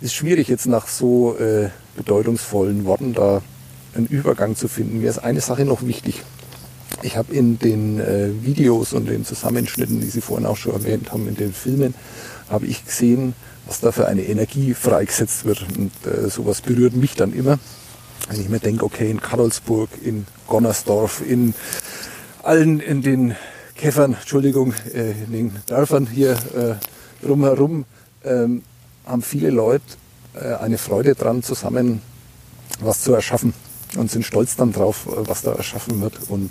ist 0.01 0.15
schwierig 0.15 0.49
jetzt 0.49 0.67
nach 0.67 0.87
so 0.87 1.37
äh, 1.39 1.71
bedeutungsvollen 1.97 2.85
Worten 2.85 3.15
da 3.15 3.43
einen 3.95 4.07
Übergang 4.07 4.55
zu 4.55 4.69
finden. 4.69 5.01
Mir 5.01 5.11
ist 5.11 5.19
eine 5.19 5.41
Sache 5.41 5.65
noch 5.65 5.83
wichtig. 5.83 6.23
Ich 7.03 7.17
habe 7.17 7.35
in 7.35 7.59
den 7.59 8.01
äh, 8.01 8.31
Videos 8.43 8.93
und 8.93 9.07
den 9.07 9.25
Zusammenschnitten, 9.25 10.01
die 10.01 10.07
Sie 10.07 10.21
vorhin 10.21 10.47
auch 10.47 10.57
schon 10.57 10.73
erwähnt 10.73 11.13
haben, 11.13 11.29
in 11.29 11.35
den 11.35 11.53
Filmen, 11.53 11.95
habe 12.49 12.67
ich 12.67 12.85
gesehen, 12.85 13.35
was 13.67 13.81
da 13.81 13.93
für 13.93 14.09
eine 14.09 14.23
Energie 14.23 14.73
freigesetzt 14.73 15.45
wird. 15.45 15.67
Und 15.77 15.93
äh, 16.07 16.29
sowas 16.31 16.63
berührt 16.63 16.95
mich 16.95 17.15
dann 17.15 17.35
immer, 17.35 17.59
wenn 18.29 18.41
ich 18.41 18.49
mir 18.49 18.61
denke, 18.61 18.85
okay, 18.85 19.11
in 19.11 19.21
Karlsburg, 19.21 19.91
in 20.03 20.27
Gonnersdorf, 20.47 21.23
in 21.27 21.55
allen 22.43 22.81
in 22.81 23.03
den 23.03 23.37
Käffern, 23.75 24.15
Entschuldigung, 24.15 24.73
äh, 24.95 25.11
in 25.11 25.33
den 25.33 25.57
Dörfern 25.67 26.07
hier 26.07 26.33
äh, 26.33 27.25
drumherum, 27.25 27.85
ähm, 28.25 28.63
haben 29.05 29.23
viele 29.23 29.51
Leute 29.51 29.85
äh, 30.35 30.55
eine 30.55 30.79
Freude 30.79 31.15
dran, 31.15 31.43
zusammen 31.43 32.01
was 32.81 33.03
zu 33.03 33.13
erschaffen 33.13 33.53
und 33.97 34.11
sind 34.11 34.25
stolz 34.25 34.57
dann 34.57 34.73
drauf, 34.73 35.07
äh, 35.07 35.29
was 35.29 35.43
da 35.43 35.53
erschaffen 35.53 36.01
wird. 36.01 36.19
Und 36.29 36.51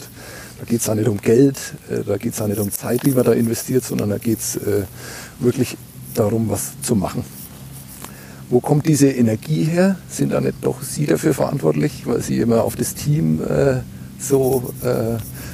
da 0.60 0.66
geht 0.66 0.82
es 0.82 0.90
auch 0.90 0.96
nicht 0.96 1.08
um 1.08 1.18
Geld, 1.18 1.58
äh, 1.90 2.04
da 2.04 2.18
geht 2.18 2.34
es 2.34 2.42
auch 2.42 2.48
nicht 2.48 2.60
um 2.60 2.72
Zeit, 2.72 3.06
die 3.06 3.12
man 3.12 3.26
da 3.26 3.34
investiert, 3.34 3.84
sondern 3.84 4.10
da 4.10 4.18
geht 4.18 4.40
es 4.40 4.60
wirklich 5.40 5.78
darum, 6.14 6.50
was 6.50 6.80
zu 6.82 6.96
machen. 6.96 7.26
Wo 8.50 8.60
kommt 8.60 8.88
diese 8.88 9.10
Energie 9.10 9.64
her? 9.64 9.98
Sind 10.08 10.32
da 10.32 10.40
nicht 10.40 10.58
doch 10.62 10.82
Sie 10.82 11.06
dafür 11.06 11.34
verantwortlich, 11.34 12.04
weil 12.06 12.22
Sie 12.22 12.40
immer 12.40 12.64
auf 12.64 12.76
das 12.76 12.94
Team 12.94 13.42
so 14.20 14.72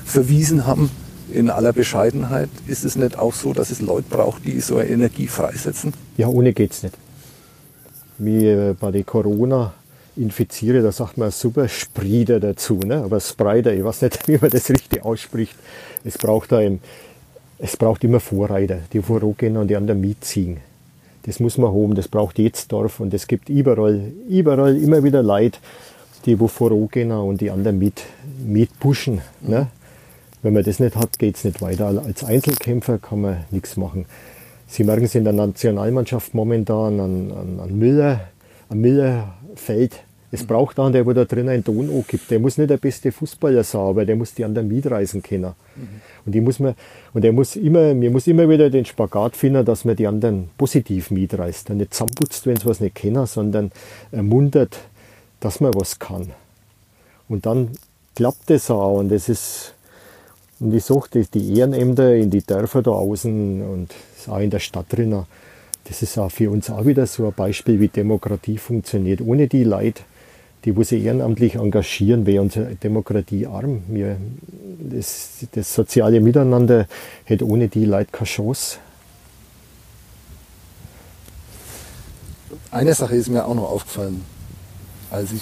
verwiesen 0.06 0.68
haben? 0.68 0.92
in 1.32 1.50
aller 1.50 1.74
Bescheidenheit, 1.74 2.50
ist 2.68 2.84
es 2.84 2.96
nicht 2.96 3.18
auch 3.18 3.34
so, 3.34 3.54
dass 3.54 3.72
es 3.72 3.82
Leute 3.82 4.08
braucht, 4.10 4.46
die 4.46 4.60
so 4.60 4.78
eine 4.78 4.90
Energie 4.90 5.28
freisetzen? 5.28 5.94
Ja, 6.18 6.28
ohne 6.28 6.54
geht 6.54 6.74
es 6.74 6.84
nicht. 6.84 6.96
Wie 8.18 8.48
äh, 8.48 8.76
bei 8.80 8.92
den 8.92 9.06
Corona 9.06 9.74
infiziere, 10.16 10.82
da 10.82 10.92
sagt 10.92 11.18
man 11.18 11.32
super 11.32 11.68
Spreader 11.68 12.40
dazu, 12.40 12.76
ne? 12.76 12.98
aber 12.98 13.20
Spreader, 13.20 13.74
ich 13.74 13.84
weiß 13.84 14.04
nicht, 14.04 14.28
wie 14.28 14.38
man 14.38 14.50
das 14.50 14.70
richtig 14.70 15.04
ausspricht. 15.04 15.56
Es 16.04 16.18
braucht, 16.18 16.54
ein, 16.54 16.80
es 17.60 17.78
braucht 17.78 18.04
immer 18.04 18.20
Vorreiter, 18.20 18.80
die 18.92 19.02
vorangehen 19.02 19.58
und 19.58 19.68
die 19.68 19.76
anderen 19.76 20.02
mitziehen. 20.02 20.58
Das 21.24 21.40
muss 21.40 21.58
man 21.58 21.72
haben, 21.72 21.94
das 21.94 22.08
braucht 22.08 22.40
jedes 22.40 22.68
Dorf 22.68 23.00
und 23.00 23.14
es 23.14 23.28
gibt 23.28 23.50
überall, 23.50 24.12
überall 24.28 24.76
immer 24.76 25.04
wieder 25.04 25.22
Leute, 25.22 25.60
die 26.26 26.40
wo 26.40 26.48
vorangehen 26.48 27.12
und 27.12 27.42
die 27.42 27.52
anderen 27.52 27.78
mit, 27.78 28.02
pushen. 28.80 29.22
Ne? 29.42 29.68
Wenn 30.42 30.54
man 30.54 30.64
das 30.64 30.80
nicht 30.80 30.96
hat, 30.96 31.20
geht 31.20 31.36
es 31.36 31.44
nicht 31.44 31.62
weiter. 31.62 31.88
Als 32.04 32.24
Einzelkämpfer 32.24 32.98
kann 32.98 33.22
man 33.22 33.46
nichts 33.52 33.78
machen. 33.78 34.06
Sie 34.68 34.84
merken 34.84 35.06
es 35.06 35.16
in 35.16 35.24
der 35.24 35.34
Nationalmannschaft 35.34 36.34
momentan 36.34 37.00
an, 37.00 37.32
an, 37.32 37.60
an 37.60 37.78
Müller, 37.78 38.22
am 38.70 38.82
Müllerfeld. 39.52 40.04
Es 40.34 40.46
braucht 40.46 40.80
einen, 40.80 40.94
der 40.94 41.06
wo 41.06 41.12
da 41.12 41.26
drin 41.26 41.50
einen 41.50 41.64
Ton 41.64 41.90
angibt. 41.90 42.32
Der 42.32 42.40
muss 42.40 42.58
nicht 42.58 42.70
der 42.70 42.78
beste 42.78 43.12
Fußballer 43.12 43.66
sein, 43.66 43.82
aber 43.82 44.06
der 44.06 44.16
muss 44.16 44.34
die 44.34 44.46
anderen 44.46 44.70
mitreißen 44.70 45.22
können. 45.22 45.54
Mhm. 45.76 45.88
Und, 46.26 46.32
die 46.34 46.40
muss 46.40 46.60
man, 46.60 46.76
und 47.14 47.22
der 47.24 47.34
muss 47.34 47.58
immer, 47.58 47.94
mir 47.94 48.10
muss 48.12 48.28
immer 48.28 48.48
wieder 48.48 48.70
den 48.70 48.86
Spagat 48.86 49.36
finden, 49.36 49.66
dass 49.66 49.84
man 49.84 49.98
die 49.98 50.08
anderen 50.08 50.50
positiv 50.58 51.12
mitreißt. 51.12 51.70
Und 51.72 51.78
nicht 51.78 51.94
zusammenputzt, 51.94 52.48
wenn 52.48 52.56
sie 52.56 52.66
was 52.66 52.80
nicht 52.80 52.96
kennen, 52.96 53.26
sondern 53.26 53.74
ermuntert, 54.14 54.80
dass 55.42 55.60
man 55.60 55.74
was 55.74 56.00
kann. 56.00 56.32
Und 57.28 57.46
dann 57.46 57.72
klappt 58.16 58.50
das 58.50 58.72
auch. 58.72 59.00
Und 59.00 59.10
das 59.10 59.28
ist, 59.28 59.74
Und 60.62 60.74
ich 60.74 60.86
suche 60.86 61.26
die 61.26 61.58
Ehrenämter 61.58 62.16
in 62.16 62.30
die 62.30 62.46
Dörfer 62.46 62.82
da 62.84 62.92
außen 62.92 63.64
und 63.64 63.94
auch 64.28 64.40
in 64.40 64.50
der 64.50 64.60
Stadt 64.60 64.86
drinnen. 64.90 65.26
Das 65.86 66.02
ist 66.02 66.18
auch 66.18 66.32
für 66.32 66.50
uns 66.52 66.70
auch 66.70 66.86
wieder 66.86 67.08
so 67.08 67.28
ein 67.28 67.34
Beispiel, 67.34 67.80
wie 67.80 67.88
Demokratie 67.88 68.58
funktioniert. 68.58 69.22
Ohne 69.22 69.48
die 69.48 69.64
Leute, 69.64 70.04
die 70.64 70.76
wo 70.76 70.84
sich 70.84 71.04
ehrenamtlich 71.04 71.56
engagieren, 71.56 72.26
wäre 72.26 72.42
unsere 72.42 72.76
Demokratie 72.76 73.48
arm. 73.48 73.84
Wir, 73.88 74.18
das, 74.80 75.46
das 75.52 75.74
soziale 75.74 76.22
Miteinander 76.22 76.88
hätte 77.26 77.48
ohne 77.48 77.68
die 77.68 77.86
Leute 77.86 78.12
keine 78.12 78.28
Chance. 78.28 78.78
Eine 82.70 82.94
Sache 82.94 83.16
ist 83.16 83.30
mir 83.30 83.46
auch 83.46 83.56
noch 83.56 83.70
aufgefallen, 83.70 84.24
als 85.10 85.34
ich 85.34 85.42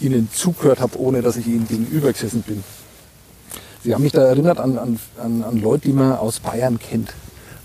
Ihnen 0.00 0.28
zugehört 0.32 0.80
habe, 0.80 0.98
ohne 1.00 1.22
dass 1.22 1.36
ich 1.36 1.46
Ihnen 1.46 1.66
gegenüber 1.66 2.12
gesessen 2.12 2.42
bin. 2.42 2.62
Sie 3.82 3.94
haben 3.94 4.02
mich 4.02 4.12
da 4.12 4.22
erinnert 4.22 4.58
an, 4.58 4.78
an, 4.78 5.00
an, 5.20 5.42
an 5.42 5.60
Leute, 5.60 5.88
die 5.88 5.92
man 5.92 6.12
aus 6.12 6.38
Bayern 6.38 6.78
kennt, 6.78 7.14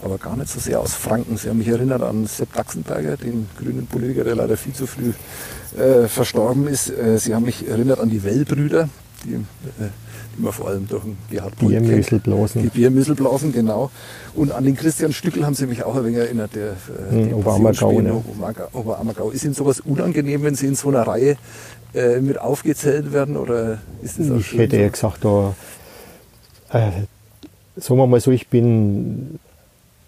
aber 0.04 0.18
gar 0.18 0.38
nicht 0.38 0.50
so 0.50 0.60
sehr 0.60 0.80
aus 0.80 0.94
Franken. 0.94 1.38
Sie 1.38 1.50
haben 1.50 1.58
mich 1.58 1.68
erinnert 1.68 2.02
an 2.04 2.26
Sepp 2.28 2.54
Daxenberger, 2.54 3.18
den 3.18 3.48
grünen 3.58 3.88
Politiker, 3.88 4.24
der 4.24 4.36
leider 4.36 4.58
viel 4.58 4.74
zu 4.74 4.86
früh 4.88 5.12
äh, 5.80 6.08
verstorben 6.08 6.68
ist. 6.68 6.90
Äh, 6.90 7.18
Sie 7.18 7.34
haben 7.34 7.44
mich 7.46 7.68
erinnert 7.68 8.00
an 8.00 8.10
die 8.10 8.24
Wellbrüder, 8.24 8.90
die, 9.26 9.34
äh, 9.34 9.90
die 10.38 10.42
man 10.44 10.54
vor 10.54 10.68
allem 10.70 10.88
durch 10.88 11.04
den 11.04 11.18
Gerhard. 11.32 11.56
Biermüsselblasen. 11.58 12.62
Die 12.62 12.70
Biermüsselblasen, 12.70 13.52
genau. 13.52 13.90
Und 14.36 14.52
an 14.52 14.66
den 14.66 14.76
Christian 14.76 15.14
Stückel 15.14 15.46
haben 15.46 15.56
Sie 15.56 15.66
mich 15.66 15.84
auch 15.84 15.96
ein 15.96 16.06
wenig 16.06 16.20
erinnert, 16.20 16.54
der 16.56 16.74
äh, 17.12 17.30
Hm, 17.30 17.34
Oberammergau, 17.34 18.00
ne? 18.00 18.24
Oberammergau-. 18.74 19.32
Ist 19.32 19.46
Ihnen 19.46 19.56
sowas 19.56 19.80
unangenehm, 19.80 20.44
wenn 20.44 20.54
Sie 20.56 20.68
in 20.68 20.76
so 20.76 20.90
einer 20.90 21.08
Reihe 21.08 21.38
äh, 21.96 22.20
mit 22.22 22.38
aufgezählt 22.40 23.12
werden? 23.14 23.36
Oder 23.36 23.80
ist 24.04 24.20
das 24.20 24.30
auch 24.30 24.36
Ich 24.38 24.48
schön 24.48 24.60
hätte 24.60 24.76
so? 24.76 24.82
ja 24.84 24.90
gesagt, 24.90 25.26
da, 25.26 25.56
äh, 26.70 26.92
sagen 27.78 28.00
wir 28.00 28.06
mal 28.08 28.20
so, 28.22 28.30
ich 28.32 28.48
bin, 28.48 29.40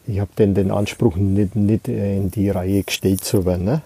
ich 0.10 0.20
habe 0.20 0.32
den, 0.38 0.56
den 0.56 0.72
Anspruch, 0.72 1.16
nicht, 1.16 1.56
nicht 1.56 1.88
äh, 1.88 2.18
in 2.18 2.32
die 2.32 2.50
Reihe 2.50 2.84
gestellt 2.84 3.24
zu 3.24 3.46
werden. 3.46 3.66
Ne? 3.66 3.82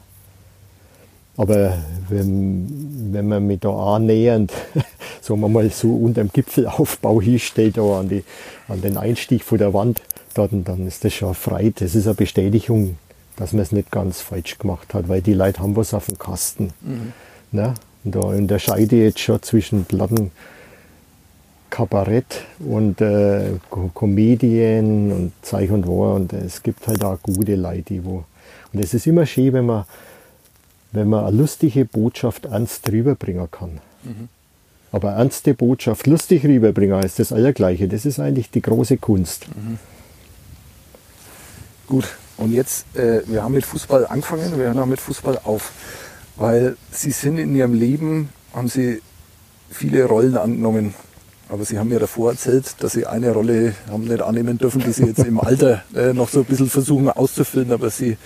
Aber 1.35 1.77
wenn, 2.09 3.11
wenn 3.11 3.27
man 3.27 3.45
mich 3.45 3.59
da 3.59 3.95
annähernd, 3.95 4.53
sagen 5.21 5.41
wir 5.41 5.49
mal 5.49 5.69
so 5.69 5.93
unter 5.95 6.23
dem 6.23 6.31
Gipfelaufbau 6.31 7.21
hinstellt, 7.21 7.77
da 7.77 7.99
an, 7.99 8.09
die, 8.09 8.23
an 8.67 8.81
den 8.81 8.97
Einstieg 8.97 9.43
von 9.43 9.57
der 9.57 9.73
Wand, 9.73 10.01
dann, 10.33 10.63
dann 10.63 10.87
ist 10.87 11.03
das 11.03 11.13
schon 11.13 11.33
frei. 11.33 11.73
Das 11.75 11.93
ist 11.93 12.05
eine 12.05 12.15
Bestätigung, 12.15 12.97
dass 13.35 13.51
man 13.51 13.63
es 13.63 13.71
nicht 13.71 13.91
ganz 13.91 14.21
falsch 14.21 14.57
gemacht 14.57 14.93
hat, 14.93 15.09
weil 15.09 15.21
die 15.21 15.33
Leute 15.33 15.61
haben 15.61 15.75
was 15.75 15.93
auf 15.93 16.05
dem 16.05 16.17
Kasten. 16.17 16.71
Ne? 17.51 17.73
Und 18.03 18.15
da 18.15 18.19
unterscheide 18.19 18.95
ich 18.95 19.03
jetzt 19.03 19.19
schon 19.19 19.41
zwischen 19.41 19.85
Platten 19.85 20.31
Kabarett 21.73 22.45
und 22.59 23.01
äh, 23.01 23.53
Ko- 23.71 23.89
Comedien 23.95 25.11
und 25.11 25.31
Zeich 25.41 25.71
und 25.71 25.87
Wahr 25.87 26.13
und 26.13 26.31
es 26.31 26.61
gibt 26.61 26.85
halt 26.87 27.03
auch 27.03 27.17
gute 27.23 27.55
Leute, 27.55 27.81
die 27.81 28.05
wo. 28.05 28.23
Und 28.71 28.83
es 28.83 28.93
ist 28.93 29.07
immer 29.07 29.25
schön, 29.25 29.53
wenn 29.53 29.65
man, 29.65 29.85
wenn 30.91 31.09
man 31.09 31.25
eine 31.25 31.35
lustige 31.35 31.85
Botschaft 31.85 32.45
ernst 32.45 32.91
rüberbringen 32.91 33.49
kann. 33.49 33.79
Aber 34.91 35.13
ernste 35.13 35.55
Botschaft 35.55 36.05
lustig 36.05 36.43
rüberbringen 36.45 37.01
ist 37.01 37.17
das 37.17 37.31
Allergleiche. 37.31 37.87
Das 37.87 38.05
ist 38.05 38.19
eigentlich 38.19 38.51
die 38.51 38.61
große 38.61 38.97
Kunst. 38.97 39.47
Gut, 41.87 42.05
und 42.37 42.51
jetzt, 42.53 42.85
äh, 42.95 43.23
wir 43.25 43.41
haben 43.43 43.55
mit 43.55 43.65
Fußball 43.65 44.05
angefangen, 44.05 44.57
wir 44.59 44.65
hören 44.65 44.77
auch 44.77 44.85
mit 44.85 45.01
Fußball 45.01 45.39
auf. 45.43 45.71
Weil 46.35 46.77
Sie 46.91 47.11
sind 47.11 47.39
in 47.39 47.55
Ihrem 47.55 47.73
Leben, 47.73 48.29
haben 48.53 48.67
Sie 48.67 49.01
viele 49.71 50.05
Rollen 50.05 50.37
angenommen. 50.37 50.93
Aber 51.49 51.65
Sie 51.65 51.77
haben 51.77 51.89
mir 51.89 51.99
davor 51.99 52.31
erzählt, 52.31 52.75
dass 52.79 52.93
Sie 52.93 53.05
eine 53.05 53.31
Rolle 53.31 53.75
haben 53.89 54.05
nicht 54.05 54.21
annehmen 54.21 54.57
dürfen, 54.57 54.81
die 54.81 54.91
Sie 54.91 55.05
jetzt 55.05 55.25
im 55.25 55.39
Alter 55.39 55.83
äh, 55.95 56.13
noch 56.13 56.29
so 56.29 56.39
ein 56.39 56.45
bisschen 56.45 56.69
versuchen 56.69 57.09
auszufüllen, 57.09 57.71
aber 57.71 57.89
Sie 57.89 58.17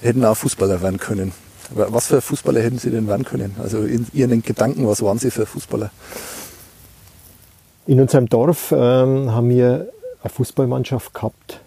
hätten 0.00 0.24
auch 0.24 0.36
Fußballer 0.36 0.82
werden 0.82 0.98
können. 0.98 1.32
Aber 1.74 1.92
was 1.92 2.06
für 2.06 2.20
Fußballer 2.20 2.60
hätten 2.60 2.78
Sie 2.78 2.90
denn 2.90 3.06
werden 3.08 3.24
können? 3.24 3.54
Also 3.62 3.82
in 3.82 4.06
Ihren 4.12 4.42
Gedanken, 4.42 4.86
was 4.86 5.02
waren 5.02 5.18
Sie 5.18 5.30
für 5.30 5.46
Fußballer? 5.46 5.90
In 7.86 8.00
unserem 8.00 8.28
Dorf 8.28 8.72
ähm, 8.72 9.30
haben 9.30 9.48
wir 9.48 9.88
eine 10.22 10.30
Fußballmannschaft 10.30 11.14
gehabt, 11.14 11.60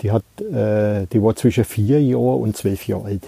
die, 0.00 0.10
hat, 0.10 0.24
äh, 0.40 1.06
die 1.06 1.22
war 1.22 1.36
zwischen 1.36 1.64
vier 1.64 2.02
Jahren 2.02 2.40
und 2.40 2.56
zwölf 2.56 2.86
Jahre 2.86 3.06
alt. 3.06 3.22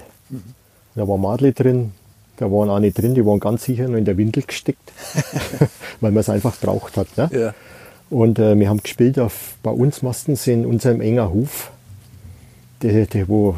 Da 0.95 1.07
war 1.07 1.19
Madli 1.19 1.53
drin, 1.53 1.93
da 2.37 2.51
waren 2.51 2.69
auch 2.69 2.79
nicht 2.79 2.99
drin, 2.99 3.15
die 3.15 3.25
waren 3.25 3.41
ganz 3.41 3.65
sicher 3.65 3.89
noch 3.89 3.97
in 3.97 4.05
der 4.05 4.17
Windel 4.17 4.43
gesteckt, 4.43 4.93
weil 6.01 6.13
man 6.13 6.21
es 6.21 6.29
einfach 6.29 6.57
braucht 6.57 6.97
hat. 6.97 7.09
Ne? 7.17 7.31
Ja. 7.33 7.55
Und 8.11 8.39
äh, 8.39 8.59
wir 8.59 8.69
haben 8.69 8.83
gespielt 8.83 9.19
auf, 9.19 9.55
bei 9.63 9.71
uns 9.71 10.03
meistens 10.03 10.47
in 10.47 10.65
unserem 10.65 11.01
enger 11.01 11.33
Hof, 11.33 11.71
der, 12.83 13.07
der 13.07 13.29
wo 13.29 13.57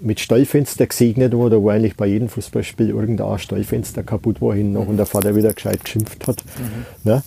mit 0.00 0.20
Stallfenster 0.20 0.86
gesegnet 0.86 1.36
war, 1.36 1.50
da 1.50 1.60
wo 1.60 1.70
eigentlich 1.70 1.96
bei 1.96 2.06
jedem 2.06 2.28
Fußballspiel 2.28 2.90
irgendein 2.90 3.38
Stallfenster 3.38 4.02
kaputt 4.02 4.40
war 4.40 4.54
hin 4.54 4.72
noch 4.72 4.86
und 4.86 4.96
der 4.96 5.06
Vater 5.06 5.34
wieder 5.34 5.52
gescheit 5.52 5.84
geschimpft 5.84 6.26
hat. 6.28 6.44
Ne? 7.02 7.22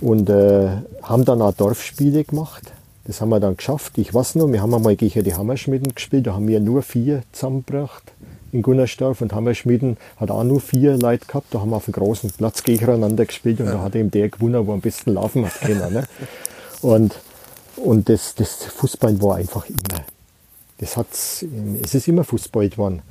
Und 0.00 0.30
äh, 0.30 0.68
haben 1.02 1.24
dann 1.24 1.42
auch 1.42 1.52
Dorfspiele 1.52 2.24
gemacht. 2.24 2.72
Das 3.04 3.20
haben 3.20 3.30
wir 3.30 3.40
dann 3.40 3.56
geschafft. 3.56 3.98
Ich 3.98 4.14
weiß 4.14 4.36
noch, 4.36 4.50
wir 4.50 4.62
haben 4.62 4.72
einmal 4.72 4.96
gegen 4.96 5.24
die 5.24 5.34
Hammerschmieden 5.34 5.94
gespielt, 5.94 6.26
da 6.26 6.34
haben 6.34 6.48
wir 6.48 6.60
nur 6.60 6.82
vier 6.82 7.24
zusammengebracht 7.32 8.12
in 8.52 8.62
Gunnersdorf 8.62 9.22
und 9.22 9.32
Hammerschmieden 9.32 9.96
hat 10.18 10.30
auch 10.30 10.44
nur 10.44 10.60
vier 10.60 10.96
Leute 10.98 11.26
gehabt. 11.26 11.46
Da 11.50 11.60
haben 11.60 11.70
wir 11.70 11.76
auf 11.76 11.88
einem 11.88 11.94
großen 11.94 12.30
Platz 12.32 12.62
gegeneinander 12.62 13.24
gespielt 13.24 13.60
und 13.60 13.66
da 13.66 13.80
hat 13.80 13.96
eben 13.96 14.10
der 14.10 14.28
gewonnen, 14.28 14.66
wo 14.66 14.72
am 14.72 14.80
besten 14.80 15.14
laufen 15.14 15.46
hat 15.46 15.60
können. 15.60 15.92
Ne? 15.92 16.04
Und, 16.82 17.18
und 17.76 18.08
das, 18.08 18.34
das 18.34 18.64
Fußball 18.64 19.20
war 19.22 19.36
einfach 19.36 19.66
immer. 19.68 20.04
Das 20.78 20.96
hat's, 20.96 21.44
es 21.82 21.94
ist 21.94 22.08
immer 22.08 22.24
Fußball 22.24 22.68
geworden. 22.68 23.02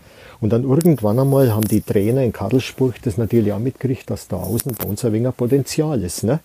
Und 0.42 0.52
dann 0.52 0.64
irgendwann 0.64 1.20
einmal 1.20 1.54
haben 1.54 1.68
die 1.68 1.82
Trainer 1.82 2.24
in 2.24 2.34
Karlsburg 2.34 3.02
das 3.04 3.18
natürlich 3.18 3.54
auch 3.54 3.60
mitgekriegt, 3.60 4.10
dass 4.10 4.28
da 4.28 4.38
außen 4.38 4.74
bei 4.76 4.86
uns 4.86 5.04
ein 5.06 5.14
wenig 5.14 5.36
Potenzial 5.36 6.02
ist. 6.04 6.24
Ne? 6.24 6.40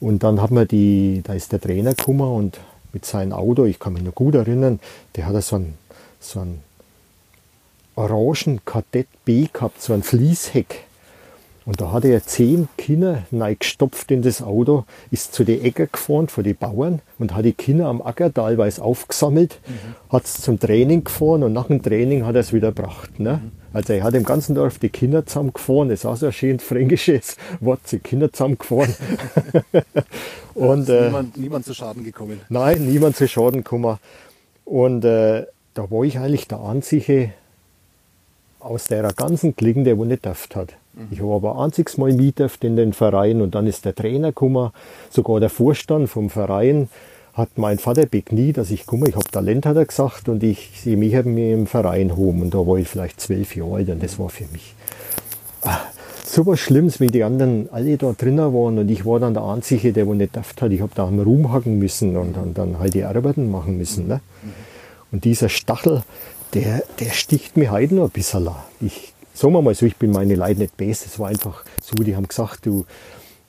Und 0.00 0.22
dann 0.22 0.40
hat 0.40 0.50
man 0.50 0.68
die, 0.68 1.22
da 1.24 1.34
ist 1.34 1.52
der 1.52 1.60
Trainer 1.60 1.94
gekommen 1.94 2.30
und 2.30 2.60
mit 2.92 3.04
seinem 3.04 3.32
Auto, 3.32 3.64
ich 3.64 3.78
kann 3.78 3.94
mich 3.94 4.02
noch 4.02 4.14
gut 4.14 4.34
erinnern, 4.34 4.80
der 5.16 5.26
hat 5.26 5.42
so 5.42 5.56
ein, 5.56 5.74
so 6.20 6.40
ein 6.40 6.60
orangen 7.96 8.60
Kadett 8.64 9.08
B 9.24 9.48
gehabt, 9.52 9.82
so 9.82 9.92
ein 9.92 10.02
Fließheck. 10.02 10.86
Und 11.66 11.80
da 11.80 11.90
hat 11.90 12.04
er 12.04 12.22
zehn 12.22 12.68
Kinder 12.78 13.24
gestopft 13.58 14.12
in 14.12 14.22
das 14.22 14.40
Auto, 14.40 14.84
ist 15.10 15.34
zu 15.34 15.42
den 15.42 15.64
Äcker 15.64 15.88
gefahren 15.88 16.28
von 16.28 16.44
den 16.44 16.54
Bauern 16.54 17.00
und 17.18 17.34
hat 17.34 17.44
die 17.44 17.54
Kinder 17.54 17.86
am 17.86 18.00
Acker 18.00 18.32
teilweise 18.32 18.80
aufgesammelt, 18.82 19.58
hat 20.08 20.26
es 20.26 20.42
zum 20.42 20.60
Training 20.60 21.02
gefahren 21.02 21.42
und 21.42 21.52
nach 21.52 21.66
dem 21.66 21.82
Training 21.82 22.24
hat 22.24 22.36
er 22.36 22.42
es 22.42 22.52
wieder 22.52 22.68
gebracht. 22.72 23.18
Ne? 23.18 23.40
Also 23.72 23.94
er 23.94 24.04
hat 24.04 24.14
im 24.14 24.22
ganzen 24.22 24.54
Dorf 24.54 24.78
die 24.78 24.90
Kinder 24.90 25.26
zusammengefahren, 25.26 25.88
das 25.88 26.00
ist 26.00 26.06
auch 26.06 26.16
so 26.16 26.26
ein 26.26 26.32
schön 26.32 26.60
fränkisches 26.60 27.36
Wort, 27.58 27.80
die 27.90 27.98
Kinder 27.98 28.32
zusammengefahren. 28.32 28.94
und, 30.54 30.82
Ist 30.82 30.88
äh, 30.90 31.04
niemand, 31.06 31.36
niemand 31.36 31.64
zu 31.64 31.74
Schaden 31.74 32.04
gekommen. 32.04 32.40
Nein, 32.48 32.86
niemand 32.86 33.16
zu 33.16 33.26
Schaden 33.26 33.64
gekommen. 33.64 33.98
Und 34.64 35.04
äh, 35.04 35.46
da 35.74 35.90
war 35.90 36.04
ich 36.04 36.20
eigentlich 36.20 36.46
der 36.46 36.60
Einzige 36.60 37.32
aus 38.60 38.84
der 38.84 39.12
ganzen 39.12 39.54
Clique, 39.54 39.82
der 39.82 39.98
wo 39.98 40.04
nicht 40.04 40.24
dürft 40.24 40.56
hat. 40.56 40.74
Ich 41.10 41.20
habe 41.20 41.34
aber 41.34 41.58
einziges 41.58 41.98
Mal 41.98 42.12
mitdürft 42.12 42.64
in 42.64 42.76
den 42.76 42.94
Verein 42.94 43.42
und 43.42 43.54
dann 43.54 43.66
ist 43.66 43.84
der 43.84 43.94
Trainer 43.94 44.28
gekommen, 44.28 44.70
sogar 45.10 45.40
der 45.40 45.50
Vorstand 45.50 46.08
vom 46.08 46.30
Verein 46.30 46.88
hat 47.34 47.50
mein 47.56 47.78
Vater 47.78 48.06
begniet, 48.06 48.56
dass 48.56 48.70
ich 48.70 48.86
komme, 48.86 49.08
ich 49.08 49.14
habe 49.14 49.30
Talent, 49.30 49.66
hat 49.66 49.76
er 49.76 49.84
gesagt, 49.84 50.30
und 50.30 50.42
ich 50.42 50.70
sie 50.82 50.96
mich 50.96 51.12
mir 51.26 51.52
im 51.52 51.66
Verein 51.66 52.16
hoben 52.16 52.40
und 52.40 52.54
da 52.54 52.58
war 52.58 52.78
ich 52.78 52.88
vielleicht 52.88 53.20
zwölf 53.20 53.54
Jahre 53.54 53.74
alt 53.74 53.90
und 53.90 54.02
das 54.02 54.18
war 54.18 54.30
für 54.30 54.46
mich 54.52 54.74
ah, 55.62 55.80
so 56.24 56.46
was 56.46 56.60
Schlimmes, 56.60 56.98
wie 56.98 57.08
die 57.08 57.24
anderen 57.24 57.68
alle 57.70 57.98
da 57.98 58.12
drinnen 58.12 58.54
waren 58.54 58.78
und 58.78 58.90
ich 58.90 59.04
war 59.04 59.20
dann 59.20 59.34
der 59.34 59.44
Einzige, 59.44 59.92
der 59.92 60.06
wo 60.06 60.14
nicht 60.14 60.34
dürft 60.34 60.62
hat. 60.62 60.72
Ich 60.72 60.80
habe 60.80 60.92
da 60.94 61.06
am 61.06 61.20
Ruhm 61.20 61.52
hacken 61.52 61.78
müssen 61.78 62.16
und, 62.16 62.38
und 62.38 62.56
dann 62.56 62.78
halt 62.78 62.94
die 62.94 63.04
Arbeiten 63.04 63.50
machen 63.50 63.76
müssen. 63.76 64.08
Ne? 64.08 64.20
Und 65.12 65.24
dieser 65.24 65.50
Stachel, 65.50 66.02
der, 66.56 66.82
der 67.00 67.10
sticht 67.10 67.56
mir 67.56 67.70
heute 67.70 67.94
noch 67.94 68.04
ein 68.04 68.10
bisschen. 68.10 68.48
Ich, 68.80 69.12
sagen 69.34 69.52
mal 69.52 69.74
so, 69.74 69.84
ich 69.84 69.96
bin 69.96 70.10
meine 70.10 70.34
Leute 70.34 70.60
nicht 70.60 70.76
best. 70.76 71.04
Es 71.04 71.18
war 71.18 71.28
einfach 71.28 71.64
so, 71.82 71.94
die 72.02 72.16
haben 72.16 72.26
gesagt, 72.26 72.64
du, 72.64 72.86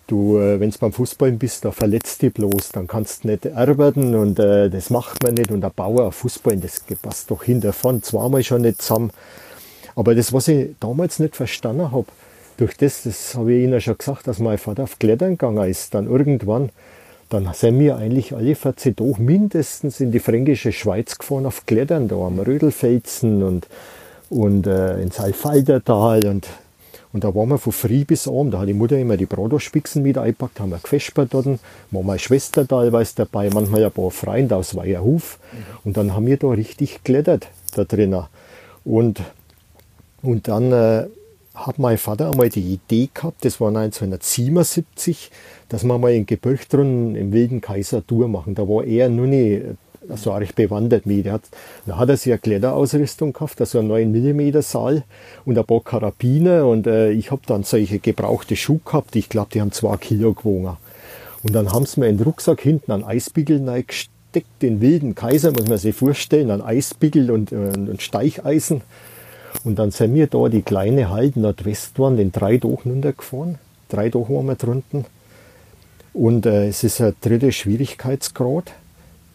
du 0.08 0.38
äh, 0.38 0.60
wenn 0.60 0.72
du 0.72 0.78
beim 0.78 0.92
Fußballen 0.92 1.40
bist, 1.40 1.64
da 1.64 1.72
verletzt 1.72 2.22
dich 2.22 2.34
bloß, 2.34 2.70
dann 2.70 2.88
kannst 2.88 3.24
du 3.24 3.30
nicht 3.30 3.48
arbeiten 3.54 4.14
und 4.14 4.40
äh, 4.40 4.70
das 4.70 4.90
macht 4.90 5.24
man 5.24 5.36
nicht. 5.36 5.52
Und 5.52 5.62
der 5.62 5.70
Bauer 5.70 6.12
Fußballen, 6.12 6.60
das 6.60 6.82
passt 7.02 7.32
doch 7.32 7.44
hinter 7.44 7.72
von 7.72 8.04
zweimal 8.04 8.44
schon 8.44 8.64
nicht 8.64 8.82
zusammen. 8.82 9.12
Aber 9.96 10.14
das, 10.14 10.34
was 10.34 10.50
ich 10.50 10.76
damals 10.80 11.20
nicht 11.20 11.36
verstanden 11.36 11.92
habe, 11.92 12.08
durch 12.58 12.76
das, 12.76 13.04
das 13.04 13.36
habe 13.36 13.54
ich 13.54 13.64
Ihnen 13.64 13.80
schon 13.80 13.98
gesagt, 13.98 14.28
dass 14.28 14.40
mein 14.40 14.58
Vater 14.58 14.84
auf 14.84 15.00
Klettern 15.00 15.32
gegangen 15.32 15.70
ist, 15.70 15.94
dann 15.94 16.08
irgendwann, 16.08 16.72
dann 17.30 17.50
sind 17.54 17.80
wir 17.80 17.98
eigentlich 17.98 18.34
alle 18.34 18.56
14 18.56 18.96
Tage 18.96 19.22
mindestens 19.22 20.00
in 20.00 20.12
die 20.12 20.20
fränkische 20.20 20.72
Schweiz 20.72 21.18
gefahren 21.18 21.46
auf 21.46 21.66
Klettern, 21.66 22.08
da 22.08 22.16
am 22.16 22.40
Rödelfelsen 22.40 23.44
und, 23.44 23.68
und 24.30 24.68
äh, 24.68 25.02
ins 25.02 25.20
Alfaldertal 25.20 26.26
und, 26.28 26.48
Und 27.14 27.24
da 27.24 27.34
waren 27.34 27.50
wir 27.50 27.58
von 27.58 27.74
früh 27.74 28.06
bis 28.06 28.28
abend. 28.28 28.54
Da 28.54 28.60
hat 28.60 28.68
die 28.68 28.74
Mutter 28.74 28.98
immer 28.98 29.18
die 29.18 29.26
Bratwurstspixen 29.26 30.04
mit 30.04 30.18
eingepackt, 30.18 30.60
haben 30.60 30.72
wir 30.72 30.78
gefespert 30.78 31.34
dort. 31.34 31.48
War 31.92 32.04
meine 32.04 32.20
Schwester 32.20 32.68
teilweise 32.68 33.14
dabei, 33.16 33.50
manchmal 33.50 33.84
ein 33.84 33.92
paar 33.92 34.12
Freunde 34.12 34.56
aus 34.56 34.76
Weierhof. 34.76 35.40
Und 35.84 35.98
dann 35.98 36.14
haben 36.14 36.28
wir 36.28 36.38
da 36.38 36.50
richtig 36.50 37.04
geklettert 37.04 37.48
da 37.76 37.84
drinnen. 37.86 38.24
Und, 38.84 39.22
und 40.22 40.48
dann 40.48 40.72
äh, 40.72 41.08
hat 41.66 41.80
mein 41.80 41.98
Vater 41.98 42.32
einmal 42.32 42.50
die 42.50 42.74
Idee 42.74 43.10
gehabt, 43.14 43.44
das 43.44 43.60
war 43.60 43.70
1977, 43.70 45.32
dass 45.70 45.84
wir 45.84 45.98
mal 45.98 46.14
in 46.14 46.26
Gebirg 46.26 46.70
drunten 46.70 47.16
im 47.16 47.34
Wilden 47.34 47.62
Kaiser 47.62 48.06
Tour 48.06 48.28
machen. 48.28 48.56
Da 48.56 48.68
war 48.68 48.84
er 48.84 49.10
nur 49.10 49.28
nicht 49.28 49.64
so 50.16 50.32
arg 50.32 50.56
bewandert 50.56 51.06
mit. 51.06 51.28
Hat, 51.28 51.42
da 51.86 51.98
hat 51.98 52.10
er 52.10 52.18
sich 52.18 52.32
eine 52.32 52.40
Kletterausrüstung 52.40 53.34
gehabt, 53.34 53.60
also 53.60 53.80
einen 53.80 53.90
9 53.90 54.12
mm 54.12 54.62
Saal 54.62 55.04
und 55.46 55.58
ein 55.58 55.66
paar 55.66 55.82
Karabiner 55.82 56.66
und 56.66 56.88
äh, 56.88 57.12
ich 57.12 57.32
habe 57.32 57.42
dann 57.46 57.64
solche 57.64 58.00
gebrauchte 58.00 58.56
Schuhe 58.56 58.80
gehabt, 58.86 59.16
ich 59.16 59.30
glaube, 59.30 59.50
die 59.54 59.62
haben 59.62 59.72
zwei 59.72 59.98
Kilo 59.98 60.34
gewogen. 60.34 60.78
Und 61.44 61.54
dann 61.54 61.72
haben 61.72 61.86
sie 61.86 62.00
mir 62.00 62.08
in 62.08 62.18
den 62.18 62.24
Rucksack 62.24 62.62
hinten 62.62 62.92
einen 62.92 63.04
Eisbigel 63.04 63.60
gesteckt, 63.86 64.62
den 64.62 64.82
wilden 64.82 65.16
Kaiser, 65.16 65.52
muss 65.52 65.68
man 65.68 65.78
sich 65.78 65.96
vorstellen, 65.96 66.52
einen 66.52 66.62
Eisbigel 66.62 67.32
und, 67.32 67.52
äh, 67.52 67.56
und 67.56 68.02
Steicheisen. 68.02 68.82
Und 69.64 69.80
dann 69.80 69.92
sind 69.92 70.14
wir 70.14 70.28
da 70.28 70.48
die 70.50 70.62
kleine 70.62 71.10
Halt 71.10 71.36
Nordwestwand 71.36 72.20
in 72.20 72.32
drei 72.32 72.58
Tagen 72.58 72.78
runtergefahren. 72.86 73.58
Drei 73.90 74.10
Tage 74.10 74.30
waren 74.30 74.46
wir 74.46 74.56
drunten. 74.56 75.06
Und 76.14 76.46
äh, 76.46 76.68
es 76.68 76.84
ist 76.84 77.02
ein 77.02 77.16
dritter 77.22 77.52
Schwierigkeitsgrad. 77.52 78.74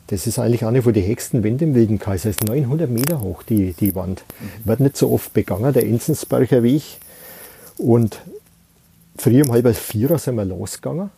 Das 0.08 0.26
ist 0.26 0.38
eigentlich 0.38 0.64
eine 0.64 0.82
von 0.82 0.92
den 0.92 1.06
höchsten 1.06 1.42
Wände 1.42 1.64
im 1.64 1.74
Wilden 1.74 1.98
Kaiser. 1.98 2.30
Es 2.30 2.36
ist 2.36 2.44
900 2.44 2.90
Meter 2.90 3.20
hoch, 3.20 3.42
die, 3.42 3.72
die 3.72 3.94
Wand. 3.94 4.24
Mhm. 4.40 4.68
Wird 4.68 4.80
nicht 4.80 4.96
so 4.96 5.10
oft 5.12 5.32
begangen, 5.32 5.72
der 5.72 5.86
Enzensberger 5.86 6.62
Weg. 6.62 6.82
Und 7.78 8.20
früh 9.16 9.42
um 9.42 9.52
halb 9.52 9.74
vier 9.74 10.18
sind 10.18 10.34
wir 10.34 10.44
losgegangen. 10.44 11.10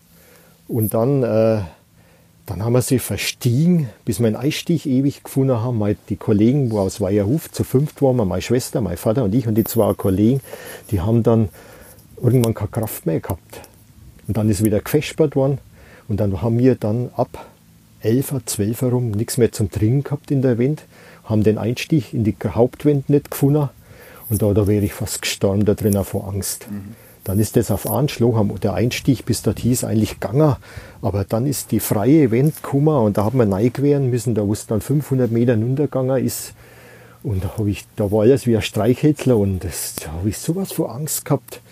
Und 0.69 0.95
dann, 0.95 1.23
äh, 1.23 1.61
dann 2.47 2.63
haben 2.63 2.75
wir 2.75 2.83
sie 2.83 2.99
verstiegen, 2.99 3.89
bis 4.05 4.21
wir 4.21 4.27
einen 4.27 4.37
Eisstich 4.37 4.87
ewig 4.87 5.23
gefunden 5.23 5.57
haben. 5.57 5.79
Mal 5.79 5.97
die 6.11 6.17
Kollegen, 6.17 6.71
wo 6.71 6.81
aus 6.81 7.01
Weierhof 7.01 7.51
zu 7.51 7.65
fünft 7.65 8.03
waren, 8.03 8.17
meine 8.17 8.43
Schwester, 8.43 8.83
mein 8.83 8.99
Vater 8.99 9.25
und 9.25 9.35
ich 9.35 9.47
und 9.47 9.55
die 9.55 9.65
zwei 9.65 9.95
Kollegen, 9.95 10.41
die 10.91 11.01
haben 11.01 11.23
dann 11.23 11.49
irgendwann 12.23 12.53
keine 12.53 12.69
Kraft 12.69 13.07
mehr 13.07 13.21
gehabt. 13.21 13.63
Und 14.27 14.37
dann 14.37 14.51
ist 14.51 14.63
wieder 14.63 14.81
gefespert 14.81 15.37
worden. 15.37 15.59
Und 16.07 16.21
dann 16.21 16.43
haben 16.43 16.59
wir 16.59 16.75
dann 16.75 17.11
ab 17.17 17.47
11, 18.03 18.35
12 18.45 18.83
herum 18.83 19.11
nichts 19.13 19.39
mehr 19.39 19.53
zum 19.53 19.71
Trinken 19.71 20.05
gehabt 20.05 20.31
in 20.31 20.43
der 20.43 20.59
Wind, 20.59 20.85
haben 21.25 21.43
den 21.43 21.57
Einstieg 21.57 22.13
in 22.13 22.25
die 22.25 22.37
Hauptwind 22.45 23.09
nicht 23.09 23.31
gefunden. 23.31 23.71
Und 24.29 24.43
da, 24.43 24.53
da 24.53 24.67
wäre 24.67 24.85
ich 24.85 24.93
fast 24.93 25.23
gestorben 25.23 25.65
da 25.65 25.73
drinnen 25.73 26.05
vor 26.05 26.29
Angst. 26.29 26.67
Mhm. 26.71 26.95
Dann 27.25 27.39
ist 27.39 27.57
das 27.57 27.71
auf 27.71 27.91
Anschlag, 27.91 28.35
der 28.61 28.75
Einstieg 28.75 29.25
bis 29.25 29.43
dort 29.43 29.59
hieß 29.59 29.85
eigentlich 29.85 30.21
gegangen, 30.21 30.57
aber 31.01 31.25
dann 31.25 31.47
ist 31.47 31.73
die 31.73 31.81
freie 31.81 32.31
Wind 32.31 32.63
gekommen 32.63 32.97
und 32.99 33.17
da 33.17 33.25
haben 33.25 33.39
wir 33.39 33.47
neigewehren 33.47 34.11
müssen, 34.11 34.35
da 34.35 34.47
wo 34.47 34.53
es 34.53 34.67
dann 34.67 34.83
500 34.83 35.31
Meter 35.31 35.57
runtergegangen 35.57 36.25
ist. 36.25 36.53
Und 37.23 37.43
da, 37.43 37.51
ich, 37.65 37.87
da 37.97 38.13
war 38.13 38.23
alles 38.23 38.47
wie 38.47 38.55
ein 38.55 38.63
Streichhölzler 38.63 39.39
und 39.39 39.65
das, 39.65 39.97
da 39.97 40.13
habe 40.13 40.29
ich 40.29 40.37
sowas 40.37 40.73
vor 40.73 40.95
Angst 40.95 41.25
gehabt. 41.25 41.63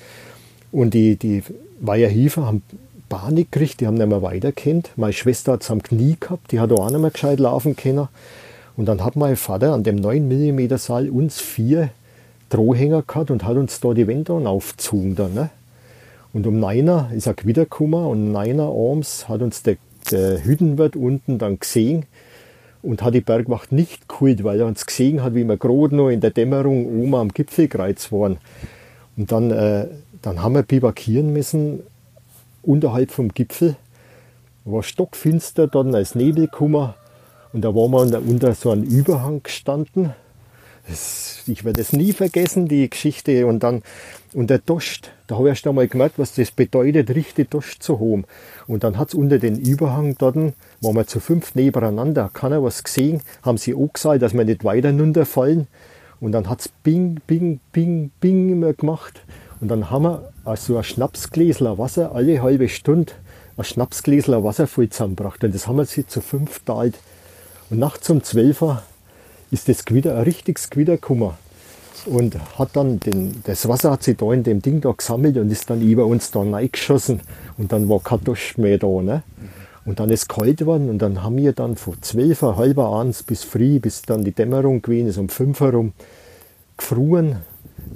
Und 0.73 0.95
die, 0.95 1.17
die 1.17 1.43
Weiherhiefer 1.81 2.47
haben 2.47 2.63
Panik 3.11 3.53
gekriegt, 3.53 3.81
die 3.81 3.87
haben 3.87 3.99
nicht 3.99 4.09
mehr 4.09 4.23
weiterkennt. 4.23 4.91
Meine 4.97 5.13
Schwester 5.13 5.53
hat 5.53 5.63
es 5.63 5.71
am 5.71 5.83
Knie 5.83 6.17
gehabt, 6.19 6.51
die 6.51 6.61
hat 6.61 6.73
auch 6.73 6.91
nicht 6.91 6.99
mehr 6.99 7.11
gescheit 7.11 7.39
laufen 7.39 7.77
können. 7.77 8.09
Und 8.79 8.87
dann 8.87 9.05
hat 9.05 9.17
mein 9.17 9.37
Vater 9.37 9.75
an 9.75 9.83
dem 9.83 9.97
9 9.97 10.27
mm 10.27 10.79
Saal 10.79 11.11
uns 11.11 11.39
vier 11.39 11.91
Drohhänger 12.53 13.03
gehabt 13.03 13.31
und 13.31 13.45
hat 13.45 13.57
uns 13.57 13.81
da 13.81 13.95
die 13.95 14.07
Wände 14.07 14.33
aufgezogen. 14.33 15.15
Dann, 15.15 15.35
ne? 15.35 15.51
Und 16.33 16.47
um 16.47 16.61
Neiner 16.61 17.11
ist 17.15 17.27
er 17.27 17.35
wieder 17.45 17.65
gekommen 17.65 18.07
und 18.07 18.33
Neiner 18.33 18.65
abends 18.65 19.29
hat 19.29 19.43
uns 19.43 19.63
der, 19.63 19.77
der 20.11 20.45
Hüttenwirt 20.45 20.97
unten 20.97 21.39
dann 21.39 21.59
gesehen 21.59 22.07
und 22.83 23.03
hat 23.03 23.15
die 23.15 23.21
Bergwacht 23.21 23.71
nicht 23.71 24.09
geholt, 24.09 24.43
weil 24.43 24.61
er 24.61 24.67
uns 24.67 24.87
gesehen 24.87 25.23
hat, 25.23 25.35
wie 25.35 25.45
wir 25.45 25.57
gerade 25.57 25.95
noch 25.95 26.09
in 26.09 26.21
der 26.21 26.31
Dämmerung 26.31 26.87
oben 27.03 27.15
am 27.15 27.29
Gipfelkreuz 27.29 28.11
waren. 28.13 28.39
Und 29.17 29.31
dann, 29.31 29.51
äh, 29.51 29.89
dann 30.23 30.43
haben 30.43 30.55
wir 30.55 30.63
bivakieren 30.63 31.33
müssen 31.33 31.81
unterhalb 32.63 33.11
vom 33.11 33.29
Gipfel. 33.29 33.77
War 34.65 34.83
stockfinster, 34.83 35.67
dann 35.67 35.95
als 35.95 36.15
Nebel 36.15 36.47
gekommen 36.47 36.95
und 37.53 37.63
da 37.63 37.75
waren 37.75 38.11
wir 38.11 38.19
unter 38.27 38.55
so 38.55 38.71
einem 38.71 38.85
Überhang 38.85 39.43
gestanden. 39.43 40.15
Ich 40.89 41.65
werde 41.65 41.81
es 41.81 41.93
nie 41.93 42.13
vergessen, 42.13 42.67
die 42.69 42.89
Geschichte. 42.89 43.47
Und 43.47 43.63
dann, 43.63 43.83
und 44.33 44.51
der 44.51 44.59
Dost, 44.59 45.11
da 45.27 45.37
habe 45.37 45.49
ich 45.49 45.53
erst 45.53 45.67
einmal 45.67 45.89
gemerkt, 45.89 46.19
was 46.19 46.35
das 46.35 46.51
bedeutet, 46.51 47.11
richtig 47.11 47.51
Dost 47.51 47.83
zu 47.83 48.01
haben. 48.01 48.25
Und 48.67 48.85
dann 48.85 48.99
hat 48.99 49.09
es 49.09 49.15
unter 49.15 49.39
den 49.39 49.59
Überhang 49.59 50.17
dort, 50.19 50.37
waren 50.37 50.55
wir 50.97 51.07
zu 51.07 51.21
fünf 51.21 51.55
nebeneinander, 51.55 52.31
keiner 52.33 52.63
was 52.63 52.83
gesehen, 52.83 53.23
haben 53.43 53.59
sie 53.59 53.75
auch 53.75 53.93
gesagt, 53.93 54.23
dass 54.23 54.35
wir 54.35 54.45
nicht 54.45 54.65
weiter 54.65 54.91
runterfallen. 54.91 55.69
Und 56.21 56.33
dann 56.33 56.49
hat 56.49 56.61
es 56.61 56.69
bing, 56.69 57.21
bing, 57.27 57.61
bing, 57.73 58.11
bing 58.21 58.51
immer 58.51 58.73
gemacht. 58.73 59.23
Und 59.61 59.69
dann 59.69 59.91
haben 59.91 60.05
wir 60.05 60.33
also 60.45 60.77
ein 60.77 60.85
Schnapsgläsler 60.85 61.79
Wasser 61.79 62.15
alle 62.15 62.43
halbe 62.43 62.69
Stunde 62.69 63.13
ein 63.57 63.65
Schnapsgläsler 63.65 64.43
Wasser 64.45 64.67
voll 64.67 64.89
zusammengebracht. 64.89 65.45
Und 65.45 65.55
das 65.55 65.67
haben 65.67 65.77
wir 65.77 65.85
sie 65.85 66.07
zu 66.07 66.21
fünf 66.21 66.61
teilt. 66.65 66.99
Und 67.71 67.79
nachts 67.79 68.09
um 68.11 68.23
12 68.23 68.63
Uhr 68.63 68.83
ist 69.53 69.69
das 69.69 69.85
Gewitter, 69.85 70.17
ein 70.17 70.25
richtiges 70.25 70.69
Gewitter 70.71 70.95
gekommen. 70.95 71.35
Und 72.07 72.37
hat 72.59 72.71
dann 72.75 72.99
den, 72.99 73.43
das 73.45 73.69
Wasser 73.69 73.93
hat 73.93 74.03
sich 74.03 74.17
da 74.17 74.33
in 74.33 74.43
dem 74.43 74.61
Ding 74.61 74.81
da 74.81 74.91
gesammelt 74.91 75.37
und 75.37 75.53
ist 75.53 75.71
dann 75.71 75.81
über 75.81 76.07
uns 76.07 76.33
da 76.33 76.41
reingeschossen. 76.41 77.21
Und 77.59 77.71
dann 77.71 77.89
war 77.89 78.01
kein 78.01 78.25
Dusch 78.25 78.59
mehr 78.59 78.79
da. 78.79 78.89
Ne? 78.89 79.23
Und 79.85 80.01
dann 80.01 80.11
ist 80.11 80.23
es 80.23 80.29
kalt 80.29 80.57
geworden 80.57 80.91
und 80.91 80.99
dann 80.99 81.23
haben 81.23 81.37
wir 81.37 81.53
dann 81.53 81.77
von 81.77 82.01
12 82.01 82.43
Uhr, 82.43 82.57
halber 82.57 82.87
abends 82.87 83.23
bis 83.23 83.45
früh, 83.45 83.79
bis 83.79 84.03
dann 84.03 84.25
die 84.25 84.33
Dämmerung 84.33 84.83
gewesen 84.83 85.09
ist, 85.09 85.19
um 85.19 85.29
5 85.29 85.61
Uhr 85.61 85.67
herum, 85.69 85.93
gefroren 86.77 87.43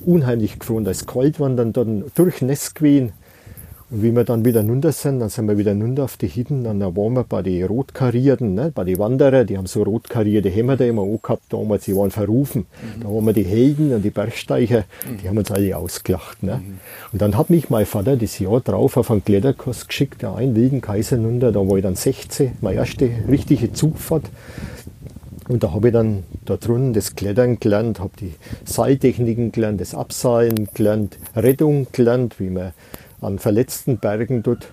unheimlich 0.05 0.59
gefroren. 0.59 0.85
Da 0.85 0.91
ist 0.91 1.07
kalt 1.07 1.35
geworden, 1.35 1.57
dann, 1.57 1.73
dann 1.73 2.05
durchnässt 2.15 2.75
gewesen. 2.75 3.13
Und 3.89 4.03
wie 4.03 4.11
wir 4.11 4.25
dann 4.25 4.45
wieder 4.45 4.65
runter 4.65 4.91
sind, 4.91 5.21
dann 5.21 5.29
sind 5.29 5.47
wir 5.47 5.59
wieder 5.59 5.73
runter 5.73 6.05
auf 6.05 6.17
die 6.17 6.27
Hütten, 6.27 6.65
dann 6.65 6.81
waren 6.81 7.15
wir 7.15 7.23
bei 7.23 7.43
den 7.43 7.65
Rotkarierten, 7.65 8.55
ne, 8.55 8.73
bei 8.75 8.83
den 8.83 8.99
Wanderer, 8.99 9.45
die 9.45 9.57
haben 9.57 9.67
so 9.67 9.85
rotkarierte 9.85 10.49
Hämmer 10.49 10.77
da 10.77 10.85
immer 10.85 11.03
auch 11.03 11.23
gehabt 11.23 11.45
damals, 11.51 11.85
die 11.85 11.95
waren 11.95 12.11
verrufen. 12.11 12.67
Mhm. 12.97 13.03
Da 13.03 13.09
waren 13.09 13.27
wir 13.27 13.33
die 13.33 13.45
Helden 13.45 13.95
und 13.95 14.03
die 14.03 14.11
Bergsteiger, 14.11 14.85
mhm. 15.09 15.19
die 15.19 15.29
haben 15.29 15.39
uns 15.39 15.53
alle 15.53 15.77
ausgelacht. 15.77 16.43
Ne. 16.43 16.57
Mhm. 16.57 16.79
Und 17.13 17.23
dann 17.23 17.37
hat 17.37 17.49
mich 17.49 17.71
mein 17.71 17.87
Vater 17.87 18.17
das 18.17 18.41
Jahr 18.41 18.61
drauf 18.61 18.97
auf 18.97 19.11
einen 19.13 19.25
Kletterkurs 19.25 19.87
geschickt, 19.87 20.23
der 20.23 20.35
einen 20.35 20.57
wilden 20.57 20.81
Kaiser 20.81 21.19
runter, 21.19 21.53
da 21.53 21.61
war 21.61 21.77
ich 21.77 21.85
dann 21.85 21.95
16, 21.95 22.53
meine 22.61 22.79
erste 22.79 23.09
richtige 23.29 23.73
Zugfahrt. 23.73 24.25
Und 25.49 25.63
da 25.63 25.73
habe 25.73 25.89
ich 25.89 25.93
dann 25.95 26.25
da 26.45 26.57
drunten 26.57 26.93
das 26.93 27.15
Klettern 27.15 27.61
gelernt, 27.61 28.01
habe 28.01 28.11
die 28.19 28.35
Seiltechniken 28.65 29.53
gelernt, 29.53 29.81
das 29.81 29.95
Abseilen 29.95 30.69
gelernt, 30.75 31.19
Rettung 31.37 31.87
gelernt, 31.93 32.41
wie 32.41 32.51
man 32.51 32.73
an 33.21 33.39
verletzten 33.39 33.99
Bergen 33.99 34.43
tut. 34.43 34.69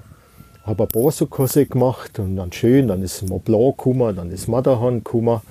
Habe 0.63 0.83
ein 0.83 0.89
paar 0.89 1.11
so 1.11 1.27
Kurse 1.27 1.65
gemacht 1.65 2.19
und 2.19 2.37
dann 2.37 2.51
schön, 2.53 2.87
dann 2.87 3.01
ist 3.01 3.27
Mont 3.27 3.45
Blanc 3.45 3.77
gekommen, 3.77 4.15
dann 4.15 4.31
ist 4.31 4.47
Matterhorn 4.47 5.03
gekommen, 5.03 5.41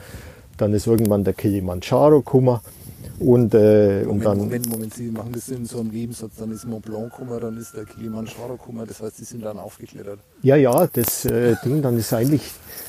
dann 0.57 0.73
ist 0.73 0.87
irgendwann 0.87 1.25
der 1.25 1.35
Kilimanjaro 1.35 2.21
gekommen. 2.23 2.61
Und, 3.19 3.55
äh, 3.55 4.05
Moment, 4.05 4.07
und 4.09 4.25
dann, 4.25 4.39
Moment, 4.39 4.69
Moment, 4.69 4.95
Sie 4.95 5.11
machen 5.11 5.33
das 5.33 5.49
in 5.49 5.65
so 5.65 5.81
einem 5.81 5.91
Nebensatz, 5.91 6.33
dann 6.39 6.51
ist 6.51 6.67
Mont 6.67 6.85
Blanc 6.85 7.11
gekommen, 7.11 7.39
dann 7.41 7.57
ist 7.57 7.75
der 7.75 7.85
Kilimanjaro 7.85 8.57
gekommen, 8.57 8.85
das 8.87 9.01
heißt, 9.01 9.17
Sie 9.17 9.25
sind 9.25 9.45
dann 9.45 9.59
aufgeklettert. 9.59 10.19
Ja, 10.43 10.57
ja, 10.57 10.87
das 10.87 11.25
äh, 11.25 11.55
Ding, 11.65 11.83
dann 11.83 11.97
ist 11.99 12.13
eigentlich, 12.13 12.43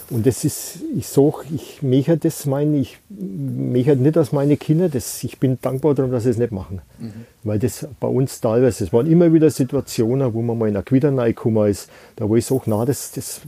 und 0.10 0.26
das 0.26 0.44
ist, 0.44 0.80
ich 0.96 1.08
sag, 1.08 1.46
ich 1.54 1.82
mecher 1.82 2.18
das 2.18 2.46
meine, 2.46 2.78
ich 2.78 3.00
mecher 3.10 3.96
nicht 3.96 4.18
aus 4.18 4.32
meine 4.32 4.58
Kinder, 4.58 4.90
das, 4.90 5.24
ich 5.24 5.40
bin 5.40 5.60
dankbar 5.62 5.94
darum, 5.94 6.12
dass 6.12 6.24
sie 6.24 6.32
es 6.32 6.38
nicht 6.38 6.52
machen. 6.52 6.82
Mhm. 7.00 7.26
Weil 7.44 7.60
das 7.60 7.88
bei 8.00 8.08
uns 8.08 8.42
teilweise, 8.42 8.86
es 8.86 8.94
waren 8.94 9.08
immer 9.08 9.32
wieder 9.34 9.50
Situationen, 9.50 10.34
wo 10.34 10.42
man 10.42 10.58
mal 10.58 10.70
in 10.70 10.78
ein 10.78 10.86
Gewitter 10.86 11.16
reingekommen 11.16 11.70
ist, 11.70 11.90
da 12.16 12.28
wo 12.28 12.36
ich 12.36 12.46
sage, 12.46 12.64
na, 12.66 12.86
das, 12.86 13.12
das 13.12 13.42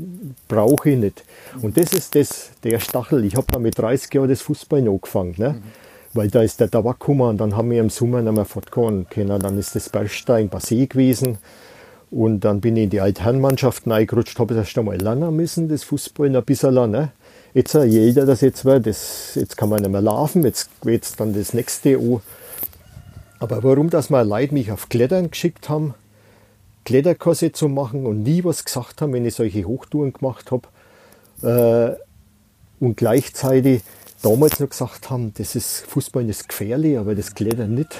brauche 0.47 0.91
ich 0.91 0.97
nicht. 0.97 1.23
Und 1.61 1.77
das 1.77 1.93
ist 1.93 2.13
das, 2.15 2.51
der 2.63 2.79
Stachel. 2.79 3.25
Ich 3.25 3.35
habe 3.35 3.47
da 3.51 3.57
mit 3.57 3.77
30 3.77 4.13
Jahren 4.13 4.29
das 4.29 4.41
Fußball 4.41 4.87
angefangen. 4.87 5.35
Ne? 5.37 5.53
Mhm 5.53 5.84
weil 6.15 6.29
da 6.29 6.41
ist 6.41 6.59
der 6.59 6.71
Tabak 6.71 6.99
gekommen 6.99 7.29
und 7.29 7.37
dann 7.37 7.55
haben 7.55 7.69
wir 7.69 7.79
im 7.79 7.89
Sommer 7.89 8.21
nicht 8.21 8.33
mehr 8.33 8.45
fortgefahren 8.45 9.07
können. 9.09 9.39
Dann 9.39 9.57
ist 9.57 9.75
das 9.75 9.89
Bergsteigen 9.89 10.49
Passé 10.49 10.87
gewesen 10.87 11.37
und 12.11 12.41
dann 12.41 12.61
bin 12.61 12.77
ich 12.77 12.85
in 12.85 12.89
die 12.89 13.01
Altherrenmannschaft 13.01 13.87
reingerutscht, 13.87 14.39
habe 14.39 14.55
erst 14.55 14.77
einmal 14.77 14.97
lernen 14.97 15.35
müssen, 15.35 15.67
das 15.67 15.83
Fußball 15.83 16.35
ein 16.35 16.43
bisschen. 16.43 16.73
Ne? 16.73 17.11
Jetzt, 17.53 17.73
je 17.73 18.07
älter 18.07 18.25
das 18.25 18.41
jetzt 18.41 18.65
wird, 18.65 18.87
das, 18.87 19.35
jetzt 19.35 19.57
kann 19.57 19.69
man 19.69 19.81
nicht 19.81 19.91
mehr 19.91 20.01
laufen, 20.01 20.43
jetzt 20.43 20.69
geht 20.81 21.19
dann 21.19 21.33
das 21.33 21.53
nächste 21.53 21.97
an. 21.97 22.21
Aber 23.39 23.63
warum, 23.63 23.89
dass 23.89 24.09
mal 24.09 24.27
Leute 24.27 24.53
mich 24.53 24.71
auf 24.71 24.89
Klettern 24.89 25.29
geschickt 25.29 25.69
haben, 25.69 25.93
Kletterkurse 26.85 27.51
zu 27.51 27.67
machen 27.67 28.05
und 28.05 28.23
nie 28.23 28.43
was 28.43 28.63
gesagt 28.63 29.01
haben, 29.01 29.11
wenn 29.13 29.25
ich 29.25 29.35
solche 29.35 29.65
Hochtouren 29.65 30.13
gemacht 30.13 30.51
habe, 30.51 30.67
äh, 31.41 31.95
und 32.79 32.97
gleichzeitig 32.97 33.81
damals 34.25 34.59
noch 34.59 34.69
gesagt 34.69 35.09
haben, 35.09 35.33
das 35.37 35.55
ist 35.55 35.85
Fußball 35.87 36.27
ist 36.29 36.49
gefährlich, 36.49 36.97
aber 36.97 37.15
das 37.15 37.35
Klettern 37.35 37.75
nicht, 37.75 37.95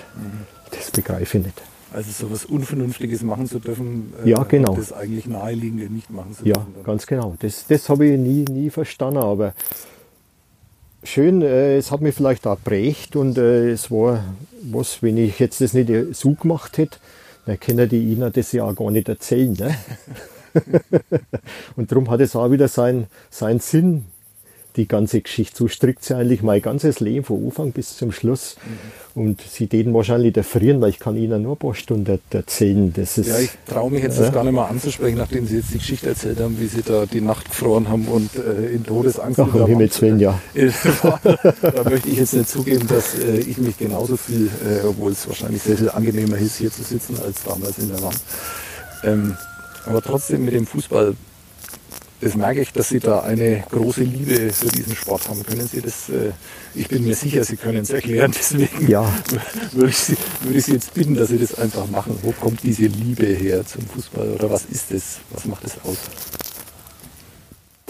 das 0.71 0.91
begreife 0.91 1.38
ich 1.38 1.45
nicht. 1.45 1.61
Also 1.93 2.11
so 2.11 2.32
was 2.32 2.45
Unvernünftiges 2.45 3.21
machen 3.21 3.47
zu 3.47 3.59
dürfen, 3.59 4.13
äh, 4.26 4.32
ja, 4.32 4.43
genau. 4.43 4.76
das 4.76 4.91
eigentlich 4.91 5.28
Naheliegende 5.28 5.86
nicht 5.86 6.09
machen 6.09 6.36
zu 6.36 6.45
ja, 6.45 6.55
dürfen. 6.55 6.73
Ja, 6.78 6.84
ganz 6.84 7.07
genau. 7.07 7.36
Das, 7.39 7.67
das 7.67 7.88
habe 7.88 8.07
ich 8.07 8.19
nie, 8.19 8.43
nie 8.51 8.69
verstanden, 8.69 9.19
aber 9.19 9.53
schön, 11.03 11.41
äh, 11.41 11.78
es 11.78 11.91
hat 11.91 12.01
mich 12.01 12.15
vielleicht 12.15 12.47
auch 12.47 12.57
prägt 12.61 13.15
und 13.15 13.38
äh, 13.38 13.69
es 13.69 13.91
war 13.91 14.23
was, 14.63 15.01
wenn 15.03 15.17
ich 15.17 15.39
jetzt 15.39 15.61
das 15.61 15.73
nicht 15.73 15.89
so 16.15 16.32
gemacht 16.34 16.78
hätte, 16.78 16.97
dann 17.45 17.59
können 17.59 17.88
die 17.88 18.11
Ihnen 18.11 18.34
das 18.34 18.51
ja 18.51 18.65
auch 18.65 18.76
gar 18.76 18.91
nicht 18.91 19.07
erzählen. 19.07 19.53
Ne? 19.53 19.76
und 21.76 21.91
darum 21.91 22.09
hat 22.09 22.19
es 22.19 22.36
auch 22.36 22.49
wieder 22.51 22.67
seinen 22.67 23.07
sein 23.30 23.59
Sinn, 23.59 24.05
die 24.76 24.88
ganze 24.88 25.21
Geschichte. 25.21 25.57
So 25.57 25.67
strickt 25.67 26.03
sie 26.03 26.15
eigentlich 26.15 26.43
mein 26.43 26.61
ganzes 26.61 26.99
Leben 26.99 27.23
von 27.23 27.43
Anfang 27.45 27.71
bis 27.71 27.97
zum 27.97 28.11
Schluss. 28.11 28.57
Mhm. 28.65 29.21
Und 29.21 29.41
sie 29.41 29.67
täten 29.67 29.93
wahrscheinlich 29.93 30.36
frieren, 30.45 30.82
weil 30.82 30.89
ich 30.89 30.99
kann 30.99 31.15
ihnen 31.15 31.43
nur 31.43 31.53
ein 31.53 31.57
paar 31.57 31.73
Stunden 31.73 32.19
erzählen. 32.32 32.91
Das 32.93 33.17
ist, 33.17 33.28
ja, 33.28 33.39
ich 33.39 33.51
traue 33.65 33.89
mich 33.89 34.03
jetzt 34.03 34.17
ja. 34.17 34.26
das 34.26 34.34
gar 34.34 34.43
nicht 34.43 34.53
mehr 34.53 34.67
anzusprechen, 34.67 35.17
nachdem 35.17 35.47
sie 35.47 35.57
jetzt 35.57 35.73
die 35.73 35.78
Geschichte 35.78 36.09
erzählt 36.09 36.39
haben, 36.41 36.59
wie 36.59 36.67
sie 36.67 36.82
da 36.82 37.05
die 37.05 37.21
Nacht 37.21 37.49
gefroren 37.49 37.88
haben 37.88 38.07
und 38.09 38.32
äh, 38.36 38.73
in 38.73 38.84
Todesangst 38.84 39.39
Ach, 39.39 39.53
um 39.53 39.67
Himmels 39.67 40.01
Willen, 40.01 40.19
ja. 40.19 40.38
da 40.53 41.89
möchte 41.89 42.09
ich 42.09 42.17
jetzt 42.17 42.34
nicht 42.34 42.49
zugeben, 42.49 42.88
dass 42.88 43.17
äh, 43.17 43.38
ich 43.38 43.57
mich 43.57 43.78
genauso 43.78 44.17
viel, 44.17 44.47
äh, 44.47 44.86
obwohl 44.86 45.13
es 45.13 45.26
wahrscheinlich 45.28 45.61
sehr 45.61 45.78
viel 45.78 45.89
angenehmer 45.89 46.38
ist, 46.38 46.57
hier 46.57 46.71
zu 46.71 46.84
sitzen, 46.84 47.17
als 47.26 47.43
damals 47.43 47.78
in 47.78 47.88
der 47.88 48.01
Wand. 48.01 48.19
Ähm, 49.05 49.38
aber 49.86 50.01
trotzdem 50.01 50.43
mit 50.43 50.53
dem 50.53 50.65
Fußball 50.65 51.15
das 52.26 52.36
merke 52.36 52.59
ich, 52.59 52.73
dass 52.73 52.89
Sie 52.89 52.99
da 52.99 53.19
eine 53.19 53.63
große 53.69 54.01
Liebe 54.01 54.51
für 54.51 54.69
diesen 54.69 54.95
Sport 54.95 55.30
haben. 55.30 55.43
Können 55.43 55.67
Sie 55.67 55.80
das, 55.80 56.09
äh, 56.09 56.32
ich 56.73 56.88
bin 56.88 57.03
mir 57.03 57.13
sicher, 57.13 57.43
Sie 57.43 57.55
können 57.55 57.84
es 57.84 57.91
erklären, 57.91 58.32
deswegen 58.36 58.88
ja. 58.88 59.13
würde, 59.73 59.89
ich 59.91 59.97
Sie, 59.97 60.17
würde 60.41 60.57
ich 60.57 60.65
Sie 60.65 60.73
jetzt 60.73 60.95
bitten, 60.95 61.13
dass 61.13 61.30
Sie 61.30 61.38
das 61.38 61.53
einfach 61.59 61.88
machen. 61.88 62.17
Wo 62.23 62.32
kommt 62.32 62.63
diese 62.63 62.88
Liebe 62.88 63.28
her 63.28 63.63
zum 63.63 63.86
Fußball 63.86 64.32
oder 64.32 64.49
was 64.49 64.65
ist 64.65 64.91
es? 64.91 65.19
Was 65.30 65.45
macht 65.45 65.65
es 65.65 65.73
aus? 65.84 65.97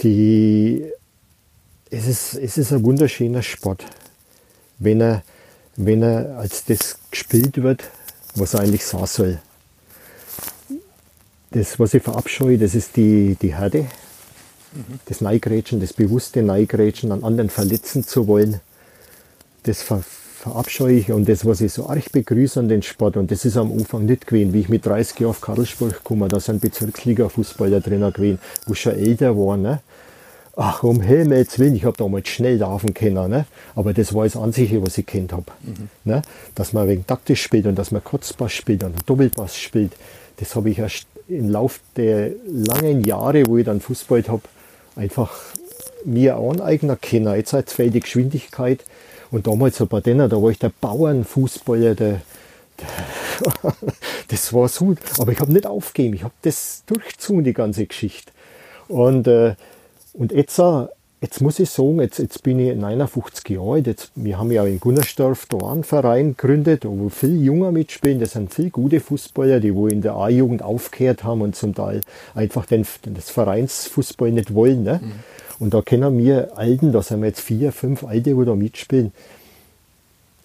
Die, 0.02 0.84
es, 1.88 2.06
ist, 2.06 2.34
es 2.34 2.58
ist 2.58 2.74
ein 2.74 2.84
wunderschöner 2.84 3.42
Sport. 3.42 3.86
Wenn 4.78 5.00
er, 5.00 5.22
wenn 5.76 6.02
er 6.02 6.36
als 6.36 6.66
das 6.66 6.98
gespielt 7.10 7.62
wird, 7.62 7.84
was 8.34 8.52
er 8.52 8.60
eigentlich 8.60 8.84
sein 8.84 9.06
soll. 9.06 9.40
Das, 11.52 11.80
was 11.80 11.94
ich 11.94 12.02
verabscheue, 12.02 12.58
das 12.58 12.74
ist 12.74 12.96
die, 12.96 13.34
die 13.40 13.56
Herde, 13.56 13.86
das 15.06 15.20
Neigrätschen, 15.20 15.80
das 15.80 15.92
bewusste 15.92 16.42
Neigrätschen 16.42 17.12
an 17.12 17.24
anderen 17.24 17.50
verletzen 17.50 18.04
zu 18.04 18.26
wollen, 18.26 18.60
das 19.64 19.82
ver 19.82 20.02
verabscheue 20.36 20.98
ich 20.98 21.10
und 21.10 21.28
das, 21.28 21.44
was 21.44 21.60
ich 21.60 21.72
so 21.72 21.88
arg 21.88 22.12
begrüße 22.12 22.60
an 22.60 22.68
den 22.68 22.82
Sport, 22.82 23.16
und 23.16 23.32
das 23.32 23.44
ist 23.44 23.56
am 23.56 23.72
Anfang 23.72 24.04
nicht 24.04 24.28
gewesen, 24.28 24.52
wie 24.52 24.60
ich 24.60 24.68
mit 24.68 24.86
30 24.86 25.18
Jahren 25.18 25.30
auf 25.30 25.40
Karlsburg 25.40 25.94
gekommen, 25.94 26.28
da 26.28 26.38
sind 26.38 26.62
Bezirksliga-Fußballer 26.62 27.80
drinnen 27.80 28.12
gewesen, 28.12 28.38
wo 28.66 28.74
schon 28.74 28.92
älter 28.92 29.36
waren, 29.36 29.62
ne? 29.62 29.80
Ach, 30.54 30.82
um 30.84 31.02
Himmels 31.02 31.58
Willen, 31.58 31.74
ich 31.74 31.84
habe 31.84 31.96
damals 31.98 32.28
schnell 32.28 32.58
laufen 32.58 32.94
können, 32.94 33.28
ne? 33.28 33.44
aber 33.74 33.92
das 33.92 34.14
war 34.14 34.24
das 34.24 34.38
Einzige, 34.38 34.80
was 34.80 34.96
ich 34.96 35.04
kennt 35.04 35.32
habe. 35.34 35.52
Mhm. 35.62 35.88
Ne? 36.04 36.22
Dass 36.54 36.72
man 36.72 36.88
wegen 36.88 37.06
taktisch 37.06 37.42
spielt 37.42 37.66
und 37.66 37.76
dass 37.76 37.90
man 37.90 38.02
Kurzpass 38.02 38.52
spielt 38.52 38.82
und 38.82 38.94
Doppelpass 39.04 39.58
spielt, 39.58 39.92
das 40.38 40.56
habe 40.56 40.70
ich 40.70 40.78
erst 40.78 41.06
im 41.28 41.50
Laufe 41.50 41.80
der 41.96 42.30
langen 42.46 43.04
Jahre, 43.04 43.46
wo 43.46 43.58
ich 43.58 43.66
dann 43.66 43.80
Fußball 43.80 44.22
habe, 44.28 44.42
einfach 44.96 45.32
mir 46.04 46.36
aneignen 46.36 46.98
können. 47.00 47.34
Jetzt 47.34 47.52
hat 47.52 47.68
es 47.68 47.76
die 47.76 48.00
Geschwindigkeit. 48.00 48.84
Und 49.30 49.46
damals 49.46 49.78
bei 49.86 50.00
denen, 50.00 50.28
da 50.28 50.40
war 50.40 50.50
ich 50.50 50.58
der 50.58 50.72
Bauernfußballer, 50.80 51.94
der, 51.94 52.20
der 52.80 52.88
das 54.28 54.52
war 54.52 54.68
so. 54.68 54.94
Aber 55.18 55.32
ich 55.32 55.40
habe 55.40 55.52
nicht 55.52 55.66
aufgegeben. 55.66 56.14
Ich 56.14 56.24
habe 56.24 56.34
das 56.42 56.84
durchgezogen, 56.86 57.44
die 57.44 57.52
ganze 57.52 57.86
Geschichte. 57.86 58.32
Und, 58.88 59.26
äh, 59.26 59.54
und 60.12 60.32
jetzt, 60.32 60.60
jetzt 61.20 61.40
muss 61.40 61.58
ich 61.58 61.70
sagen, 61.70 62.00
jetzt, 62.00 62.18
jetzt 62.18 62.42
bin 62.42 62.58
ich 62.58 62.76
59 62.76 63.48
Jahre 63.48 63.74
alt. 63.74 63.86
Jetzt, 63.86 64.10
wir 64.14 64.38
haben 64.38 64.50
ja 64.50 64.64
in 64.64 64.80
Gunnersdorf 64.80 65.46
da 65.46 65.58
einen 65.58 65.84
Verein 65.84 66.36
gegründet, 66.36 66.84
wo 66.84 67.08
viele 67.08 67.36
Junge 67.36 67.72
mitspielen. 67.72 68.20
Das 68.20 68.32
sind 68.32 68.52
viele 68.52 68.70
gute 68.70 69.00
Fußballer, 69.00 69.60
die 69.60 69.74
wo 69.74 69.86
in 69.86 70.02
der 70.02 70.14
A-Jugend 70.14 70.62
aufgehört 70.62 71.24
haben 71.24 71.40
und 71.40 71.56
zum 71.56 71.74
Teil 71.74 72.00
einfach 72.34 72.66
den, 72.66 72.86
das 73.04 73.30
Vereinsfußball 73.30 74.30
nicht 74.30 74.54
wollen. 74.54 74.82
Ne? 74.82 75.00
Mhm. 75.02 75.12
Und 75.58 75.72
da 75.74 75.80
kennen 75.80 76.18
wir 76.18 76.56
Alten, 76.56 76.92
da 76.92 77.02
sind 77.02 77.20
wir 77.20 77.28
jetzt 77.28 77.40
vier, 77.40 77.72
fünf 77.72 78.04
Alte, 78.04 78.34
die 78.34 78.44
da 78.44 78.54
mitspielen. 78.54 79.12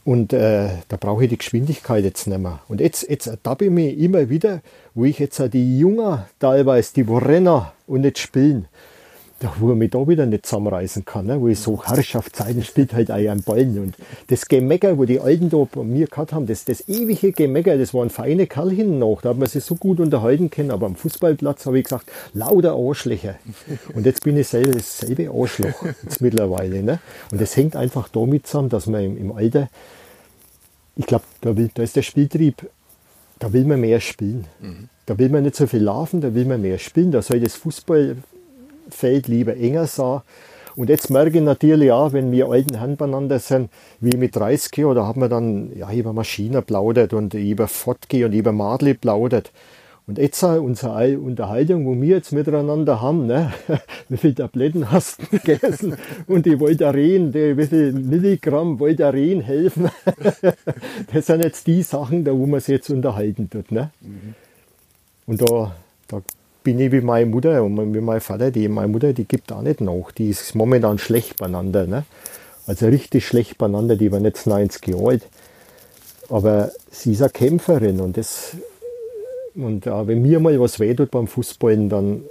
Und 0.04 0.34
äh, 0.34 0.70
da 0.88 0.98
brauche 0.98 1.26
ich 1.26 1.30
die 1.30 1.38
Geschwindigkeit 1.38 2.04
jetzt 2.04 2.26
nicht 2.26 2.40
mehr. 2.40 2.60
Und 2.68 2.82
jetzt, 2.82 3.08
jetzt 3.08 3.28
ertappe 3.28 3.66
ich 3.66 3.72
mich 3.72 4.00
immer 4.00 4.30
wieder, 4.30 4.62
wo 4.96 5.06
ich 5.06 5.20
jetzt 5.20 5.40
auch 5.40 5.48
die 5.48 5.78
Jungen 5.78 6.24
teilweise, 6.40 6.94
die 6.96 7.08
wo 7.08 7.18
rennen 7.18 7.62
und 7.86 8.02
nicht 8.02 8.18
spielen, 8.18 8.68
da, 9.42 9.52
wo 9.60 9.70
er 9.70 9.76
mich 9.76 9.90
da 9.90 10.08
wieder 10.08 10.28
nicht 10.28 10.46
zusammenreißen 10.46 11.04
kann, 11.04 11.26
ne? 11.26 11.42
wo 11.42 11.48
ich 11.48 11.60
so 11.60 11.84
Herrschaftszeiten 11.84 12.64
spielt 12.64 12.94
halt 12.94 13.10
auch 13.10 13.16
einen 13.16 13.42
Ballen. 13.42 13.78
Und 13.80 13.96
das 14.28 14.46
Gemecker, 14.46 15.00
wo 15.00 15.06
die 15.06 15.20
Alten 15.20 15.50
da 15.50 15.68
bei 15.70 15.84
mir 15.84 16.06
gehabt 16.06 16.32
haben, 16.32 16.46
das, 16.46 16.64
das 16.64 16.88
ewige 16.88 17.32
Gemecker, 17.32 17.76
das 17.78 17.92
waren 17.94 18.12
feine 18.12 18.46
Kerl 18.46 18.70
hinten 18.70 19.00
noch, 19.00 19.22
da 19.24 19.30
hat 19.30 19.38
man 19.38 19.50
sich 19.50 19.64
so 19.64 19.76
gut 19.76 20.00
unterhalten 20.00 20.52
können, 20.52 20.70
aber 20.70 20.86
am 20.86 20.96
Fußballplatz 20.96 21.66
habe 21.66 21.80
ich 21.80 21.86
gesagt, 21.86 22.12
lauter 22.34 22.76
Arschlöcher. 22.76 23.36
Und 23.96 24.06
jetzt 24.06 24.24
bin 24.24 24.38
ich 24.38 24.48
selber 24.48 24.74
dasselbe 24.74 25.32
Arschloch 25.32 25.86
jetzt 26.04 26.22
mittlerweile. 26.22 26.84
Ne? 26.84 27.00
Und 27.32 27.42
das 27.42 27.58
hängt 27.58 27.76
einfach 27.76 28.10
damit 28.10 28.46
zusammen, 28.46 28.70
dass 28.70 28.86
man 28.86 29.04
im, 29.04 29.18
im 29.18 29.32
Alter, 29.32 29.70
ich 30.96 31.08
glaube, 31.08 31.24
da, 31.42 31.54
da 31.54 31.82
ist 31.82 31.96
der 31.96 32.04
Spieltrieb, 32.04 32.70
da 33.40 33.52
will 33.52 33.66
man 33.66 33.82
mehr 33.82 34.02
spielen. 34.02 34.46
Mhm. 34.60 34.90
Da 35.08 35.18
will 35.18 35.30
man 35.30 35.42
nicht 35.42 35.56
so 35.56 35.66
viel 35.66 35.82
laufen, 35.82 36.22
da 36.22 36.36
will 36.36 36.46
man 36.46 36.62
mehr 36.62 36.78
spielen. 36.78 37.12
Da 37.12 37.24
soll 37.24 37.40
das 37.40 37.56
Fußball 37.56 38.18
Feld 38.94 39.28
lieber 39.28 39.56
enger 39.56 39.88
sah. 39.88 40.24
Und 40.76 40.90
jetzt 40.90 41.10
merke 41.10 41.38
ich 41.38 41.44
natürlich 41.44 41.92
auch, 41.92 42.14
wenn 42.14 42.32
wir 42.32 42.48
alten 42.48 42.76
Herren 42.76 42.96
beieinander 42.96 43.40
sind, 43.40 43.70
wie 44.00 44.16
mit 44.16 44.36
30 44.36 44.76
Jahren, 44.78 44.96
da 44.96 45.06
haben 45.06 45.22
wir 45.22 45.30
dann 45.30 45.76
ja, 45.76 45.92
über 45.92 46.14
Maschinen 46.14 46.64
plaudert 46.64 47.14
und 47.14 47.34
über 47.34 47.68
Fotke 47.68 48.26
und 48.26 48.34
über 48.34 48.52
Madli 48.52 48.94
plaudert. 48.94 49.52
Und 50.08 50.18
jetzt 50.18 50.44
unsere 50.44 51.20
Unterhaltung, 51.20 51.86
wo 51.86 51.94
wir 52.02 52.18
jetzt 52.18 52.32
miteinander 52.32 53.02
haben, 53.02 53.28
ne? 53.28 53.54
wie 54.10 54.18
viele 54.18 54.36
Tabletten 54.36 54.92
hast 54.92 55.22
du 55.22 55.40
gegessen 55.44 55.96
und 56.28 56.46
die 56.46 56.60
Voltaren, 56.60 57.32
die, 57.32 57.56
wie 57.56 57.68
viel 57.68 57.94
Milligramm 57.94 58.80
Voltaren 58.80 59.42
helfen. 59.42 59.90
das 61.14 61.26
sind 61.28 61.44
jetzt 61.44 61.68
die 61.68 61.84
Sachen, 61.84 62.26
da 62.26 62.34
wo 62.34 62.46
man 62.46 62.60
sich 62.60 62.76
jetzt 62.76 62.90
unterhalten 62.90 63.50
tut. 63.50 63.72
Ne? 63.72 63.92
Mhm. 64.02 64.36
Und 65.28 65.42
da, 65.42 65.76
da 66.08 66.22
bin 66.64 66.80
ich 66.80 66.92
wie 66.92 67.02
meine 67.02 67.26
Mutter 67.26 67.64
und 67.64 67.94
wie 67.94 68.02
mein 68.02 68.22
Vater, 68.22 68.52
die 68.52 68.68
meine 68.68 68.88
Mutter, 68.88 69.14
die 69.14 69.26
gibt 69.26 69.52
auch 69.52 69.62
nicht 69.62 69.82
nach. 69.82 70.12
Die 70.12 70.30
ist 70.30 70.56
momentan 70.56 70.98
schlecht 70.98 71.38
beieinander. 71.38 71.88
Ne? 71.88 72.06
Also 72.68 72.88
richtig 72.88 73.26
schlecht 73.26 73.58
beieinander, 73.58 73.96
die 73.96 74.12
war 74.12 74.20
jetzt 74.22 74.48
90 74.48 74.88
Jahre 74.88 75.08
alt. 75.08 75.28
Aber 76.30 76.72
sie 76.90 77.14
ist 77.14 77.22
eine 77.22 77.32
Kämpferin 77.32 78.00
und 78.00 78.16
das, 78.16 78.56
und 79.56 79.86
äh, 79.86 80.08
wenn 80.08 80.22
mir 80.22 80.40
mal 80.40 80.60
was 80.60 80.80
wehtut 80.80 81.12
beim 81.12 81.28
Fußballen, 81.28 81.90
dann 81.90 82.24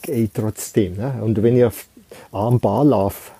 gehe 0.00 0.24
ich 0.24 0.30
trotzdem. 0.32 0.96
Ne? 0.96 1.20
Und 1.22 1.42
wenn 1.42 1.56
ich 1.56 1.64
auf 1.64 1.86
am 2.32 2.58
Bar 2.58 2.84
laufe, 2.84 3.32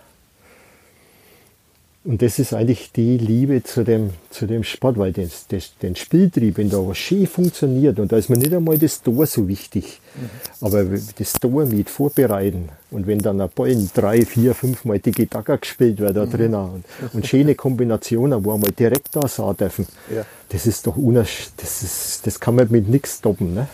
und 2.05 2.21
das 2.21 2.41
ist 2.41 2.53
eigentlich 2.53 2.91
die 2.91 3.17
Liebe 3.17 3.63
zu 3.63 3.85
dem, 3.85 4.11
zu 4.31 4.47
dem 4.47 4.65
Sport, 4.65 4.99
weil 4.99 5.13
das, 5.13 5.47
den 5.81 5.95
Spieltrieb, 5.95 6.57
wenn 6.57 6.69
da 6.69 6.79
was 6.79 6.99
schön 6.99 7.29
funktioniert, 7.29 8.01
und 8.01 8.11
da 8.11 8.17
ist 8.17 8.29
mir 8.29 8.39
nicht 8.39 8.53
einmal 8.53 8.77
das 8.77 9.03
Tor 9.03 9.25
so 9.27 9.47
wichtig, 9.47 10.01
mhm. 10.17 10.67
aber 10.67 10.85
das 10.85 11.33
Tor 11.35 11.65
mit 11.65 11.89
vorbereiten 11.89 12.71
und 12.91 13.07
wenn 13.07 13.21
dann 13.21 13.41
ein 13.41 13.49
Ball 13.55 13.77
drei, 13.95 14.27
vier, 14.27 14.55
fünf 14.55 14.85
Mal 14.85 14.99
die 14.99 15.13
Gitarre 15.13 15.59
gespielt 15.59 15.99
wird 16.01 16.17
da 16.17 16.27
mhm. 16.27 16.31
drinnen 16.31 16.55
und, 16.55 16.85
und 17.13 17.27
schöne 17.27 17.55
Kombinationen, 17.55 18.45
wo 18.45 18.53
einmal 18.53 18.73
direkt 18.73 19.15
da 19.15 19.29
sein 19.29 19.57
dürfen, 19.57 19.87
ja. 20.13 20.27
das 20.49 20.67
ist 20.67 20.89
doch 20.89 20.97
unersch 20.97 21.51
das, 21.57 21.85
ist, 21.85 22.27
das 22.27 22.41
kann 22.41 22.57
man 22.57 22.69
mit 22.71 22.89
nichts 22.89 23.19
stoppen. 23.19 23.55
Ne? 23.55 23.69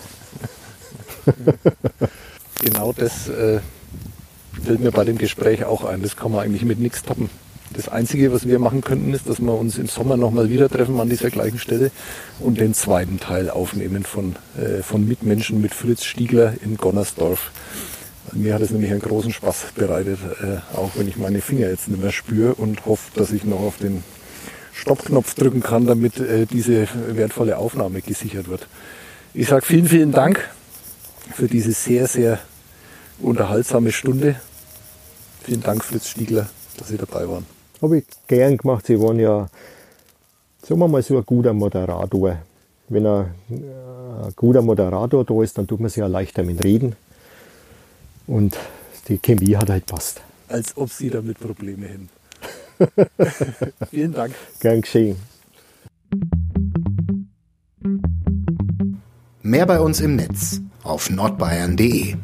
genau 2.63 2.93
das 2.93 3.29
äh, 3.31 3.61
fällt 4.63 4.81
mir 4.81 4.93
bei 4.93 5.05
dem 5.05 5.17
Gespräch 5.17 5.65
auch 5.65 5.85
ein, 5.85 6.03
das 6.03 6.15
kann 6.15 6.31
man 6.31 6.41
eigentlich 6.41 6.65
mit 6.65 6.79
nichts 6.79 7.03
toppen. 7.03 7.31
Das 7.75 7.89
Einzige, 7.89 8.33
was 8.33 8.47
wir 8.47 8.59
machen 8.59 8.81
könnten, 8.81 9.13
ist, 9.13 9.29
dass 9.29 9.41
wir 9.41 9.53
uns 9.55 9.77
im 9.79 9.89
Sommer 9.89 10.17
nochmal 10.17 10.49
wieder 10.49 10.69
treffen 10.69 10.99
an 11.01 11.09
dieser 11.09 11.31
gleichen 11.31 11.59
Stelle 11.59 11.91
und 12.41 12.59
den 12.59 12.73
zweiten 12.73 13.21
Teil 13.21 13.51
aufnehmen 13.51 14.05
von, 14.05 14.37
äh, 14.57 14.83
von 14.83 15.07
Mitmenschen 15.07 15.61
mit 15.61 15.75
Fritz 15.75 16.05
Stiegler 16.05 16.55
in 16.65 16.77
Gonnersdorf. 16.77 17.51
Mir 18.33 18.55
hat 18.55 18.63
es 18.63 18.71
nämlich 18.71 18.91
einen 18.91 19.01
großen 19.01 19.33
Spaß 19.33 19.67
bereitet, 19.75 20.19
äh, 20.43 20.77
auch 20.77 20.93
wenn 20.97 21.09
ich 21.09 21.17
meine 21.17 21.41
Finger 21.41 21.69
jetzt 21.69 21.89
nicht 21.89 22.01
mehr 22.01 22.13
spüre 22.13 22.55
und 22.55 22.87
hoffe, 22.87 23.11
dass 23.15 23.33
ich 23.33 23.45
noch 23.45 23.61
auf 23.61 23.79
den 23.79 24.03
Stoppknopf 24.73 25.35
drücken 25.35 25.63
kann, 25.63 25.87
damit 25.87 26.19
äh, 26.21 26.47
diese 26.47 26.89
wertvolle 27.09 27.59
Aufnahme 27.59 28.01
gesichert 28.01 28.49
wird. 28.49 28.67
Ich 29.35 29.49
sage 29.49 29.65
vielen, 29.65 29.89
vielen 29.89 30.13
Dank 30.13 30.49
für 31.35 31.49
diese 31.49 31.73
sehr, 31.73 32.07
sehr 32.07 32.39
unterhaltsame 33.19 33.93
Stunde. 33.93 34.37
Vielen 35.43 35.63
Dank, 35.63 35.85
Fritz 35.85 36.09
Stiegler, 36.09 36.49
dass 36.77 36.89
Sie 36.89 36.97
dabei 36.97 37.29
waren. 37.29 37.58
Habe 37.81 37.99
ich 37.99 38.05
gern 38.27 38.57
gemacht. 38.57 38.87
Sie 38.87 39.01
waren 39.01 39.19
ja, 39.19 39.49
sagen 40.63 40.81
wir 40.81 40.89
mal, 40.89 41.03
so 41.03 41.17
ein 41.17 41.25
guter 41.25 41.53
Moderator. 41.53 42.39
Wenn 42.89 43.07
ein, 43.07 43.35
ein 43.51 44.33
guter 44.35 44.63
Moderator 44.63 45.25
da 45.25 45.43
ist, 45.43 45.59
dann 45.59 45.67
tut 45.67 45.81
man 45.81 45.89
sich 45.89 45.99
ja 45.99 46.07
leichter 46.07 46.43
mit 46.43 46.65
reden. 46.65 46.97
Und 48.27 48.57
die 49.09 49.19
Chemie 49.19 49.57
hat 49.57 49.71
halt 49.71 49.87
passt. 49.87 50.21
Als 50.49 50.77
ob 50.77 50.91
Sie 50.91 51.11
damit 51.11 51.39
Probleme 51.39 51.87
hätten. 51.87 52.09
Vielen 53.91 54.13
Dank. 54.13 54.35
Gern 54.61 54.81
geschehen. 54.81 55.17
Mehr 59.43 59.67
bei 59.67 59.81
uns 59.81 60.01
im 60.01 60.17
Netz 60.17 60.61
auf 60.83 61.11
nordbayern.de 61.11 62.17